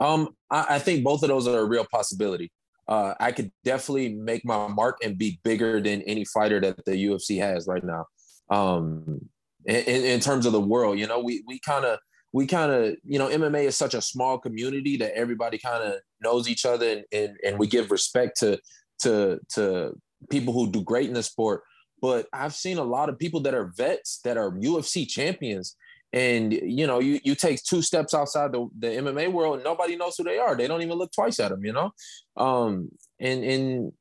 Um, 0.00 0.28
I, 0.50 0.66
I 0.70 0.78
think 0.78 1.04
both 1.04 1.22
of 1.22 1.28
those 1.28 1.46
are 1.48 1.58
a 1.58 1.64
real 1.64 1.86
possibility. 1.90 2.52
Uh, 2.86 3.14
I 3.20 3.32
could 3.32 3.52
definitely 3.64 4.14
make 4.14 4.44
my 4.44 4.66
mark 4.66 4.98
and 5.04 5.18
be 5.18 5.38
bigger 5.42 5.80
than 5.80 6.02
any 6.02 6.24
fighter 6.24 6.60
that 6.60 6.84
the 6.86 6.92
UFC 6.92 7.38
has 7.38 7.66
right 7.66 7.84
now. 7.84 8.06
Um, 8.50 9.28
in, 9.66 10.04
in 10.04 10.20
terms 10.20 10.46
of 10.46 10.52
the 10.52 10.60
world, 10.60 10.98
you 10.98 11.06
know, 11.06 11.20
we 11.20 11.42
we 11.46 11.60
kind 11.60 11.84
of 11.84 11.98
we 12.32 12.46
kind 12.46 12.72
of 12.72 12.96
you 13.04 13.18
know 13.18 13.28
MMA 13.28 13.64
is 13.64 13.76
such 13.76 13.94
a 13.94 14.00
small 14.00 14.38
community 14.38 14.96
that 14.98 15.16
everybody 15.16 15.58
kind 15.58 15.82
of 15.82 16.00
knows 16.20 16.48
each 16.48 16.64
other 16.64 16.88
and, 16.90 17.04
and 17.12 17.36
and 17.44 17.58
we 17.58 17.66
give 17.66 17.90
respect 17.90 18.38
to 18.40 18.58
to 19.00 19.38
to 19.54 19.92
people 20.30 20.52
who 20.52 20.70
do 20.70 20.82
great 20.82 21.08
in 21.08 21.14
the 21.14 21.22
sport. 21.22 21.62
But 22.00 22.26
I've 22.32 22.54
seen 22.54 22.78
a 22.78 22.84
lot 22.84 23.08
of 23.08 23.18
people 23.18 23.40
that 23.40 23.54
are 23.54 23.72
vets 23.76 24.20
that 24.24 24.36
are 24.36 24.52
UFC 24.52 25.08
champions. 25.08 25.76
And 26.12 26.52
you 26.52 26.86
know, 26.86 27.00
you, 27.00 27.20
you 27.22 27.34
take 27.34 27.62
two 27.62 27.82
steps 27.82 28.14
outside 28.14 28.52
the, 28.52 28.68
the 28.78 28.86
MMA 28.86 29.30
world, 29.30 29.62
nobody 29.62 29.96
knows 29.96 30.16
who 30.16 30.24
they 30.24 30.38
are. 30.38 30.56
They 30.56 30.66
don't 30.66 30.82
even 30.82 30.96
look 30.96 31.12
twice 31.12 31.38
at 31.38 31.50
them, 31.50 31.64
you 31.64 31.72
know. 31.72 31.90
Um, 32.36 32.90
and 33.20 33.44
and 33.44 33.92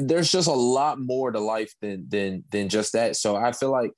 there's 0.00 0.32
just 0.32 0.48
a 0.48 0.52
lot 0.52 0.98
more 0.98 1.30
to 1.30 1.38
life 1.38 1.72
than 1.80 2.06
than 2.08 2.44
than 2.50 2.68
just 2.68 2.92
that. 2.94 3.16
So 3.16 3.36
I 3.36 3.52
feel 3.52 3.70
like 3.70 3.92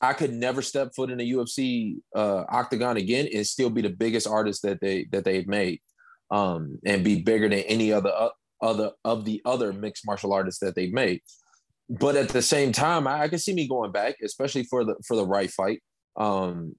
I 0.00 0.12
could 0.12 0.32
never 0.32 0.62
step 0.62 0.92
foot 0.94 1.10
in 1.10 1.20
a 1.20 1.24
UFC 1.24 1.96
uh, 2.14 2.44
octagon 2.48 2.96
again 2.96 3.28
and 3.34 3.46
still 3.46 3.70
be 3.70 3.82
the 3.82 3.90
biggest 3.90 4.26
artist 4.26 4.62
that 4.62 4.80
they 4.80 5.06
that 5.12 5.24
they've 5.24 5.46
made, 5.46 5.80
um, 6.30 6.78
and 6.84 7.04
be 7.04 7.22
bigger 7.22 7.48
than 7.48 7.60
any 7.60 7.92
other 7.92 8.12
uh, 8.16 8.30
other 8.60 8.92
of 9.04 9.24
the 9.24 9.40
other 9.44 9.72
mixed 9.72 10.06
martial 10.06 10.32
artists 10.32 10.60
that 10.60 10.74
they've 10.74 10.92
made. 10.92 11.20
But 11.88 12.16
at 12.16 12.30
the 12.30 12.42
same 12.42 12.72
time, 12.72 13.06
I, 13.06 13.22
I 13.22 13.28
can 13.28 13.38
see 13.38 13.54
me 13.54 13.68
going 13.68 13.92
back, 13.92 14.16
especially 14.22 14.64
for 14.64 14.84
the 14.84 14.96
for 15.06 15.16
the 15.16 15.26
right 15.26 15.50
fight. 15.50 15.82
Um, 16.16 16.76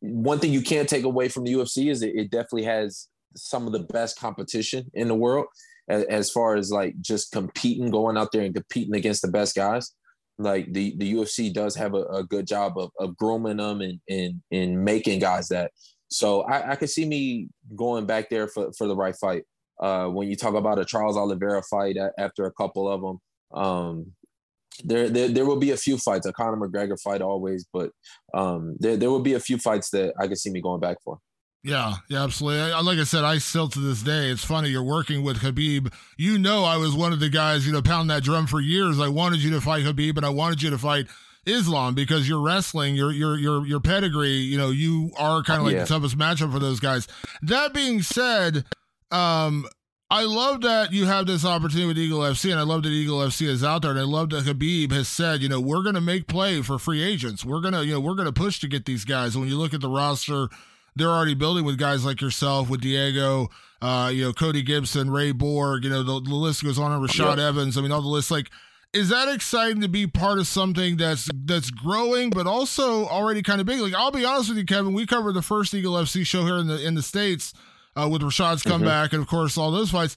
one 0.00 0.40
thing 0.40 0.52
you 0.52 0.62
can't 0.62 0.88
take 0.88 1.04
away 1.04 1.28
from 1.28 1.44
the 1.44 1.52
UFC 1.52 1.90
is 1.90 2.02
it, 2.02 2.14
it 2.16 2.30
definitely 2.30 2.64
has 2.64 3.08
some 3.36 3.66
of 3.66 3.72
the 3.72 3.84
best 3.84 4.18
competition 4.18 4.90
in 4.94 5.08
the 5.08 5.14
world 5.14 5.46
as, 5.88 6.04
as 6.04 6.30
far 6.30 6.56
as 6.56 6.72
like 6.72 7.00
just 7.00 7.30
competing, 7.30 7.90
going 7.90 8.16
out 8.16 8.32
there 8.32 8.42
and 8.42 8.54
competing 8.54 8.96
against 8.96 9.22
the 9.22 9.30
best 9.30 9.54
guys 9.54 9.92
like 10.38 10.72
the 10.72 10.94
the 10.96 11.14
UFC 11.14 11.52
does 11.52 11.74
have 11.76 11.94
a, 11.94 12.04
a 12.04 12.24
good 12.24 12.46
job 12.46 12.78
of, 12.78 12.90
of 12.98 13.16
grooming 13.16 13.58
them 13.58 13.80
and, 13.80 14.00
and 14.08 14.42
and 14.50 14.84
making 14.84 15.20
guys 15.20 15.48
that. 15.48 15.72
So 16.08 16.42
I, 16.42 16.72
I 16.72 16.76
could 16.76 16.90
see 16.90 17.06
me 17.06 17.48
going 17.74 18.04
back 18.04 18.28
there 18.28 18.46
for, 18.46 18.70
for 18.76 18.86
the 18.86 18.96
right 18.96 19.16
fight. 19.16 19.44
Uh, 19.80 20.06
when 20.06 20.28
you 20.28 20.36
talk 20.36 20.54
about 20.54 20.78
a 20.78 20.84
Charles 20.84 21.16
Oliveira 21.16 21.62
fight 21.62 21.96
after 22.18 22.44
a 22.44 22.52
couple 22.52 22.88
of 22.88 23.00
them, 23.00 23.18
um, 23.52 24.12
there, 24.84 25.08
there 25.08 25.28
there 25.28 25.46
will 25.46 25.58
be 25.58 25.70
a 25.70 25.76
few 25.76 25.98
fights, 25.98 26.26
a 26.26 26.32
Conor 26.32 26.56
McGregor 26.56 27.00
fight 27.00 27.20
always, 27.20 27.66
but 27.72 27.90
um, 28.34 28.76
there 28.78 28.96
there 28.96 29.10
will 29.10 29.20
be 29.20 29.34
a 29.34 29.40
few 29.40 29.58
fights 29.58 29.90
that 29.90 30.14
I 30.18 30.28
could 30.28 30.38
see 30.38 30.50
me 30.50 30.60
going 30.60 30.80
back 30.80 30.98
for. 31.04 31.18
Yeah, 31.64 31.94
yeah, 32.08 32.24
absolutely. 32.24 32.72
I, 32.72 32.80
like 32.80 32.98
I 32.98 33.04
said, 33.04 33.22
I 33.22 33.38
still 33.38 33.68
to 33.68 33.78
this 33.78 34.02
day, 34.02 34.30
it's 34.30 34.44
funny. 34.44 34.70
You're 34.70 34.82
working 34.82 35.22
with 35.22 35.38
Khabib. 35.38 35.92
You 36.18 36.36
know, 36.38 36.64
I 36.64 36.76
was 36.76 36.92
one 36.92 37.12
of 37.12 37.20
the 37.20 37.28
guys, 37.28 37.66
you 37.66 37.72
know, 37.72 37.82
pounding 37.82 38.08
that 38.08 38.24
drum 38.24 38.48
for 38.48 38.60
years. 38.60 38.98
I 38.98 39.08
wanted 39.08 39.42
you 39.42 39.50
to 39.52 39.60
fight 39.60 39.84
Khabib, 39.84 40.16
and 40.16 40.26
I 40.26 40.30
wanted 40.30 40.60
you 40.60 40.70
to 40.70 40.78
fight 40.78 41.06
Islam 41.46 41.94
because 41.94 42.28
you're 42.28 42.40
wrestling, 42.40 42.96
your 42.96 43.12
your 43.12 43.38
your 43.38 43.66
your 43.66 43.80
pedigree. 43.80 44.30
You 44.30 44.58
know, 44.58 44.70
you 44.70 45.12
are 45.16 45.42
kind 45.44 45.60
of 45.60 45.66
like 45.66 45.74
yeah. 45.74 45.82
the 45.82 45.86
toughest 45.86 46.18
matchup 46.18 46.52
for 46.52 46.58
those 46.58 46.80
guys. 46.80 47.06
That 47.42 47.72
being 47.72 48.02
said, 48.02 48.64
um, 49.12 49.66
I 50.10 50.24
love 50.24 50.62
that 50.62 50.92
you 50.92 51.06
have 51.06 51.26
this 51.26 51.44
opportunity 51.44 51.86
with 51.86 51.98
Eagle 51.98 52.20
FC, 52.20 52.50
and 52.50 52.60
I 52.60 52.64
love 52.64 52.82
that 52.82 52.90
Eagle 52.90 53.18
FC 53.18 53.46
is 53.46 53.64
out 53.64 53.82
there, 53.82 53.92
and 53.92 54.00
I 54.00 54.04
love 54.04 54.30
that 54.30 54.44
Khabib 54.44 54.92
has 54.92 55.08
said, 55.08 55.40
you 55.40 55.48
know, 55.48 55.60
we're 55.60 55.82
going 55.82 55.94
to 55.94 56.00
make 56.00 56.26
play 56.26 56.60
for 56.62 56.78
free 56.78 57.02
agents. 57.02 57.44
We're 57.44 57.60
gonna, 57.60 57.82
you 57.82 57.92
know, 57.92 58.00
we're 58.00 58.14
going 58.14 58.26
to 58.26 58.32
push 58.32 58.60
to 58.60 58.68
get 58.68 58.84
these 58.84 59.04
guys. 59.04 59.34
And 59.34 59.42
when 59.42 59.50
you 59.50 59.58
look 59.58 59.72
at 59.72 59.80
the 59.80 59.88
roster 59.88 60.48
they're 60.96 61.08
already 61.08 61.34
building 61.34 61.64
with 61.64 61.78
guys 61.78 62.04
like 62.04 62.20
yourself, 62.20 62.68
with 62.68 62.80
Diego, 62.80 63.48
uh, 63.80 64.10
you 64.12 64.24
know, 64.24 64.32
Cody 64.32 64.62
Gibson, 64.62 65.10
Ray 65.10 65.32
Borg, 65.32 65.84
you 65.84 65.90
know, 65.90 66.02
the, 66.02 66.20
the 66.20 66.34
list 66.34 66.62
goes 66.62 66.78
on. 66.78 66.90
Rashad 67.00 67.36
yep. 67.36 67.38
Evans. 67.38 67.78
I 67.78 67.80
mean, 67.80 67.92
all 67.92 68.02
the 68.02 68.08
lists. 68.08 68.30
Like, 68.30 68.50
is 68.92 69.08
that 69.08 69.28
exciting 69.28 69.80
to 69.80 69.88
be 69.88 70.06
part 70.06 70.38
of 70.38 70.46
something 70.46 70.96
that's 70.96 71.30
that's 71.34 71.70
growing, 71.70 72.30
but 72.30 72.46
also 72.46 73.06
already 73.06 73.42
kind 73.42 73.60
of 73.60 73.66
big? 73.66 73.80
Like, 73.80 73.94
I'll 73.94 74.10
be 74.10 74.24
honest 74.24 74.50
with 74.50 74.58
you, 74.58 74.66
Kevin. 74.66 74.92
We 74.92 75.06
covered 75.06 75.32
the 75.32 75.42
first 75.42 75.72
Eagle 75.72 75.94
FC 75.94 76.26
show 76.26 76.44
here 76.44 76.58
in 76.58 76.66
the 76.66 76.84
in 76.86 76.94
the 76.94 77.02
states 77.02 77.54
uh, 77.96 78.08
with 78.10 78.22
Rashad's 78.22 78.62
comeback, 78.62 79.08
mm-hmm. 79.08 79.16
and 79.16 79.22
of 79.22 79.28
course 79.28 79.56
all 79.58 79.70
those 79.70 79.90
fights. 79.90 80.16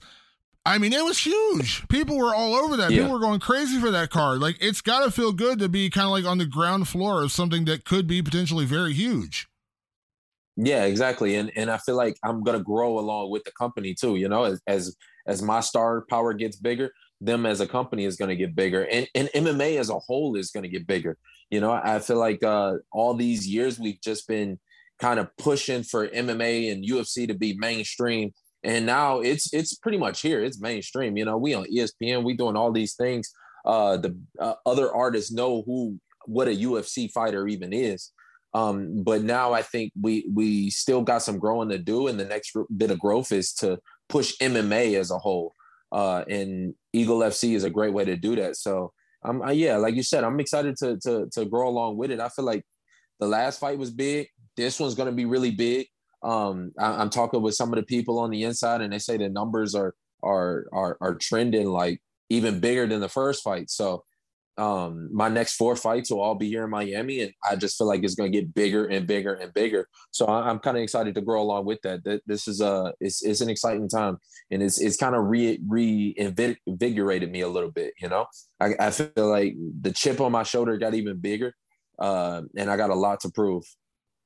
I 0.64 0.78
mean, 0.78 0.92
it 0.92 1.04
was 1.04 1.20
huge. 1.20 1.86
People 1.88 2.18
were 2.18 2.34
all 2.34 2.54
over 2.56 2.76
that. 2.76 2.90
Yeah. 2.90 3.02
People 3.02 3.12
were 3.12 3.20
going 3.20 3.38
crazy 3.38 3.78
for 3.78 3.92
that 3.92 4.10
card. 4.10 4.40
Like, 4.40 4.56
it's 4.60 4.80
got 4.80 5.04
to 5.04 5.12
feel 5.12 5.30
good 5.30 5.60
to 5.60 5.68
be 5.68 5.90
kind 5.90 6.06
of 6.06 6.10
like 6.10 6.24
on 6.24 6.38
the 6.38 6.44
ground 6.44 6.88
floor 6.88 7.22
of 7.22 7.30
something 7.30 7.66
that 7.66 7.84
could 7.84 8.08
be 8.08 8.20
potentially 8.20 8.64
very 8.64 8.92
huge. 8.92 9.46
Yeah, 10.56 10.84
exactly. 10.84 11.36
And 11.36 11.52
and 11.54 11.70
I 11.70 11.76
feel 11.76 11.96
like 11.96 12.16
I'm 12.24 12.42
gonna 12.42 12.62
grow 12.62 12.98
along 12.98 13.30
with 13.30 13.44
the 13.44 13.52
company 13.52 13.94
too, 13.94 14.16
you 14.16 14.28
know, 14.28 14.44
as 14.44 14.60
as, 14.66 14.96
as 15.26 15.42
my 15.42 15.60
star 15.60 16.04
power 16.08 16.32
gets 16.32 16.56
bigger, 16.56 16.92
them 17.20 17.44
as 17.44 17.60
a 17.60 17.66
company 17.66 18.04
is 18.04 18.16
gonna 18.16 18.36
get 18.36 18.54
bigger. 18.54 18.84
And 18.90 19.06
and 19.14 19.28
MMA 19.34 19.78
as 19.78 19.90
a 19.90 19.98
whole 19.98 20.34
is 20.36 20.50
gonna 20.50 20.68
get 20.68 20.86
bigger. 20.86 21.18
You 21.50 21.60
know, 21.60 21.72
I 21.72 21.98
feel 21.98 22.16
like 22.16 22.42
uh 22.42 22.76
all 22.90 23.14
these 23.14 23.46
years 23.46 23.78
we've 23.78 24.00
just 24.00 24.26
been 24.26 24.58
kind 25.00 25.20
of 25.20 25.28
pushing 25.36 25.82
for 25.82 26.08
MMA 26.08 26.72
and 26.72 26.84
UFC 26.86 27.26
to 27.28 27.34
be 27.34 27.56
mainstream. 27.58 28.32
And 28.62 28.86
now 28.86 29.20
it's 29.20 29.52
it's 29.52 29.74
pretty 29.74 29.98
much 29.98 30.22
here. 30.22 30.42
It's 30.42 30.60
mainstream. 30.60 31.16
You 31.16 31.24
know, 31.24 31.36
we 31.36 31.54
on 31.54 31.66
ESPN, 31.66 32.24
we 32.24 32.34
doing 32.34 32.56
all 32.56 32.72
these 32.72 32.94
things. 32.94 33.30
Uh 33.64 33.96
the 33.96 34.16
uh, 34.40 34.54
other 34.64 34.92
artists 34.94 35.32
know 35.32 35.62
who 35.66 35.98
what 36.26 36.48
a 36.48 36.52
UFC 36.52 37.10
fighter 37.10 37.46
even 37.46 37.72
is. 37.72 38.12
Um, 38.54 39.02
but 39.02 39.22
now 39.22 39.52
I 39.52 39.62
think 39.62 39.92
we 40.00 40.26
we 40.32 40.70
still 40.70 41.02
got 41.02 41.22
some 41.22 41.38
growing 41.38 41.68
to 41.68 41.78
do, 41.78 42.06
and 42.06 42.18
the 42.18 42.24
next 42.24 42.56
bit 42.74 42.90
of 42.90 42.98
growth 42.98 43.30
is 43.30 43.52
to 43.54 43.78
push 44.08 44.34
MMA 44.40 44.98
as 44.98 45.10
a 45.10 45.18
whole. 45.18 45.54
Uh, 45.92 46.24
and 46.28 46.74
Eagle 46.92 47.20
FC 47.20 47.54
is 47.54 47.64
a 47.64 47.70
great 47.70 47.92
way 47.92 48.04
to 48.04 48.16
do 48.16 48.34
that. 48.36 48.56
So, 48.56 48.92
uh, 49.24 49.50
yeah, 49.50 49.76
like 49.76 49.94
you 49.94 50.02
said, 50.02 50.24
I'm 50.24 50.40
excited 50.40 50.76
to 50.78 50.96
to 51.00 51.28
to 51.32 51.44
grow 51.44 51.68
along 51.68 51.98
with 51.98 52.10
it. 52.10 52.20
I 52.20 52.28
feel 52.30 52.44
like 52.44 52.64
the 53.20 53.26
last 53.26 53.60
fight 53.60 53.78
was 53.78 53.90
big. 53.90 54.28
This 54.56 54.80
one's 54.80 54.94
going 54.94 55.08
to 55.08 55.14
be 55.14 55.24
really 55.24 55.50
big. 55.50 55.86
Um, 56.22 56.72
I, 56.78 57.02
am 57.02 57.10
talking 57.10 57.42
with 57.42 57.54
some 57.54 57.72
of 57.72 57.76
the 57.76 57.84
people 57.84 58.18
on 58.18 58.30
the 58.30 58.44
inside, 58.44 58.80
and 58.80 58.92
they 58.92 58.98
say 58.98 59.16
the 59.16 59.28
numbers 59.28 59.74
are 59.74 59.94
are 60.22 60.66
are 60.72 60.96
are 61.00 61.14
trending 61.14 61.68
like 61.68 62.00
even 62.30 62.60
bigger 62.60 62.86
than 62.86 63.00
the 63.00 63.08
first 63.08 63.44
fight. 63.44 63.70
So 63.70 64.04
um, 64.58 65.10
my 65.12 65.28
next 65.28 65.56
four 65.56 65.76
fights 65.76 66.10
will 66.10 66.20
all 66.20 66.34
be 66.34 66.48
here 66.48 66.64
in 66.64 66.70
Miami, 66.70 67.20
and 67.20 67.32
I 67.48 67.56
just 67.56 67.76
feel 67.76 67.86
like 67.86 68.02
it's 68.02 68.14
going 68.14 68.32
to 68.32 68.38
get 68.38 68.54
bigger 68.54 68.86
and 68.86 69.06
bigger 69.06 69.34
and 69.34 69.52
bigger. 69.52 69.86
So 70.10 70.26
I'm 70.26 70.58
kind 70.60 70.78
of 70.78 70.82
excited 70.82 71.14
to 71.14 71.20
grow 71.20 71.42
along 71.42 71.66
with 71.66 71.80
that. 71.82 72.20
This 72.26 72.48
is 72.48 72.62
a 72.62 72.94
it's, 72.98 73.22
it's 73.22 73.42
an 73.42 73.50
exciting 73.50 73.88
time, 73.88 74.16
and 74.50 74.62
it's 74.62 74.80
it's 74.80 74.96
kind 74.96 75.14
of 75.14 75.26
re 75.26 75.60
reinvigorated 75.66 77.30
me 77.30 77.42
a 77.42 77.48
little 77.48 77.70
bit. 77.70 77.92
You 78.00 78.08
know, 78.08 78.26
I, 78.58 78.74
I 78.80 78.90
feel 78.90 79.12
like 79.16 79.54
the 79.80 79.92
chip 79.92 80.20
on 80.20 80.32
my 80.32 80.42
shoulder 80.42 80.78
got 80.78 80.94
even 80.94 81.18
bigger, 81.18 81.54
uh, 81.98 82.42
and 82.56 82.70
I 82.70 82.78
got 82.78 82.90
a 82.90 82.94
lot 82.94 83.20
to 83.20 83.30
prove. 83.30 83.64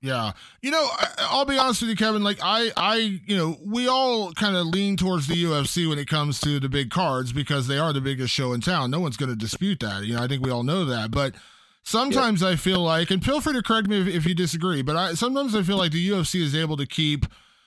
Yeah. 0.03 0.33
You 0.63 0.71
know, 0.71 0.89
I, 1.19 1.37
will 1.37 1.45
be 1.45 1.59
honest 1.59 1.83
with 1.83 1.91
you, 1.91 1.97
Kevin. 1.97 2.23
Like, 2.23 2.39
I, 2.43 2.73
I, 2.77 3.21
you 3.27 3.37
know, 3.37 3.59
we 3.65 3.87
all 3.87 4.33
kind 4.33 4.57
of 4.57 4.67
lean 4.67 4.97
towards 4.97 5.27
the 5.27 5.45
UFC 5.45 5.89
when 5.89 5.99
it 5.99 6.09
comes 6.09 6.41
to 6.41 6.59
the 6.59 6.71
big 6.71 6.91
cards 6.91 7.33
because 7.33 7.67
they 7.67 7.79
are 7.79 7.93
the 7.93 8.01
biggest 8.01 8.33
show 8.33 8.53
in 8.53 8.63
town. 8.63 8.91
No 8.91 9.01
one's 9.01 9.19
going 9.19 9.29
to 9.29 9.37
dispute 9.37 9.81
that. 9.81 10.05
You 10.05 10.17
know, 10.17 10.23
I 10.23 10.27
think 10.27 10.43
we 10.43 10.51
all 10.51 10.63
know 10.63 10.87
that. 10.87 11.11
But 11.11 11.35
sometimes 11.83 12.41
yep. 12.41 12.53
I 12.53 12.57
feel 12.57 12.81
like, 12.81 13.11
and 13.11 13.23
feel 13.23 13.43
free 13.43 13.53
to 13.53 13.63
correct 13.63 13.89
me 13.89 14.01
if, 14.01 14.07
if 14.09 14.27
you 14.27 14.35
disagree, 14.35 14.81
but 14.81 14.97
I 14.97 15.15
sometimes 15.15 15.55
I 15.55 15.63
feel 15.63 15.77
like 15.77 15.93
the 15.93 16.11
UFC 16.11 16.41
is 16.41 16.55
able 16.55 16.79
to 16.79 16.87
keep 16.87 17.27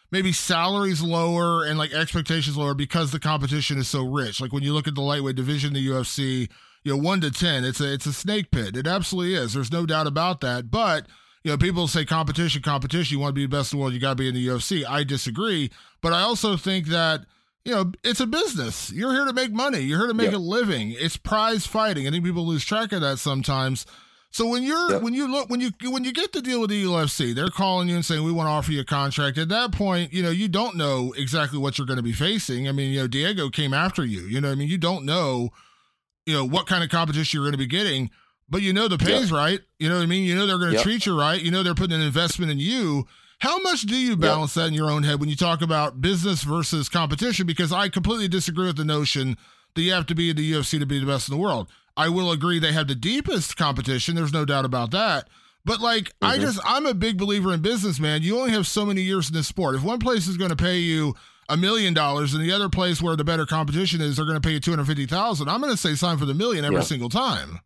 maybe 0.10 0.32
salaries 0.32 1.02
lower 1.02 1.66
and 1.66 1.78
like 1.78 1.94
expectations 1.94 2.58
lower 2.58 2.74
because 2.74 3.12
the 3.12 3.20
competition 3.20 3.78
is 3.78 3.88
so 3.88 4.04
rich. 4.08 4.42
Like 4.42 4.54
when 4.54 4.64
you 4.64 4.74
look 4.74 4.88
at 4.88 4.96
the 4.96 5.02
lightweight 5.02 5.36
division, 5.36 5.74
the 5.74 5.88
UFC, 5.88 6.50
you 6.84 6.96
know, 6.96 6.98
one 6.98 7.22
to 7.22 7.32
ten, 7.32 7.64
it's 7.64 7.80
a 7.80 7.94
it's 7.94 8.06
a 8.06 8.14
snake 8.14 8.50
pit. 8.50 8.76
It 8.76 8.88
absolutely 8.88 9.36
is. 9.36 9.54
There's 9.54 9.72
no 9.72 9.86
doubt 9.86 10.08
about 10.08 10.42
that. 10.42 10.72
But 10.72 11.08
you 11.44 11.52
know, 11.52 11.58
people 11.58 11.88
say 11.88 12.06
competition, 12.06 12.62
competition. 12.62 13.16
You 13.16 13.22
want 13.22 13.32
to 13.32 13.34
be 13.34 13.46
the 13.46 13.56
best 13.56 13.74
in 13.74 13.78
the 13.78 13.82
world, 13.82 13.94
you 13.94 14.00
got 14.00 14.12
to 14.12 14.16
be 14.16 14.30
in 14.30 14.34
the 14.34 14.48
UFC. 14.48 14.86
I 14.88 15.04
disagree, 15.04 15.72
but 16.02 16.14
I 16.14 16.22
also 16.22 16.56
think 16.56 16.88
that 16.88 17.26
you 17.66 17.74
know 17.74 17.92
it's 18.04 18.22
a 18.22 18.28
business. 18.28 18.92
You're 18.92 19.12
here 19.12 19.26
to 19.26 19.34
make 19.34 19.52
money. 19.52 19.80
You're 19.80 20.00
here 20.00 20.08
to 20.08 20.14
make 20.14 20.32
yep. 20.32 20.36
a 20.36 20.38
living. 20.38 20.96
It's 20.98 21.18
prize 21.18 21.68
fighting. 21.68 22.08
I 22.08 22.12
think 22.12 22.24
people 22.24 22.46
lose 22.46 22.64
track 22.64 22.92
of 22.94 23.02
that 23.02 23.20
sometimes. 23.20 23.86
So 24.32 24.48
when 24.48 24.64
you're 24.64 24.94
yep. 24.94 25.02
when 25.02 25.14
you 25.14 25.28
look 25.28 25.50
when 25.50 25.60
you 25.60 25.72
when 25.84 26.06
you 26.06 26.14
get 26.14 26.32
the 26.32 26.42
deal 26.42 26.62
with 26.62 26.70
the 26.70 26.86
UFC, 26.86 27.36
they're 27.36 27.50
calling 27.50 27.90
you 27.90 27.96
and 27.96 28.06
saying 28.06 28.24
we 28.24 28.32
want 28.32 28.48
to 28.48 28.52
offer 28.52 28.72
you 28.72 28.80
a 28.80 28.86
contract. 28.86 29.38
At 29.38 29.50
that 29.50 29.74
point, 29.74 30.14
you 30.14 30.24
know 30.24 30.32
you 30.32 30.48
don't 30.48 30.76
know 30.76 31.14
exactly 31.18 31.60
what 31.60 31.78
you're 31.78 31.88
going 31.88 31.98
to 31.98 32.04
be 32.04 32.14
facing. 32.14 32.70
I 32.70 32.72
mean, 32.72 32.92
you 32.92 33.02
know 33.02 33.08
Diego 33.08 33.50
came 33.50 33.74
after 33.74 34.06
you. 34.06 34.22
You 34.22 34.40
know, 34.40 34.52
I 34.52 34.56
mean 34.56 34.70
you 34.70 34.78
don't 34.78 35.06
know, 35.06 35.50
you 36.26 36.34
know 36.34 36.46
what 36.46 36.68
kind 36.68 36.84
of 36.84 36.90
competition 36.90 37.38
you're 37.38 37.46
going 37.46 37.52
to 37.52 37.58
be 37.58 37.68
getting 37.68 38.12
but 38.50 38.62
you 38.62 38.74
know 38.74 38.88
the 38.88 38.98
pay's 38.98 39.32
yep. 39.32 39.32
right. 39.32 39.60
You 39.80 39.90
know 39.90 39.96
what 39.96 40.04
I 40.04 40.08
mean? 40.08 40.24
You 40.24 40.36
know 40.36 40.46
they're 40.46 40.58
going 40.58 40.72
to 40.72 40.78
yep. 40.78 40.84
treat 40.84 41.06
you 41.06 41.18
right. 41.18 41.42
You 41.42 41.52
know 41.52 41.64
they're 41.64 41.76
putting 41.76 41.96
an 41.96 42.02
investment 42.02 42.52
in 42.52 42.60
you. 42.60 43.08
How 43.40 43.60
much 43.60 43.82
do 43.82 43.96
you 43.96 44.16
balance 44.16 44.56
yep. 44.56 44.64
that 44.64 44.68
in 44.70 44.74
your 44.74 44.90
own 44.90 45.04
head 45.04 45.20
when 45.20 45.30
you 45.30 45.36
talk 45.36 45.62
about 45.62 46.02
business 46.02 46.44
versus 46.44 46.88
competition? 46.88 47.46
Because 47.46 47.74
I 47.74 47.90
completely 47.90 48.28
disagree 48.28 48.68
with 48.68 48.78
the 48.78 48.86
notion 48.86 49.38
that 49.76 49.82
you 49.82 49.92
have 49.92 50.06
to 50.08 50.16
be 50.16 50.30
in 50.30 50.36
the 50.36 50.54
UFC 50.54 50.80
to 50.80 50.86
be 50.86 51.00
the 51.00 51.06
best 51.06 51.30
in 51.30 51.36
the 51.36 51.42
world. 51.42 51.68
I 51.96 52.10
will 52.10 52.32
agree 52.32 52.60
they 52.60 52.72
have 52.72 52.88
the 52.88 52.96
deepest 52.96 53.58
competition. 53.58 54.16
There's 54.16 54.34
no 54.34 54.46
doubt 54.46 54.66
about 54.66 54.92
that. 54.92 55.28
But 55.66 55.80
like, 55.80 56.06
mm-hmm. 56.06 56.26
I 56.26 56.38
just, 56.38 56.60
I'm 56.66 56.86
a 56.86 56.94
big 56.94 57.18
believer 57.18 57.54
in 57.54 57.62
business, 57.62 58.00
man. 58.00 58.22
You 58.22 58.38
only 58.40 58.52
have 58.52 58.68
so 58.68 58.86
many 58.86 59.02
years 59.02 59.30
in 59.30 59.36
this 59.36 59.48
sport. 59.48 59.76
If 59.76 59.84
one 59.84 60.00
place 60.00 60.28
is 60.28 60.38
going 60.38 60.50
to 60.50 60.56
pay 60.56 60.78
you 60.78 61.16
a 61.50 61.58
million 61.58 61.94
dollars 61.94 62.34
and 62.34 62.44
the 62.44 62.52
other 62.52 62.70
place 62.70 63.02
where 63.02 63.16
the 63.16 63.24
better 63.24 63.46
competition 63.46 64.02
is, 64.02 64.16
they're 64.16 64.26
going 64.26 64.40
to 64.40 64.46
pay 64.46 64.54
you 64.54 64.60
250,000, 64.60 65.50
I'm 65.50 65.62
going 65.62 65.74
to 65.74 65.78
say 65.78 65.96
sign 65.96 66.18
for 66.18 66.26
the 66.26 66.34
million 66.34 66.66
every 66.66 66.84
single 66.84 67.10
time. 67.10 67.60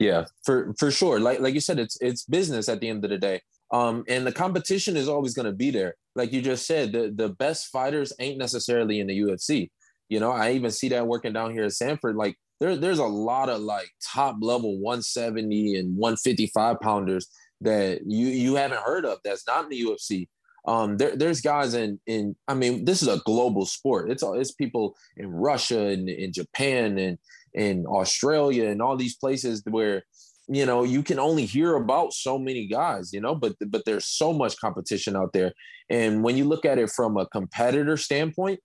Yeah, 0.00 0.24
for 0.44 0.74
for 0.78 0.90
sure. 0.90 1.20
Like 1.20 1.40
like 1.40 1.54
you 1.54 1.60
said, 1.60 1.78
it's 1.78 1.98
it's 2.00 2.24
business 2.24 2.68
at 2.70 2.80
the 2.80 2.88
end 2.88 3.04
of 3.04 3.10
the 3.10 3.18
day. 3.18 3.42
Um, 3.72 4.04
and 4.08 4.26
the 4.26 4.32
competition 4.32 4.96
is 4.96 5.08
always 5.08 5.34
going 5.34 5.46
to 5.46 5.52
be 5.52 5.70
there. 5.70 5.94
Like 6.16 6.32
you 6.32 6.42
just 6.42 6.66
said, 6.66 6.92
the, 6.92 7.12
the 7.14 7.28
best 7.28 7.68
fighters 7.68 8.12
ain't 8.18 8.38
necessarily 8.38 8.98
in 8.98 9.06
the 9.06 9.20
UFC. 9.20 9.70
You 10.08 10.18
know, 10.18 10.32
I 10.32 10.52
even 10.54 10.72
see 10.72 10.88
that 10.88 11.06
working 11.06 11.32
down 11.32 11.52
here 11.52 11.64
at 11.64 11.74
Sanford. 11.74 12.16
Like 12.16 12.36
there, 12.60 12.76
there's 12.76 12.98
a 12.98 13.04
lot 13.06 13.48
of 13.48 13.60
like 13.60 13.88
top 14.04 14.36
level 14.40 14.80
170 14.80 15.76
and 15.76 15.96
155 15.96 16.80
pounders 16.80 17.28
that 17.60 18.00
you 18.06 18.26
you 18.28 18.56
haven't 18.56 18.82
heard 18.82 19.04
of 19.04 19.18
that's 19.24 19.46
not 19.46 19.64
in 19.64 19.70
the 19.70 19.82
UFC. 19.82 20.28
Um, 20.66 20.98
there, 20.98 21.16
there's 21.16 21.40
guys 21.40 21.74
in 21.74 22.00
in 22.06 22.36
I 22.48 22.54
mean, 22.54 22.84
this 22.86 23.02
is 23.02 23.08
a 23.08 23.22
global 23.24 23.66
sport. 23.66 24.10
It's 24.10 24.22
all 24.22 24.38
it's 24.38 24.52
people 24.52 24.96
in 25.16 25.30
Russia 25.30 25.86
and 25.88 26.08
in 26.08 26.32
Japan 26.32 26.98
and 26.98 27.18
in 27.54 27.86
Australia 27.86 28.68
and 28.68 28.80
all 28.80 28.96
these 28.96 29.16
places 29.16 29.62
where 29.68 30.02
you 30.48 30.66
know 30.66 30.82
you 30.82 31.02
can 31.02 31.18
only 31.18 31.46
hear 31.46 31.76
about 31.76 32.12
so 32.12 32.38
many 32.38 32.66
guys 32.66 33.12
you 33.12 33.20
know 33.20 33.34
but 33.34 33.54
but 33.68 33.84
there's 33.84 34.06
so 34.06 34.32
much 34.32 34.58
competition 34.58 35.16
out 35.16 35.32
there. 35.32 35.52
And 35.88 36.22
when 36.22 36.36
you 36.36 36.44
look 36.44 36.64
at 36.64 36.78
it 36.78 36.90
from 36.90 37.16
a 37.16 37.26
competitor 37.26 37.96
standpoint 37.96 38.60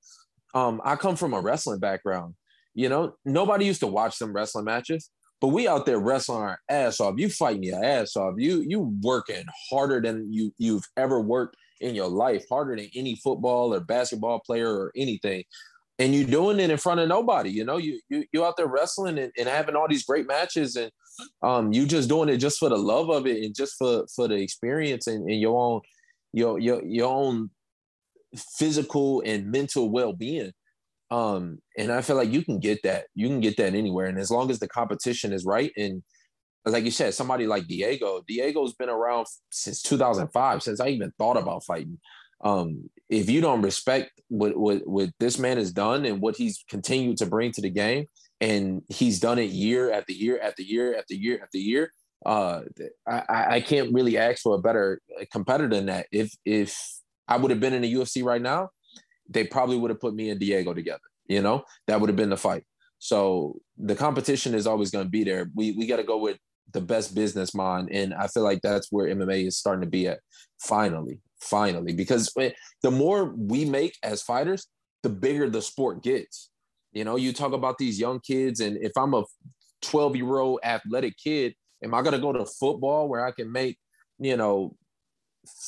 um 0.53 0.79
i 0.86 0.95
come 0.95 1.15
from 1.15 1.33
a 1.33 1.41
wrestling 1.41 1.79
background 1.79 2.33
you 2.73 2.88
know 2.88 3.13
nobody 3.25 3.65
used 3.65 3.81
to 3.81 3.88
watch 3.88 4.15
some 4.15 4.33
wrestling 4.33 4.65
matches 4.65 5.09
but 5.41 5.49
we 5.49 5.67
out 5.67 5.86
there 5.86 5.99
wrestling 5.99 6.41
our 6.41 6.59
ass 6.69 6.99
off. 6.99 7.15
You 7.17 7.29
fighting 7.29 7.63
your 7.63 7.83
ass 7.83 8.15
off. 8.15 8.36
You 8.38 8.63
you 8.67 8.97
working 9.01 9.43
harder 9.69 10.01
than 10.01 10.31
you 10.31 10.51
you've 10.57 10.88
ever 10.97 11.19
worked 11.19 11.57
in 11.81 11.93
your 11.93 12.07
life 12.07 12.45
harder 12.49 12.75
than 12.75 12.89
any 12.95 13.15
football 13.17 13.73
or 13.73 13.79
basketball 13.79 14.39
player 14.39 14.69
or 14.69 14.91
anything 14.95 15.43
and 16.00 16.14
you're 16.14 16.28
doing 16.28 16.60
it 16.60 16.70
in 16.70 16.78
front 16.78 17.00
of 17.00 17.08
nobody. 17.08 17.52
You 17.52 17.64
know, 17.64 17.78
you 17.78 18.00
you 18.10 18.26
you 18.32 18.46
out 18.46 18.58
there 18.58 18.68
wrestling 18.68 19.18
and, 19.18 19.32
and 19.38 19.48
having 19.48 19.76
all 19.76 19.88
these 19.88 20.06
great 20.06 20.28
matches, 20.28 20.76
and 20.76 20.91
um, 21.41 21.72
you 21.72 21.86
just 21.86 22.10
doing 22.10 22.30
it 22.30 22.38
just 22.38 22.60
for 22.60 22.70
the 22.70 22.78
love 22.78 23.10
of 23.10 23.26
it 23.28 23.43
and 23.43 23.56
just 23.56 23.76
for 23.78 24.06
for 24.14 24.28
the 24.28 24.36
experience 24.36 25.08
and, 25.08 25.30
and 25.30 25.39
your 25.39 25.58
own 25.58 25.82
your 26.34 26.60
your 26.60 26.84
your 26.86 27.10
own 27.10 27.50
physical 28.58 29.22
and 29.26 29.52
mental 29.52 29.89
well 29.89 30.14
being. 30.14 30.52
Um, 31.12 31.60
and 31.78 31.91
I 31.91 32.02
feel 32.02 32.16
like 32.16 32.32
you 32.32 32.43
can 32.43 32.60
get 32.60 32.82
that. 32.84 33.06
You 33.14 33.28
can 33.28 33.39
get 33.39 33.58
that 33.58 33.76
anywhere, 33.76 34.08
and 34.08 34.20
as 34.20 34.32
long 34.32 34.50
as 34.50 34.60
the 34.60 34.68
competition 34.68 35.32
is 35.34 35.46
right 35.46 35.72
and 35.78 36.04
like 36.68 36.84
you 36.84 36.89
said, 36.89 37.14
somebody 37.14 37.46
like 37.46 37.68
Diego, 37.68 38.24
Diego's 38.28 38.74
been 38.74 38.89
around 38.89 39.28
since 39.52 39.84
2005, 39.84 40.64
since 40.64 40.80
I 40.80 40.88
even 40.88 41.12
thought 41.20 41.38
about 41.38 41.64
fighting 41.64 42.00
um, 42.46 42.89
if 43.10 43.30
you 43.30 43.41
don't 43.41 43.62
respect 43.62 44.12
what, 44.30 44.56
what 44.56 44.88
what 44.88 45.10
this 45.20 45.38
man 45.38 45.58
has 45.58 45.74
done 45.74 46.06
and 46.06 46.22
what 46.22 46.38
he's 46.38 46.64
continued 46.70 47.18
to 47.18 47.26
bring 47.26 47.52
to 47.52 47.62
the 47.62 47.70
game, 47.70 48.06
and 48.39 48.82
he's 48.88 49.20
done 49.20 49.39
it 49.39 49.50
year 49.50 49.91
after 49.91 50.14
year 50.14 50.39
after 50.41 50.62
year 50.62 50.96
after 50.96 51.16
year 51.16 51.39
after 51.41 51.58
year, 51.58 51.91
uh, 52.26 52.62
I, 53.08 53.46
I 53.56 53.62
can't 53.62 53.93
really 53.93 54.18
ask 54.18 54.41
for 54.41 54.56
a 54.56 54.62
better 54.62 55.02
competitor 55.32 55.76
than 55.76 55.88
that. 55.88 56.08
If 56.12 56.32
if 56.46 56.80
I 57.28 57.38
would 57.38 57.52
have 57.52 57.60
been 57.60 57.74
in 57.74 57.82
the 57.82 57.93
UFC 57.93 58.24
right 58.24 58.41
now, 58.41 58.70
they 59.28 59.43
probably 59.43 59.78
would 59.78 59.89
have 59.89 60.00
put 60.00 60.14
me 60.14 60.30
and 60.30 60.39
Diego 60.39 60.74
together. 60.74 61.02
You 61.28 61.41
know, 61.41 61.64
that 61.88 62.00
would 62.00 62.10
have 62.10 62.18
been 62.18 62.30
the 62.30 62.38
fight. 62.38 62.64
So 63.00 63.60
the 63.78 63.96
competition 63.96 64.54
is 64.54 64.68
always 64.68 64.91
going 64.91 65.06
to 65.06 65.10
be 65.10 65.24
there. 65.24 65.50
We 65.56 65.72
we 65.72 65.88
got 65.88 65.98
to 65.98 66.04
go 66.04 66.18
with 66.18 66.38
the 66.74 66.82
best 66.82 67.16
business 67.16 67.56
mind, 67.56 67.89
and 67.91 68.14
I 68.14 68.28
feel 68.28 68.43
like 68.43 68.62
that's 68.62 68.91
where 68.91 69.14
MMA 69.14 69.48
is 69.48 69.58
starting 69.58 69.82
to 69.82 69.89
be 69.89 70.08
at. 70.08 70.20
Finally, 70.60 71.22
finally, 71.46 71.93
because 71.93 72.34
the 72.82 72.91
more 72.91 73.34
we 73.38 73.66
make 73.66 73.96
as 74.04 74.22
fighters, 74.22 74.68
the 75.04 75.10
bigger 75.10 75.50
the 75.50 75.62
sport 75.62 76.04
gets. 76.04 76.50
You 76.91 77.04
know, 77.04 77.16
you 77.16 77.34
talk 77.34 77.54
about 77.54 77.78
these 77.78 78.00
young 78.00 78.20
kids, 78.20 78.60
and 78.60 78.78
if 78.78 78.91
I'm 78.98 79.14
a 79.14 79.24
12 79.82 80.16
year 80.16 80.38
old 80.39 80.60
athletic 80.64 81.16
kid, 81.18 81.54
am 81.84 81.93
I 81.93 82.02
going 82.02 82.14
to 82.14 82.20
go 82.20 82.34
to 82.34 82.46
football 82.46 83.08
where 83.08 83.26
I 83.26 83.32
can 83.32 83.52
make, 83.52 83.78
you 84.18 84.38
know, 84.38 84.76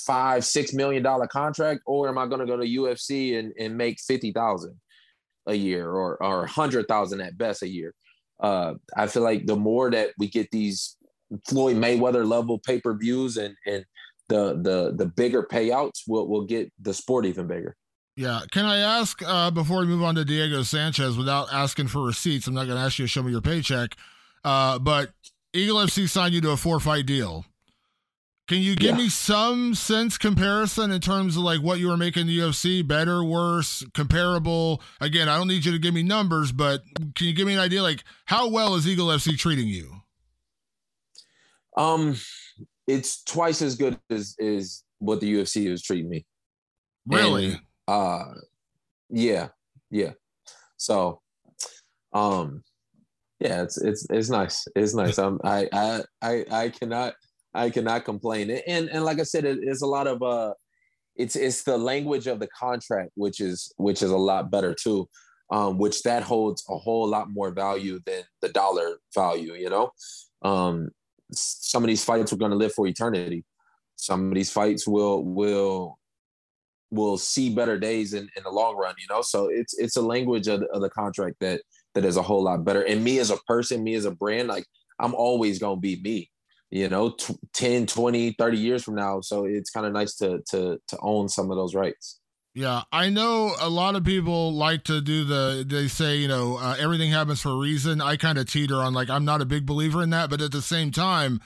five, 0.06 0.44
six 0.44 0.74
million 0.74 1.04
dollar 1.04 1.28
contract, 1.28 1.82
or 1.86 2.08
am 2.08 2.18
I 2.18 2.26
going 2.26 2.40
to 2.40 2.48
go 2.48 2.58
to 2.58 2.66
UFC 2.66 3.38
and, 3.38 3.54
and 3.60 3.78
make 3.78 4.00
50,000 4.00 4.74
a 5.48 5.54
year 5.54 5.90
or, 5.90 6.22
or 6.24 6.40
100,000 6.40 7.22
at 7.22 7.38
best 7.38 7.62
a 7.62 7.68
year? 7.68 7.94
Uh, 8.40 8.76
I 8.96 9.08
feel 9.08 9.24
like 9.24 9.46
the 9.46 9.56
more 9.56 9.92
that 9.92 10.12
we 10.18 10.28
get 10.28 10.50
these 10.52 10.96
Floyd 11.48 11.76
Mayweather 11.76 12.28
level 12.28 12.60
pay 12.60 12.80
per 12.80 12.96
views 12.96 13.38
and, 13.38 13.56
and 13.66 13.84
the 14.30 14.60
the 14.62 14.94
the 14.96 15.06
bigger 15.06 15.44
payouts 15.44 16.02
will 16.08 16.28
will 16.28 16.46
get 16.46 16.72
the 16.80 16.94
sport 16.94 17.26
even 17.26 17.48
bigger. 17.48 17.76
Yeah. 18.18 18.42
Can 18.52 18.66
I 18.66 18.80
ask 18.80 19.22
uh, 19.24 19.52
before 19.52 19.82
we 19.82 19.86
move 19.86 20.02
on 20.02 20.16
to 20.16 20.26
Diego 20.26 20.64
Sanchez 20.64 21.16
without 21.16 21.54
asking 21.54 21.88
for 21.88 22.04
receipts? 22.04 22.48
I'm 22.48 22.56
not 22.56 22.66
going 22.66 22.78
to 22.78 22.84
ask 22.84 22.98
you 22.98 23.06
to 23.06 23.10
show 23.10 23.22
me 23.22 23.32
your 23.32 23.42
paycheck. 23.42 23.96
Uh, 24.44 24.80
but 24.80 25.12
Eagle 25.54 25.78
FC 25.78 26.10
signed 26.10 26.34
you 26.34 26.42
to 26.42 26.50
a 26.50 26.58
four 26.58 26.80
fight 26.80 27.06
deal. 27.06 27.46
Can 28.48 28.60
you 28.60 28.76
give 28.76 28.92
yeah. 28.92 29.04
me 29.04 29.10
some 29.10 29.76
sense 29.76 30.18
comparison 30.18 30.90
in 30.90 31.02
terms 31.02 31.36
of 31.36 31.44
like 31.44 31.62
what 31.62 31.80
you 31.80 31.90
were 31.90 31.98
making 31.98 32.28
the 32.28 32.40
UFC 32.40 32.86
better, 32.86 33.24
worse, 33.24 33.86
comparable? 33.94 34.82
Again, 35.02 35.28
I 35.28 35.38
don't 35.38 35.50
need 35.50 35.66
you 35.66 35.74
to 35.74 35.80
give 35.80 35.94
me 35.94 36.02
numbers, 36.02 36.52
but 36.54 36.82
can 37.14 37.28
you 37.28 37.34
give 37.34 37.46
me 37.46 37.54
an 37.54 37.60
idea 37.60 37.84
like 37.84 38.04
how 38.26 38.50
well 38.50 38.76
is 38.76 38.88
Eagle 38.88 39.08
FC 39.08 39.38
treating 39.38 39.68
you? 39.68 39.92
Um, 41.76 42.16
it's 42.88 43.24
twice 43.24 43.62
as 43.62 43.76
good 43.76 44.00
as 44.10 44.36
is 44.40 44.84
what 45.00 45.20
the 45.20 45.36
UFC 45.36 45.68
is 45.68 45.84
treating 45.84 46.10
me. 46.10 46.26
Really? 47.06 47.52
And, 47.52 47.62
uh 47.88 48.34
yeah, 49.10 49.50
yeah. 49.92 50.12
So 50.78 51.22
um 52.14 52.64
yeah, 53.40 53.62
it's 53.64 53.78
it's 53.78 54.08
it's 54.10 54.30
nice. 54.30 54.66
It's 54.76 54.96
nice. 54.96 55.20
I'm 55.20 55.40
I 55.44 55.70
I 55.72 56.04
I 56.22 56.46
I 56.50 56.70
cannot 56.70 57.14
I 57.54 57.70
cannot 57.70 58.06
complain. 58.06 58.50
And 58.68 58.90
and 58.90 59.04
like 59.04 59.20
I 59.20 59.24
said, 59.24 59.46
it, 59.46 59.60
it's 59.62 59.82
a 59.82 59.88
lot 59.88 60.08
of 60.08 60.24
uh 60.24 60.54
it's 61.16 61.36
it's 61.36 61.64
the 61.64 61.78
language 61.78 62.28
of 62.28 62.40
the 62.40 62.48
contract 62.48 63.12
which 63.16 63.42
is 63.42 63.72
which 63.78 64.02
is 64.02 64.12
a 64.12 64.18
lot 64.18 64.50
better 64.50 64.74
too. 64.74 65.08
Um, 65.50 65.78
which 65.78 66.04
that 66.04 66.24
holds 66.24 66.66
a 66.70 66.76
whole 66.76 67.08
lot 67.08 67.32
more 67.32 67.52
value 67.52 68.02
than 68.06 68.24
the 68.42 68.50
dollar 68.50 68.98
value, 69.16 69.54
you 69.54 69.70
know. 69.70 69.92
Um, 70.42 70.90
some 71.32 71.84
of 71.84 71.88
these 71.88 72.04
fights 72.04 72.32
are 72.34 72.38
going 72.38 72.52
to 72.52 72.58
live 72.58 72.74
for 72.74 72.88
eternity. 72.88 73.44
Some 73.96 74.30
of 74.30 74.36
these 74.36 74.52
fights 74.52 74.88
will 74.88 75.24
will 75.24 75.98
will 76.90 77.18
see 77.18 77.54
better 77.54 77.78
days 77.78 78.14
in, 78.14 78.30
in 78.38 78.44
the 78.44 78.50
long 78.50 78.76
run, 78.78 78.96
you 79.00 79.14
know. 79.14 79.22
So 79.22 79.48
it's 79.48 79.78
it's 79.78 79.98
a 79.98 80.02
language 80.02 80.48
of 80.48 80.62
the, 80.62 80.68
of 80.68 80.82
the 80.82 80.90
contract 80.90 81.38
that 81.42 81.62
that 81.96 82.06
is 82.06 82.18
a 82.18 82.22
whole 82.22 82.44
lot 82.44 82.64
better. 82.64 82.84
And 82.84 83.04
me 83.04 83.20
as 83.20 83.32
a 83.32 83.38
person, 83.48 83.84
me 83.84 83.96
as 83.96 84.06
a 84.06 84.12
brand, 84.12 84.48
like 84.48 84.66
I'm 85.00 85.16
always 85.16 85.60
going 85.60 85.78
to 85.78 85.82
be 85.82 86.00
me, 86.02 86.30
you 86.70 86.90
know, 86.90 87.12
t- 87.12 87.36
10, 87.54 87.88
20, 87.88 88.36
30 88.38 88.58
years 88.58 88.84
from 88.84 88.96
now. 88.96 89.22
So 89.22 89.46
it's 89.46 89.70
kind 89.70 89.86
of 89.86 89.94
nice 89.94 90.16
to 90.18 90.42
to 90.52 90.80
to 90.88 90.98
own 91.02 91.28
some 91.30 91.52
of 91.52 91.58
those 91.58 91.76
rights. 91.76 92.20
Yeah, 92.58 92.82
I 92.92 93.12
know 93.12 93.54
a 93.62 93.70
lot 93.70 93.96
of 93.96 94.04
people 94.04 94.52
like 94.52 94.86
to 94.86 95.00
do 95.00 95.24
the. 95.26 95.64
They 95.64 95.88
say 95.88 96.18
you 96.18 96.28
know 96.28 96.58
uh, 96.58 96.76
everything 96.80 97.12
happens 97.12 97.40
for 97.40 97.50
a 97.50 97.56
reason. 97.56 98.02
I 98.02 98.18
kind 98.18 98.40
of 98.40 98.52
teeter 98.52 98.78
on 98.78 98.96
like 98.96 99.12
I'm 99.12 99.24
not 99.24 99.42
a 99.42 99.46
big 99.46 99.68
believer 99.68 100.02
in 100.02 100.10
that, 100.10 100.32
but 100.32 100.42
at 100.42 100.52
the 100.52 100.64
same 100.64 100.90
time, 100.90 101.40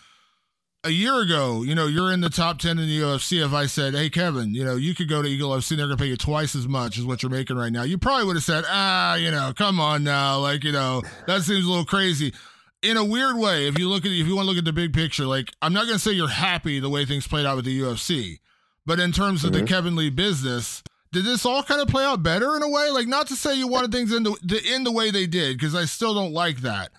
a 0.86 0.90
year 0.90 1.20
ago, 1.22 1.64
you 1.64 1.76
know, 1.76 1.86
you're 1.86 2.14
in 2.14 2.22
the 2.22 2.30
top 2.30 2.60
ten 2.60 2.80
in 2.80 2.88
the 2.88 2.98
UFC. 2.98 3.46
If 3.46 3.52
I 3.52 3.66
said, 3.66 3.94
"Hey, 3.94 4.10
Kevin, 4.10 4.56
you 4.56 4.64
know, 4.64 4.78
you 4.78 4.96
could 4.96 5.10
go 5.10 5.22
to 5.22 5.28
Eagle 5.28 5.50
UFC, 5.50 5.76
they're 5.76 5.88
gonna 5.88 5.98
pay 5.98 6.06
you 6.06 6.16
twice 6.16 6.56
as 6.56 6.66
much 6.66 6.98
as 6.98 7.04
what 7.04 7.22
you're 7.22 7.30
making 7.30 7.58
right 7.58 7.74
now," 7.74 7.84
you 7.84 7.98
probably 7.98 8.26
would 8.28 8.38
have 8.38 8.46
said, 8.46 8.64
"Ah, 8.70 9.16
you 9.16 9.32
know, 9.32 9.52
come 9.54 9.82
on 9.82 10.06
now, 10.06 10.40
like 10.40 10.64
you 10.64 10.72
know, 10.72 11.02
that 11.28 11.42
seems 11.42 11.66
a 11.66 11.70
little 11.70 11.84
crazy." 11.84 12.34
In 12.84 12.96
a 12.96 13.04
weird 13.04 13.36
way, 13.36 13.68
if 13.68 13.78
you 13.78 13.90
look 13.90 14.06
at 14.06 14.14
if 14.14 14.28
you 14.28 14.36
want 14.38 14.46
to 14.46 14.50
look 14.50 14.58
at 14.58 14.64
the 14.64 14.72
big 14.72 14.94
picture, 14.94 15.26
like 15.26 15.52
I'm 15.62 15.74
not 15.74 15.88
gonna 15.88 16.00
say 16.00 16.14
you're 16.14 16.30
happy 16.30 16.80
the 16.80 16.90
way 16.90 17.04
things 17.04 17.28
played 17.28 17.46
out 17.46 17.58
with 17.58 17.66
the 17.66 17.78
UFC, 17.78 18.40
but 18.86 18.98
in 18.98 19.12
terms 19.12 19.44
of 19.44 19.52
mm-hmm. 19.52 19.66
the 19.66 19.68
Kevin 19.68 19.98
Lee 19.98 20.10
business 20.10 20.82
did 21.12 21.26
this 21.26 21.46
all 21.46 21.64
kind 21.64 21.82
of 21.82 21.88
play 21.88 22.04
out 22.04 22.24
better 22.24 22.56
in 22.56 22.64
a 22.64 22.70
way? 22.70 22.90
Like, 22.90 23.08
not 23.08 23.28
to 23.28 23.36
say 23.36 23.56
you 23.56 23.68
wanted 23.68 23.92
things 23.92 24.14
in 24.14 24.24
the, 24.24 24.38
the 24.44 24.62
in 24.74 24.84
the 24.84 24.92
way 24.92 25.12
they 25.12 25.28
did, 25.28 25.58
because 25.58 25.76
I 25.76 25.86
still 25.86 26.14
don't 26.14 26.34
like 26.34 26.58
that. 26.58 26.92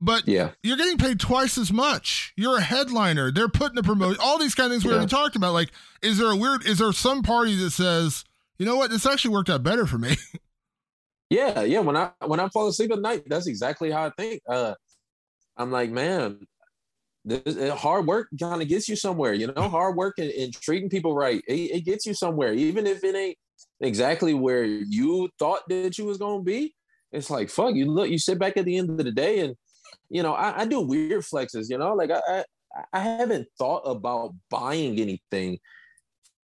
But 0.00 0.28
yeah, 0.28 0.50
you're 0.62 0.76
getting 0.76 0.98
paid 0.98 1.18
twice 1.20 1.56
as 1.56 1.72
much. 1.72 2.32
You're 2.36 2.58
a 2.58 2.62
headliner. 2.62 3.30
They're 3.30 3.48
putting 3.48 3.76
the 3.76 3.82
promotion. 3.82 4.20
All 4.22 4.38
these 4.38 4.54
kind 4.54 4.66
of 4.66 4.72
things 4.72 4.84
we 4.84 4.90
yeah. 4.90 4.96
already 4.96 5.10
talked 5.10 5.36
about. 5.36 5.54
Like, 5.54 5.70
is 6.02 6.18
there 6.18 6.30
a 6.30 6.36
weird? 6.36 6.66
Is 6.66 6.78
there 6.78 6.92
some 6.92 7.22
party 7.22 7.56
that 7.56 7.70
says, 7.70 8.24
you 8.58 8.66
know 8.66 8.76
what, 8.76 8.90
this 8.90 9.06
actually 9.06 9.32
worked 9.32 9.50
out 9.50 9.62
better 9.62 9.86
for 9.86 9.98
me? 9.98 10.16
Yeah, 11.28 11.62
yeah. 11.62 11.80
When 11.80 11.96
I 11.96 12.10
when 12.24 12.40
I 12.40 12.48
fall 12.48 12.68
asleep 12.68 12.92
at 12.92 13.00
night, 13.00 13.24
that's 13.26 13.46
exactly 13.46 13.90
how 13.90 14.06
I 14.06 14.10
think. 14.10 14.42
Uh, 14.48 14.74
I'm 15.56 15.72
like, 15.72 15.90
man, 15.90 16.46
Uh, 17.28 17.74
hard 17.74 18.06
work 18.06 18.28
kind 18.38 18.62
of 18.62 18.68
gets 18.68 18.88
you 18.88 18.96
somewhere, 18.96 19.34
you 19.34 19.48
know. 19.48 19.68
Hard 19.68 19.96
work 19.96 20.14
and, 20.18 20.30
and 20.30 20.52
treating 20.54 20.88
people 20.88 21.14
right, 21.14 21.42
it, 21.48 21.52
it, 21.52 21.84
gets 21.84 22.06
you 22.06 22.14
somewhere, 22.14 22.52
even 22.52 22.86
if 22.86 23.02
it 23.02 23.16
ain't 23.16 23.36
exactly 23.80 24.32
where 24.32 24.64
you 24.64 25.28
thought 25.38 25.62
that 25.68 25.98
you 25.98 26.04
was 26.04 26.18
gonna 26.18 26.42
be. 26.42 26.74
It's 27.10 27.30
like 27.30 27.50
fuck. 27.50 27.74
You 27.74 27.86
look, 27.86 28.10
you 28.10 28.18
sit 28.18 28.38
back 28.38 28.56
at 28.56 28.64
the 28.64 28.76
end 28.76 28.90
of 28.90 28.98
the 28.98 29.10
day, 29.10 29.40
and 29.40 29.56
you 30.08 30.22
know, 30.22 30.34
I, 30.34 30.60
I 30.60 30.64
do 30.66 30.80
weird 30.80 31.22
flexes. 31.22 31.68
You 31.68 31.78
know, 31.78 31.94
like 31.94 32.10
I, 32.10 32.20
I 32.28 32.44
I 32.92 33.00
haven't 33.00 33.48
thought 33.58 33.82
about 33.82 34.34
buying 34.50 35.00
anything 35.00 35.58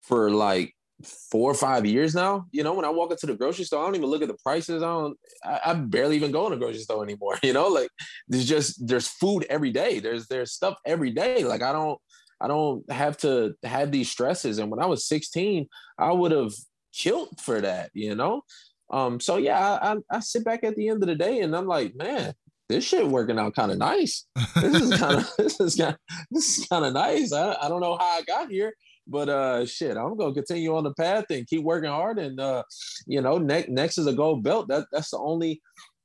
for 0.01 0.29
like 0.29 0.73
four 1.03 1.51
or 1.51 1.55
five 1.55 1.85
years 1.85 2.15
now. 2.15 2.45
You 2.51 2.63
know, 2.63 2.73
when 2.73 2.85
I 2.85 2.89
walk 2.89 3.11
into 3.11 3.25
the 3.25 3.35
grocery 3.35 3.65
store, 3.65 3.83
I 3.83 3.85
don't 3.85 3.95
even 3.95 4.09
look 4.09 4.21
at 4.21 4.27
the 4.27 4.37
prices. 4.43 4.81
I 4.81 4.87
don't. 4.87 5.17
I, 5.43 5.59
I, 5.65 5.73
barely 5.73 6.15
even 6.15 6.31
go 6.31 6.45
in 6.45 6.51
the 6.51 6.57
grocery 6.57 6.81
store 6.81 7.03
anymore. 7.03 7.37
You 7.43 7.53
know, 7.53 7.67
like 7.67 7.89
there's 8.27 8.47
just 8.47 8.87
there's 8.87 9.07
food 9.07 9.45
every 9.49 9.71
day. 9.71 9.99
There's 9.99 10.27
there's 10.27 10.51
stuff 10.51 10.77
every 10.85 11.11
day. 11.11 11.43
Like 11.43 11.61
I 11.61 11.71
don't. 11.71 11.99
I 12.41 12.47
don't 12.47 12.89
have 12.91 13.17
to 13.19 13.55
have 13.63 13.91
these 13.91 14.11
stresses. 14.11 14.59
And 14.59 14.69
when 14.69 14.81
I 14.81 14.85
was 14.85 15.07
16, 15.07 15.67
I 15.97 16.11
would 16.11 16.33
have 16.33 16.51
killed 16.93 17.39
for 17.39 17.61
that, 17.61 17.91
you 17.93 18.13
know. 18.13 18.41
Um, 18.89 19.21
so 19.21 19.37
yeah, 19.37 19.79
I, 19.81 19.93
I, 19.93 19.97
I 20.11 20.19
sit 20.19 20.43
back 20.43 20.65
at 20.65 20.75
the 20.75 20.89
end 20.89 21.01
of 21.01 21.07
the 21.07 21.15
day 21.15 21.39
and 21.39 21.55
I'm 21.55 21.65
like, 21.65 21.95
man, 21.95 22.33
this 22.67 22.83
shit 22.83 23.07
working 23.07 23.39
out 23.39 23.55
kind 23.55 23.71
of 23.71 23.77
nice. 23.77 24.25
This 24.55 24.81
is 24.81 24.97
kind 24.97 25.17
of 25.17 25.29
this 25.37 25.59
is 25.59 25.75
kind 25.75 25.97
this 26.31 26.57
is 26.57 26.67
kind 26.67 26.85
of 26.85 26.93
nice. 26.93 27.31
I, 27.31 27.55
I 27.61 27.69
don't 27.69 27.81
know 27.81 27.97
how 27.97 28.05
I 28.05 28.21
got 28.23 28.49
here, 28.49 28.73
but 29.07 29.29
uh 29.29 29.65
shit, 29.65 29.97
I'm 29.97 30.17
gonna 30.17 30.33
continue 30.33 30.75
on 30.75 30.83
the 30.83 30.93
path 30.93 31.25
and 31.29 31.47
keep 31.47 31.63
working 31.63 31.89
hard. 31.89 32.19
And 32.19 32.39
uh, 32.39 32.63
you 33.05 33.21
know, 33.21 33.37
next 33.37 33.69
next 33.69 33.97
is 33.97 34.07
a 34.07 34.13
gold 34.13 34.43
belt. 34.43 34.67
That 34.67 34.85
that's 34.91 35.11
the 35.11 35.19
only 35.19 35.61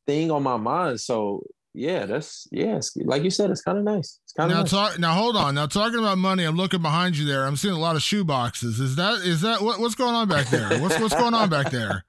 thing 0.07 0.31
on 0.31 0.43
my 0.43 0.57
mind. 0.57 1.01
So 1.01 1.43
yeah, 1.73 2.05
that's 2.07 2.49
yeah, 2.51 2.81
like 3.05 3.23
you 3.23 3.31
said, 3.31 3.51
it's 3.51 3.63
kind 3.63 3.79
of 3.79 3.85
nice. 3.85 4.19
It's 4.25 4.33
kind 4.33 4.51
of 4.51 4.57
now. 4.57 4.63
Nice. 4.63 4.71
Talk, 4.71 4.99
now 4.99 5.15
hold 5.15 5.37
on. 5.37 5.55
Now 5.55 5.67
talking 5.67 6.01
about 6.01 6.19
money, 6.19 6.45
I'm 6.45 6.57
looking 6.57 6.83
behind 6.83 7.17
you 7.17 7.25
there. 7.25 7.47
I'm 7.47 7.57
seeing 7.57 7.75
a 7.75 7.79
lot 7.79 7.95
of 7.95 8.03
shoe 8.03 8.25
boxes. 8.25 8.81
Is 8.81 8.97
that 8.97 9.21
is 9.21 9.43
that 9.43 9.61
what, 9.61 9.79
what's 9.79 9.95
going 9.95 10.15
on 10.15 10.29
back 10.29 10.49
there? 10.49 10.81
What's 10.81 10.99
what's 10.99 11.15
going 11.15 11.35
on 11.35 11.49
back 11.49 11.71
there? 11.71 12.05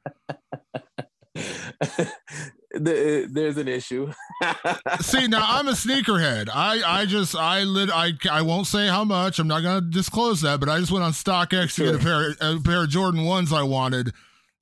the, 2.74 3.28
there's 3.30 3.58
an 3.58 3.68
issue. 3.68 4.12
See, 5.02 5.28
now 5.28 5.44
I'm 5.46 5.68
a 5.68 5.72
sneakerhead. 5.72 6.50
I 6.54 6.82
I 6.86 7.06
just 7.06 7.36
I 7.36 7.64
lit 7.64 7.90
I 7.92 8.14
I 8.30 8.42
won't 8.42 8.68
say 8.68 8.88
how 8.88 9.04
much. 9.04 9.40
I'm 9.40 9.48
not 9.48 9.64
gonna 9.64 9.82
disclose 9.82 10.42
that, 10.42 10.60
but 10.60 10.70
I 10.70 10.80
just 10.80 10.92
went 10.92 11.04
on 11.04 11.12
StockX 11.12 11.76
to 11.76 11.86
get 11.86 11.96
a 11.96 12.00
pair 12.00 12.32
a 12.42 12.60
pair 12.60 12.84
of 12.84 12.90
Jordan 12.90 13.24
ones 13.24 13.52
I 13.52 13.64
wanted. 13.64 14.14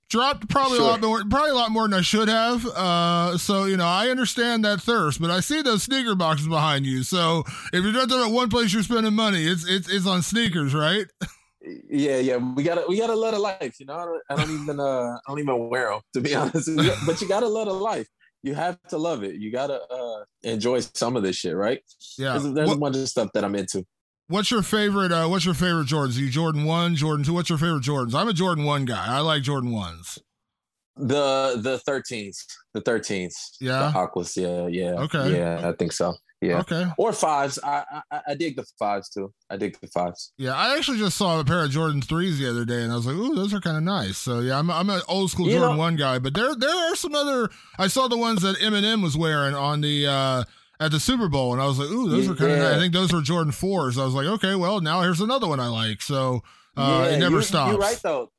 Dropped 0.10 0.50
probably 0.50 0.78
sure. 0.78 0.88
a 0.88 0.90
lot 0.90 1.02
more, 1.02 1.24
probably 1.30 1.52
a 1.52 1.56
lot 1.56 1.72
more 1.72 1.84
than 1.84 2.00
I 2.00 2.02
should 2.02 2.30
have. 2.30 2.66
Uh, 2.66 3.38
so 3.38 3.66
you 3.66 3.78
know, 3.78 3.86
I 3.86 4.10
understand 4.10 4.66
that 4.66 4.82
thirst, 4.82 5.22
but 5.22 5.30
I 5.30 5.40
see 5.40 5.62
those 5.62 5.84
sneaker 5.84 6.16
boxes 6.16 6.48
behind 6.48 6.88
you. 6.88 7.04
So 7.04 7.44
if 7.72 7.84
you're 7.84 7.94
not 7.94 8.10
talking 8.10 8.24
about 8.24 8.34
one 8.34 8.50
place 8.50 8.74
you're 8.74 8.82
spending 8.82 9.14
money, 9.14 9.46
it's 9.46 9.68
it's 9.68 9.88
it's 9.88 10.08
on 10.08 10.24
sneakers, 10.24 10.74
right? 10.74 11.06
yeah, 11.90 12.18
yeah, 12.18 12.38
we 12.38 12.64
gotta 12.64 12.86
we 12.88 12.98
gotta 12.98 13.16
let 13.16 13.34
a 13.34 13.40
life. 13.40 13.80
You 13.80 13.86
know, 13.86 13.96
I 13.96 14.06
don't, 14.06 14.22
I 14.30 14.36
don't 14.36 14.62
even 14.62 14.80
uh, 14.80 15.18
I 15.18 15.20
don't 15.28 15.40
even 15.40 15.70
wear 15.70 15.90
them 15.90 16.02
to 16.14 16.22
be 16.22 16.36
honest. 16.36 16.70
but 17.06 17.22
you 17.22 17.28
gotta 17.28 17.48
let 17.48 17.68
a 17.68 17.74
life. 17.74 18.08
You 18.42 18.54
have 18.56 18.82
to 18.90 18.98
love 18.98 19.24
it. 19.24 19.36
You 19.36 19.52
gotta 19.52 19.82
uh, 19.82 20.24
enjoy 20.44 20.80
some 20.80 21.16
of 21.16 21.24
this 21.24 21.36
shit, 21.36 21.56
right? 21.56 21.82
Yeah, 22.18 22.38
there's, 22.38 22.70
what, 22.70 22.78
a 22.78 22.80
bunch 22.80 22.96
of 22.98 23.10
stuff 23.10 23.30
that 23.34 23.44
I'm 23.44 23.56
into. 23.56 23.86
What's 24.28 24.52
your 24.52 24.62
favorite? 24.62 25.12
Uh, 25.12 25.28
what's 25.28 25.46
your 25.46 25.56
favorite 25.56 25.88
Jordans? 25.88 26.18
Are 26.18 26.22
you 26.22 26.30
Jordan 26.30 26.64
one, 26.64 26.96
Jordan 26.96 27.26
two? 27.26 27.34
What's 27.34 27.50
your 27.50 27.58
favorite 27.58 27.84
Jordans? 27.84 28.14
I'm 28.14 28.28
a 28.28 28.34
Jordan 28.34 28.64
one 28.64 28.86
guy. 28.86 29.06
I 29.08 29.20
like 29.20 29.44
Jordan 29.44 29.72
ones. 29.72 30.20
The 30.96 31.60
the 31.62 31.82
13s, 31.90 32.46
the 32.74 32.82
13s. 32.82 33.34
Yeah, 33.60 33.92
the 33.92 33.98
Aquas. 33.98 34.36
Yeah, 34.38 34.68
yeah. 34.68 34.92
Okay. 35.02 35.38
Yeah, 35.38 35.68
I 35.68 35.74
think 35.74 35.94
so. 35.94 36.14
Yeah. 36.42 36.60
Okay. 36.60 36.86
Or 36.98 37.12
fives. 37.12 37.60
I, 37.62 37.84
I 38.12 38.22
I 38.30 38.36
dig 38.36 38.56
the 38.56 38.66
fives 38.78 39.10
too. 39.10 39.34
I 39.50 39.58
dig 39.58 39.78
the 39.82 39.88
fives. 39.88 40.32
Yeah, 40.38 40.54
I 40.54 40.78
actually 40.78 40.98
just 40.98 41.18
saw 41.18 41.40
a 41.40 41.44
pair 41.44 41.64
of 41.66 41.72
Jordan 41.72 42.02
threes 42.02 42.40
the 42.40 42.50
other 42.50 42.64
day, 42.64 42.82
and 42.82 42.94
I 42.94 42.96
was 42.96 43.06
like, 43.06 43.16
"Ooh, 43.16 43.36
those 43.36 43.54
are 43.54 43.60
kind 43.60 43.76
of 43.76 43.84
nice." 43.84 44.18
So 44.18 44.40
yeah, 44.40 44.58
I'm 44.58 44.72
I'm 44.72 44.90
an 44.90 45.02
old 45.10 45.32
school 45.32 45.48
you 45.48 45.58
Jordan 45.58 45.76
know, 45.76 45.80
one 45.80 45.98
guy, 45.98 46.18
but 46.18 46.34
there 46.34 46.56
there 46.56 46.92
are 46.92 46.96
some 46.96 47.14
other. 47.14 47.50
I 47.78 47.88
saw 47.88 48.08
the 48.08 48.18
ones 48.18 48.42
that 48.44 48.56
Eminem 48.58 49.04
was 49.04 49.18
wearing 49.18 49.56
on 49.56 49.82
the. 49.82 50.08
uh 50.08 50.44
at 50.82 50.92
the 50.92 51.00
Super 51.02 51.28
Bowl, 51.28 51.52
and 51.52 51.62
I 51.62 51.66
was 51.66 51.78
like, 51.78 51.90
"Ooh, 51.90 52.08
those 52.08 52.26
yeah. 52.26 52.32
are 52.32 52.36
kind 52.36 52.52
of 52.54 52.60
nice." 52.60 52.76
I 52.76 52.80
think 52.80 52.94
those 52.94 53.12
were 53.12 53.20
Jordan 53.22 53.52
fours. 53.52 53.98
I 53.98 54.06
was 54.06 54.14
like, 54.14 54.28
"Okay, 54.28 54.56
well, 54.56 54.80
now 54.80 55.02
here's 55.02 55.20
another 55.20 55.46
one 55.46 55.60
I 55.60 55.68
like." 55.68 56.02
So 56.02 56.42
uh, 56.78 57.06
yeah, 57.06 57.16
it 57.16 57.20
never 57.20 57.36
you, 57.36 57.42
stops. 57.42 57.72
You're 57.72 57.82
right 57.82 58.00
though 58.02 58.32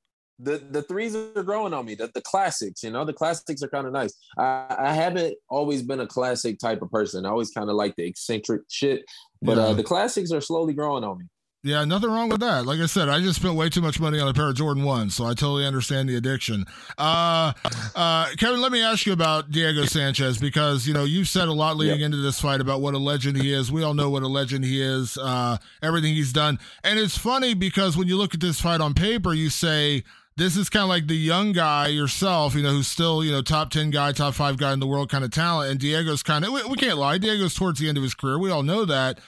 the 0.42 0.62
the 0.70 0.82
threes 0.82 1.14
are 1.14 1.42
growing 1.42 1.74
on 1.74 1.86
me. 1.86 1.94
The, 1.94 2.10
the 2.14 2.22
classics, 2.22 2.82
you 2.82 2.90
know, 2.90 3.04
the 3.04 3.12
classics 3.12 3.62
are 3.62 3.68
kind 3.68 3.86
of 3.86 3.92
nice. 3.92 4.14
I, 4.38 4.76
I 4.78 4.92
haven't 4.94 5.36
always 5.48 5.82
been 5.82 6.00
a 6.00 6.06
classic 6.06 6.58
type 6.58 6.82
of 6.82 6.90
person. 6.90 7.26
I 7.26 7.30
always 7.30 7.50
kind 7.50 7.68
of 7.68 7.76
like 7.76 7.96
the 7.96 8.04
eccentric 8.04 8.62
shit, 8.68 9.04
but 9.42 9.58
uh, 9.58 9.60
yeah. 9.60 9.66
uh, 9.68 9.72
the 9.74 9.84
classics 9.84 10.32
are 10.32 10.40
slowly 10.40 10.72
growing 10.72 11.04
on 11.04 11.18
me. 11.18 11.24
Yeah, 11.62 11.84
nothing 11.84 12.08
wrong 12.08 12.30
with 12.30 12.40
that. 12.40 12.64
Like 12.64 12.80
I 12.80 12.86
said, 12.86 13.10
I 13.10 13.20
just 13.20 13.38
spent 13.38 13.54
way 13.54 13.68
too 13.68 13.82
much 13.82 14.00
money 14.00 14.18
on 14.18 14.26
a 14.26 14.32
pair 14.32 14.48
of 14.48 14.54
Jordan 14.54 14.82
ones, 14.82 15.14
so 15.14 15.26
I 15.26 15.34
totally 15.34 15.66
understand 15.66 16.08
the 16.08 16.16
addiction. 16.16 16.64
Uh, 16.96 17.52
uh, 17.94 18.28
Kevin, 18.38 18.62
let 18.62 18.72
me 18.72 18.82
ask 18.82 19.04
you 19.04 19.12
about 19.12 19.50
Diego 19.50 19.84
Sanchez 19.84 20.38
because 20.38 20.86
you 20.86 20.94
know 20.94 21.04
you've 21.04 21.28
said 21.28 21.48
a 21.48 21.52
lot 21.52 21.76
leading 21.76 22.00
yep. 22.00 22.06
into 22.06 22.16
this 22.16 22.40
fight 22.40 22.62
about 22.62 22.80
what 22.80 22.94
a 22.94 22.98
legend 22.98 23.36
he 23.36 23.52
is. 23.52 23.70
We 23.70 23.82
all 23.82 23.92
know 23.92 24.08
what 24.08 24.22
a 24.22 24.26
legend 24.26 24.64
he 24.64 24.80
is. 24.80 25.18
Uh, 25.18 25.58
everything 25.82 26.14
he's 26.14 26.32
done, 26.32 26.58
and 26.82 26.98
it's 26.98 27.18
funny 27.18 27.52
because 27.52 27.94
when 27.94 28.08
you 28.08 28.16
look 28.16 28.32
at 28.32 28.40
this 28.40 28.58
fight 28.58 28.80
on 28.80 28.94
paper, 28.94 29.34
you 29.34 29.50
say 29.50 30.02
this 30.36 30.56
is 30.56 30.70
kind 30.70 30.84
of 30.84 30.88
like 30.88 31.06
the 31.06 31.16
young 31.16 31.52
guy 31.52 31.88
yourself, 31.88 32.54
you 32.54 32.62
know, 32.62 32.70
who's 32.70 32.88
still, 32.88 33.22
you 33.22 33.30
know, 33.30 33.42
top 33.42 33.70
10 33.70 33.90
guy, 33.90 34.12
top 34.12 34.34
five 34.34 34.56
guy 34.56 34.72
in 34.72 34.80
the 34.80 34.86
world 34.86 35.10
kind 35.10 35.24
of 35.24 35.30
talent. 35.30 35.70
And 35.70 35.80
Diego's 35.80 36.22
kind 36.22 36.44
of, 36.44 36.52
we, 36.52 36.64
we 36.64 36.76
can't 36.76 36.98
lie, 36.98 37.18
Diego's 37.18 37.54
towards 37.54 37.78
the 37.78 37.88
end 37.88 37.98
of 37.98 38.02
his 38.02 38.14
career. 38.14 38.38
We 38.38 38.50
all 38.50 38.62
know 38.62 38.84
that. 38.84 39.18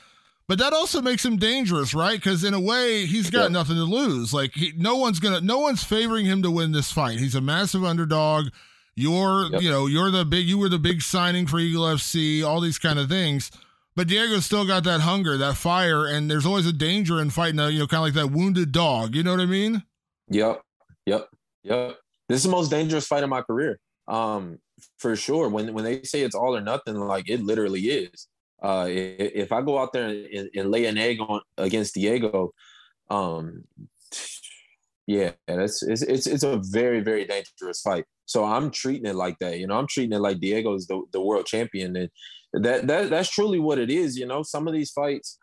But 0.49 0.59
that 0.59 0.73
also 0.73 1.01
makes 1.01 1.25
him 1.25 1.37
dangerous, 1.37 1.95
right? 1.95 2.19
Because 2.19 2.45
in 2.45 2.53
a 2.53 2.61
way, 2.61 3.07
he's 3.07 3.31
got 3.31 3.43
yep. 3.43 3.53
nothing 3.53 3.77
to 3.77 3.85
lose. 3.85 4.35
Like, 4.35 4.53
he, 4.55 4.73
no 4.77 4.97
one's 4.97 5.21
going 5.21 5.39
to, 5.39 5.45
no 5.45 5.61
one's 5.61 5.85
favoring 5.85 6.27
him 6.27 6.43
to 6.43 6.51
win 6.51 6.73
this 6.73 6.91
fight. 6.91 7.19
He's 7.19 7.35
a 7.35 7.41
massive 7.41 7.85
underdog. 7.85 8.49
You're, 8.95 9.51
yep. 9.53 9.63
you 9.63 9.71
know, 9.71 9.87
you're 9.87 10.11
the 10.11 10.25
big, 10.25 10.47
you 10.47 10.59
were 10.59 10.69
the 10.69 10.79
big 10.79 11.01
signing 11.01 11.47
for 11.47 11.59
Eagle 11.59 11.85
FC, 11.85 12.45
all 12.45 12.61
these 12.61 12.79
kind 12.79 12.99
of 12.99 13.09
things. 13.09 13.51
But 13.95 14.09
Diego's 14.09 14.47
still 14.47 14.67
got 14.67 14.85
that 14.85 15.01
hunger, 15.01 15.37
that 15.37 15.57
fire, 15.57 16.07
and 16.07 16.31
there's 16.31 16.47
always 16.47 16.67
a 16.67 16.73
danger 16.73 17.21
in 17.21 17.31
fighting 17.31 17.61
a, 17.61 17.69
you 17.69 17.79
know, 17.79 17.87
kind 17.87 18.01
of 18.01 18.15
like 18.15 18.15
that 18.15 18.35
wounded 18.35 18.73
dog. 18.73 19.15
You 19.15 19.23
know 19.23 19.33
what 19.33 19.41
I 19.41 19.47
mean? 19.47 19.85
Yep. 20.29 20.63
Yep. 21.07 21.29
Yep. 21.65 21.97
This 22.29 22.39
is 22.39 22.45
the 22.45 22.51
most 22.51 22.71
dangerous 22.71 23.07
fight 23.07 23.23
of 23.25 23.31
my 23.31 23.43
career. 23.43 23.79
Um, 24.09 24.59
for 24.99 25.17
sure. 25.17 25.49
When 25.49 25.73
when 25.75 25.85
they 25.85 26.03
say 26.03 26.23
it's 26.23 26.35
all 26.35 26.57
or 26.57 26.61
nothing, 26.61 26.97
like 26.97 27.29
it 27.29 27.43
literally 27.43 27.83
is. 27.83 28.29
Uh, 28.63 28.87
if 28.89 29.51
I 29.51 29.61
go 29.61 29.79
out 29.79 29.93
there 29.93 30.07
and, 30.07 30.49
and 30.55 30.71
lay 30.71 30.87
an 30.87 30.97
egg 30.97 31.19
on 31.21 31.41
against 31.59 31.95
Diego, 31.95 32.53
um, 33.11 33.65
yeah, 35.07 35.33
that's 35.49 35.83
it's, 35.83 36.03
it's 36.03 36.27
it's 36.27 36.45
a 36.45 36.61
very 36.63 37.01
very 37.01 37.25
dangerous 37.25 37.81
fight. 37.81 38.05
So 38.25 38.45
I'm 38.45 38.71
treating 38.71 39.07
it 39.07 39.17
like 39.17 39.39
that. 39.41 39.59
You 39.59 39.67
know, 39.67 39.77
I'm 39.79 39.89
treating 39.89 40.13
it 40.13 40.21
like 40.21 40.39
Diego 40.39 40.75
is 40.75 40.87
the, 40.87 41.03
the 41.13 41.21
world 41.21 41.47
champion, 41.47 41.97
and 41.97 42.09
that 42.53 42.87
that 42.87 43.11
that's 43.11 43.31
truly 43.31 43.59
what 43.59 43.79
it 43.79 43.91
is. 43.91 44.17
You 44.17 44.27
know, 44.27 44.43
some 44.43 44.69
of 44.69 44.75
these 44.75 44.91
fights, 44.91 45.39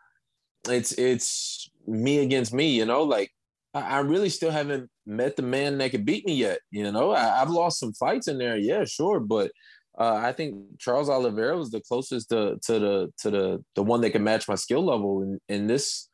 it's 0.68 0.92
it's 0.92 1.70
me 1.86 2.18
against 2.20 2.54
me. 2.54 2.70
You 2.70 2.86
know, 2.86 3.02
like 3.02 3.30
I 3.72 3.98
really 4.00 4.30
still 4.30 4.50
haven't 4.50 4.90
met 5.06 5.36
the 5.36 5.42
man 5.42 5.78
that 5.78 5.92
could 5.92 6.04
beat 6.04 6.26
me 6.26 6.34
yet. 6.34 6.58
You 6.70 6.90
know, 6.90 7.12
I, 7.12 7.38
have 7.38 7.50
lost 7.50 7.78
some 7.78 7.92
fights 7.92 8.26
in 8.26 8.36
there, 8.38 8.56
yeah, 8.56 8.84
sure, 8.84 9.20
but 9.20 9.52
uh, 9.98 10.14
I 10.14 10.32
think 10.32 10.56
Charles 10.78 11.08
Oliveira 11.08 11.56
was 11.56 11.70
the 11.70 11.80
closest 11.80 12.30
to, 12.30 12.58
to 12.64 12.78
the 12.78 13.12
to 13.18 13.30
the 13.30 13.64
the 13.76 13.82
one 13.82 14.00
that 14.00 14.10
can 14.10 14.24
match 14.24 14.48
my 14.48 14.54
skill 14.54 14.84
level, 14.84 15.22
and 15.22 15.40
and 15.48 15.70
this 15.70 16.08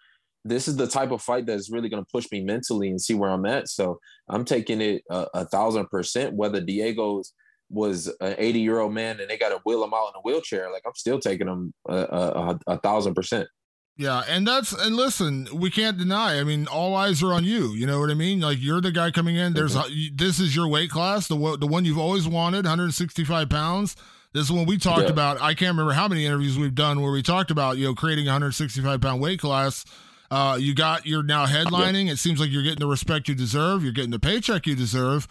this 0.44 0.68
is 0.68 0.76
the 0.76 0.86
type 0.86 1.10
of 1.10 1.22
fight 1.22 1.46
that's 1.46 1.70
really 1.70 1.88
going 1.88 2.02
to 2.02 2.10
push 2.12 2.26
me 2.30 2.40
mentally 2.42 2.88
and 2.88 3.00
see 3.00 3.14
where 3.14 3.30
I'm 3.30 3.46
at. 3.46 3.68
So 3.68 3.98
I'm 4.28 4.44
taking 4.44 4.80
it 4.80 5.02
a, 5.10 5.26
a 5.34 5.44
thousand 5.46 5.86
percent. 5.86 6.34
Whether 6.34 6.60
Diego's 6.60 7.32
was 7.68 8.06
an 8.20 8.36
80 8.38 8.60
year 8.60 8.78
old 8.78 8.92
man 8.92 9.18
and 9.20 9.28
they 9.28 9.36
got 9.36 9.48
to 9.48 9.60
wheel 9.64 9.82
him 9.82 9.92
out 9.92 10.08
in 10.08 10.18
a 10.18 10.22
wheelchair, 10.22 10.70
like 10.70 10.82
I'm 10.86 10.94
still 10.94 11.18
taking 11.18 11.48
him 11.48 11.74
a, 11.88 11.96
a, 11.96 12.58
a 12.68 12.78
thousand 12.78 13.14
percent. 13.14 13.48
Yeah, 13.98 14.22
and 14.28 14.46
that's 14.46 14.72
and 14.72 14.94
listen, 14.94 15.48
we 15.54 15.70
can't 15.70 15.96
deny. 15.96 16.38
I 16.38 16.44
mean, 16.44 16.66
all 16.66 16.94
eyes 16.94 17.22
are 17.22 17.32
on 17.32 17.44
you. 17.44 17.72
You 17.72 17.86
know 17.86 17.98
what 17.98 18.10
I 18.10 18.14
mean? 18.14 18.40
Like 18.40 18.58
you're 18.60 18.82
the 18.82 18.92
guy 18.92 19.10
coming 19.10 19.36
in. 19.36 19.54
There's 19.54 19.74
mm-hmm. 19.74 20.14
a, 20.14 20.16
this 20.16 20.38
is 20.38 20.54
your 20.54 20.68
weight 20.68 20.90
class, 20.90 21.28
the 21.28 21.56
the 21.58 21.66
one 21.66 21.86
you've 21.86 21.98
always 21.98 22.28
wanted, 22.28 22.66
165 22.66 23.48
pounds. 23.48 23.96
This 24.34 24.44
is 24.44 24.52
when 24.52 24.66
we 24.66 24.76
talked 24.76 25.04
yeah. 25.04 25.08
about. 25.08 25.40
I 25.40 25.54
can't 25.54 25.70
remember 25.70 25.94
how 25.94 26.08
many 26.08 26.26
interviews 26.26 26.58
we've 26.58 26.74
done 26.74 27.00
where 27.00 27.10
we 27.10 27.22
talked 27.22 27.50
about 27.50 27.78
you 27.78 27.86
know 27.86 27.94
creating 27.94 28.26
a 28.26 28.32
165 28.32 29.00
pound 29.00 29.22
weight 29.22 29.40
class. 29.40 29.86
Uh, 30.30 30.58
you 30.60 30.74
got 30.74 31.06
you're 31.06 31.22
now 31.22 31.46
headlining. 31.46 32.06
Yeah. 32.06 32.12
It 32.12 32.18
seems 32.18 32.38
like 32.38 32.50
you're 32.50 32.64
getting 32.64 32.80
the 32.80 32.86
respect 32.86 33.28
you 33.28 33.34
deserve. 33.34 33.82
You're 33.82 33.92
getting 33.92 34.10
the 34.10 34.18
paycheck 34.18 34.66
you 34.66 34.76
deserve. 34.76 35.26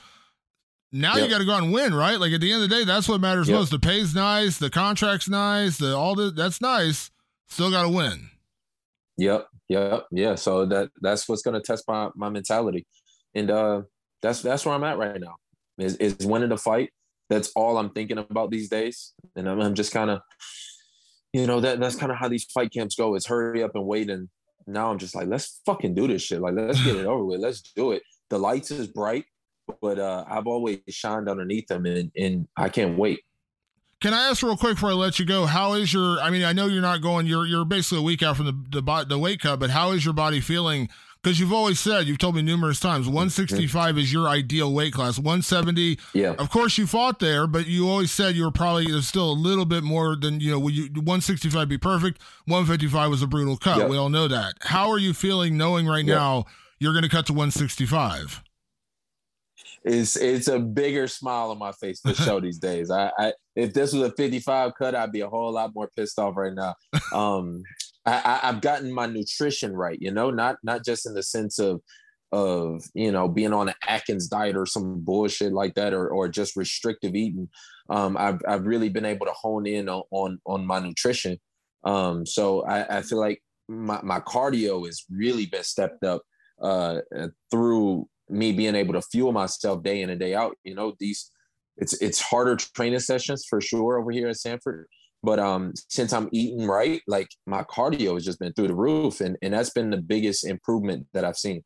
Now 0.91 1.17
you 1.17 1.27
got 1.29 1.39
to 1.39 1.45
go 1.45 1.51
out 1.51 1.61
and 1.61 1.73
win, 1.73 1.93
right? 1.93 2.19
Like 2.19 2.31
at 2.31 2.41
the 2.41 2.51
end 2.51 2.63
of 2.63 2.69
the 2.69 2.75
day, 2.75 2.85
that's 2.85 3.07
what 3.07 3.21
matters 3.21 3.49
most. 3.49 3.69
The 3.69 3.79
pay's 3.79 4.15
nice, 4.15 4.57
the 4.57 4.69
contract's 4.69 5.29
nice, 5.29 5.77
the 5.77 5.95
all 5.95 6.15
the 6.15 6.31
that's 6.31 6.61
nice. 6.61 7.11
Still 7.47 7.69
got 7.69 7.83
to 7.83 7.89
win. 7.89 8.29
Yep, 9.17 9.47
yep, 9.69 10.05
yeah. 10.11 10.35
So 10.35 10.65
that 10.65 10.89
that's 11.01 11.27
what's 11.29 11.41
gonna 11.41 11.61
test 11.61 11.85
my 11.87 12.09
my 12.15 12.29
mentality, 12.29 12.85
and 13.33 13.49
uh, 13.49 13.81
that's 14.21 14.41
that's 14.41 14.65
where 14.65 14.75
I'm 14.75 14.83
at 14.83 14.97
right 14.97 15.19
now. 15.19 15.35
Is 15.77 15.95
is 15.97 16.25
winning 16.25 16.49
the 16.49 16.57
fight. 16.57 16.89
That's 17.29 17.51
all 17.55 17.77
I'm 17.77 17.89
thinking 17.89 18.17
about 18.17 18.51
these 18.51 18.69
days, 18.69 19.13
and 19.35 19.49
I'm, 19.49 19.59
I'm 19.61 19.73
just 19.73 19.91
kind 19.91 20.09
of, 20.11 20.21
you 21.33 21.47
know, 21.47 21.59
that 21.61 21.79
that's 21.79 21.95
kind 21.95 22.11
of 22.11 22.17
how 22.17 22.27
these 22.27 22.45
fight 22.45 22.71
camps 22.71 22.95
go. 22.95 23.15
Is 23.15 23.25
hurry 23.25 23.63
up 23.63 23.71
and 23.75 23.85
wait, 23.85 24.09
and 24.09 24.29
now 24.67 24.91
I'm 24.91 24.97
just 24.97 25.15
like, 25.15 25.27
let's 25.27 25.61
fucking 25.65 25.95
do 25.95 26.07
this 26.07 26.21
shit. 26.21 26.41
Like, 26.41 26.55
let's 26.55 26.83
get 26.83 26.97
it 26.97 27.05
over 27.05 27.23
with. 27.23 27.39
Let's 27.39 27.61
do 27.61 27.93
it. 27.93 28.03
The 28.29 28.37
lights 28.37 28.71
is 28.71 28.87
bright, 28.87 29.25
but 29.81 29.97
uh, 29.97 30.25
I've 30.27 30.47
always 30.47 30.79
shined 30.89 31.29
underneath 31.29 31.67
them, 31.67 31.85
and 31.85 32.11
and 32.17 32.47
I 32.57 32.67
can't 32.67 32.97
wait. 32.97 33.21
Can 34.05 34.13
I 34.13 34.29
ask 34.29 34.43
real 34.43 34.55
quick 34.55 34.75
before 34.75 34.91
I 34.91 34.93
let 34.93 35.17
you 35.17 35.25
go? 35.25 35.47
How 35.47 35.73
is 35.73 35.91
your? 35.91 36.19
I 36.19 36.29
mean, 36.29 36.43
I 36.43 36.53
know 36.53 36.67
you're 36.67 36.79
not 36.79 37.01
going. 37.01 37.25
You're 37.25 37.47
you're 37.47 37.65
basically 37.65 37.97
a 37.97 38.01
week 38.03 38.21
out 38.21 38.37
from 38.37 38.45
the 38.45 38.79
the, 38.79 39.05
the 39.09 39.17
weight 39.17 39.39
cut, 39.39 39.59
but 39.59 39.71
how 39.71 39.93
is 39.93 40.05
your 40.05 40.13
body 40.13 40.41
feeling 40.41 40.89
because 41.23 41.39
you've 41.39 41.51
always 41.51 41.79
said 41.79 42.05
you've 42.05 42.19
told 42.19 42.35
me 42.35 42.43
numerous 42.43 42.79
times 42.79 43.07
mm-hmm. 43.07 43.15
165 43.15 43.97
is 43.97 44.13
your 44.13 44.27
ideal 44.27 44.71
weight 44.71 44.93
class. 44.93 45.17
170. 45.17 45.97
Yeah. 46.13 46.35
Of 46.37 46.51
course, 46.51 46.77
you 46.77 46.85
fought 46.85 47.17
there, 47.17 47.47
but 47.47 47.65
you 47.65 47.89
always 47.89 48.11
said 48.11 48.35
you 48.35 48.43
were 48.43 48.51
probably 48.51 49.01
still 49.01 49.31
a 49.31 49.33
little 49.33 49.65
bit 49.65 49.83
more 49.83 50.15
than 50.15 50.39
you 50.39 50.51
know. 50.51 50.59
Would 50.59 50.75
you 50.75 50.83
165 50.83 51.67
be 51.67 51.79
perfect. 51.79 52.21
155 52.45 53.09
was 53.09 53.23
a 53.23 53.27
brutal 53.27 53.57
cut. 53.57 53.79
Yep. 53.79 53.89
We 53.89 53.97
all 53.97 54.09
know 54.09 54.27
that. 54.27 54.53
How 54.61 54.91
are 54.91 54.99
you 54.99 55.15
feeling 55.15 55.57
knowing 55.57 55.87
right 55.87 56.05
Yep. 56.05 56.15
now 56.15 56.45
you're 56.77 56.93
going 56.93 57.01
to 57.01 57.09
cut 57.09 57.25
to 57.25 57.33
165? 57.33 58.43
It's 59.85 60.15
it's 60.15 60.47
a 60.47 60.59
bigger 60.59 61.07
smile 61.07 61.51
on 61.51 61.59
my 61.59 61.71
face 61.71 62.01
for 62.01 62.13
show 62.13 62.39
these 62.39 62.57
days. 62.69 62.89
I, 62.89 63.11
I 63.17 63.33
if 63.55 63.73
this 63.73 63.93
was 63.93 64.01
a 64.01 64.11
55 64.13 64.73
cut, 64.77 64.95
I'd 64.95 65.11
be 65.11 65.21
a 65.21 65.29
whole 65.29 65.53
lot 65.53 65.75
more 65.75 65.89
pissed 65.95 66.17
off 66.17 66.35
right 66.35 66.53
now. 66.53 66.73
Um, 67.13 67.63
I, 68.05 68.21
I, 68.43 68.49
I've 68.49 68.61
gotten 68.61 68.91
my 68.91 69.05
nutrition 69.05 69.73
right, 69.73 69.97
you 70.01 70.11
know, 70.11 70.31
not 70.31 70.57
not 70.63 70.83
just 70.83 71.05
in 71.05 71.13
the 71.13 71.23
sense 71.23 71.59
of 71.59 71.81
of 72.31 72.83
you 72.95 73.11
know 73.11 73.27
being 73.27 73.53
on 73.53 73.69
an 73.69 73.75
Atkins 73.87 74.27
diet 74.27 74.57
or 74.57 74.65
some 74.65 75.01
bullshit 75.01 75.53
like 75.53 75.75
that, 75.75 75.93
or 75.93 76.09
or 76.09 76.27
just 76.27 76.55
restrictive 76.55 77.13
eating. 77.13 77.47
Um, 77.89 78.17
I've 78.17 78.39
I've 78.47 78.65
really 78.65 78.89
been 78.89 79.05
able 79.05 79.27
to 79.27 79.33
hone 79.33 79.67
in 79.67 79.87
on 79.87 80.01
on, 80.09 80.39
on 80.47 80.65
my 80.65 80.79
nutrition. 80.79 81.37
Um, 81.83 82.25
so 82.25 82.65
I, 82.65 82.97
I 82.97 83.01
feel 83.03 83.19
like 83.19 83.43
my 83.67 83.99
my 84.01 84.19
cardio 84.19 84.83
has 84.87 85.05
really 85.11 85.45
been 85.45 85.63
stepped 85.63 86.03
up 86.03 86.23
uh 86.61 87.01
through 87.51 88.07
me 88.29 88.51
being 88.51 88.75
able 88.75 88.93
to 88.93 89.01
fuel 89.01 89.31
myself 89.31 89.83
day 89.83 90.01
in 90.01 90.09
and 90.09 90.19
day 90.19 90.33
out. 90.35 90.55
You 90.63 90.75
know, 90.75 90.93
these 90.99 91.31
it's 91.77 91.93
it's 92.01 92.19
harder 92.21 92.55
training 92.55 92.99
sessions 92.99 93.45
for 93.49 93.59
sure 93.61 93.99
over 93.99 94.11
here 94.11 94.27
at 94.29 94.37
Sanford. 94.37 94.87
But 95.23 95.39
um 95.39 95.73
since 95.89 96.13
I'm 96.13 96.29
eating 96.31 96.67
right, 96.67 97.01
like 97.07 97.27
my 97.45 97.63
cardio 97.63 98.13
has 98.13 98.25
just 98.25 98.39
been 98.39 98.53
through 98.53 98.67
the 98.69 98.75
roof. 98.75 99.21
And 99.21 99.37
and 99.41 99.53
that's 99.53 99.71
been 99.71 99.89
the 99.89 99.97
biggest 100.01 100.45
improvement 100.45 101.07
that 101.13 101.25
I've 101.25 101.37
seen. 101.37 101.63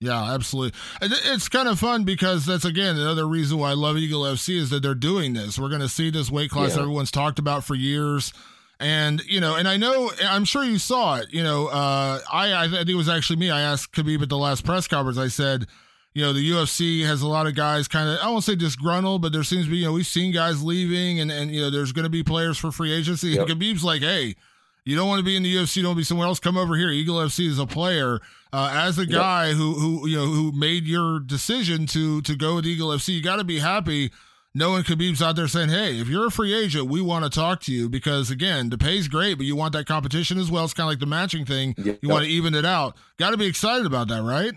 Yeah, 0.00 0.32
absolutely. 0.32 0.78
And 1.00 1.12
It's 1.24 1.48
kind 1.48 1.66
of 1.66 1.78
fun 1.80 2.04
because 2.04 2.46
that's 2.46 2.64
again 2.64 2.96
another 2.96 3.26
reason 3.26 3.58
why 3.58 3.70
I 3.70 3.74
love 3.74 3.96
Eagle 3.96 4.22
FC 4.22 4.56
is 4.56 4.70
that 4.70 4.80
they're 4.80 4.94
doing 4.94 5.32
this. 5.32 5.58
We're 5.58 5.70
going 5.70 5.80
to 5.80 5.88
see 5.88 6.08
this 6.10 6.30
weight 6.30 6.50
class 6.52 6.76
Yeah. 6.76 6.82
everyone's 6.82 7.10
talked 7.10 7.40
about 7.40 7.64
for 7.64 7.74
years. 7.74 8.32
And 8.78 9.20
you 9.26 9.40
know, 9.40 9.56
and 9.56 9.66
I 9.66 9.76
know, 9.76 10.12
I'm 10.22 10.44
sure 10.44 10.62
you 10.62 10.78
saw 10.78 11.16
it. 11.16 11.32
You 11.32 11.42
know, 11.42 11.66
uh, 11.66 12.20
I 12.32 12.54
I 12.64 12.68
think 12.68 12.88
it 12.88 12.94
was 12.94 13.08
actually 13.08 13.40
me. 13.40 13.50
I 13.50 13.60
asked 13.60 13.92
Khabib 13.92 14.22
at 14.22 14.28
the 14.28 14.38
last 14.38 14.64
press 14.64 14.86
conference. 14.86 15.18
I 15.18 15.26
said, 15.26 15.66
you 16.14 16.22
know, 16.22 16.32
the 16.32 16.50
UFC 16.50 17.04
has 17.04 17.22
a 17.22 17.28
lot 17.28 17.46
of 17.46 17.54
guys 17.54 17.86
kind 17.86 18.08
of 18.08 18.18
I 18.20 18.28
won't 18.28 18.44
say 18.44 18.54
disgruntled, 18.54 19.22
but 19.22 19.32
there 19.32 19.44
seems 19.44 19.66
to 19.66 19.70
be 19.70 19.78
you 19.78 19.86
know 19.86 19.92
we've 19.92 20.06
seen 20.06 20.32
guys 20.32 20.62
leaving, 20.62 21.20
and 21.20 21.30
and 21.30 21.50
you 21.50 21.60
know 21.60 21.70
there's 21.70 21.92
going 21.92 22.04
to 22.04 22.10
be 22.10 22.22
players 22.22 22.58
for 22.58 22.72
free 22.72 22.92
agency. 22.92 23.28
Yep. 23.30 23.48
And 23.48 23.60
Khabib's 23.60 23.84
like, 23.84 24.02
hey, 24.02 24.34
you 24.84 24.96
don't 24.96 25.06
want 25.06 25.18
to 25.18 25.24
be 25.24 25.36
in 25.36 25.42
the 25.42 25.54
UFC, 25.54 25.82
don't 25.82 25.96
be 25.96 26.02
somewhere 26.02 26.26
else. 26.26 26.40
Come 26.40 26.56
over 26.56 26.74
here. 26.74 26.88
Eagle 26.88 27.16
FC 27.16 27.46
is 27.46 27.58
a 27.58 27.66
player. 27.66 28.20
Uh, 28.52 28.70
as 28.72 28.98
a 28.98 29.04
guy 29.04 29.52
who 29.52 29.74
who 29.74 30.08
you 30.08 30.16
know 30.16 30.26
who 30.26 30.50
made 30.52 30.84
your 30.86 31.20
decision 31.20 31.86
to 31.86 32.22
to 32.22 32.34
go 32.34 32.54
with 32.56 32.66
Eagle 32.66 32.88
FC, 32.88 33.08
you 33.08 33.22
got 33.22 33.36
to 33.36 33.44
be 33.44 33.58
happy 33.58 34.10
knowing 34.54 34.82
Khabib's 34.82 35.20
out 35.20 35.36
there 35.36 35.46
saying, 35.46 35.68
"Hey, 35.68 36.00
if 36.00 36.08
you're 36.08 36.26
a 36.26 36.30
free 36.30 36.54
agent, 36.54 36.86
we 36.86 37.02
want 37.02 37.24
to 37.24 37.30
talk 37.30 37.60
to 37.64 37.72
you 37.72 37.88
because 37.90 38.30
again, 38.30 38.70
the 38.70 38.78
pay's 38.78 39.08
great, 39.08 39.34
but 39.34 39.44
you 39.44 39.54
want 39.54 39.74
that 39.74 39.86
competition 39.86 40.38
as 40.38 40.50
well. 40.50 40.64
It's 40.64 40.72
kind 40.72 40.86
of 40.86 40.92
like 40.92 41.00
the 41.00 41.06
matching 41.06 41.44
thing. 41.44 41.74
Yep. 41.76 41.98
You 42.00 42.08
want 42.08 42.24
to 42.24 42.30
even 42.30 42.54
it 42.54 42.64
out. 42.64 42.96
Got 43.18 43.30
to 43.30 43.36
be 43.36 43.46
excited 43.46 43.84
about 43.84 44.08
that, 44.08 44.22
right? 44.22 44.54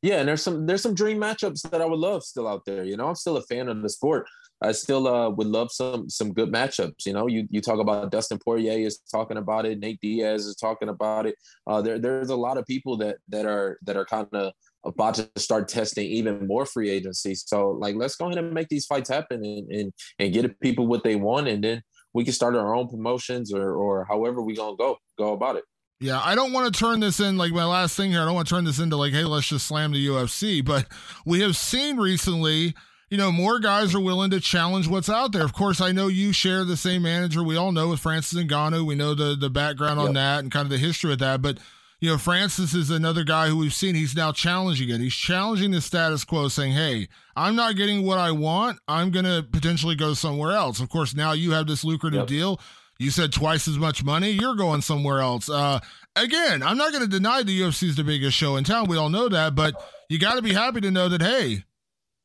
Yeah, 0.00 0.20
and 0.20 0.28
there's 0.28 0.42
some 0.42 0.66
there's 0.66 0.82
some 0.82 0.94
dream 0.94 1.18
matchups 1.18 1.68
that 1.70 1.82
I 1.82 1.86
would 1.86 1.98
love 1.98 2.22
still 2.22 2.46
out 2.46 2.64
there. 2.64 2.84
You 2.84 2.96
know, 2.96 3.08
I'm 3.08 3.16
still 3.16 3.36
a 3.36 3.42
fan 3.42 3.68
of 3.68 3.82
the 3.82 3.88
sport. 3.88 4.26
I 4.62 4.72
still 4.72 5.08
uh, 5.08 5.28
would 5.30 5.46
love 5.48 5.72
some 5.72 6.08
some 6.08 6.32
good 6.32 6.52
matchups. 6.52 7.04
You 7.04 7.14
know, 7.14 7.26
you 7.26 7.48
you 7.50 7.60
talk 7.60 7.80
about 7.80 8.12
Dustin 8.12 8.38
Poirier 8.38 8.86
is 8.86 8.98
talking 9.10 9.38
about 9.38 9.66
it, 9.66 9.80
Nate 9.80 10.00
Diaz 10.00 10.46
is 10.46 10.54
talking 10.54 10.88
about 10.88 11.26
it. 11.26 11.34
Uh, 11.66 11.82
there 11.82 11.98
there's 11.98 12.30
a 12.30 12.36
lot 12.36 12.58
of 12.58 12.66
people 12.66 12.96
that 12.98 13.16
that 13.28 13.44
are 13.44 13.78
that 13.86 13.96
are 13.96 14.04
kind 14.04 14.28
of 14.32 14.52
about 14.84 15.14
to 15.14 15.28
start 15.36 15.66
testing 15.66 16.06
even 16.06 16.46
more 16.46 16.64
free 16.64 16.90
agency. 16.90 17.34
So 17.34 17.70
like, 17.70 17.96
let's 17.96 18.14
go 18.14 18.26
ahead 18.26 18.38
and 18.38 18.52
make 18.54 18.68
these 18.68 18.86
fights 18.86 19.10
happen 19.10 19.44
and 19.44 19.70
and, 19.70 19.92
and 20.20 20.32
get 20.32 20.60
people 20.60 20.86
what 20.86 21.02
they 21.02 21.16
want, 21.16 21.48
and 21.48 21.62
then 21.62 21.82
we 22.14 22.22
can 22.22 22.32
start 22.32 22.54
our 22.54 22.74
own 22.74 22.88
promotions 22.88 23.52
or 23.52 23.74
or 23.74 24.04
however 24.08 24.42
we 24.42 24.54
gonna 24.54 24.76
go 24.76 24.96
go 25.18 25.32
about 25.32 25.56
it. 25.56 25.64
Yeah, 26.00 26.20
I 26.22 26.34
don't 26.36 26.52
want 26.52 26.72
to 26.72 26.78
turn 26.78 27.00
this 27.00 27.18
in 27.18 27.36
like 27.36 27.52
my 27.52 27.64
last 27.64 27.96
thing 27.96 28.12
here. 28.12 28.20
I 28.22 28.24
don't 28.24 28.34
want 28.34 28.46
to 28.46 28.54
turn 28.54 28.64
this 28.64 28.78
into 28.78 28.96
like, 28.96 29.12
hey, 29.12 29.24
let's 29.24 29.48
just 29.48 29.66
slam 29.66 29.92
the 29.92 30.06
UFC. 30.06 30.64
But 30.64 30.86
we 31.26 31.40
have 31.40 31.56
seen 31.56 31.96
recently, 31.96 32.74
you 33.10 33.18
know, 33.18 33.32
more 33.32 33.58
guys 33.58 33.94
are 33.96 34.00
willing 34.00 34.30
to 34.30 34.38
challenge 34.38 34.86
what's 34.86 35.08
out 35.08 35.32
there. 35.32 35.44
Of 35.44 35.52
course, 35.54 35.80
I 35.80 35.90
know 35.90 36.06
you 36.06 36.32
share 36.32 36.64
the 36.64 36.76
same 36.76 37.02
manager. 37.02 37.42
We 37.42 37.56
all 37.56 37.72
know 37.72 37.88
with 37.88 37.98
Francis 38.00 38.40
Ngannou. 38.40 38.86
We 38.86 38.94
know 38.94 39.14
the 39.14 39.34
the 39.34 39.50
background 39.50 39.98
on 39.98 40.06
Yep. 40.06 40.14
that 40.14 40.38
and 40.44 40.52
kind 40.52 40.66
of 40.66 40.70
the 40.70 40.78
history 40.78 41.12
of 41.12 41.18
that. 41.18 41.42
But 41.42 41.58
you 42.00 42.08
know, 42.08 42.16
Francis 42.18 42.74
is 42.74 42.90
another 42.90 43.24
guy 43.24 43.48
who 43.48 43.56
we've 43.56 43.74
seen. 43.74 43.96
He's 43.96 44.14
now 44.14 44.30
challenging 44.30 44.88
it. 44.90 45.00
He's 45.00 45.14
challenging 45.16 45.72
the 45.72 45.80
status 45.80 46.22
quo, 46.22 46.46
saying, 46.46 46.74
"Hey, 46.74 47.08
I'm 47.34 47.56
not 47.56 47.74
getting 47.74 48.04
what 48.04 48.18
I 48.18 48.30
want. 48.30 48.78
I'm 48.86 49.10
going 49.10 49.24
to 49.24 49.44
potentially 49.50 49.96
go 49.96 50.14
somewhere 50.14 50.52
else." 50.52 50.78
Of 50.78 50.90
course, 50.90 51.12
now 51.12 51.32
you 51.32 51.50
have 51.50 51.66
this 51.66 51.82
lucrative 51.82 52.20
Yep. 52.20 52.28
deal. 52.28 52.60
You 52.98 53.10
said 53.10 53.32
twice 53.32 53.68
as 53.68 53.78
much 53.78 54.02
money. 54.02 54.30
You're 54.30 54.56
going 54.56 54.80
somewhere 54.80 55.20
else. 55.20 55.48
Uh, 55.48 55.78
again, 56.16 56.62
I'm 56.64 56.76
not 56.76 56.90
going 56.92 57.04
to 57.04 57.08
deny 57.10 57.42
the 57.44 57.60
UFC 57.60 57.84
is 57.84 57.96
the 57.96 58.02
biggest 58.02 58.36
show 58.36 58.56
in 58.56 58.64
town. 58.64 58.88
We 58.88 58.96
all 58.96 59.08
know 59.08 59.28
that, 59.28 59.54
but 59.54 59.74
you 60.08 60.18
got 60.18 60.34
to 60.34 60.42
be 60.42 60.52
happy 60.52 60.80
to 60.80 60.90
know 60.90 61.08
that 61.08 61.22
hey, 61.22 61.62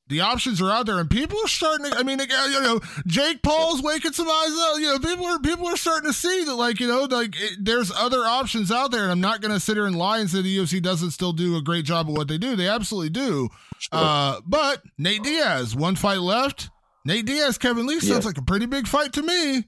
the 0.07 0.21
options 0.21 0.59
are 0.61 0.71
out 0.71 0.87
there, 0.87 0.97
and 0.99 1.09
people 1.09 1.37
are 1.43 1.47
starting 1.47 1.89
to. 1.91 1.95
I 1.97 2.01
mean, 2.01 2.19
again, 2.19 2.51
you 2.51 2.59
know, 2.61 2.79
Jake 3.05 3.41
Paul's 3.43 3.83
waking 3.83 4.13
some 4.13 4.27
eyes 4.27 4.51
out. 4.51 4.75
You 4.77 4.87
know, 4.87 4.99
people 4.99 5.25
are 5.27 5.39
people 5.39 5.67
are 5.67 5.77
starting 5.77 6.09
to 6.09 6.13
see 6.17 6.43
that, 6.43 6.55
like 6.55 6.79
you 6.79 6.87
know, 6.87 7.03
like 7.03 7.35
it, 7.39 7.53
there's 7.61 7.91
other 7.91 8.19
options 8.19 8.71
out 8.71 8.89
there, 8.91 9.03
and 9.03 9.11
I'm 9.11 9.21
not 9.21 9.41
going 9.41 9.53
to 9.53 9.59
sit 9.59 9.77
here 9.77 9.85
and 9.85 9.95
lie 9.95 10.19
and 10.19 10.29
say 10.29 10.41
the 10.41 10.57
UFC 10.57 10.81
doesn't 10.81 11.11
still 11.11 11.33
do 11.33 11.55
a 11.55 11.61
great 11.61 11.85
job 11.85 12.09
of 12.09 12.17
what 12.17 12.27
they 12.27 12.37
do. 12.39 12.55
They 12.55 12.67
absolutely 12.67 13.11
do. 13.11 13.47
Uh, 13.91 14.41
but 14.45 14.81
Nate 14.97 15.21
Diaz, 15.23 15.75
one 15.75 15.95
fight 15.95 16.19
left. 16.19 16.69
Nate 17.05 17.25
Diaz, 17.25 17.57
Kevin 17.57 17.85
Lee 17.85 17.99
sounds 17.99 18.23
Yeah. 18.23 18.27
like 18.29 18.37
a 18.39 18.43
pretty 18.43 18.65
big 18.65 18.87
fight 18.87 19.13
to 19.13 19.21
me. 19.21 19.65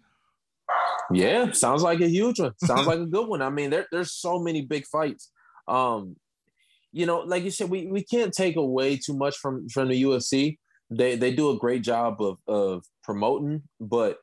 Yeah, 1.11 1.51
sounds 1.51 1.83
like 1.83 2.01
a 2.01 2.07
huge 2.07 2.39
one. 2.39 2.53
Sounds 2.63 2.87
like 2.87 2.99
a 2.99 3.05
good 3.05 3.27
one. 3.27 3.41
I 3.41 3.49
mean, 3.49 3.69
there, 3.69 3.85
there's 3.91 4.11
so 4.11 4.39
many 4.39 4.61
big 4.61 4.85
fights. 4.87 5.31
Um, 5.67 6.15
you 6.91 7.05
know, 7.05 7.19
like 7.19 7.43
you 7.43 7.51
said, 7.51 7.69
we, 7.69 7.87
we 7.87 8.03
can't 8.03 8.33
take 8.33 8.55
away 8.55 8.97
too 8.97 9.15
much 9.15 9.37
from 9.37 9.67
from 9.69 9.89
the 9.89 10.01
UFC. 10.03 10.57
They 10.89 11.15
they 11.15 11.33
do 11.33 11.49
a 11.51 11.57
great 11.57 11.83
job 11.83 12.21
of 12.21 12.37
of 12.47 12.83
promoting, 13.03 13.63
but 13.79 14.17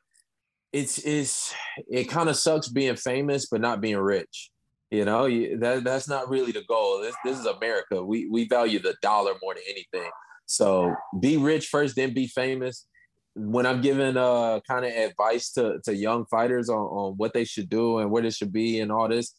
it's 0.71 0.97
it's 0.99 1.53
it 1.87 2.05
kind 2.05 2.29
of 2.29 2.35
sucks 2.35 2.67
being 2.67 2.95
famous 2.95 3.47
but 3.49 3.61
not 3.61 3.81
being 3.81 3.97
rich. 3.97 4.49
You 4.89 5.05
know, 5.05 5.25
you, 5.25 5.57
that 5.59 5.83
that's 5.83 6.07
not 6.07 6.29
really 6.29 6.51
the 6.51 6.63
goal. 6.67 7.01
This 7.01 7.15
this 7.23 7.39
is 7.39 7.45
America. 7.45 8.03
We 8.03 8.27
we 8.29 8.47
value 8.47 8.79
the 8.79 8.95
dollar 9.01 9.33
more 9.41 9.53
than 9.53 9.63
anything. 9.69 10.09
So 10.45 10.93
be 11.19 11.37
rich 11.37 11.67
first, 11.67 11.95
then 11.95 12.13
be 12.13 12.27
famous 12.27 12.87
when 13.35 13.65
I'm 13.65 13.81
giving 13.81 14.15
uh 14.15 14.59
kind 14.67 14.85
of 14.85 14.91
advice 14.91 15.51
to 15.53 15.79
to 15.85 15.95
young 15.95 16.25
fighters 16.25 16.69
on, 16.69 16.77
on 16.77 17.13
what 17.17 17.33
they 17.33 17.45
should 17.45 17.69
do 17.69 17.99
and 17.99 18.11
where 18.11 18.21
they 18.21 18.29
should 18.29 18.53
be 18.53 18.79
and 18.79 18.91
all 18.91 19.07
this, 19.09 19.33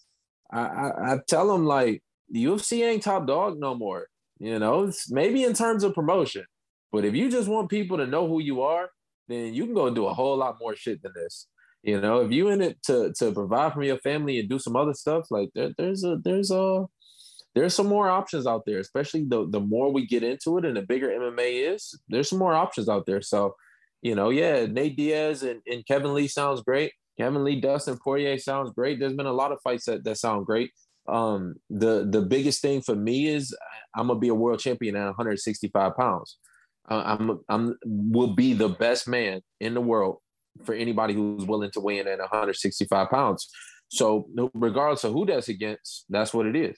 I, 0.53 0.61
I, 0.61 1.13
I 1.13 1.19
tell 1.29 1.49
them 1.49 1.65
like 1.65 2.03
the 2.29 2.45
UFC 2.45 2.85
ain't 2.85 3.03
top 3.03 3.27
dog 3.27 3.59
no 3.59 3.75
more. 3.75 4.09
You 4.39 4.59
know, 4.59 4.85
it's 4.85 5.11
maybe 5.11 5.45
in 5.45 5.55
terms 5.55 5.85
of 5.85 5.95
promotion, 5.95 6.45
but 6.91 7.05
if 7.05 7.15
you 7.15 7.31
just 7.31 7.49
want 7.49 7.71
people 7.71 7.99
to 7.99 8.07
know 8.07 8.27
who 8.27 8.41
you 8.41 8.63
are, 8.63 8.91
then 9.29 9.55
you 9.55 9.65
can 9.65 9.75
go 9.75 9.89
do 9.91 10.07
a 10.07 10.15
whole 10.15 10.37
lot 10.37 10.57
more 10.61 10.75
shit 10.75 11.03
than 11.03 11.13
this. 11.15 11.47
You 11.83 12.01
know, 12.01 12.21
if 12.21 12.33
you 12.33 12.49
in 12.49 12.63
it 12.63 12.83
to 12.85 13.13
to 13.19 13.33
provide 13.33 13.75
for 13.75 13.83
your 13.83 13.99
family 13.99 14.39
and 14.39 14.49
do 14.49 14.59
some 14.59 14.75
other 14.75 14.95
stuff, 14.95 15.27
like 15.31 15.51
there, 15.55 15.71
there's 15.77 16.03
a 16.03 16.19
there's 16.25 16.51
a 16.51 16.87
there's 17.55 17.75
some 17.75 17.87
more 17.87 18.09
options 18.09 18.47
out 18.47 18.65
there, 18.67 18.79
especially 18.79 19.25
the 19.25 19.47
the 19.49 19.61
more 19.61 19.93
we 19.93 20.07
get 20.07 20.23
into 20.23 20.59
it 20.59 20.65
and 20.65 20.77
the 20.77 20.83
bigger 20.83 21.09
MMA 21.09 21.75
is, 21.75 21.99
there's 22.09 22.29
some 22.29 22.39
more 22.39 22.55
options 22.55 22.89
out 22.89 23.07
there. 23.07 23.21
So 23.21 23.55
you 24.05 24.15
know, 24.15 24.29
yeah, 24.29 24.67
Nate 24.67 24.97
Diaz 24.97 25.43
and, 25.43 25.63
and 25.67 25.85
Kevin 25.87 26.15
Lee 26.15 26.29
sounds 26.29 26.61
great. 26.61 26.93
Kevin 27.19 27.43
Lee, 27.43 27.59
Dustin 27.59 27.97
Poirier 27.97 28.37
sounds 28.39 28.71
great. 28.71 29.01
There's 29.01 29.15
been 29.15 29.27
a 29.27 29.33
lot 29.33 29.51
of 29.51 29.59
fights 29.65 29.87
that, 29.87 30.05
that 30.05 30.19
sound 30.19 30.45
great. 30.45 30.71
Um, 31.09 31.57
the 31.71 32.07
the 32.11 32.23
biggest 32.23 32.63
thing 32.63 32.81
for 32.81 32.95
me 32.95 33.29
is 33.29 33.55
I'm 33.95 34.09
gonna 34.09 34.19
be 34.19 34.29
a 34.29 34.35
world 34.35 34.61
champion 34.61 34.97
at 34.97 35.07
165 35.07 35.97
pounds. 35.97 36.39
Uh, 36.89 37.03
I'm 37.19 37.41
I'm 37.49 37.79
will 37.85 38.35
be 38.35 38.53
the 38.53 38.69
best 38.69 39.09
man 39.09 39.41
in 39.61 39.75
the 39.75 39.81
world 39.81 40.19
for 40.65 40.75
anybody 40.75 41.15
who's 41.15 41.47
willing 41.47 41.71
to 41.73 41.81
weigh 41.81 41.99
in 41.99 42.07
at 42.07 42.19
165 42.19 43.11
pounds. 43.11 43.51
So 43.89 44.29
regardless 44.55 45.05
of 45.05 45.13
who 45.13 45.27
that's 45.27 45.49
against, 45.49 46.05
that's 46.09 46.33
what 46.33 46.47
it 46.47 46.57
is. 46.57 46.77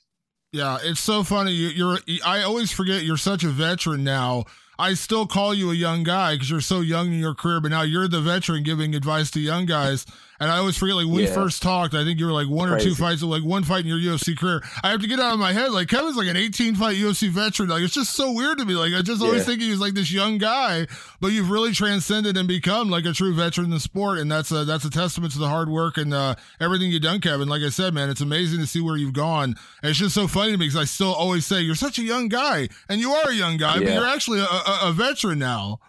Yeah, 0.53 0.79
it's 0.83 1.01
so 1.01 1.23
funny. 1.23 1.53
You, 1.53 1.69
you're. 1.69 1.99
I 2.25 2.43
always 2.43 2.71
forget 2.71 3.03
you're 3.03 3.17
such 3.17 3.43
a 3.43 3.49
veteran 3.49 4.05
now. 4.05 4.45
I 4.79 4.95
still 4.95 5.27
call 5.27 5.55
you 5.55 5.71
a 5.71 5.75
young 5.75 6.03
guy 6.03 6.35
because 6.35 6.51
you're 6.51 6.61
so 6.61 6.81
young 6.81 7.07
in 7.07 7.19
your 7.19 7.35
career, 7.35 7.61
but 7.61 7.71
now 7.71 7.83
you're 7.83 8.09
the 8.09 8.21
veteran 8.21 8.63
giving 8.63 8.95
advice 8.95 9.31
to 9.33 9.41
young 9.41 9.65
guys. 9.65 10.05
And 10.39 10.51
I 10.51 10.59
always 10.59 10.77
forget, 10.77 10.97
like, 10.97 11.07
when 11.07 11.15
we 11.15 11.27
first 11.27 11.63
talked, 11.63 11.95
I 11.95 12.05
think 12.05 12.19
you 12.21 12.27
were 12.27 12.33
like 12.33 12.49
one 12.49 12.69
or 12.69 12.79
two 12.79 12.95
fights, 12.95 13.23
like 13.23 13.43
one 13.43 13.65
fight 13.65 13.81
in 13.81 13.87
your 13.87 13.99
UFC 13.99 14.37
career. 14.37 14.63
I 14.83 14.91
have 14.91 15.01
to 15.01 15.07
get 15.07 15.19
out 15.19 15.33
of 15.33 15.39
my 15.39 15.53
head, 15.55 15.71
like, 15.73 15.89
Kevin's 15.89 16.17
like 16.17 16.27
an 16.29 16.37
18 16.37 16.75
fight 16.75 16.97
UFC 16.97 17.29
veteran. 17.31 17.71
Like, 17.71 17.83
it's 17.83 17.95
just 17.95 18.13
so 18.15 18.33
weird 18.33 18.59
to 18.59 18.65
me. 18.67 18.75
Like, 18.75 18.93
I 18.93 19.01
just 19.01 19.23
always 19.23 19.41
Yeah. 19.43 19.47
think 19.47 19.63
he 19.63 19.71
was 19.71 19.81
like 19.81 19.95
this 19.95 20.13
young 20.13 20.37
guy, 20.37 20.87
but 21.21 21.29
you've 21.33 21.51
really 21.51 21.73
transcended 21.73 22.37
and 22.37 22.47
become 22.47 22.91
like 22.91 23.07
a 23.07 23.13
true 23.13 23.35
veteran 23.35 23.67
in 23.67 23.71
the 23.71 23.81
sport. 23.81 24.19
And 24.19 24.31
that's 24.31 24.51
a, 24.53 24.65
that's 24.67 24.85
a 24.85 24.91
testament 24.91 25.33
to 25.33 25.39
the 25.39 25.49
hard 25.49 25.69
work 25.71 25.97
and 25.97 26.13
uh, 26.13 26.35
everything 26.61 26.91
you've 26.91 27.03
done, 27.03 27.21
Kevin. 27.23 27.49
Like 27.49 27.63
I 27.63 27.71
said, 27.71 27.95
man, 27.95 28.11
it's 28.11 28.21
amazing 28.21 28.61
to 28.61 28.67
see 28.67 28.81
where 28.83 28.97
you've 28.99 29.15
gone. 29.15 29.57
And 29.83 29.91
it's 29.91 29.99
just 29.99 30.15
so 30.15 30.29
funny 30.29 30.53
to 30.53 30.59
me 30.59 30.67
because 30.67 30.81
I 30.81 30.85
still 30.85 31.15
always 31.15 31.47
say, 31.47 31.63
you're 31.63 31.75
such 31.75 31.99
a 31.99 32.03
young 32.03 32.29
guy. 32.29 32.69
And 32.91 33.01
you 33.01 33.13
are 33.13 33.31
a 33.31 33.35
young 33.35 33.57
guy, 33.57 33.79
but 33.79 33.89
you're 33.95 34.07
actually 34.07 34.41
a, 34.41 34.45
a, 34.45 34.79
a 34.85 34.93
veteran 34.93 35.39
now. 35.39 35.81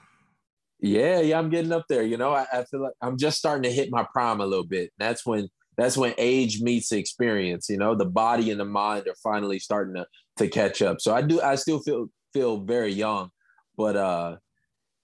Yeah, 0.88 1.20
yeah, 1.20 1.38
I'm 1.38 1.50
getting 1.50 1.72
up 1.72 1.86
there. 1.90 2.04
You 2.04 2.18
know, 2.18 2.34
I, 2.34 2.46
I 2.52 2.64
feel 2.66 2.82
like 2.82 2.94
I'm 3.02 3.18
just 3.18 3.38
starting 3.38 3.64
to 3.64 3.72
hit 3.72 3.90
my 3.92 4.06
prime 4.14 4.40
a 4.40 4.46
little 4.46 4.66
bit. 4.66 4.92
That's 4.98 5.26
when 5.26 5.50
that's 5.78 5.98
when 5.98 6.14
age 6.18 6.62
meets 6.62 6.92
experience. 6.92 7.70
You 7.70 7.78
know, 7.78 7.96
the 7.96 8.06
body 8.06 8.52
and 8.52 8.60
the 8.60 8.66
mind 8.66 9.08
are 9.08 9.16
finally 9.24 9.60
starting 9.60 9.96
to 9.96 10.06
to 10.38 10.48
catch 10.48 10.82
up. 10.82 11.02
So 11.02 11.14
I 11.14 11.22
do, 11.22 11.42
I 11.42 11.56
still 11.56 11.80
feel 11.80 12.08
feel 12.34 12.62
very 12.62 12.92
young, 12.94 13.30
but 13.76 13.96
uh, 13.96 14.38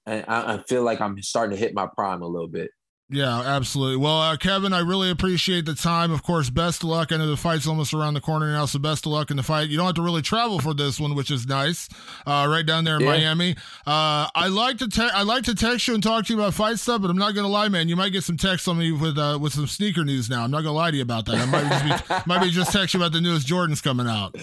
I, 0.06 0.24
I 0.28 0.64
feel 0.68 0.84
like 0.84 1.02
I'm 1.02 1.22
starting 1.22 1.56
to 1.56 1.62
hit 1.62 1.74
my 1.74 1.88
prime 1.96 2.22
a 2.22 2.28
little 2.28 2.48
bit. 2.48 2.72
Yeah, 3.16 3.42
absolutely. 3.42 3.98
Well, 3.98 4.20
uh, 4.22 4.38
Kevin, 4.38 4.74
I 4.74 4.80
really 4.80 5.12
appreciate 5.12 5.66
the 5.66 5.76
time. 5.76 6.12
Of 6.12 6.24
course, 6.24 6.50
best 6.50 6.82
of 6.82 6.90
luck. 6.90 7.12
I 7.12 7.18
know 7.18 7.28
the 7.28 7.38
fight's 7.38 7.68
almost 7.68 7.94
around 7.94 8.16
the 8.16 8.22
corner 8.22 8.52
now, 8.52 8.66
so 8.66 8.80
best 8.80 9.06
of 9.06 9.12
luck 9.12 9.30
in 9.30 9.38
the 9.38 9.44
fight. 9.44 9.70
You 9.70 9.78
don't 9.78 9.86
have 9.86 9.94
to 9.96 10.02
really 10.02 10.24
travel 10.24 10.58
for 10.58 10.74
this 10.74 11.00
one, 11.00 11.14
which 11.14 11.30
is 11.30 11.46
nice. 11.46 11.88
Uh, 12.26 12.48
right 12.50 12.66
down 12.66 12.86
there 12.86 12.96
in 12.96 13.02
Yeah. 13.02 13.10
Miami. 13.10 13.52
Uh, 13.86 14.28
I 14.34 14.48
like 14.48 14.80
to 14.80 14.88
te- 14.88 15.02
I 15.14 15.22
like 15.22 15.44
to 15.44 15.54
text 15.54 15.88
you 15.88 15.94
and 15.94 16.02
talk 16.02 16.26
to 16.26 16.34
you 16.34 16.40
about 16.40 16.56
fight 16.56 16.80
stuff, 16.80 17.02
but 17.04 17.12
I'm 17.12 17.18
not 17.18 17.36
gonna 17.36 17.50
lie, 17.50 17.68
man. 17.70 17.88
You 17.88 17.96
might 17.96 18.10
get 18.14 18.24
some 18.24 18.36
texts 18.38 18.68
on 18.68 18.80
me 18.80 18.92
with 18.92 19.16
uh, 19.20 19.38
with 19.40 19.54
some 19.54 19.68
sneaker 19.68 20.04
news 20.04 20.28
now. 20.28 20.44
I'm 20.44 20.50
not 20.50 20.62
gonna 20.62 20.72
lie 20.74 20.90
to 20.90 20.98
you 20.98 21.04
about 21.04 21.28
that. 21.28 21.36
I 21.36 21.46
might 21.46 21.70
just 21.70 22.08
be, 22.08 22.16
might 22.26 22.42
be 22.42 22.50
just 22.50 22.72
text 22.72 22.96
you 22.96 23.00
about 23.00 23.12
the 23.12 23.22
newest 23.22 23.46
Jordans 23.46 23.84
coming 23.84 24.08
out. 24.08 24.36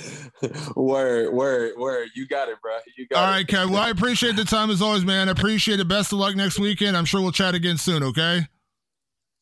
word, 0.76 1.34
word, 1.34 1.72
word. 1.76 2.09
You 2.14 2.28
got 2.28 2.48
it, 2.48 2.62
bro. 2.62 2.76
You 2.97 3.09
got 3.09 3.18
All 3.18 3.28
it. 3.30 3.36
right, 3.36 3.48
Kevin. 3.48 3.72
Well, 3.72 3.82
I 3.82 3.90
appreciate 3.90 4.36
the 4.36 4.44
time 4.44 4.70
as 4.70 4.80
always, 4.80 5.05
man. 5.05 5.28
I 5.28 5.32
appreciate 5.32 5.80
it. 5.80 5.88
Best 5.88 6.12
of 6.12 6.20
luck 6.20 6.36
next 6.36 6.60
weekend. 6.60 6.97
I'm 6.97 7.05
sure 7.05 7.20
we'll 7.20 7.32
chat 7.32 7.56
again 7.56 7.76
soon. 7.76 8.05
Okay. 8.05 8.47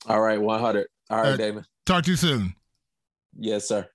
All 0.06 0.20
right, 0.20 0.40
100. 0.40 0.86
All 1.10 1.18
right, 1.22 1.28
Uh, 1.32 1.36
Damon. 1.36 1.64
Talk 1.86 2.04
to 2.04 2.10
you 2.10 2.16
soon. 2.16 2.54
Yes, 3.36 3.66
sir. 3.68 3.88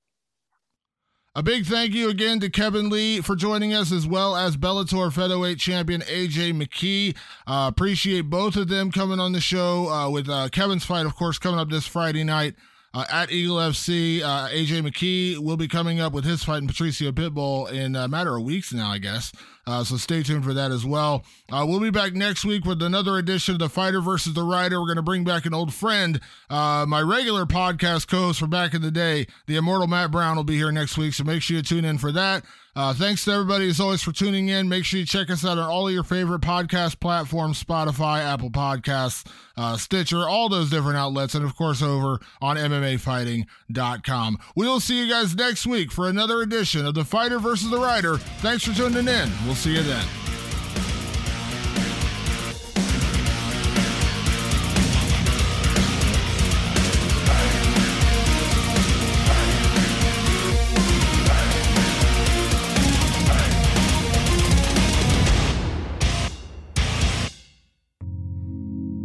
A 1.36 1.42
big 1.42 1.66
thank 1.66 1.94
you 1.94 2.10
again 2.10 2.40
to 2.42 2.50
Kevin 2.50 2.90
Lee 2.90 3.20
for 3.20 3.36
joining 3.36 3.74
us, 3.74 3.92
as 3.92 4.06
well 4.06 4.36
as 4.36 4.56
Bellator 4.56 5.12
featherweight 5.12 5.58
champion 5.58 6.02
AJ 6.02 6.54
McKee. 6.54 7.16
Uh, 7.48 7.68
appreciate 7.68 8.30
both 8.30 8.56
of 8.56 8.68
them 8.68 8.92
coming 8.92 9.20
on 9.20 9.32
the 9.32 9.42
show. 9.42 9.90
Uh, 9.90 10.10
with 10.12 10.30
uh, 10.30 10.50
Kevin's 10.50 10.86
fight, 10.86 11.08
of 11.08 11.16
course, 11.16 11.40
coming 11.40 11.60
up 11.60 11.70
this 11.72 11.88
Friday 11.88 12.24
night 12.24 12.54
uh, 12.94 13.06
at 13.12 13.32
Eagle 13.32 13.56
FC. 13.58 14.22
Uh, 14.22 14.48
AJ 14.50 14.88
McKee 14.88 15.40
will 15.40 15.58
be 15.58 15.68
coming 15.68 16.00
up 16.00 16.14
with 16.14 16.24
his 16.24 16.44
fight 16.44 16.62
in 16.62 16.68
Patricio 16.68 17.12
Pitbull 17.12 17.72
in 17.72 17.96
a 17.96 18.08
matter 18.08 18.38
of 18.38 18.44
weeks 18.44 18.72
now, 18.72 18.92
I 18.92 19.00
guess. 19.00 19.32
Uh, 19.66 19.84
so 19.84 19.96
stay 19.98 20.24
tuned 20.24 20.44
for 20.44 20.54
that 20.54 20.72
as 20.72 20.86
well. 20.86 21.24
Uh, 21.52 21.66
we'll 21.68 21.80
be 21.80 21.90
back 21.90 22.14
next 22.14 22.44
week 22.44 22.66
with 22.66 22.82
another 22.82 23.18
edition 23.18 23.54
of 23.54 23.60
The 23.60 23.70
Fighter 23.70 24.02
versus 24.02 24.34
the 24.34 24.44
Writer. 24.44 24.80
We're 24.80 24.88
going 24.88 24.98
to 24.98 25.02
bring 25.02 25.24
back 25.24 25.46
an 25.46 25.54
old 25.54 25.74
friend, 25.74 26.20
uh, 26.50 26.86
my 26.88 27.02
regular 27.02 27.46
podcast 27.46 28.08
co-host 28.08 28.40
from 28.40 28.50
back 28.50 28.74
in 28.74 28.82
the 28.82 28.92
day, 28.92 29.28
the 29.48 29.56
immortal 29.56 29.88
Matt 29.88 30.12
Brown, 30.12 30.36
will 30.36 30.44
be 30.44 30.58
here 30.58 30.72
next 30.72 30.98
week. 30.98 31.14
So 31.14 31.24
make 31.24 31.42
sure 31.42 31.58
you 31.58 31.64
tune 31.64 31.86
in 31.86 31.98
for 31.98 32.12
that. 32.12 32.44
Uh, 32.76 32.92
thanks 32.92 33.24
to 33.24 33.32
everybody 33.32 33.70
as 33.70 33.80
always 33.80 34.02
for 34.02 34.12
tuning 34.12 34.50
in. 34.50 34.68
Make 34.68 34.84
sure 34.84 35.00
you 35.00 35.06
check 35.06 35.30
us 35.30 35.46
out 35.46 35.60
on 35.60 35.70
all 35.70 35.88
of 35.88 35.94
your 35.94 36.04
favorite 36.04 36.42
podcast 36.42 37.00
platforms: 37.00 37.64
Spotify, 37.64 38.22
Apple 38.24 38.50
Podcasts, 38.50 39.28
uh, 39.56 39.78
Stitcher, 39.78 40.28
all 40.28 40.50
those 40.50 40.72
different 40.72 40.98
outlets, 40.98 41.36
and 41.36 41.46
of 41.46 41.56
course 41.56 41.84
over 41.84 42.20
on 42.42 42.58
MMAfighting.com. 42.58 44.40
We 44.56 44.66
will 44.66 44.80
see 44.80 45.04
you 45.04 45.08
guys 45.08 45.36
next 45.36 45.68
week 45.68 45.92
for 45.92 46.10
another 46.10 46.42
edition 46.42 46.88
of 46.88 46.96
The 46.96 47.06
Fighter 47.06 47.38
versus 47.38 47.70
the 47.70 47.78
Writer. 47.80 48.18
Thanks 48.18 48.64
for 48.64 48.74
tuning 48.74 49.08
in. 49.08 49.32
We'll 49.46 49.53
see 49.56 49.76
you 49.76 49.84
then. 49.84 50.06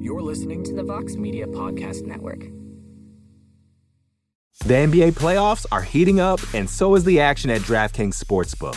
You're 0.00 0.22
listening 0.22 0.64
to 0.64 0.74
the 0.74 0.82
Vox 0.82 1.16
Media 1.16 1.46
Podcast 1.46 2.06
Network. 2.06 2.40
The 4.64 4.74
NBA 4.74 5.12
playoffs 5.12 5.64
are 5.72 5.82
heating 5.82 6.20
up, 6.20 6.40
and 6.52 6.68
so 6.68 6.94
is 6.94 7.04
the 7.04 7.20
action 7.20 7.48
at 7.48 7.62
DraftKings 7.62 8.22
Sportsbook, 8.22 8.76